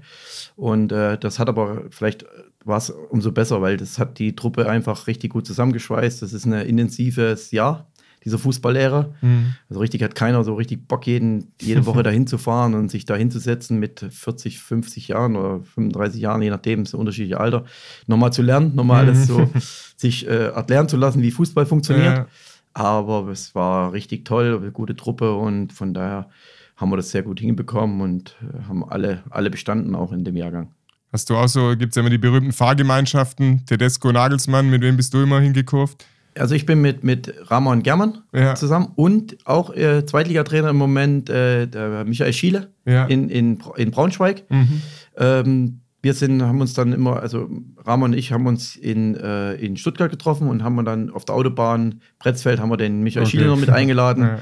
Und 0.55 0.91
äh, 0.91 1.17
das 1.17 1.39
hat 1.39 1.47
aber 1.47 1.83
vielleicht 1.89 2.25
war 2.65 2.77
es 2.77 2.89
umso 2.89 3.31
besser, 3.31 3.61
weil 3.61 3.77
das 3.77 3.99
hat 3.99 4.19
die 4.19 4.35
Truppe 4.35 4.67
einfach 4.67 5.07
richtig 5.07 5.31
gut 5.31 5.45
zusammengeschweißt. 5.45 6.21
Das 6.21 6.33
ist 6.33 6.45
ein 6.45 6.53
intensives 6.53 7.51
Jahr 7.51 7.87
dieser 8.25 8.39
Fußballlehrer. 8.39 9.13
Mhm. 9.21 9.53
Also 9.69 9.79
richtig 9.79 10.01
hat 10.01 10.15
keiner 10.15 10.43
so 10.43 10.55
richtig 10.55 10.87
Bock, 10.87 11.05
jeden, 11.05 11.53
jede 11.61 11.85
Woche 11.85 12.01
dahin 12.03 12.25
zu 12.25 12.39
fahren 12.39 12.73
und 12.73 12.89
sich 12.89 13.05
da 13.05 13.15
hinzusetzen 13.15 13.79
mit 13.79 13.99
40, 14.09 14.59
50 14.59 15.07
Jahren 15.09 15.35
oder 15.35 15.61
35 15.63 16.19
Jahren, 16.19 16.41
je 16.41 16.49
nachdem, 16.49 16.85
so 16.87 16.97
unterschiedliche 16.97 17.39
Alter, 17.39 17.65
nochmal 18.07 18.33
zu 18.33 18.41
lernen, 18.41 18.73
nochmal 18.75 19.05
alles 19.05 19.27
so 19.27 19.47
sich 19.95 20.27
äh, 20.27 20.47
erklären 20.47 20.89
zu 20.89 20.97
lassen, 20.97 21.21
wie 21.21 21.31
Fußball 21.31 21.67
funktioniert. 21.67 22.17
Ja. 22.17 22.27
Aber 22.73 23.29
es 23.29 23.55
war 23.55 23.93
richtig 23.93 24.25
toll, 24.25 24.59
eine 24.59 24.71
gute 24.71 24.95
Truppe 24.95 25.35
und 25.35 25.71
von 25.71 25.93
daher 25.93 26.29
haben 26.75 26.89
wir 26.89 26.97
das 26.97 27.11
sehr 27.11 27.23
gut 27.23 27.39
hinbekommen 27.39 28.01
und 28.01 28.35
äh, 28.41 28.67
haben 28.67 28.83
alle, 28.83 29.23
alle 29.29 29.49
bestanden 29.49 29.95
auch 29.95 30.11
in 30.11 30.25
dem 30.25 30.35
Jahrgang. 30.35 30.71
Hast 31.15 31.29
du 31.29 31.37
auch 31.37 31.47
so, 31.47 31.77
gibt 31.77 31.91
es 31.91 31.95
ja 31.95 32.01
immer 32.01 32.09
die 32.09 32.17
berühmten 32.17 32.51
Fahrgemeinschaften, 32.51 33.65
Tedesco, 33.65 34.11
Nagelsmann, 34.11 34.69
mit 34.69 34.81
wem 34.81 34.97
bist 34.97 35.13
du 35.13 35.21
immer 35.21 35.39
hingekurvt? 35.39 36.05
Also 36.37 36.55
ich 36.55 36.65
bin 36.65 36.81
mit, 36.81 37.05
mit 37.05 37.33
Ramon 37.49 37.83
Germann 37.83 38.23
ja. 38.33 38.53
zusammen 38.55 38.91
und 38.95 39.37
auch 39.45 39.73
äh, 39.73 40.05
Zweitligatrainer 40.05 40.71
im 40.71 40.75
Moment, 40.75 41.29
äh, 41.29 41.67
der 41.67 42.03
Michael 42.03 42.33
Schiele 42.33 42.69
ja. 42.83 43.05
in, 43.05 43.29
in, 43.29 43.63
in 43.77 43.91
Braunschweig. 43.91 44.43
Mhm. 44.49 44.81
Ähm, 45.15 45.79
wir 46.01 46.13
sind, 46.13 46.41
haben 46.41 46.59
uns 46.59 46.73
dann 46.73 46.91
immer, 46.91 47.21
also 47.21 47.49
Ramon 47.85 48.11
und 48.11 48.17
ich 48.17 48.33
haben 48.33 48.45
uns 48.45 48.75
in, 48.75 49.15
äh, 49.15 49.53
in 49.53 49.77
Stuttgart 49.77 50.11
getroffen 50.11 50.49
und 50.49 50.65
haben 50.65 50.83
dann 50.83 51.11
auf 51.11 51.23
der 51.23 51.35
Autobahn 51.35 52.01
Pretzfeld 52.19 52.59
haben 52.59 52.69
wir 52.69 52.75
den 52.75 53.03
Michael 53.03 53.23
okay. 53.23 53.37
Schiele 53.37 53.45
noch 53.45 53.57
mit 53.57 53.69
eingeladen. 53.69 54.23
Ja. 54.35 54.39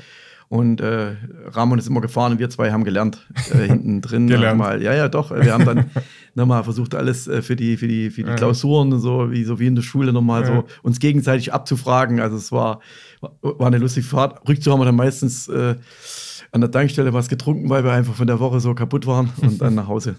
Und 0.53 0.81
äh, 0.81 1.15
Ramon 1.47 1.79
ist 1.79 1.87
immer 1.87 1.99
gefahren 1.99 2.33
und 2.33 2.37
wir 2.37 2.47
zwei 2.47 2.71
haben 2.71 2.83
gelernt. 2.83 3.25
Äh, 3.51 3.57
hinten 3.69 4.01
drin 4.01 4.25
nochmal. 4.25 4.83
Ja, 4.83 4.93
ja, 4.93 5.09
doch. 5.09 5.31
Wir 5.31 5.51
haben 5.51 5.65
dann 5.65 5.85
nochmal 6.35 6.63
versucht, 6.63 6.93
alles 6.93 7.27
äh, 7.27 7.41
für 7.41 7.55
die, 7.55 7.75
für 7.75 7.87
die, 7.87 8.11
für 8.11 8.21
die 8.21 8.29
ja. 8.29 8.35
Klausuren 8.35 8.93
und 8.93 8.99
so, 8.99 9.31
wie, 9.31 9.45
so 9.45 9.59
wie 9.59 9.65
in 9.65 9.73
der 9.73 9.81
Schule 9.81 10.13
nochmal 10.13 10.41
ja. 10.43 10.47
so 10.47 10.63
uns 10.83 10.99
gegenseitig 10.99 11.51
abzufragen. 11.51 12.19
Also 12.19 12.37
es 12.37 12.51
war, 12.51 12.81
war 13.41 13.65
eine 13.65 13.79
lustige 13.79 14.05
Fahrt. 14.05 14.47
Rückzu 14.47 14.71
haben 14.71 14.79
wir 14.79 14.85
dann 14.85 14.95
meistens 14.95 15.47
äh, 15.47 15.73
an 16.51 16.61
der 16.61 16.69
Tankstelle 16.69 17.13
was 17.13 17.29
getrunken, 17.29 17.71
weil 17.71 17.83
wir 17.83 17.91
einfach 17.91 18.13
von 18.13 18.27
der 18.27 18.39
Woche 18.39 18.59
so 18.59 18.75
kaputt 18.75 19.07
waren 19.07 19.31
und 19.41 19.59
dann 19.59 19.73
nach 19.73 19.87
Hause. 19.87 20.17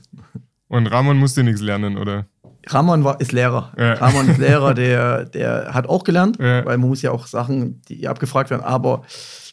Und 0.69 0.87
Ramon 0.87 1.19
musste 1.19 1.43
nichts 1.43 1.61
lernen, 1.61 1.99
oder? 1.99 2.27
Ramon 2.67 3.05
war, 3.05 3.21
ist 3.21 3.33
Lehrer. 3.33 3.73
Ja. 3.79 3.95
Ramon 3.95 4.29
ist 4.29 4.39
Lehrer, 4.39 4.75
der, 4.75 5.25
der 5.27 5.75
hat 5.75 5.89
auch 5.89 6.05
gelernt, 6.05 6.39
ja. 6.39 6.65
weil 6.65 6.79
man 6.79 6.89
muss 6.89 7.03
ja 7.03 7.11
auch 7.11 7.27
Sachen, 7.27 7.83
die 7.89 8.09
abgefragt 8.09 8.51
werden, 8.51 8.63
aber 8.63 9.03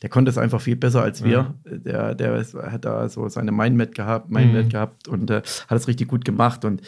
der 0.02 0.10
konnte 0.10 0.32
es 0.32 0.38
einfach 0.38 0.62
viel 0.62 0.76
besser 0.76 1.04
als 1.04 1.24
wir. 1.24 1.32
Ja. 1.32 1.56
Der, 1.66 2.16
der 2.16 2.46
hat 2.72 2.86
da 2.86 3.08
so 3.10 3.28
seine 3.28 3.52
Mindmap 3.52 3.94
gehabt, 3.94 4.32
Mindmap 4.32 4.66
mhm. 4.66 4.70
gehabt 4.70 5.08
und 5.08 5.30
äh, 5.30 5.42
hat 5.68 5.78
es 5.78 5.88
richtig 5.88 6.08
gut 6.08 6.26
gemacht. 6.26 6.66
Und 6.66 6.82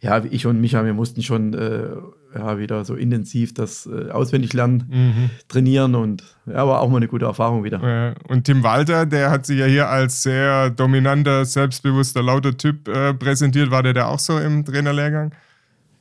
ja, 0.00 0.22
ich 0.30 0.46
und 0.46 0.60
Micha, 0.60 0.84
wir 0.84 0.94
mussten 0.94 1.22
schon 1.22 1.54
äh, 1.54 1.88
ja, 2.34 2.58
wieder 2.58 2.84
so 2.84 2.94
intensiv 2.94 3.54
das 3.54 3.86
äh, 3.86 4.10
auswendig 4.10 4.52
lernen, 4.52 4.84
mhm. 4.88 5.30
trainieren 5.48 5.94
und 5.94 6.22
ja, 6.46 6.66
war 6.66 6.80
auch 6.80 6.88
mal 6.88 6.98
eine 6.98 7.08
gute 7.08 7.24
Erfahrung 7.24 7.64
wieder. 7.64 8.14
Und 8.28 8.44
Tim 8.44 8.62
Walter, 8.62 9.06
der 9.06 9.30
hat 9.30 9.46
sich 9.46 9.58
ja 9.58 9.66
hier 9.66 9.88
als 9.88 10.22
sehr 10.22 10.70
dominanter, 10.70 11.44
selbstbewusster, 11.44 12.22
lauter 12.22 12.56
Typ 12.56 12.88
äh, 12.88 13.14
präsentiert. 13.14 13.70
War 13.70 13.82
der 13.82 13.94
da 13.94 14.06
auch 14.06 14.18
so 14.18 14.38
im 14.38 14.64
Trainerlehrgang? 14.64 15.32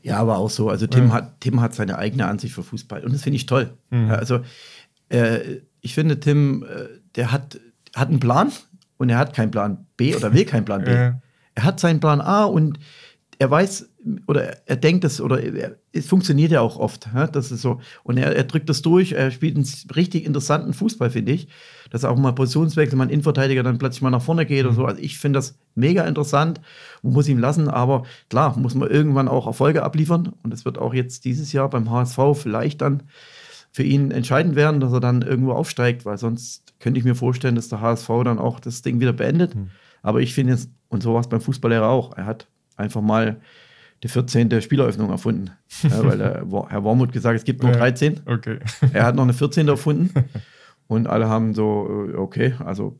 Ja, 0.01 0.17
aber 0.17 0.37
auch 0.37 0.49
so. 0.49 0.69
Also 0.69 0.87
Tim, 0.87 1.07
ja. 1.07 1.13
hat, 1.13 1.41
Tim 1.41 1.61
hat 1.61 1.75
seine 1.75 1.97
eigene 1.97 2.27
Ansicht 2.27 2.53
für 2.53 2.63
Fußball 2.63 3.03
und 3.03 3.13
das 3.13 3.23
finde 3.23 3.37
ich 3.37 3.45
toll. 3.45 3.71
Mhm. 3.89 4.11
Also 4.11 4.41
äh, 5.09 5.57
ich 5.81 5.93
finde, 5.93 6.19
Tim, 6.19 6.63
äh, 6.63 6.99
der 7.15 7.31
hat, 7.31 7.59
hat 7.95 8.09
einen 8.09 8.19
Plan 8.19 8.51
und 8.97 9.09
er 9.09 9.17
hat 9.17 9.33
keinen 9.33 9.51
Plan 9.51 9.85
B 9.97 10.15
oder 10.15 10.33
will 10.33 10.45
keinen 10.45 10.65
Plan 10.65 10.83
B. 10.83 10.91
Ja. 10.91 11.21
Er 11.55 11.63
hat 11.63 11.79
seinen 11.79 11.99
Plan 11.99 12.21
A 12.21 12.45
und 12.45 12.79
er 13.39 13.51
weiß 13.51 13.89
oder 14.27 14.67
er 14.67 14.75
denkt 14.75 15.03
es 15.03 15.19
oder 15.19 15.41
er, 15.41 15.77
es 15.91 16.07
funktioniert 16.07 16.51
ja 16.51 16.61
auch 16.61 16.77
oft. 16.77 17.09
Ja? 17.13 17.27
Das 17.27 17.51
ist 17.51 17.61
so. 17.61 17.79
Und 18.03 18.17
er, 18.17 18.35
er 18.35 18.43
drückt 18.43 18.69
das 18.69 18.81
durch. 18.81 19.13
Er 19.13 19.31
spielt 19.31 19.55
einen 19.55 19.67
richtig 19.95 20.25
interessanten 20.25 20.73
Fußball, 20.73 21.09
finde 21.09 21.31
ich. 21.31 21.47
Dass 21.89 22.03
er 22.03 22.11
auch 22.11 22.17
mal 22.17 22.33
Positionswechsel, 22.33 22.97
mal 22.97 23.05
ein 23.05 23.09
Innenverteidiger 23.09 23.63
dann 23.63 23.77
plötzlich 23.77 24.01
mal 24.01 24.11
nach 24.11 24.21
vorne 24.21 24.45
geht 24.45 24.63
mhm. 24.63 24.69
und 24.69 24.75
so. 24.75 24.85
Also 24.85 25.01
ich 25.01 25.17
finde 25.17 25.37
das 25.37 25.57
mega 25.75 26.05
interessant 26.05 26.61
und 27.01 27.13
muss 27.13 27.27
ihm 27.27 27.39
lassen. 27.39 27.67
Aber 27.67 28.03
klar, 28.29 28.57
muss 28.57 28.75
man 28.75 28.89
irgendwann 28.89 29.27
auch 29.27 29.47
Erfolge 29.47 29.83
abliefern. 29.83 30.33
Und 30.43 30.53
es 30.53 30.65
wird 30.65 30.77
auch 30.77 30.93
jetzt 30.93 31.25
dieses 31.25 31.53
Jahr 31.53 31.69
beim 31.69 31.89
HSV 31.89 32.19
vielleicht 32.33 32.81
dann 32.81 33.03
für 33.71 33.83
ihn 33.83 34.11
entscheidend 34.11 34.55
werden, 34.55 34.79
dass 34.79 34.93
er 34.93 34.99
dann 34.99 35.21
irgendwo 35.21 35.53
aufsteigt, 35.53 36.05
weil 36.05 36.17
sonst 36.17 36.73
könnte 36.79 36.99
ich 36.99 37.05
mir 37.05 37.15
vorstellen, 37.15 37.55
dass 37.55 37.69
der 37.69 37.81
HSV 37.81 38.09
dann 38.23 38.39
auch 38.39 38.59
das 38.59 38.81
Ding 38.81 38.99
wieder 38.99 39.13
beendet. 39.13 39.55
Mhm. 39.55 39.69
Aber 40.01 40.21
ich 40.21 40.33
finde 40.33 40.53
jetzt, 40.53 40.69
und 40.87 41.03
so 41.03 41.13
war 41.13 41.21
es 41.21 41.29
beim 41.29 41.41
Fußballlehrer 41.41 41.87
auch, 41.87 42.15
er 42.17 42.25
hat 42.25 42.47
einfach 42.77 43.01
mal 43.01 43.41
die 44.03 44.07
14. 44.07 44.61
Spieleröffnung 44.61 45.09
erfunden. 45.09 45.51
Ja, 45.83 46.03
weil 46.03 46.17
der 46.17 46.45
Herr 46.69 46.83
Wormuth 46.83 47.11
gesagt 47.11 47.33
hat, 47.33 47.39
es 47.39 47.45
gibt 47.45 47.63
nur 47.63 47.71
13. 47.71 48.21
Okay. 48.25 48.59
Er 48.93 49.05
hat 49.05 49.15
noch 49.15 49.23
eine 49.23 49.33
14. 49.33 49.67
erfunden. 49.67 50.11
Und 50.87 51.07
alle 51.07 51.29
haben 51.29 51.53
so, 51.53 52.07
äh, 52.09 52.15
okay, 52.15 52.55
also 52.65 52.97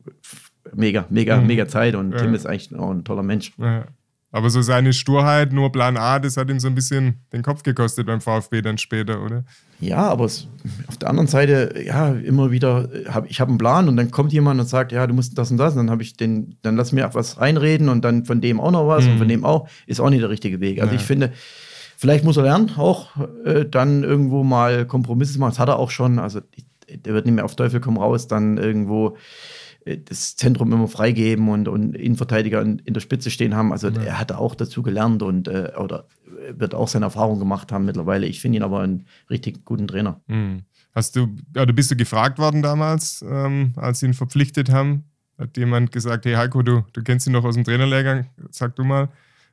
mega, 0.72 1.06
mega, 1.10 1.40
mhm. 1.40 1.46
mega 1.48 1.66
Zeit. 1.66 1.96
Und 1.96 2.12
ja. 2.12 2.18
Tim 2.18 2.34
ist 2.34 2.46
eigentlich 2.46 2.78
auch 2.78 2.90
ein 2.90 3.04
toller 3.04 3.24
Mensch. 3.24 3.52
Ja. 3.58 3.86
Aber 4.32 4.48
so 4.48 4.62
seine 4.62 4.92
Sturheit, 4.92 5.52
nur 5.52 5.72
Plan 5.72 5.96
A, 5.96 6.20
das 6.20 6.36
hat 6.36 6.50
ihm 6.50 6.60
so 6.60 6.68
ein 6.68 6.74
bisschen 6.76 7.20
den 7.32 7.42
Kopf 7.42 7.64
gekostet 7.64 8.06
beim 8.06 8.20
VfB 8.20 8.62
dann 8.62 8.78
später, 8.78 9.24
oder? 9.24 9.44
Ja, 9.80 10.08
aber 10.08 10.26
es, 10.26 10.46
auf 10.86 10.98
der 10.98 11.08
anderen 11.08 11.26
Seite, 11.26 11.74
ja, 11.84 12.10
immer 12.10 12.52
wieder, 12.52 12.88
hab, 13.08 13.28
ich 13.28 13.40
habe 13.40 13.48
einen 13.48 13.58
Plan 13.58 13.88
und 13.88 13.96
dann 13.96 14.12
kommt 14.12 14.32
jemand 14.32 14.60
und 14.60 14.66
sagt, 14.66 14.92
ja, 14.92 15.04
du 15.06 15.14
musst 15.14 15.36
das 15.36 15.50
und 15.50 15.56
das. 15.56 15.72
Und 15.72 15.78
dann 15.78 15.90
habe 15.90 16.02
ich 16.02 16.16
den, 16.16 16.56
dann 16.62 16.76
lass 16.76 16.92
mir 16.92 17.10
was 17.12 17.40
reinreden 17.40 17.88
und 17.88 18.04
dann 18.04 18.24
von 18.24 18.40
dem 18.40 18.60
auch 18.60 18.70
noch 18.70 18.86
was 18.86 19.04
mhm. 19.04 19.12
und 19.12 19.18
von 19.18 19.28
dem 19.28 19.44
auch, 19.44 19.68
ist 19.86 20.00
auch 20.00 20.10
nicht 20.10 20.22
der 20.22 20.30
richtige 20.30 20.60
Weg. 20.60 20.80
Also 20.80 20.94
ja. 20.94 21.00
ich 21.00 21.04
finde, 21.04 21.32
vielleicht 21.96 22.24
muss 22.24 22.36
er 22.36 22.44
lernen, 22.44 22.70
auch 22.76 23.08
äh, 23.44 23.64
dann 23.64 24.04
irgendwo 24.04 24.44
mal 24.44 24.86
Kompromisse 24.86 25.40
machen. 25.40 25.50
Das 25.50 25.58
hat 25.58 25.68
er 25.68 25.78
auch 25.80 25.90
schon. 25.90 26.20
Also 26.20 26.40
der 26.88 27.14
wird 27.14 27.26
nicht 27.26 27.34
mehr 27.34 27.44
auf 27.44 27.56
Teufel 27.56 27.80
komm 27.80 27.96
raus, 27.96 28.28
dann 28.28 28.58
irgendwo 28.58 29.08
äh, 29.08 29.18
das 29.84 30.36
Zentrum 30.36 30.72
immer 30.72 30.88
freigeben 30.88 31.48
und, 31.48 31.68
und 31.68 31.94
Innenverteidiger 31.94 32.60
in, 32.62 32.78
in 32.80 32.94
der 32.94 33.00
Spitze 33.00 33.30
stehen 33.30 33.54
haben. 33.54 33.72
Also 33.72 33.88
ja. 33.88 34.02
er 34.02 34.18
hat 34.18 34.32
auch 34.32 34.54
dazu 34.54 34.82
gelernt 34.82 35.22
und 35.22 35.48
äh, 35.48 35.72
oder 35.76 36.06
wird 36.52 36.74
auch 36.74 36.88
seine 36.88 37.06
Erfahrung 37.06 37.38
gemacht 37.38 37.72
haben 37.72 37.84
mittlerweile. 37.84 38.26
Ich 38.26 38.40
finde 38.40 38.58
ihn 38.58 38.62
aber 38.62 38.80
einen 38.80 39.06
richtig 39.28 39.64
guten 39.64 39.86
Trainer. 39.86 40.20
Mhm. 40.26 40.62
Hast 40.92 41.16
du, 41.16 41.28
oder 41.54 41.72
bist 41.72 41.90
du 41.90 41.96
gefragt 41.96 42.38
worden 42.38 42.62
damals, 42.62 43.24
ähm, 43.28 43.72
als 43.76 44.00
sie 44.00 44.06
ihn 44.06 44.14
verpflichtet 44.14 44.70
haben? 44.70 45.04
Hat 45.38 45.56
jemand 45.56 45.92
gesagt, 45.92 46.26
hey 46.26 46.34
Heiko, 46.34 46.62
du, 46.62 46.84
du 46.92 47.02
kennst 47.02 47.26
ihn 47.26 47.32
doch 47.32 47.44
aus 47.44 47.54
dem 47.54 47.64
Trainerlehrgang, 47.64 48.26
sag 48.50 48.76
du 48.76 48.84
mal, 48.84 49.08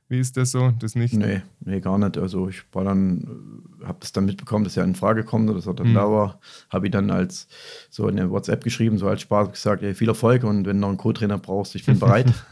wie 0.09 0.19
ist 0.19 0.37
das 0.37 0.51
so? 0.51 0.71
Das 0.79 0.95
nicht? 0.95 1.13
Nee, 1.13 1.41
nee, 1.59 1.81
gar 1.81 1.97
nicht. 1.97 2.17
Also 2.17 2.47
ich 2.47 2.63
war 2.71 2.85
dann, 2.85 3.63
habe 3.83 3.97
das 3.99 4.13
dann 4.13 4.25
mitbekommen, 4.25 4.63
dass 4.63 4.77
er 4.77 4.85
in 4.85 4.95
Frage 4.95 5.23
kommt, 5.23 5.49
dass 5.49 5.67
er 5.67 5.73
dann 5.73 5.89
mhm. 5.89 5.95
da 5.95 6.09
war. 6.09 6.39
Habe 6.69 6.87
ich 6.87 6.91
dann 6.91 7.11
als 7.11 7.47
so 7.89 8.07
eine 8.07 8.29
WhatsApp 8.29 8.63
geschrieben, 8.63 8.97
so 8.97 9.07
als 9.07 9.21
Spaß 9.21 9.51
gesagt, 9.51 9.81
hey, 9.81 9.93
viel 9.93 10.07
Erfolg 10.07 10.43
und 10.43 10.65
wenn 10.65 10.77
du 10.77 10.81
noch 10.81 10.89
einen 10.89 10.97
Co-Trainer 10.97 11.37
brauchst, 11.37 11.75
ich 11.75 11.85
bin 11.85 11.99
bereit. 11.99 12.33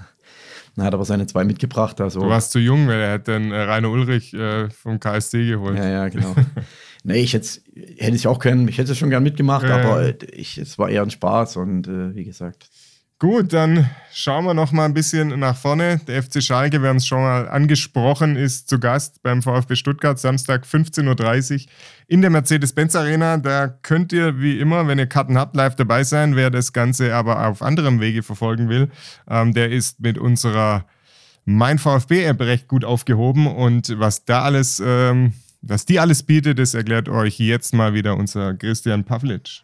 Dann 0.75 0.85
hat 0.85 0.93
aber 0.93 1.05
seine 1.05 1.25
zwei 1.25 1.45
mitgebracht. 1.45 2.01
Also. 2.01 2.19
Du 2.19 2.27
warst 2.27 2.51
zu 2.51 2.59
jung, 2.59 2.87
weil 2.87 2.99
er 2.99 3.13
hat 3.13 3.29
dann 3.29 3.49
äh, 3.51 3.61
Rainer 3.61 3.89
Ulrich 3.89 4.33
äh, 4.33 4.69
vom 4.69 4.99
KSC 4.99 5.47
geholt. 5.47 5.77
Ja, 5.77 5.87
ja, 5.87 6.09
genau. 6.09 6.35
nee, 7.05 7.21
ich 7.21 7.33
hätte 7.33 7.61
es 7.97 8.25
auch 8.25 8.39
können, 8.39 8.67
ich 8.67 8.77
hätte 8.77 8.91
es 8.91 8.97
schon 8.97 9.09
gern 9.09 9.23
mitgemacht, 9.23 9.63
ja, 9.63 9.77
aber 9.77 10.21
ich, 10.33 10.57
es 10.57 10.77
war 10.77 10.89
eher 10.89 11.03
ein 11.03 11.11
Spaß 11.11 11.55
und 11.55 11.87
äh, 11.87 12.13
wie 12.13 12.25
gesagt. 12.25 12.69
Gut, 13.17 13.53
dann 13.53 13.89
schauen 14.11 14.43
wir 14.43 14.53
noch 14.53 14.73
mal 14.73 14.83
ein 14.83 14.93
bisschen 14.93 15.39
nach 15.39 15.55
vorne. 15.55 16.01
Der 16.05 16.21
FC 16.21 16.43
Schalke, 16.43 16.81
wir 16.81 16.89
haben 16.89 16.97
es 16.97 17.07
schon 17.07 17.21
mal 17.21 17.47
angesprochen, 17.47 18.35
ist 18.35 18.67
zu 18.67 18.77
Gast 18.77 19.23
beim 19.23 19.41
VfB 19.41 19.77
Stuttgart 19.77 20.19
Samstag 20.19 20.65
15.30 20.65 21.53
Uhr 21.53 21.71
in 22.07 22.19
der 22.19 22.29
Mercedes-Benz 22.29 22.93
Arena. 22.93 23.37
Da 23.37 23.69
könnt 23.69 24.11
ihr 24.11 24.41
wie 24.41 24.59
immer, 24.59 24.89
wenn 24.89 24.99
ihr 24.99 25.07
Karten 25.07 25.37
habt, 25.37 25.55
live 25.55 25.77
dabei 25.77 26.03
sein. 26.03 26.35
Wer 26.35 26.49
das 26.49 26.73
Ganze 26.73 27.15
aber 27.15 27.47
auf 27.47 27.61
anderem 27.61 28.01
Wege 28.01 28.21
verfolgen 28.21 28.67
will, 28.67 28.91
ähm, 29.29 29.53
der 29.53 29.71
ist 29.71 30.01
mit 30.01 30.17
unserer 30.17 30.85
Mein 31.45 31.79
VfB-App 31.79 32.41
recht 32.41 32.67
gut 32.67 32.83
aufgehoben. 32.83 33.47
Und 33.47 33.97
was 33.97 34.25
da 34.25 34.41
alles, 34.41 34.83
ähm, 34.85 35.31
was 35.61 35.85
die 35.85 36.01
alles 36.01 36.23
bietet, 36.23 36.59
das 36.59 36.73
erklärt 36.73 37.07
euch 37.07 37.39
jetzt 37.39 37.73
mal 37.73 37.93
wieder 37.93 38.17
unser 38.17 38.55
Christian 38.55 39.05
Pavlic. 39.05 39.63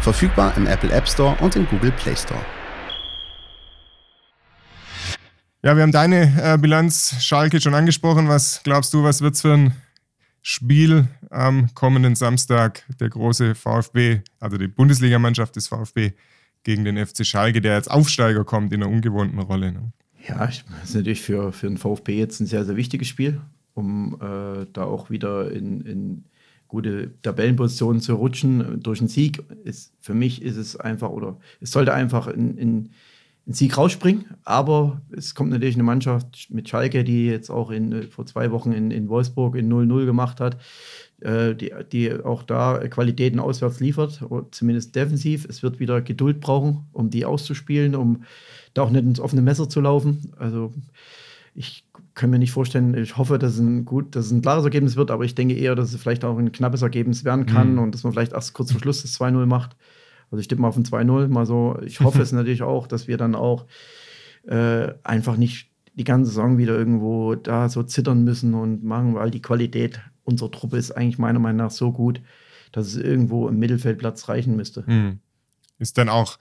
Verfügbar 0.00 0.56
im 0.56 0.66
Apple 0.66 0.90
App 0.92 1.06
Store 1.06 1.36
und 1.40 1.56
im 1.56 1.66
Google 1.68 1.92
Play 1.92 2.16
Store. 2.16 2.40
Ja, 5.62 5.76
wir 5.76 5.82
haben 5.82 5.92
deine 5.92 6.32
äh, 6.42 6.56
Bilanz 6.56 7.16
Schalke 7.20 7.60
schon 7.60 7.74
angesprochen. 7.74 8.26
Was 8.26 8.62
glaubst 8.64 8.94
du, 8.94 9.04
was 9.04 9.20
wird 9.20 9.34
es 9.34 9.42
für 9.42 9.52
ein 9.52 9.74
Spiel 10.40 11.06
am 11.28 11.74
kommenden 11.74 12.14
Samstag? 12.14 12.82
Der 12.98 13.10
große 13.10 13.54
VfB, 13.54 14.22
also 14.38 14.56
die 14.56 14.68
Bundesligamannschaft 14.68 15.54
des 15.56 15.68
VfB 15.68 16.12
gegen 16.62 16.86
den 16.86 16.96
FC 16.96 17.26
Schalke, 17.26 17.60
der 17.60 17.74
als 17.74 17.88
Aufsteiger 17.88 18.44
kommt 18.44 18.72
in 18.72 18.82
einer 18.82 18.90
ungewohnten 18.90 19.38
Rolle. 19.38 19.72
Ne? 19.72 19.92
Ja, 20.26 20.46
das 20.46 20.64
ist 20.82 20.94
natürlich 20.94 21.20
für, 21.20 21.52
für 21.52 21.66
den 21.66 21.76
VfB 21.76 22.18
jetzt 22.18 22.40
ein 22.40 22.46
sehr, 22.46 22.64
sehr 22.64 22.76
wichtiges 22.76 23.08
Spiel, 23.08 23.38
um 23.74 24.14
äh, 24.14 24.66
da 24.72 24.84
auch 24.84 25.10
wieder 25.10 25.52
in, 25.52 25.82
in 25.82 26.24
gute 26.70 27.10
Tabellenpositionen 27.22 28.00
zu 28.00 28.14
rutschen 28.14 28.80
durch 28.80 29.00
einen 29.00 29.08
Sieg. 29.08 29.42
Ist, 29.64 29.92
für 30.00 30.14
mich 30.14 30.40
ist 30.40 30.56
es 30.56 30.76
einfach, 30.76 31.10
oder 31.10 31.36
es 31.60 31.72
sollte 31.72 31.92
einfach 31.92 32.28
in, 32.28 32.56
in, 32.56 32.90
in 33.44 33.52
Sieg 33.52 33.76
rausspringen. 33.76 34.26
Aber 34.44 35.02
es 35.10 35.34
kommt 35.34 35.50
natürlich 35.50 35.74
eine 35.74 35.82
Mannschaft 35.82 36.46
mit 36.50 36.68
Schalke, 36.68 37.02
die 37.02 37.26
jetzt 37.26 37.50
auch 37.50 37.70
in, 37.70 38.04
vor 38.04 38.24
zwei 38.24 38.52
Wochen 38.52 38.72
in, 38.72 38.92
in 38.92 39.08
Wolfsburg 39.08 39.56
in 39.56 39.70
0-0 39.70 40.06
gemacht 40.06 40.40
hat, 40.40 40.58
äh, 41.20 41.56
die, 41.56 41.72
die 41.90 42.12
auch 42.12 42.44
da 42.44 42.78
Qualitäten 42.88 43.40
auswärts 43.40 43.80
liefert, 43.80 44.24
zumindest 44.52 44.94
defensiv. 44.94 45.46
Es 45.46 45.64
wird 45.64 45.80
wieder 45.80 46.00
Geduld 46.02 46.40
brauchen, 46.40 46.86
um 46.92 47.10
die 47.10 47.24
auszuspielen, 47.24 47.96
um 47.96 48.22
da 48.74 48.82
auch 48.82 48.90
nicht 48.90 49.04
ins 49.04 49.20
offene 49.20 49.42
Messer 49.42 49.68
zu 49.68 49.80
laufen. 49.80 50.32
Also 50.38 50.72
ich 51.56 51.84
kann 52.20 52.28
mir 52.28 52.38
nicht 52.38 52.52
vorstellen, 52.52 52.94
ich 52.94 53.16
hoffe, 53.16 53.38
dass 53.38 53.54
es 53.54 53.60
ein 53.60 53.86
gut, 53.86 54.14
dass 54.14 54.26
es 54.26 54.30
ein 54.30 54.42
klares 54.42 54.64
Ergebnis 54.64 54.94
wird, 54.94 55.10
aber 55.10 55.24
ich 55.24 55.34
denke 55.34 55.54
eher, 55.54 55.74
dass 55.74 55.94
es 55.94 56.00
vielleicht 56.00 56.22
auch 56.22 56.36
ein 56.36 56.52
knappes 56.52 56.82
Ergebnis 56.82 57.24
werden 57.24 57.46
kann 57.46 57.72
mhm. 57.72 57.78
und 57.78 57.94
dass 57.94 58.04
man 58.04 58.12
vielleicht 58.12 58.34
erst 58.34 58.52
kurz 58.52 58.72
vor 58.72 58.80
Schluss 58.80 59.00
das 59.00 59.18
2-0 59.18 59.46
macht. 59.46 59.74
Also 60.30 60.40
ich 60.40 60.46
tippe 60.46 60.60
mal 60.60 60.68
auf 60.68 60.76
ein 60.76 60.84
2-0, 60.84 61.28
mal 61.28 61.46
so. 61.46 61.78
Ich 61.82 62.00
hoffe 62.00 62.20
es 62.20 62.30
natürlich 62.32 62.62
auch, 62.62 62.86
dass 62.86 63.08
wir 63.08 63.16
dann 63.16 63.34
auch 63.34 63.64
äh, 64.46 64.92
einfach 65.02 65.38
nicht 65.38 65.70
die 65.94 66.04
ganze 66.04 66.30
Saison 66.30 66.58
wieder 66.58 66.76
irgendwo 66.76 67.36
da 67.36 67.70
so 67.70 67.82
zittern 67.82 68.22
müssen 68.22 68.52
und 68.52 68.84
machen, 68.84 69.14
weil 69.14 69.30
die 69.30 69.42
Qualität 69.42 70.02
unserer 70.22 70.50
Truppe 70.50 70.76
ist 70.76 70.92
eigentlich 70.92 71.18
meiner 71.18 71.38
Meinung 71.38 71.56
nach 71.56 71.70
so 71.70 71.90
gut, 71.90 72.20
dass 72.70 72.86
es 72.86 72.96
irgendwo 72.96 73.48
im 73.48 73.58
Mittelfeldplatz 73.58 74.28
reichen 74.28 74.56
müsste. 74.56 74.84
Mhm. 74.86 75.20
Ist 75.78 75.96
dann 75.96 76.10
auch 76.10 76.38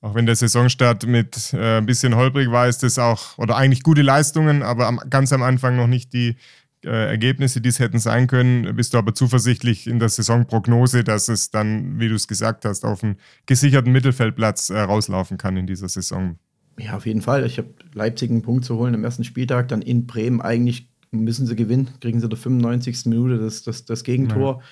auch 0.00 0.14
wenn 0.14 0.26
der 0.26 0.36
Saisonstart 0.36 1.06
mit 1.06 1.52
äh, 1.52 1.78
ein 1.78 1.86
bisschen 1.86 2.14
holprig 2.14 2.50
war, 2.50 2.68
ist 2.68 2.82
das 2.82 2.98
auch, 2.98 3.36
oder 3.36 3.56
eigentlich 3.56 3.82
gute 3.82 4.02
Leistungen, 4.02 4.62
aber 4.62 4.86
am, 4.86 5.00
ganz 5.10 5.32
am 5.32 5.42
Anfang 5.42 5.76
noch 5.76 5.88
nicht 5.88 6.12
die 6.12 6.36
äh, 6.84 7.08
Ergebnisse, 7.08 7.60
die 7.60 7.68
es 7.68 7.80
hätten 7.80 7.98
sein 7.98 8.28
können. 8.28 8.76
Bist 8.76 8.94
du 8.94 8.98
aber 8.98 9.14
zuversichtlich 9.14 9.88
in 9.88 9.98
der 9.98 10.08
Saisonprognose, 10.08 11.02
dass 11.02 11.28
es 11.28 11.50
dann, 11.50 11.98
wie 11.98 12.08
du 12.08 12.14
es 12.14 12.28
gesagt 12.28 12.64
hast, 12.64 12.84
auf 12.84 13.02
einen 13.02 13.16
gesicherten 13.46 13.90
Mittelfeldplatz 13.90 14.70
äh, 14.70 14.78
rauslaufen 14.78 15.36
kann 15.36 15.56
in 15.56 15.66
dieser 15.66 15.88
Saison? 15.88 16.38
Ja, 16.78 16.96
auf 16.96 17.06
jeden 17.06 17.22
Fall. 17.22 17.44
Ich 17.44 17.58
habe 17.58 17.70
Leipzig 17.92 18.30
einen 18.30 18.42
Punkt 18.42 18.64
zu 18.64 18.76
holen 18.76 18.94
am 18.94 19.02
ersten 19.02 19.24
Spieltag, 19.24 19.66
dann 19.66 19.82
in 19.82 20.06
Bremen 20.06 20.40
eigentlich 20.40 20.88
müssen 21.10 21.46
sie 21.46 21.56
gewinnen, 21.56 21.88
kriegen 22.00 22.20
sie 22.20 22.26
in 22.26 22.30
der 22.30 22.38
95. 22.38 23.06
Minute 23.06 23.38
das, 23.38 23.64
das, 23.64 23.84
das 23.84 24.04
Gegentor. 24.04 24.60
Ja 24.60 24.64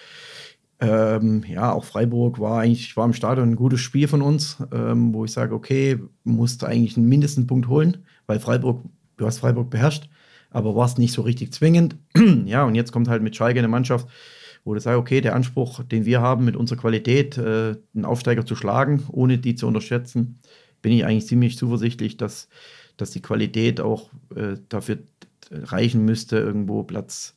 ähm, 0.80 1.42
ja, 1.48 1.72
auch 1.72 1.84
Freiburg 1.84 2.38
war 2.38 2.60
eigentlich, 2.60 2.96
war 2.96 3.06
im 3.06 3.14
Stadion 3.14 3.50
ein 3.50 3.56
gutes 3.56 3.80
Spiel 3.80 4.08
von 4.08 4.20
uns, 4.20 4.58
ähm, 4.72 5.14
wo 5.14 5.24
ich 5.24 5.32
sage, 5.32 5.54
okay, 5.54 5.98
musste 6.24 6.66
eigentlich 6.66 6.96
einen 6.96 7.08
mindesten 7.08 7.46
Punkt 7.46 7.68
holen, 7.68 8.04
weil 8.26 8.40
Freiburg, 8.40 8.84
du 9.16 9.26
hast 9.26 9.38
Freiburg 9.38 9.70
beherrscht, 9.70 10.10
aber 10.50 10.76
warst 10.76 10.98
nicht 10.98 11.12
so 11.12 11.22
richtig 11.22 11.52
zwingend. 11.52 11.96
ja, 12.44 12.64
und 12.64 12.74
jetzt 12.74 12.92
kommt 12.92 13.08
halt 13.08 13.22
mit 13.22 13.36
Schalke 13.36 13.58
eine 13.58 13.68
Mannschaft, 13.68 14.06
wo 14.64 14.74
du 14.74 14.80
sagst, 14.80 14.98
okay, 14.98 15.20
der 15.20 15.34
Anspruch, 15.34 15.82
den 15.82 16.04
wir 16.04 16.20
haben 16.20 16.44
mit 16.44 16.56
unserer 16.56 16.78
Qualität, 16.78 17.38
äh, 17.38 17.76
einen 17.94 18.04
Aufsteiger 18.04 18.44
zu 18.44 18.54
schlagen, 18.54 19.04
ohne 19.10 19.38
die 19.38 19.54
zu 19.54 19.66
unterschätzen, 19.66 20.40
bin 20.82 20.92
ich 20.92 21.06
eigentlich 21.06 21.26
ziemlich 21.26 21.56
zuversichtlich, 21.56 22.18
dass, 22.18 22.48
dass 22.98 23.10
die 23.10 23.22
Qualität 23.22 23.80
auch 23.80 24.10
äh, 24.34 24.56
dafür 24.68 24.98
reichen 25.50 26.04
müsste, 26.04 26.38
irgendwo 26.38 26.82
Platz 26.82 27.36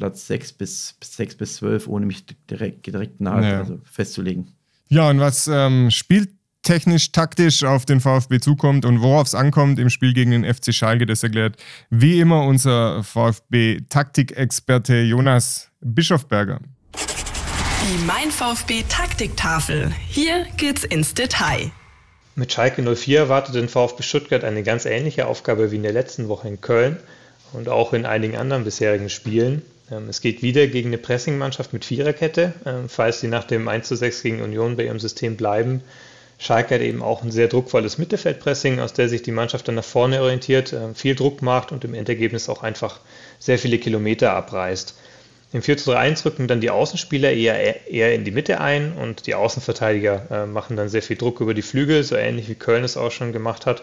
Platz 0.00 0.26
6 0.26 0.54
bis, 0.54 0.96
6 1.02 1.36
bis 1.36 1.56
12, 1.56 1.86
ohne 1.86 2.06
mich 2.06 2.24
direkt, 2.50 2.86
direkt 2.86 3.20
nahe 3.20 3.42
ja. 3.42 3.58
also 3.58 3.78
festzulegen. 3.84 4.48
Ja, 4.88 5.10
und 5.10 5.20
was 5.20 5.46
ähm, 5.46 5.90
spieltechnisch, 5.90 7.12
taktisch 7.12 7.62
auf 7.64 7.84
den 7.84 8.00
VfB 8.00 8.40
zukommt 8.40 8.86
und 8.86 9.02
worauf 9.02 9.26
es 9.26 9.34
ankommt 9.34 9.78
im 9.78 9.90
Spiel 9.90 10.14
gegen 10.14 10.30
den 10.30 10.44
FC 10.44 10.74
Schalke, 10.74 11.04
das 11.04 11.22
erklärt 11.22 11.62
wie 11.90 12.18
immer 12.18 12.44
unser 12.44 13.04
VfB-Taktikexperte 13.04 15.02
Jonas 15.02 15.70
Bischofberger. 15.80 16.60
Die 16.96 18.04
Mein 18.04 18.30
VfB 18.30 18.84
Taktiktafel. 18.88 19.92
Hier 20.08 20.46
geht's 20.56 20.82
ins 20.82 21.12
Detail. 21.12 21.70
Mit 22.36 22.52
Schalke 22.52 22.82
04 22.82 23.18
erwartet 23.18 23.54
den 23.54 23.68
VfB 23.68 24.02
Stuttgart 24.02 24.44
eine 24.44 24.62
ganz 24.62 24.86
ähnliche 24.86 25.26
Aufgabe 25.26 25.70
wie 25.70 25.76
in 25.76 25.82
der 25.82 25.92
letzten 25.92 26.28
Woche 26.28 26.48
in 26.48 26.62
Köln 26.62 26.96
und 27.52 27.68
auch 27.68 27.92
in 27.92 28.06
einigen 28.06 28.36
anderen 28.36 28.64
bisherigen 28.64 29.10
Spielen. 29.10 29.62
Ähm, 29.90 30.08
es 30.08 30.20
geht 30.20 30.42
wieder 30.42 30.66
gegen 30.66 30.88
eine 30.88 30.98
Pressingmannschaft 30.98 31.72
mit 31.72 31.84
Viererkette, 31.84 32.54
ähm, 32.64 32.88
falls 32.88 33.20
sie 33.20 33.28
nach 33.28 33.44
dem 33.44 33.68
1 33.68 33.88
zu 33.88 33.96
6 33.96 34.22
gegen 34.22 34.42
Union 34.42 34.76
bei 34.76 34.84
ihrem 34.84 35.00
System 35.00 35.36
bleiben. 35.36 35.82
Schalke 36.38 36.76
hat 36.76 36.82
eben 36.82 37.02
auch 37.02 37.22
ein 37.22 37.30
sehr 37.30 37.48
druckvolles 37.48 37.98
Mittelfeldpressing, 37.98 38.80
aus 38.80 38.94
der 38.94 39.10
sich 39.10 39.22
die 39.22 39.30
Mannschaft 39.30 39.68
dann 39.68 39.74
nach 39.74 39.84
vorne 39.84 40.22
orientiert, 40.22 40.72
ähm, 40.72 40.94
viel 40.94 41.14
Druck 41.14 41.42
macht 41.42 41.72
und 41.72 41.84
im 41.84 41.94
Endergebnis 41.94 42.48
auch 42.48 42.62
einfach 42.62 43.00
sehr 43.38 43.58
viele 43.58 43.78
Kilometer 43.78 44.32
abreißt. 44.32 44.94
Im 45.52 45.62
4 45.62 45.76
zu 45.78 45.90
3 45.90 45.98
1 45.98 46.24
rücken 46.24 46.46
dann 46.46 46.60
die 46.60 46.70
Außenspieler 46.70 47.32
eher, 47.32 47.90
eher 47.90 48.14
in 48.14 48.24
die 48.24 48.30
Mitte 48.30 48.60
ein 48.60 48.92
und 48.92 49.26
die 49.26 49.34
Außenverteidiger 49.34 50.26
äh, 50.30 50.46
machen 50.46 50.76
dann 50.76 50.88
sehr 50.88 51.02
viel 51.02 51.16
Druck 51.16 51.40
über 51.40 51.54
die 51.54 51.62
Flügel, 51.62 52.04
so 52.04 52.14
ähnlich 52.14 52.48
wie 52.48 52.54
Köln 52.54 52.84
es 52.84 52.96
auch 52.96 53.10
schon 53.10 53.32
gemacht 53.32 53.66
hat. 53.66 53.82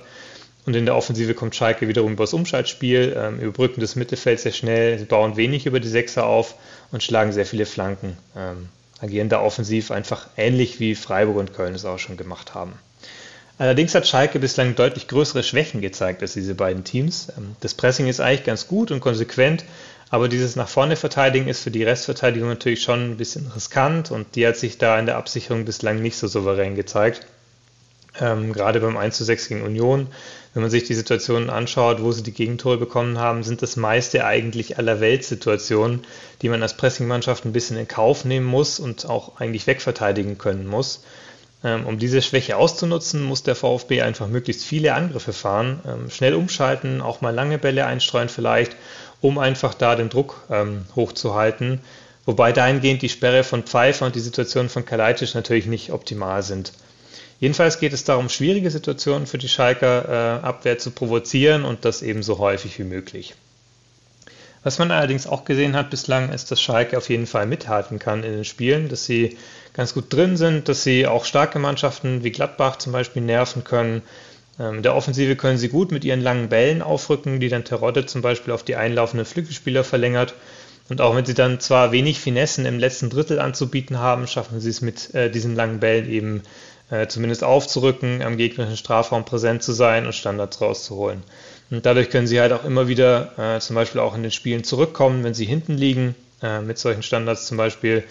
Und 0.68 0.76
in 0.76 0.86
der 0.86 0.97
Offensive 0.97 1.34
kommt 1.34 1.55
Schalke 1.55 1.88
wiederum 1.88 2.11
über 2.11 2.26
das 2.26 2.34
Umschaltspiel, 2.34 3.15
ähm, 3.18 3.39
überbrücken 3.39 3.80
das 3.80 3.95
Mittelfeld 3.95 4.41
sehr 4.41 4.51
schnell, 4.51 4.99
sie 4.99 5.05
bauen 5.05 5.38
wenig 5.38 5.65
über 5.65 5.80
die 5.80 5.88
Sechser 5.88 6.26
auf 6.26 6.55
und 6.91 7.01
schlagen 7.01 7.32
sehr 7.32 7.45
viele 7.45 7.65
Flanken. 7.65 8.18
Ähm, 8.36 8.68
agieren 8.99 9.30
da 9.30 9.39
offensiv 9.39 9.91
einfach 9.91 10.28
ähnlich 10.36 10.82
wie 10.82 10.95
Freiburg 10.95 11.38
und 11.38 11.53
Köln 11.53 11.74
es 11.74 11.86
auch 11.86 11.99
schon 11.99 12.18
gemacht 12.18 12.53
haben. 12.53 12.74
Allerdings 13.57 13.95
hat 13.95 14.09
Schalke 14.09 14.39
bislang 14.39 14.76
deutlich 14.76 15.07
größere 15.07 15.41
Schwächen 15.41 15.80
gezeigt 15.80 16.22
als 16.22 16.34
diese 16.34 16.53
beiden 16.53 16.84
Teams. 16.84 17.30
Ähm, 17.38 17.55
das 17.61 17.74
Pressing 17.74 18.07
ist 18.07 18.20
eigentlich 18.20 18.43
ganz 18.43 18.68
gut 18.68 18.91
und 18.91 18.99
konsequent, 18.99 19.63
aber 20.09 20.28
dieses 20.28 20.57
nach 20.57 20.68
vorne 20.68 20.97
verteidigen 20.97 21.47
ist 21.47 21.63
für 21.63 21.72
die 21.72 21.84
Restverteidigung 21.86 22.49
natürlich 22.49 22.84
schon 22.84 23.11
ein 23.11 23.18
bisschen 23.18 23.49
riskant 23.55 24.11
und 24.11 24.36
die 24.36 24.45
hat 24.45 24.57
sich 24.57 24.78
da 24.78 24.99
in 24.99 25.05
der 25.05 25.15
Absicherung 25.15 25.63
bislang 25.63 26.01
nicht 26.01 26.18
so 26.18 26.28
souverän 26.28 26.76
gezeigt. 26.76 27.26
Ähm, 28.20 28.53
gerade 28.53 28.80
beim 28.80 28.97
1 28.97 29.15
zu 29.15 29.24
6 29.24 29.47
gegen 29.47 29.61
Union, 29.63 30.07
wenn 30.53 30.63
man 30.63 30.72
sich 30.72 30.86
die 30.86 30.95
Situationen 30.95 31.51
anschaut, 31.51 32.01
wo 32.01 32.11
sie 32.11 32.24
die 32.24 32.34
Gegentore 32.34 32.78
bekommen 32.78 33.20
haben, 33.20 33.43
sind 33.43 33.61
das 33.61 33.76
meiste 33.76 34.26
eigentlich 34.26 34.80
aller 34.80 34.99
Weltsituationen, 34.99 36.01
die 36.41 36.49
man 36.49 36.63
als 36.63 36.76
Pressingmannschaft 36.76 37.45
ein 37.45 37.53
bisschen 37.53 37.78
in 37.78 37.88
Kauf 37.88 38.26
nehmen 38.26 38.47
muss 38.47 38.80
und 38.80 39.05
auch 39.05 39.39
eigentlich 39.39 39.68
wegverteidigen 39.68 40.38
können 40.39 40.65
muss. 40.65 41.03
Ähm, 41.63 41.86
um 41.86 41.99
diese 41.99 42.22
Schwäche 42.22 42.57
auszunutzen, 42.57 43.24
muss 43.24 43.43
der 43.43 43.55
VfB 43.55 44.01
einfach 44.01 44.28
möglichst 44.28 44.63
viele 44.63 44.93
Angriffe 44.93 45.34
fahren, 45.34 45.82
ähm, 45.88 46.09
schnell 46.09 46.34
umschalten, 46.34 47.01
auch 47.01 47.22
mal 47.22 47.34
lange 47.34 47.57
Bälle 47.57 47.86
einstreuen 47.86 48.30
vielleicht, 48.30 48.76
um 49.22 49.38
einfach 49.38 49.74
da 49.74 49.95
den 49.95 50.09
Druck 50.09 50.43
ähm, 50.49 50.86
hochzuhalten. 50.95 51.82
Wobei 52.26 52.51
dahingehend 52.51 53.01
die 53.01 53.09
Sperre 53.09 53.43
von 53.43 53.63
Pfeiffer 53.63 54.05
und 54.05 54.15
die 54.15 54.22
Situation 54.22 54.70
von 54.70 54.86
Kalajdzic 54.86 55.34
natürlich 55.34 55.65
nicht 55.65 55.91
optimal 55.91 56.43
sind. 56.43 56.74
Jedenfalls 57.39 57.79
geht 57.79 57.93
es 57.93 58.03
darum, 58.03 58.29
schwierige 58.29 58.71
Situationen 58.71 59.27
für 59.27 59.38
die 59.38 59.49
Schalker 59.49 60.41
äh, 60.41 60.45
Abwehr 60.45 60.79
zu 60.79 60.91
provozieren 60.91 61.65
und 61.65 61.85
das 61.85 62.01
ebenso 62.01 62.39
häufig 62.39 62.79
wie 62.79 62.83
möglich. 62.83 63.35
Was 64.63 64.79
man 64.79 64.91
allerdings 64.91 65.27
auch 65.27 65.45
gesehen 65.45 65.75
hat 65.75 65.91
bislang, 65.91 66.33
ist, 66.33 66.51
dass 66.51 66.61
Schalke 66.61 66.97
auf 66.97 67.09
jeden 67.09 67.27
Fall 67.27 67.45
mithalten 67.45 67.99
kann 67.99 68.23
in 68.23 68.33
den 68.33 68.43
Spielen, 68.43 68.89
dass 68.89 69.05
sie 69.05 69.38
ganz 69.73 69.93
gut 69.93 70.11
drin 70.11 70.35
sind, 70.35 70.67
dass 70.67 70.83
sie 70.83 71.05
auch 71.05 71.25
starke 71.25 71.59
Mannschaften 71.59 72.23
wie 72.23 72.31
Gladbach 72.31 72.77
zum 72.77 72.91
Beispiel 72.91 73.21
nerven 73.21 73.63
können. 73.63 74.01
Ähm, 74.59 74.77
in 74.77 74.83
der 74.83 74.95
Offensive 74.95 75.35
können 75.35 75.59
sie 75.59 75.69
gut 75.69 75.91
mit 75.91 76.03
ihren 76.03 76.21
langen 76.21 76.49
Bällen 76.49 76.81
aufrücken, 76.81 77.39
die 77.39 77.49
dann 77.49 77.63
Terodde 77.63 78.07
zum 78.07 78.21
Beispiel 78.23 78.51
auf 78.51 78.63
die 78.63 78.75
einlaufenden 78.75 79.25
Flügelspieler 79.25 79.83
verlängert. 79.83 80.33
Und 80.89 81.01
auch 81.01 81.15
wenn 81.15 81.25
sie 81.25 81.33
dann 81.33 81.59
zwar 81.59 81.91
wenig 81.91 82.19
Finessen 82.19 82.65
im 82.65 82.79
letzten 82.79 83.09
Drittel 83.09 83.39
anzubieten 83.39 83.99
haben, 83.99 84.25
schaffen 84.25 84.59
sie 84.59 84.69
es 84.69 84.81
mit 84.81 85.13
äh, 85.13 85.29
diesen 85.29 85.55
langen 85.55 85.79
Bällen 85.79 86.09
eben 86.09 86.43
äh, 86.89 87.07
zumindest 87.07 87.43
aufzurücken, 87.43 88.21
am 88.21 88.38
gegnerischen 88.38 88.77
Strafraum 88.77 89.25
präsent 89.25 89.63
zu 89.63 89.73
sein 89.73 90.05
und 90.05 90.13
Standards 90.13 90.61
rauszuholen. 90.61 91.23
Und 91.69 91.85
dadurch 91.85 92.09
können 92.09 92.27
sie 92.27 92.39
halt 92.39 92.53
auch 92.53 92.63
immer 92.63 92.88
wieder 92.88 93.38
äh, 93.38 93.59
zum 93.59 93.75
Beispiel 93.75 93.99
auch 94.01 94.15
in 94.15 94.23
den 94.23 94.31
Spielen 94.31 94.63
zurückkommen, 94.63 95.23
wenn 95.23 95.33
sie 95.33 95.45
hinten 95.45 95.73
liegen, 95.73 96.15
äh, 96.41 96.61
mit 96.61 96.77
solchen 96.77 97.03
Standards 97.03 97.47
zum 97.47 97.57
Beispiel. 97.57 98.03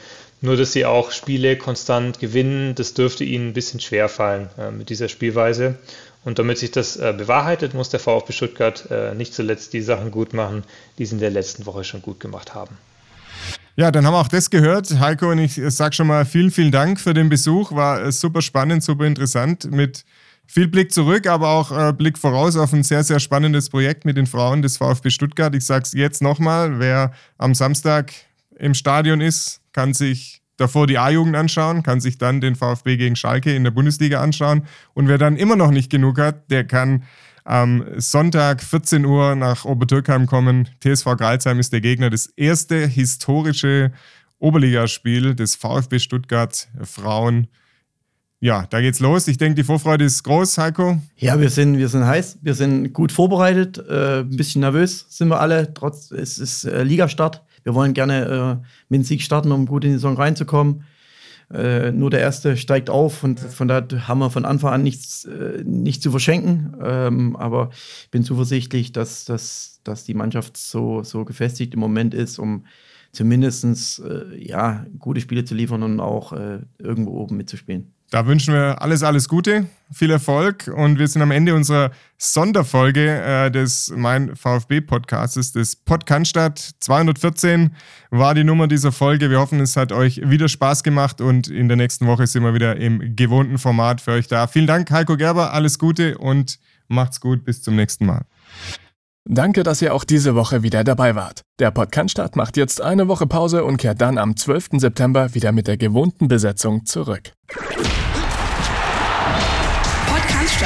Nur, 0.43 0.57
dass 0.57 0.72
sie 0.72 0.85
auch 0.85 1.12
Spiele 1.12 1.57
konstant 1.57 2.18
gewinnen, 2.18 2.74
das 2.74 2.93
dürfte 2.93 3.24
ihnen 3.24 3.49
ein 3.49 3.55
bisschen 3.55 3.81
schwer 3.81 4.09
fallen 4.11 4.51
äh, 4.59 4.70
mit 4.70 4.91
dieser 4.91 5.09
Spielweise. 5.09 5.77
Und 6.24 6.39
damit 6.39 6.59
sich 6.59 6.72
das 6.72 6.97
äh, 6.97 7.14
bewahrheitet, 7.16 7.72
muss 7.72 7.89
der 7.89 8.01
VfB 8.01 8.33
Stuttgart 8.33 8.91
äh, 8.91 9.14
nicht 9.14 9.33
zuletzt 9.33 9.72
die 9.72 9.81
Sachen 9.81 10.11
gut 10.11 10.35
machen, 10.35 10.64
die 10.99 11.07
sie 11.07 11.14
in 11.14 11.20
der 11.20 11.31
letzten 11.31 11.64
Woche 11.64 11.85
schon 11.85 12.03
gut 12.03 12.20
gemacht 12.20 12.55
haben. 12.55 12.77
Ja, 13.79 13.91
dann 13.91 14.07
haben 14.07 14.14
wir 14.14 14.20
auch 14.20 14.29
das 14.29 14.49
gehört. 14.49 14.89
Heiko 15.01 15.31
und 15.31 15.39
ich 15.39 15.61
sage 15.68 15.95
schon 15.95 16.07
mal 16.07 16.24
vielen, 16.24 16.51
vielen 16.51 16.70
Dank 16.70 16.99
für 16.99 17.12
den 17.12 17.29
Besuch. 17.29 17.72
War 17.72 18.03
äh, 18.03 18.11
super 18.11 18.41
spannend, 18.41 18.83
super 18.83 19.05
interessant 19.05 19.70
mit 19.70 20.07
viel 20.47 20.66
Blick 20.66 20.93
zurück, 20.93 21.27
aber 21.27 21.51
auch 21.51 21.70
äh, 21.72 21.93
Blick 21.93 22.16
voraus 22.16 22.57
auf 22.57 22.72
ein 22.72 22.85
sehr, 22.85 23.05
sehr 23.05 23.20
spannendes 23.20 23.68
Projekt 23.68 24.07
mit 24.07 24.16
den 24.16 24.27
Frauen 24.27 24.62
des 24.62 24.79
VfB 24.79 25.11
Stuttgart. 25.11 25.55
Ich 25.55 25.66
sage 25.66 25.83
es 25.83 25.93
jetzt 25.93 26.22
nochmal, 26.22 26.79
wer 26.79 27.12
am 27.37 27.55
Samstag 27.55 28.12
im 28.59 28.72
Stadion 28.72 29.20
ist, 29.20 29.61
kann 29.72 29.93
sich 29.93 30.41
davor 30.57 30.87
die 30.87 30.97
A-Jugend 30.97 31.37
anschauen, 31.37 31.83
kann 31.83 32.01
sich 32.01 32.16
dann 32.16 32.41
den 32.41 32.55
VfB 32.55 32.97
gegen 32.97 33.14
Schalke 33.14 33.55
in 33.55 33.62
der 33.62 33.72
Bundesliga 33.72 34.22
anschauen. 34.22 34.62
Und 34.95 35.07
wer 35.09 35.18
dann 35.18 35.37
immer 35.37 35.57
noch 35.57 35.70
nicht 35.70 35.91
genug 35.91 36.18
hat, 36.18 36.51
der 36.51 36.64
kann 36.64 37.03
am 37.47 37.85
Sonntag 37.97 38.63
14 38.63 39.05
Uhr 39.05 39.37
nach 39.37 39.65
Obertürkheim 39.65 40.27
kommen. 40.27 40.69
TSV 40.81 41.17
Greilsheim 41.17 41.61
ist 41.61 41.73
der 41.73 41.81
Gegner. 41.81 42.11
Das 42.11 42.27
erste 42.27 42.87
historische 42.87 43.93
Oberligaspiel 44.39 45.35
des 45.35 45.55
VfB 45.55 46.01
Stuttgart 46.01 46.69
Frauen. 46.83 47.47
Ja, 48.41 48.67
da 48.69 48.81
geht's 48.81 49.01
los. 49.01 49.29
Ich 49.29 49.39
denke, 49.39 49.55
die 49.55 49.65
Vorfreude 49.65 50.05
ist 50.05 50.23
groß, 50.25 50.59
Heiko. 50.59 51.01
Ja, 51.17 51.41
wir 51.41 51.49
sind, 51.49 51.79
wir 51.79 51.89
sind 51.89 52.05
heiß, 52.05 52.39
wir 52.43 52.55
sind 52.55 52.93
gut 52.93 53.13
vorbereitet, 53.13 53.79
äh, 53.79 54.21
ein 54.21 54.37
bisschen 54.37 54.61
nervös 54.61 55.07
sind 55.09 55.29
wir 55.29 55.41
alle. 55.41 55.73
Trotz 55.73 56.11
es 56.11 56.39
ist 56.39 56.65
äh, 56.65 56.83
Ligastart. 56.83 57.43
Wir 57.63 57.75
wollen 57.75 57.95
gerne 57.95 58.61
äh, 58.61 58.67
mit 58.89 59.01
dem 59.01 59.05
Sieg 59.05 59.23
starten, 59.23 59.53
um 59.53 59.67
gut 59.67 59.85
in 59.85 59.91
die 59.91 59.97
Saison 59.97 60.17
reinzukommen. 60.17 60.85
Äh, 61.53 61.93
nur 61.93 62.11
der 62.11 62.21
erste 62.21 62.57
steigt 62.57 62.91
auf 62.91 63.23
und 63.23 63.39
von 63.39 63.69
daher 63.69 64.09
haben 64.09 64.19
wir 64.19 64.31
von 64.31 64.45
Anfang 64.45 64.73
an 64.73 64.83
nichts, 64.83 65.25
äh, 65.27 65.63
nicht 65.65 66.03
zu 66.03 66.11
verschenken. 66.11 66.77
Ähm, 66.83 67.37
aber 67.37 67.71
ich 68.03 68.11
bin 68.11 68.25
zuversichtlich, 68.25 68.93
dass, 68.93 69.25
dass, 69.25 69.81
dass 69.85 70.05
die 70.05 70.15
Mannschaft 70.15 70.57
so, 70.57 71.03
so 71.05 71.25
gefestigt 71.25 71.75
im 71.75 71.81
Moment 71.81 72.15
ist, 72.15 72.39
um 72.39 72.67
zumindest 73.13 74.01
äh, 74.01 74.37
ja, 74.37 74.87
gute 74.99 75.21
Spiele 75.21 75.45
zu 75.45 75.55
liefern 75.55 75.83
und 75.83 76.01
auch 76.01 76.33
äh, 76.33 76.61
irgendwo 76.79 77.13
oben 77.13 77.37
mitzuspielen. 77.37 77.96
Da 78.11 78.25
wünschen 78.27 78.55
wir 78.55 78.81
alles, 78.83 79.03
alles 79.03 79.29
Gute, 79.29 79.67
viel 79.93 80.13
Erfolg 80.13 80.71
und 80.73 81.01
wir 81.01 81.09
sind 81.09 81.23
am 81.23 81.33
Ende 81.33 81.57
unserer 81.57 81.91
Sonderfolge 82.19 83.21
äh, 83.21 83.51
des 83.51 83.93
Mein 83.97 84.37
VfB 84.37 84.81
Podcasts, 84.81 85.51
des 85.51 85.75
Podcaststadt 85.75 86.59
214 86.79 87.75
war 88.11 88.35
die 88.35 88.45
Nummer 88.45 88.69
dieser 88.69 88.93
Folge. 88.93 89.29
Wir 89.29 89.41
hoffen, 89.41 89.59
es 89.59 89.77
hat 89.77 89.91
euch 89.91 90.21
wieder 90.23 90.49
Spaß 90.49 90.85
gemacht 90.85 91.21
und 91.21 91.49
in 91.49 91.67
der 91.67 91.77
nächsten 91.77 92.07
Woche 92.07 92.29
sind 92.29 92.45
wir 92.45 92.55
wieder 92.55 92.77
im 92.77 93.17
gewohnten 93.17 93.59
Format 93.59 94.01
für 94.01 94.13
euch 94.13 94.29
da. 94.29 94.47
Vielen 94.47 94.69
Dank, 94.69 94.89
Heiko 94.93 95.17
Gerber, 95.17 95.53
alles 95.53 95.77
Gute 95.77 96.17
und 96.17 96.61
macht's 96.87 97.21
gut, 97.21 97.45
bis 97.45 97.61
zum 97.61 97.75
nächsten 97.75 98.07
Mal. 98.07 98.25
Danke, 99.29 99.64
dass 99.64 99.83
ihr 99.83 99.93
auch 99.93 100.05
diese 100.05 100.37
Woche 100.37 100.62
wieder 100.62 100.85
dabei 100.85 101.16
wart. 101.16 101.43
Der 101.59 101.72
Podcast 101.72 102.37
macht 102.37 102.57
jetzt 102.57 102.81
eine 102.81 103.09
Woche 103.09 103.27
Pause 103.27 103.64
und 103.64 103.77
kehrt 103.77 104.01
dann 104.01 104.18
am 104.18 104.37
12. 104.37 104.68
September 104.79 105.35
wieder 105.35 105.51
mit 105.51 105.66
der 105.66 105.77
gewohnten 105.77 106.29
Besetzung 106.29 106.87
zurück. 106.87 107.33
Podcast 110.07 110.61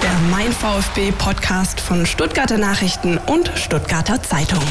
Der 0.00 0.30
Mein 0.30 0.52
VfB 0.52 1.10
Podcast 1.18 1.80
von 1.80 2.06
Stuttgarter 2.06 2.58
Nachrichten 2.58 3.18
und 3.18 3.50
Stuttgarter 3.56 4.22
Zeitung. 4.22 4.62